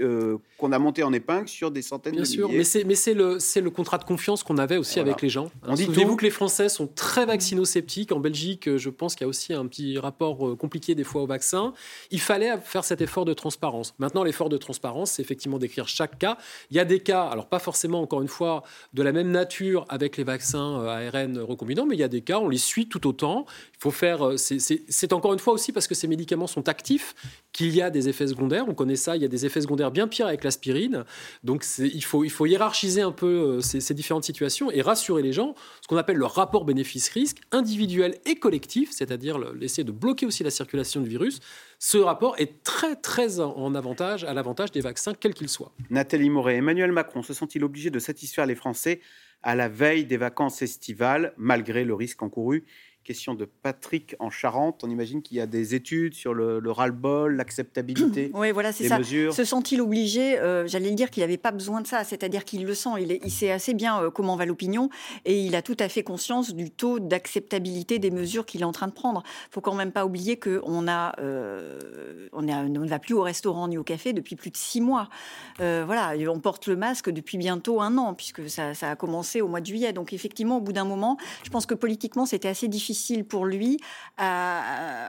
Euh, 0.00 0.38
qu'on 0.58 0.72
a 0.72 0.78
monté 0.78 1.02
en 1.02 1.12
épingle 1.12 1.48
sur 1.48 1.70
des 1.70 1.82
centaines 1.82 2.12
Bien 2.12 2.22
de 2.22 2.26
sûr, 2.26 2.48
mais 2.48 2.62
c'est, 2.62 2.84
mais 2.84 2.94
c'est 2.94 3.14
le, 3.14 3.40
c'est 3.40 3.60
le 3.60 3.70
contrat 3.70 3.98
de 3.98 4.04
confiance 4.04 4.44
qu'on 4.44 4.58
avait 4.58 4.76
aussi 4.76 5.00
avec 5.00 5.22
les 5.22 5.28
gens. 5.28 5.50
Souvenez-vous 5.68 6.16
que 6.16 6.24
les 6.24 6.30
Français 6.30 6.68
sont 6.68 6.86
très 6.86 7.26
vaccinosceptiques. 7.26 8.12
En 8.12 8.20
Belgique, 8.20 8.76
je 8.76 8.90
pense 8.90 9.14
qu'il 9.14 9.24
y 9.24 9.26
a 9.26 9.28
aussi 9.28 9.52
un 9.52 9.66
petit 9.66 9.98
rapport 9.98 10.46
euh, 10.46 10.56
compliqué 10.56 10.94
des 10.94 11.04
fois 11.04 11.22
au 11.22 11.26
vaccin. 11.26 11.72
Il 12.10 12.20
fallait 12.20 12.56
faire 12.58 12.84
cet 12.84 13.00
effort 13.00 13.24
de 13.24 13.34
transparence. 13.34 13.94
Maintenant, 13.98 14.22
l'effort 14.22 14.48
de 14.48 14.56
transparence, 14.56 15.12
c'est 15.12 15.22
effectivement 15.22 15.58
d'écrire 15.58 15.88
chaque 15.88 16.18
cas. 16.18 16.38
Il 16.70 16.76
y 16.76 16.80
a 16.80 16.84
des 16.84 17.00
cas, 17.00 17.24
alors 17.24 17.48
pas 17.48 17.58
forcément, 17.58 18.00
encore 18.00 18.22
une 18.22 18.28
fois, 18.28 18.62
de 18.94 19.02
la 19.02 19.12
même 19.12 19.30
nature 19.30 19.84
avec 19.88 20.16
les 20.16 20.24
vaccins 20.24 20.80
euh, 20.80 21.10
ARN 21.10 21.38
recombinants, 21.38 21.86
mais 21.86 21.96
il 21.96 22.00
y 22.00 22.04
a 22.04 22.08
des 22.08 22.20
cas, 22.20 22.38
on 22.38 22.48
les 22.48 22.58
suit 22.58 22.88
tout 22.88 23.06
autant. 23.06 23.46
Il 23.74 23.80
faut 23.80 23.90
faire, 23.90 24.32
c'est 24.36 25.12
encore 25.12 25.32
une 25.32 25.38
fois 25.38 25.52
aussi 25.52 25.72
parce 25.72 25.88
que 25.88 25.94
ces 25.94 26.06
médicaments 26.06 26.46
sont 26.46 26.68
actifs 26.68 27.14
qu'il 27.52 27.74
y 27.74 27.82
a 27.82 27.90
des 27.90 28.08
effets 28.08 28.26
secondaires 28.26 28.68
connaît 28.76 28.96
ça. 28.96 29.16
Il 29.16 29.22
y 29.22 29.24
a 29.24 29.28
des 29.28 29.44
effets 29.44 29.60
secondaires 29.60 29.90
bien 29.90 30.06
pires 30.06 30.28
avec 30.28 30.44
l'aspirine. 30.44 31.04
Donc 31.42 31.64
il 31.78 32.04
faut, 32.04 32.46
hiérarchiser 32.46 33.02
un 33.02 33.10
peu 33.10 33.26
euh, 33.58 33.60
ces, 33.60 33.94
différentes 33.94 34.22
situations 34.22 34.70
et 34.70 34.82
rassurer 34.82 35.22
les 35.22 35.32
gens. 35.32 35.56
Ce 35.80 35.88
qu'on 35.88 35.96
appelle 35.96 36.16
le 36.16 36.26
rapport 36.26 36.64
bénéfice-risque 36.64 37.38
individuel 37.50 38.14
et 38.24 38.36
collectif, 38.36 38.90
c'est-à-dire 38.92 39.38
l'essayer 39.38 39.84
de 39.84 39.92
bloquer 39.92 40.26
aussi 40.26 40.44
la 40.44 40.50
circulation 40.50 41.00
du 41.00 41.08
virus. 41.08 41.40
Ce 41.78 41.98
rapport 41.98 42.36
est 42.38 42.62
très 42.62 42.94
très 42.94 43.40
en 43.40 43.74
avantage 43.74 44.24
à 44.24 44.32
l'avantage 44.32 44.70
des 44.70 44.80
vaccins, 44.80 45.12
quels 45.14 45.34
qu'ils 45.34 45.48
soient. 45.48 45.72
Nathalie 45.90 46.30
Moret, 46.30 46.56
Emmanuel 46.56 46.92
Macron 46.92 47.22
se 47.22 47.34
sent-il 47.34 47.64
obligé 47.64 47.90
de 47.90 47.98
satisfaire 47.98 48.46
les 48.46 48.54
Français 48.54 49.00
à 49.42 49.54
la 49.54 49.68
veille 49.68 50.06
des 50.06 50.16
vacances 50.16 50.62
estivales, 50.62 51.32
malgré 51.36 51.84
le 51.84 51.94
risque 51.94 52.22
encouru 52.22 52.64
question 53.06 53.34
de 53.34 53.44
Patrick 53.44 54.16
en 54.18 54.30
Charente. 54.30 54.82
On 54.84 54.90
imagine 54.90 55.22
qu'il 55.22 55.36
y 55.36 55.40
a 55.40 55.46
des 55.46 55.74
études 55.74 56.14
sur 56.14 56.34
le, 56.34 56.60
ras-le-bol, 56.70 57.36
l'acceptabilité 57.36 58.30
oui, 58.34 58.50
voilà, 58.50 58.72
c'est 58.72 58.88
ça. 58.88 58.98
Se 59.02 59.44
sent-il 59.44 59.80
obligé 59.80 60.38
euh, 60.38 60.66
J'allais 60.66 60.90
dire 60.90 61.10
qu'il 61.10 61.22
n'avait 61.22 61.36
pas 61.36 61.52
besoin 61.52 61.80
de 61.80 61.86
ça, 61.86 62.02
c'est-à-dire 62.04 62.44
qu'il 62.44 62.66
le 62.66 62.74
sent, 62.74 62.90
il, 62.98 63.18
il 63.24 63.30
sait 63.30 63.50
assez 63.52 63.74
bien 63.74 64.02
euh, 64.02 64.10
comment 64.10 64.36
va 64.36 64.44
l'opinion 64.44 64.90
et 65.24 65.40
il 65.40 65.54
a 65.54 65.62
tout 65.62 65.76
à 65.78 65.88
fait 65.88 66.02
conscience 66.02 66.52
du 66.54 66.70
taux 66.70 66.98
d'acceptabilité 66.98 67.98
des 67.98 68.10
mesures 68.10 68.44
qu'il 68.44 68.62
est 68.62 68.64
en 68.64 68.72
train 68.72 68.88
de 68.88 68.92
prendre. 68.92 69.22
Il 69.50 69.52
faut 69.52 69.60
quand 69.60 69.74
même 69.74 69.92
pas 69.92 70.04
oublier 70.04 70.36
qu'on 70.36 70.88
a, 70.88 71.14
euh, 71.20 72.28
on, 72.32 72.48
on 72.48 72.68
ne 72.68 72.88
va 72.88 72.98
plus 72.98 73.14
au 73.14 73.22
restaurant 73.22 73.68
ni 73.68 73.78
au 73.78 73.84
café 73.84 74.12
depuis 74.12 74.34
plus 74.34 74.50
de 74.50 74.56
six 74.56 74.80
mois. 74.80 75.08
voilà, 75.58 76.14
on 76.28 76.40
porte 76.40 76.66
le 76.66 76.74
masque 76.74 77.10
depuis 77.10 77.38
bientôt 77.38 77.80
un 77.80 77.96
an 77.98 78.14
puisque 78.14 78.50
ça, 78.50 78.74
ça 78.74 78.90
a 78.90 78.96
commencé 78.96 79.40
au 79.40 79.48
mois 79.48 79.60
de 79.60 79.66
juillet. 79.66 79.92
Donc 79.92 80.12
effectivement, 80.12 80.58
au 80.58 80.60
bout 80.60 80.72
d'un 80.72 80.84
moment, 80.84 81.16
je 81.44 81.50
pense 81.50 81.66
que 81.66 81.74
politiquement, 81.74 82.26
c'était 82.26 82.48
assez 82.48 82.66
difficile 82.66 82.95
pour 83.28 83.46
lui 83.46 83.78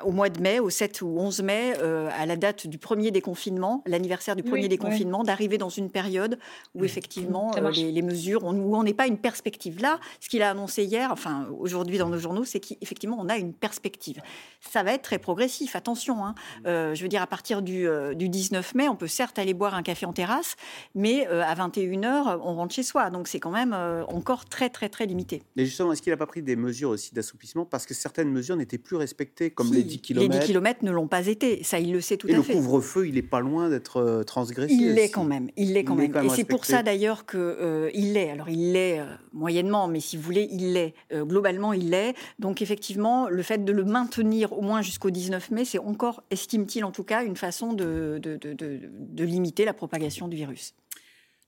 au 0.04 0.12
mois 0.12 0.30
de 0.30 0.42
mai, 0.42 0.60
au 0.60 0.70
7 0.70 1.02
ou 1.02 1.08
11 1.18 1.42
mai, 1.42 1.74
euh, 1.80 2.10
à 2.18 2.26
la 2.26 2.36
date 2.36 2.68
du 2.68 2.78
premier 2.78 3.12
déconfinement, 3.12 3.84
l'anniversaire 3.86 4.36
du 4.36 4.44
premier 4.44 4.68
déconfinement, 4.68 5.24
d'arriver 5.24 5.58
dans 5.58 5.70
une 5.70 5.90
période 5.90 6.38
où 6.76 6.84
effectivement 6.84 7.52
euh, 7.58 7.72
les, 7.72 8.02
mesures, 8.02 8.44
où 8.44 8.76
on 8.76 8.84
n'est 8.84 8.94
pas 8.94 9.08
une 9.08 9.18
perspective. 9.18 9.82
Là, 9.82 10.00
ce 10.20 10.30
qu'il 10.30 10.42
a 10.42 10.50
annoncé 10.50 10.84
hier, 10.84 11.12
enfin 11.12 11.48
aujourd'hui 11.60 11.98
dans 11.98 12.10
nos 12.10 12.18
journaux, 12.18 12.44
c'est 12.44 12.60
qu'effectivement 12.60 13.18
on 13.20 13.30
a 13.30 13.38
une 13.38 13.54
perspective. 13.54 14.22
Ça 14.62 14.84
va 14.84 14.94
être 14.94 15.04
très 15.04 15.20
progressif, 15.20 15.76
attention. 15.76 16.26
Hein. 16.26 16.36
Euh, 16.66 16.96
je 16.96 17.02
veux 17.04 17.10
dire, 17.10 17.22
à 17.22 17.28
partir 17.28 17.62
du, 17.62 17.88
du, 18.16 18.30
19 18.30 18.76
mai, 18.76 18.90
on 18.90 18.96
peut 18.96 19.08
certes 19.08 19.40
aller 19.40 19.54
boire 19.54 19.76
un 19.76 19.84
café 19.84 20.06
en 20.06 20.14
terrasse, 20.14 20.56
mais 20.96 21.26
à 21.28 21.54
21h, 21.56 22.40
on 22.44 22.56
rentre 22.56 22.74
chez 22.74 22.84
soi. 22.84 23.10
Donc 23.10 23.28
c'est 23.28 23.40
quand 23.40 23.52
même 23.52 23.74
encore 24.08 24.46
très 24.46 24.70
très 24.70 24.90
très 24.90 25.06
limité. 25.06 25.44
Mais 25.56 25.66
justement, 25.66 25.94
est-ce 25.94 26.02
qu'il 26.02 26.12
n'a 26.12 26.18
pas 26.18 26.26
pris 26.26 26.42
des 26.42 26.56
mesures 26.56 26.90
aussi 26.90 27.14
d'assouplissement? 27.14 27.66
Parce 27.78 27.86
que 27.86 27.94
certaines 27.94 28.32
mesures 28.32 28.56
n'étaient 28.56 28.80
plus 28.80 28.96
respectées, 28.96 29.52
comme 29.52 29.72
les 29.72 29.84
10 29.84 30.00
km. 30.00 30.34
Les 30.34 30.40
10 30.40 30.48
km 30.48 30.84
ne 30.84 30.90
l'ont 30.90 31.08
pas 31.08 31.28
été, 31.28 31.62
ça 31.62 31.78
il 31.78 31.94
le 31.94 32.02
sait 32.02 32.18
tout 32.18 32.26
à 32.26 32.32
fait. 32.32 32.54
Et 32.54 32.56
le 32.56 32.60
couvre-feu, 32.60 33.08
il 33.08 33.14
n'est 33.14 33.22
pas 33.22 33.40
loin 33.40 33.70
d'être 33.70 33.98
euh, 33.98 34.24
transgressé. 34.24 34.74
Il 34.74 34.96
l'est 34.96 35.12
quand 35.12 35.26
même, 35.26 35.52
il 35.58 35.74
l'est 35.74 35.84
quand, 35.84 35.94
même. 35.94 36.12
Et 36.26 36.30
c'est 36.30 36.44
pour 36.44 36.66
ça 36.66 36.82
d'ailleurs 36.82 37.28
qu'il 37.28 37.40
euh, 37.40 37.92
l'est. 37.94 38.32
Alors 38.32 38.50
il 38.50 38.72
l'est 38.72 39.00
euh, 39.00 39.06
moyennement, 39.32 39.88
mais 39.88 40.00
si 40.00 40.18
vous 40.18 40.24
voulez, 40.24 40.50
il 40.52 40.74
l'est. 40.74 40.96
globalement, 41.14 41.72
il 41.72 41.92
l'est. 41.92 42.16
Donc 42.40 42.64
effectivement, 42.64 43.30
le 43.30 43.44
fait 43.44 43.64
de 43.64 43.72
le 43.72 43.84
maintenir 43.84 44.54
au 44.54 44.62
moins 44.64 44.82
jusqu'au 44.82 45.12
19 45.12 45.52
mai, 45.52 45.64
c'est 45.64 45.78
encore, 45.78 46.24
estime-t-il 46.32 46.84
en 46.84 46.92
tout 46.92 47.04
cas, 47.04 47.24
une 47.24 47.36
façon 47.36 47.74
de, 47.74 48.20
de, 48.20 48.38
de, 48.38 48.56
de 48.56 49.24
limiter 49.24 49.66
la 49.66 49.74
propagation 49.74 50.28
du 50.28 50.36
virus. 50.36 50.74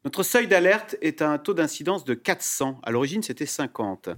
Notre 0.06 0.22
seuil 0.22 0.48
d'alerte 0.48 0.96
est 1.02 1.24
à 1.24 1.32
un 1.32 1.40
taux 1.40 1.56
d'incidence 1.56 2.06
de 2.06 2.14
400. 2.14 2.78
À 2.84 2.92
l'origine, 2.92 3.24
c'était 3.24 3.48
50 3.48 4.10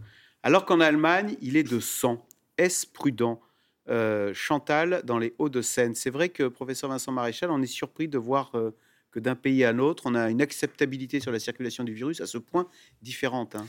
alors 0.44 0.66
qu'en 0.66 0.80
Allemagne, 0.80 1.36
il 1.42 1.58
est 1.58 1.64
de 1.64 1.80
100. 1.80 2.26
Est-ce 2.58 2.88
prudent 2.88 3.42
euh, 3.90 4.34
Chantal, 4.34 5.02
dans 5.04 5.18
les 5.18 5.34
Hauts-de-Seine? 5.38 5.96
C'est 5.96 6.10
vrai 6.10 6.30
que, 6.30 6.48
professeur 6.48 6.90
Vincent 6.90 7.12
Maréchal, 7.12 7.52
on 7.52 7.62
est 7.62 7.68
surpris 7.68 8.08
de 8.08 8.18
voir 8.18 8.52
euh, 8.56 8.72
que 9.12 9.20
d'un 9.20 9.36
pays 9.36 9.64
à 9.64 9.70
un 9.70 9.80
autre, 9.80 10.04
on 10.06 10.16
a 10.16 10.30
une 10.30 10.42
acceptabilité 10.42 11.20
sur 11.20 11.32
la 11.32 11.40
circulation 11.40 11.84
du 11.84 11.94
virus 11.94 12.22
à 12.22 12.28
ce 12.28 12.38
point 12.38 12.68
différente. 13.02 13.56
Hein. 13.56 13.66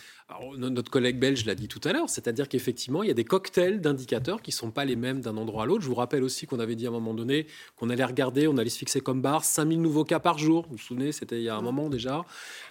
notre 0.57 0.91
collègue 0.91 1.19
belge 1.19 1.45
l'a 1.45 1.55
dit 1.55 1.69
tout 1.69 1.81
à 1.85 1.93
l'heure, 1.93 2.09
c'est-à-dire 2.09 2.49
qu'effectivement, 2.49 3.03
il 3.03 3.09
y 3.09 3.11
a 3.11 3.15
des 3.15 3.25
cocktails 3.25 3.81
d'indicateurs 3.81 4.43
qui 4.43 4.51
ne 4.51 4.55
sont 4.55 4.71
pas 4.71 4.85
les 4.85 4.97
mêmes 4.97 5.21
d'un 5.21 5.37
endroit 5.37 5.65
à 5.65 5.67
l'autre. 5.67 5.83
Je 5.83 5.89
vous 5.89 5.95
rappelle 5.95 6.23
aussi 6.23 6.47
qu'on 6.47 6.61
avait 6.61 6.77
dit 6.77 6.87
à 6.87 6.91
un 6.91 6.93
moment 6.93 7.15
donné 7.15 7.47
qu'on 7.77 7.91
allait 7.91 8.05
regarder, 8.05 8.47
on 8.47 8.57
allait 8.57 8.71
se 8.71 8.79
fixer 8.79 9.01
comme 9.01 9.21
barre 9.21 9.45
5000 9.45 9.81
nouveaux 9.81 10.05
cas 10.05 10.21
par 10.21 10.39
jour. 10.39 10.67
Vous 10.69 10.77
vous 10.77 10.83
souvenez, 10.83 11.13
c'était 11.13 11.39
il 11.39 11.45
y 11.45 11.49
a 11.49 11.57
un 11.57 11.61
mmh. 11.61 11.65
moment 11.65 11.89
déjà. 11.89 12.25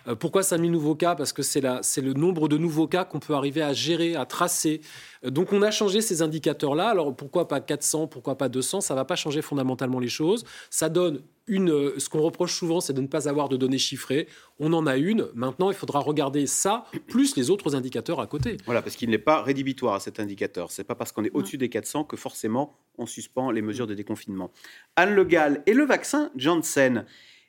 Euh, 0.08 0.16
pourquoi 0.16 0.44
5000 0.44 0.72
nouveaux 0.72 0.96
cas? 0.96 1.16
Parce 1.16 1.34
que 1.34 1.42
c'est 1.42 1.62
le 1.62 2.14
nombre 2.14 2.48
de 2.48 2.58
nouveaux 2.58 2.88
cas 2.88 3.06
qu'on 3.06 3.20
peut 3.20 3.34
arriver 3.34 3.62
à 3.62 3.74
gérer, 3.74 4.16
à 4.16 4.26
tracer. 4.26 4.82
Euh, 5.26 5.30
donc 5.30 5.54
on 5.54 5.62
a 5.62 5.72
changé 5.72 6.02
ces 6.02 6.22
indicateurs-là. 6.22 6.90
Alors 6.90 7.16
pourquoi 7.16 7.48
pas 7.48 7.60
400, 7.60 8.08
pourquoi 8.08 8.38
pas 8.38 8.50
200 8.50 8.82
Ça 8.82 8.94
ne 8.94 9.00
va 9.00 9.06
pas 9.06 9.16
changer 9.16 9.42
fondamentalement 9.42 10.00
les 10.00 10.10
choses. 10.10 10.44
Ça 10.70 10.90
donne 10.90 11.22
une, 11.48 12.00
ce 12.00 12.08
qu'on 12.08 12.22
reproche 12.22 12.54
souvent, 12.54 12.80
c'est 12.82 12.94
de 12.94 13.02
ne 13.02 13.08
pas 13.08 13.28
avoir 13.28 13.50
de 13.50 13.58
données 13.58 13.78
chiffrées. 13.78 14.28
On 14.60 14.72
en 14.74 14.88
a 14.88 14.98
une. 14.98 15.28
Maintenant, 15.34 15.70
il 15.70 15.76
faudra 15.76 16.00
regarder 16.00 16.48
ça, 16.48 16.86
plus 17.08 17.36
les 17.36 17.50
autres 17.50 17.76
indicateurs 17.76 18.20
à 18.20 18.28
côté. 18.28 18.58
Voilà, 18.66 18.82
parce 18.82 18.96
qu'il 18.96 19.10
n'est 19.10 19.18
pas 19.18 19.42
rédhibitoire 19.42 19.96
à 19.96 20.00
cet 20.00 20.20
indicateur. 20.20 20.72
Ce 20.72 20.82
n'est 20.82 20.86
pas 20.86 20.96
parce 20.96 21.12
qu'on 21.12 21.26
est 21.26 21.32
au-dessus 21.34 21.58
des 21.58 21.70
400 21.70 22.06
que 22.06 22.16
forcément 22.16 22.78
on 22.98 23.06
suspend 23.06 23.52
les 23.52 23.62
mesures 23.62 23.88
de 23.88 23.96
déconfinement. 23.96 24.52
Anne 24.96 25.14
Le 25.14 25.24
Gall, 25.24 25.64
et 25.66 25.74
le 25.74 25.86
vaccin 25.86 26.32
Janssen 26.36 27.06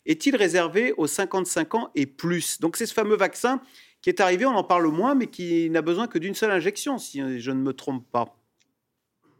est-il 0.06 0.34
réservé 0.34 0.92
aux 0.96 1.06
55 1.06 1.74
ans 1.74 1.90
et 1.94 2.06
plus? 2.06 2.60
Donc 2.60 2.76
c'est 2.76 2.86
ce 2.86 2.94
fameux 2.94 3.16
vaccin 3.16 3.60
qui 4.02 4.10
est 4.10 4.20
arrivé, 4.20 4.44
on 4.44 4.54
en 4.54 4.64
parle 4.64 4.88
moins, 4.88 5.14
mais 5.14 5.28
qui 5.28 5.70
n'a 5.70 5.80
besoin 5.80 6.06
que 6.08 6.18
d'une 6.18 6.34
seule 6.34 6.50
injection, 6.50 6.98
si 6.98 7.40
je 7.40 7.50
ne 7.50 7.60
me 7.60 7.72
trompe 7.72 8.04
pas. 8.10 8.36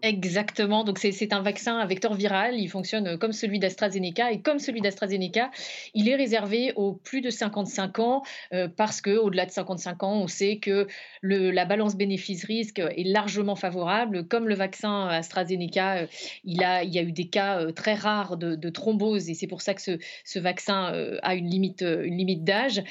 Exactement. 0.03 0.83
Donc, 0.83 0.99
c'est 0.99 1.33
un 1.33 1.43
vaccin 1.43 1.79
à 1.79 1.87
vecteur 1.87 2.15
viral. 2.15 2.57
Il 2.59 2.69
fonctionne 2.69 3.07
euh, 3.07 3.17
comme 3.17 3.33
celui 3.33 3.61
d'AstraZeneca. 3.61 4.33
Et 4.33 4.41
comme 4.41 4.59
celui 4.59 4.81
d'AstraZeneca, 4.81 5.51
il 5.95 6.09
est 6.09 6.17
réservé 6.17 6.73
aux 6.75 6.93
plus 6.93 7.21
de 7.21 7.31
55 7.31 8.01
ans 8.01 8.23
euh, 8.53 8.67
parce 8.69 9.01
qu'au-delà 9.01 9.47
de 9.47 9.53
55 9.53 10.03
ans, 10.03 10.15
on 10.15 10.27
sait 10.27 10.59
que 10.59 10.89
la 11.23 11.65
balance 11.65 11.95
bénéfice-risque 11.95 12.81
est 12.81 13.07
largement 13.07 13.55
favorable. 13.55 14.27
Comme 14.27 14.49
le 14.49 14.57
vaccin 14.57 15.07
AstraZeneca, 15.07 15.99
euh, 15.99 16.07
il, 16.45 16.65
a, 16.65 16.83
il 16.83 16.93
y 16.93 16.99
a 16.99 17.03
eu 17.03 17.13
des 17.13 17.29
cas 17.29 17.71
très 17.73 17.95
rares 17.95 18.37
de, 18.37 18.57
de 18.57 18.71
thrombose 18.71 19.31
et 19.31 19.35
c'est 19.35 19.47
pour 19.47 19.63
ça 19.63 19.75
que 19.75 19.83
ce, 19.83 19.99
ce 20.25 20.41
vaccin 20.41 20.93
a 21.23 21.35
une 21.35 21.49
limite, 21.49 21.83
une 21.83 22.17
limite 22.17 22.45
d'âge 22.45 22.83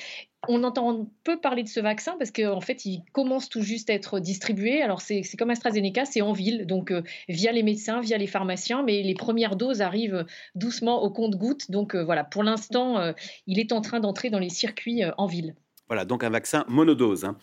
on 0.47 0.63
entend 0.63 1.07
peu 1.23 1.39
parler 1.39 1.63
de 1.63 1.67
ce 1.67 1.79
vaccin 1.79 2.15
parce 2.17 2.31
qu'en 2.31 2.61
fait, 2.61 2.85
il 2.85 3.03
commence 3.13 3.49
tout 3.49 3.61
juste 3.61 3.89
à 3.89 3.93
être 3.93 4.19
distribué. 4.19 4.81
Alors, 4.81 5.01
c'est 5.01 5.23
comme 5.37 5.51
AstraZeneca, 5.51 6.05
c'est 6.05 6.21
en 6.21 6.33
ville, 6.33 6.65
donc 6.65 6.91
euh, 6.91 7.03
via 7.29 7.51
les 7.51 7.63
médecins, 7.63 8.01
via 8.01 8.17
les 8.17 8.27
pharmaciens, 8.27 8.83
mais 8.83 9.03
les 9.03 9.13
premières 9.13 9.55
doses 9.55 9.81
arrivent 9.81 10.25
doucement 10.55 11.03
au 11.03 11.11
compte-gouttes. 11.11 11.69
Donc, 11.69 11.95
euh, 11.95 12.03
voilà, 12.03 12.23
pour 12.23 12.43
l'instant, 12.43 12.97
euh, 12.97 13.13
il 13.45 13.59
est 13.59 13.71
en 13.71 13.81
train 13.81 13.99
d'entrer 13.99 14.29
dans 14.29 14.39
les 14.39 14.49
circuits 14.49 15.03
en 15.17 15.27
ville. 15.27 15.55
Voilà, 15.87 16.05
donc 16.05 16.23
un 16.23 16.29
vaccin 16.29 16.65
monodose. 16.67 17.25
Hein. 17.25 17.37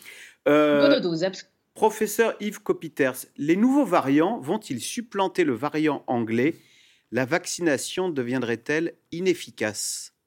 monodose, 0.47 1.23
absolument. 1.23 1.55
Professeur 1.75 2.35
Yves 2.41 2.61
Copiters, 2.61 3.27
les 3.37 3.55
nouveaux 3.55 3.85
variants 3.85 4.41
vont-ils 4.41 4.81
supplanter 4.81 5.45
le 5.45 5.53
variant 5.53 6.03
anglais? 6.09 6.57
La 7.13 7.25
vaccination 7.25 8.09
deviendrait-elle 8.09 8.95
inefficace? 9.13 10.18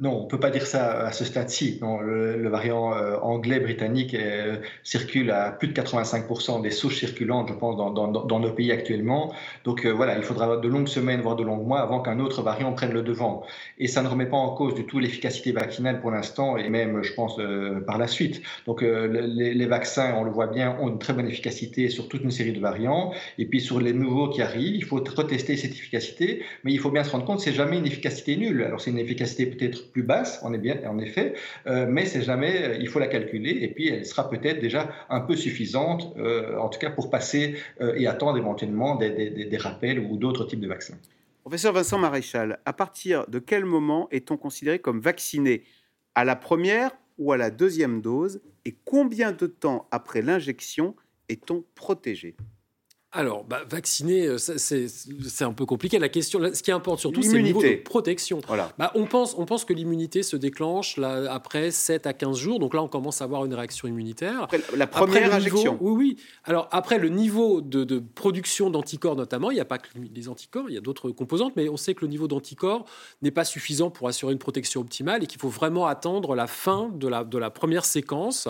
Non, 0.00 0.10
on 0.18 0.24
ne 0.24 0.28
peut 0.28 0.40
pas 0.40 0.50
dire 0.50 0.66
ça 0.66 1.06
à 1.06 1.12
ce 1.12 1.24
stade-ci. 1.24 1.78
Le, 1.80 2.36
le, 2.36 2.48
variant 2.48 2.96
euh, 2.96 3.16
anglais 3.22 3.60
britannique 3.60 4.12
euh, 4.14 4.56
circule 4.82 5.30
à 5.30 5.52
plus 5.52 5.68
de 5.68 5.72
85% 5.72 6.62
des 6.62 6.72
souches 6.72 6.98
circulantes, 6.98 7.48
je 7.48 7.54
pense, 7.54 7.76
dans, 7.76 8.40
nos 8.40 8.50
pays 8.50 8.72
actuellement. 8.72 9.32
Donc 9.62 9.86
euh, 9.86 9.90
voilà, 9.92 10.16
il 10.16 10.24
faudra 10.24 10.56
de 10.56 10.66
longues 10.68 10.88
semaines, 10.88 11.20
voire 11.20 11.36
de 11.36 11.44
longs 11.44 11.62
mois, 11.62 11.80
avant 11.80 12.00
qu'un 12.00 12.18
autre 12.18 12.42
variant 12.42 12.72
prenne 12.72 12.92
le 12.92 13.02
devant. 13.02 13.44
Et 13.78 13.86
ça 13.86 14.02
ne 14.02 14.08
remet 14.08 14.26
pas 14.26 14.36
en 14.36 14.52
cause 14.56 14.74
du 14.74 14.84
tout 14.84 14.98
l'efficacité 14.98 15.52
vaccinale 15.52 16.00
pour 16.00 16.10
l'instant, 16.10 16.56
et 16.56 16.68
même, 16.68 17.04
je 17.04 17.14
pense, 17.14 17.38
par 17.86 17.96
la 17.96 18.08
suite. 18.08 18.42
Donc 18.66 18.82
les, 18.82 19.54
les, 19.54 19.66
vaccins, 19.66 20.14
on 20.16 20.24
le 20.24 20.30
voit 20.32 20.48
bien, 20.48 20.76
ont 20.80 20.88
une 20.88 20.98
très 20.98 21.12
bonne 21.12 21.28
efficacité 21.28 21.88
sur 21.88 22.08
toute 22.08 22.24
une 22.24 22.32
série 22.32 22.52
de 22.52 22.60
variants. 22.60 23.12
Et 23.38 23.46
puis 23.46 23.60
sur 23.60 23.80
les 23.80 23.92
nouveaux 23.92 24.28
qui 24.28 24.42
arrivent, 24.42 24.74
il 24.74 24.84
faut 24.84 24.96
retester 24.96 25.56
cette 25.56 25.70
efficacité, 25.70 26.42
mais 26.64 26.72
il 26.72 26.80
faut 26.80 26.90
bien 26.90 27.04
se 27.04 27.10
rendre 27.10 27.24
compte, 27.24 27.38
c'est 27.38 27.52
jamais 27.52 27.78
une 27.78 27.86
efficacité 27.86 28.36
nulle. 28.36 28.64
Alors 28.64 28.80
c'est 28.80 28.90
une 28.90 28.98
efficacité 28.98 29.46
peut-être 29.46 29.83
plus 29.92 30.02
basse, 30.02 30.40
on 30.42 30.52
est 30.52 30.58
bien, 30.58 30.78
en 30.88 30.98
effet, 30.98 31.34
euh, 31.66 31.86
mais 31.88 32.06
c'est 32.06 32.22
jamais, 32.22 32.62
euh, 32.62 32.76
il 32.78 32.88
faut 32.88 32.98
la 32.98 33.06
calculer, 33.06 33.58
et 33.62 33.68
puis 33.68 33.88
elle 33.88 34.04
sera 34.06 34.28
peut-être 34.28 34.60
déjà 34.60 34.90
un 35.08 35.20
peu 35.20 35.36
suffisante, 35.36 36.14
euh, 36.16 36.56
en 36.58 36.68
tout 36.68 36.78
cas 36.78 36.90
pour 36.90 37.10
passer 37.10 37.56
et 37.96 38.06
attendre 38.06 38.38
éventuellement 38.38 38.96
des, 38.96 39.58
rappels 39.58 39.98
ou 39.98 40.16
d'autres 40.16 40.44
types 40.44 40.60
de 40.60 40.68
vaccins. 40.68 40.96
Professeur 41.42 41.72
Vincent 41.72 41.98
Maréchal, 41.98 42.58
à 42.64 42.72
partir 42.72 43.26
de 43.28 43.38
quel 43.38 43.64
moment 43.64 44.08
est-on 44.10 44.36
considéré 44.36 44.78
comme 44.78 45.00
vacciné? 45.00 45.64
À 46.14 46.24
la 46.24 46.36
première 46.36 46.90
ou 47.18 47.32
à 47.32 47.36
la 47.36 47.50
deuxième 47.50 48.00
dose? 48.00 48.40
Et 48.64 48.76
combien 48.84 49.32
de 49.32 49.46
temps 49.46 49.86
après 49.90 50.22
l'injection 50.22 50.96
est-on 51.28 51.64
protégé? 51.74 52.34
Alors, 53.16 53.44
bah, 53.44 53.60
vacciner, 53.68 54.26
euh, 54.26 54.38
c'est 54.38 55.44
un 55.44 55.52
peu 55.52 55.64
compliqué. 55.66 56.00
La 56.00 56.08
question, 56.08 56.40
ce 56.52 56.62
qui 56.62 56.72
importe 56.72 56.98
surtout, 56.98 57.22
c'est 57.22 57.34
le 57.34 57.42
niveau 57.42 57.62
de 57.62 57.76
protection. 57.76 58.40
Voilà. 58.48 58.72
Bah, 58.76 58.90
on, 58.96 59.06
pense, 59.06 59.36
on 59.38 59.46
pense 59.46 59.64
que 59.64 59.72
l'immunité 59.72 60.24
se 60.24 60.36
déclenche 60.36 60.96
là, 60.96 61.32
après 61.32 61.70
7 61.70 62.08
à 62.08 62.12
15 62.12 62.36
jours. 62.36 62.58
Donc 62.58 62.74
là, 62.74 62.82
on 62.82 62.88
commence 62.88 63.20
à 63.20 63.24
avoir 63.24 63.44
une 63.44 63.54
réaction 63.54 63.86
immunitaire. 63.86 64.42
Après 64.42 64.58
la 64.76 64.88
première 64.88 65.32
injection. 65.32 65.78
oui, 65.80 65.92
oui. 65.92 66.16
Alors, 66.42 66.68
après, 66.72 66.98
le 66.98 67.08
niveau 67.08 67.60
de, 67.60 68.02
production 68.14 68.68
d'anticorps, 68.68 69.14
notamment, 69.14 69.52
il 69.52 69.54
n'y 69.54 69.60
a 69.60 69.64
pas 69.64 69.78
que 69.78 69.88
les 70.12 70.28
anticorps, 70.28 70.64
il 70.68 70.74
y 70.74 70.78
a 70.78 70.80
d'autres 70.80 71.10
composantes, 71.10 71.52
mais 71.54 71.68
on 71.68 71.76
sait 71.76 71.94
que 71.94 72.00
le 72.00 72.08
niveau 72.08 72.26
d'anticorps 72.26 72.84
n'est 73.22 73.30
pas 73.30 73.44
suffisant 73.44 73.90
pour 73.90 74.08
assurer 74.08 74.32
une 74.32 74.38
protection 74.40 74.80
optimale 74.80 75.22
et 75.22 75.26
qu'il 75.26 75.40
faut 75.40 75.48
vraiment 75.48 75.86
attendre 75.86 76.34
la 76.34 76.48
fin 76.48 76.90
de 76.92 77.06
la, 77.06 77.22
de 77.22 77.38
la 77.38 77.50
première 77.50 77.84
séquence. 77.84 78.48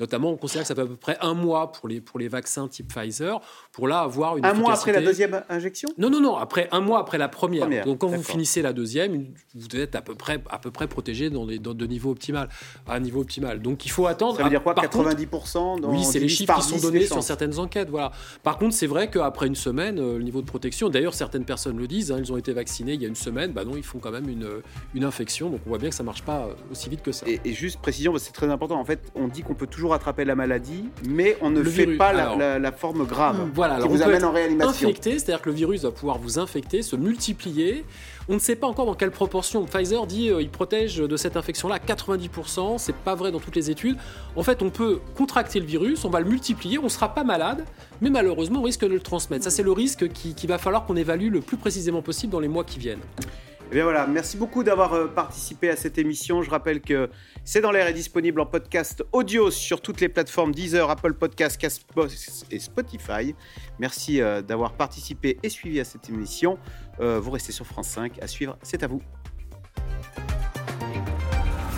Notamment, 0.00 0.30
on 0.30 0.36
considère 0.36 0.62
que 0.62 0.68
ça 0.68 0.74
fait 0.74 0.80
à 0.80 0.86
peu 0.86 0.96
près 0.96 1.18
un 1.20 1.34
mois 1.34 1.72
pour 1.72 1.88
les, 1.88 2.00
pour 2.00 2.18
les 2.18 2.28
vaccins 2.28 2.66
type 2.66 2.88
Pfizer. 2.88 3.40
Pour 3.72 3.88
là, 3.88 4.05
avoir 4.06 4.36
une 4.36 4.44
Un 4.44 4.54
mois 4.54 4.72
après 4.72 4.92
la 4.92 5.02
deuxième 5.02 5.42
injection? 5.48 5.88
Non, 5.98 6.10
non, 6.10 6.20
non, 6.20 6.36
après, 6.36 6.68
un 6.72 6.80
mois 6.80 6.98
après 7.00 7.18
la 7.18 7.28
première. 7.28 7.84
Donc 7.84 7.98
quand 7.98 8.08
vous 8.08 8.22
finissez 8.22 8.62
la 8.62 8.72
deuxième, 8.72 9.26
vous 9.54 9.76
êtes 9.76 9.94
à 9.94 10.02
peu 10.02 10.14
près, 10.14 10.42
à 10.50 10.58
peu 10.58 10.70
près 10.70 10.86
protégé 10.86 11.30
dans, 11.30 11.46
des, 11.46 11.58
dans 11.58 11.74
de 11.74 11.86
niveau 11.86 12.10
optimal, 12.10 12.48
à 12.86 12.94
un 12.94 13.00
niveau 13.00 13.20
optimal. 13.20 13.60
Donc 13.60 13.84
il 13.84 13.90
faut 13.90 14.06
attendre. 14.06 14.36
Ça 14.36 14.44
veut 14.44 14.50
dire 14.50 14.62
quoi? 14.62 14.74
90% 14.74 15.84
Oui, 15.84 16.04
c'est 16.04 16.18
les 16.18 16.28
chiffres 16.28 16.54
qui 16.54 16.62
sont 16.62 16.78
donnés 16.78 17.06
sur 17.06 17.22
certaines 17.22 17.58
enquêtes. 17.58 17.90
Voilà. 17.90 18.12
Par 18.42 18.58
contre, 18.58 18.74
c'est 18.74 18.86
vrai 18.86 19.10
qu'après 19.10 19.46
une 19.46 19.54
semaine, 19.54 19.98
euh, 19.98 20.18
le 20.18 20.24
niveau 20.24 20.40
de 20.40 20.46
protection, 20.46 20.88
d'ailleurs 20.88 21.14
certaines 21.14 21.44
personnes 21.44 21.78
le 21.78 21.86
disent, 21.86 22.12
hein, 22.12 22.18
ils 22.18 22.32
ont 22.32 22.36
été 22.36 22.52
vaccinés 22.52 22.94
il 22.94 23.02
y 23.02 23.04
a 23.04 23.08
une 23.08 23.14
semaine, 23.14 23.52
bah 23.52 23.64
non, 23.64 23.76
ils 23.76 23.82
font 23.84 23.98
quand 23.98 24.10
même 24.10 24.28
une, 24.28 24.48
une 24.94 25.04
infection. 25.04 25.50
Donc 25.50 25.60
on 25.66 25.70
voit 25.70 25.78
bien 25.78 25.88
que 25.88 25.94
ça 25.94 26.02
marche 26.02 26.22
pas 26.22 26.48
aussi 26.70 26.88
vite 26.88 27.02
que 27.02 27.12
ça. 27.12 27.26
Et, 27.26 27.52
juste 27.52 27.80
précision, 27.80 28.16
c'est 28.18 28.32
très 28.32 28.48
important. 28.48 28.78
En 28.78 28.84
fait, 28.84 29.00
on 29.14 29.28
dit 29.28 29.42
qu'on 29.42 29.54
peut 29.54 29.66
toujours 29.66 29.94
attraper 29.94 30.24
la 30.24 30.34
maladie, 30.34 30.84
mais 31.08 31.36
on 31.40 31.50
ne 31.50 31.62
fait 31.62 31.86
pas 31.96 32.12
la, 32.12 32.72
forme 32.72 33.06
grave. 33.06 33.48
Voilà, 33.54 33.78
qui 33.80 33.88
vous 33.96 34.02
amène 34.02 34.24
en 34.24 34.68
Infecté, 34.68 35.12
c'est-à-dire 35.12 35.42
que 35.42 35.50
le 35.50 35.54
virus 35.54 35.82
va 35.82 35.90
pouvoir 35.90 36.18
vous 36.18 36.38
infecter, 36.38 36.82
se 36.82 36.96
multiplier. 36.96 37.84
On 38.28 38.34
ne 38.34 38.38
sait 38.38 38.56
pas 38.56 38.66
encore 38.66 38.86
dans 38.86 38.94
quelle 38.94 39.10
proportion. 39.10 39.64
Pfizer 39.64 40.06
dit 40.06 40.30
euh, 40.30 40.42
il 40.42 40.50
protège 40.50 40.96
de 40.96 41.16
cette 41.16 41.36
infection-là 41.36 41.78
90%. 41.78 42.78
C'est 42.78 42.94
pas 42.94 43.14
vrai 43.14 43.30
dans 43.30 43.38
toutes 43.38 43.56
les 43.56 43.70
études. 43.70 43.96
En 44.34 44.42
fait, 44.42 44.62
on 44.62 44.70
peut 44.70 45.00
contracter 45.16 45.60
le 45.60 45.66
virus, 45.66 46.04
on 46.04 46.10
va 46.10 46.20
le 46.20 46.28
multiplier, 46.28 46.78
on 46.78 46.88
sera 46.88 47.14
pas 47.14 47.24
malade, 47.24 47.64
mais 48.00 48.10
malheureusement, 48.10 48.60
on 48.60 48.64
risque 48.64 48.82
de 48.82 48.86
le 48.88 49.00
transmettre. 49.00 49.44
Ça, 49.44 49.50
c'est 49.50 49.62
le 49.62 49.72
risque 49.72 50.08
qu'il 50.08 50.34
qui 50.34 50.46
va 50.46 50.58
falloir 50.58 50.86
qu'on 50.86 50.96
évalue 50.96 51.30
le 51.30 51.40
plus 51.40 51.56
précisément 51.56 52.02
possible 52.02 52.32
dans 52.32 52.40
les 52.40 52.48
mois 52.48 52.64
qui 52.64 52.78
viennent. 52.78 53.02
Eh 53.68 53.74
bien 53.74 53.82
voilà, 53.82 54.06
merci 54.06 54.36
beaucoup 54.36 54.62
d'avoir 54.62 54.94
euh, 54.94 55.08
participé 55.08 55.68
à 55.70 55.76
cette 55.76 55.98
émission. 55.98 56.40
Je 56.40 56.50
rappelle 56.50 56.80
que 56.80 57.10
C'est 57.42 57.60
dans 57.60 57.72
l'air 57.72 57.88
est 57.88 57.92
disponible 57.92 58.40
en 58.40 58.46
podcast 58.46 59.02
audio 59.10 59.50
sur 59.50 59.80
toutes 59.80 60.00
les 60.00 60.08
plateformes 60.08 60.52
Deezer, 60.52 60.88
Apple 60.88 61.14
Podcasts, 61.14 61.60
Castbox 61.60 62.44
et 62.52 62.60
Spotify. 62.60 63.34
Merci 63.80 64.20
euh, 64.20 64.40
d'avoir 64.40 64.74
participé 64.74 65.38
et 65.42 65.48
suivi 65.48 65.80
à 65.80 65.84
cette 65.84 66.08
émission. 66.08 66.58
Euh, 67.00 67.18
vous 67.18 67.32
restez 67.32 67.50
sur 67.50 67.66
France 67.66 67.88
5. 67.88 68.22
À 68.22 68.28
suivre, 68.28 68.56
c'est 68.62 68.84
à 68.84 68.86
vous. 68.86 69.02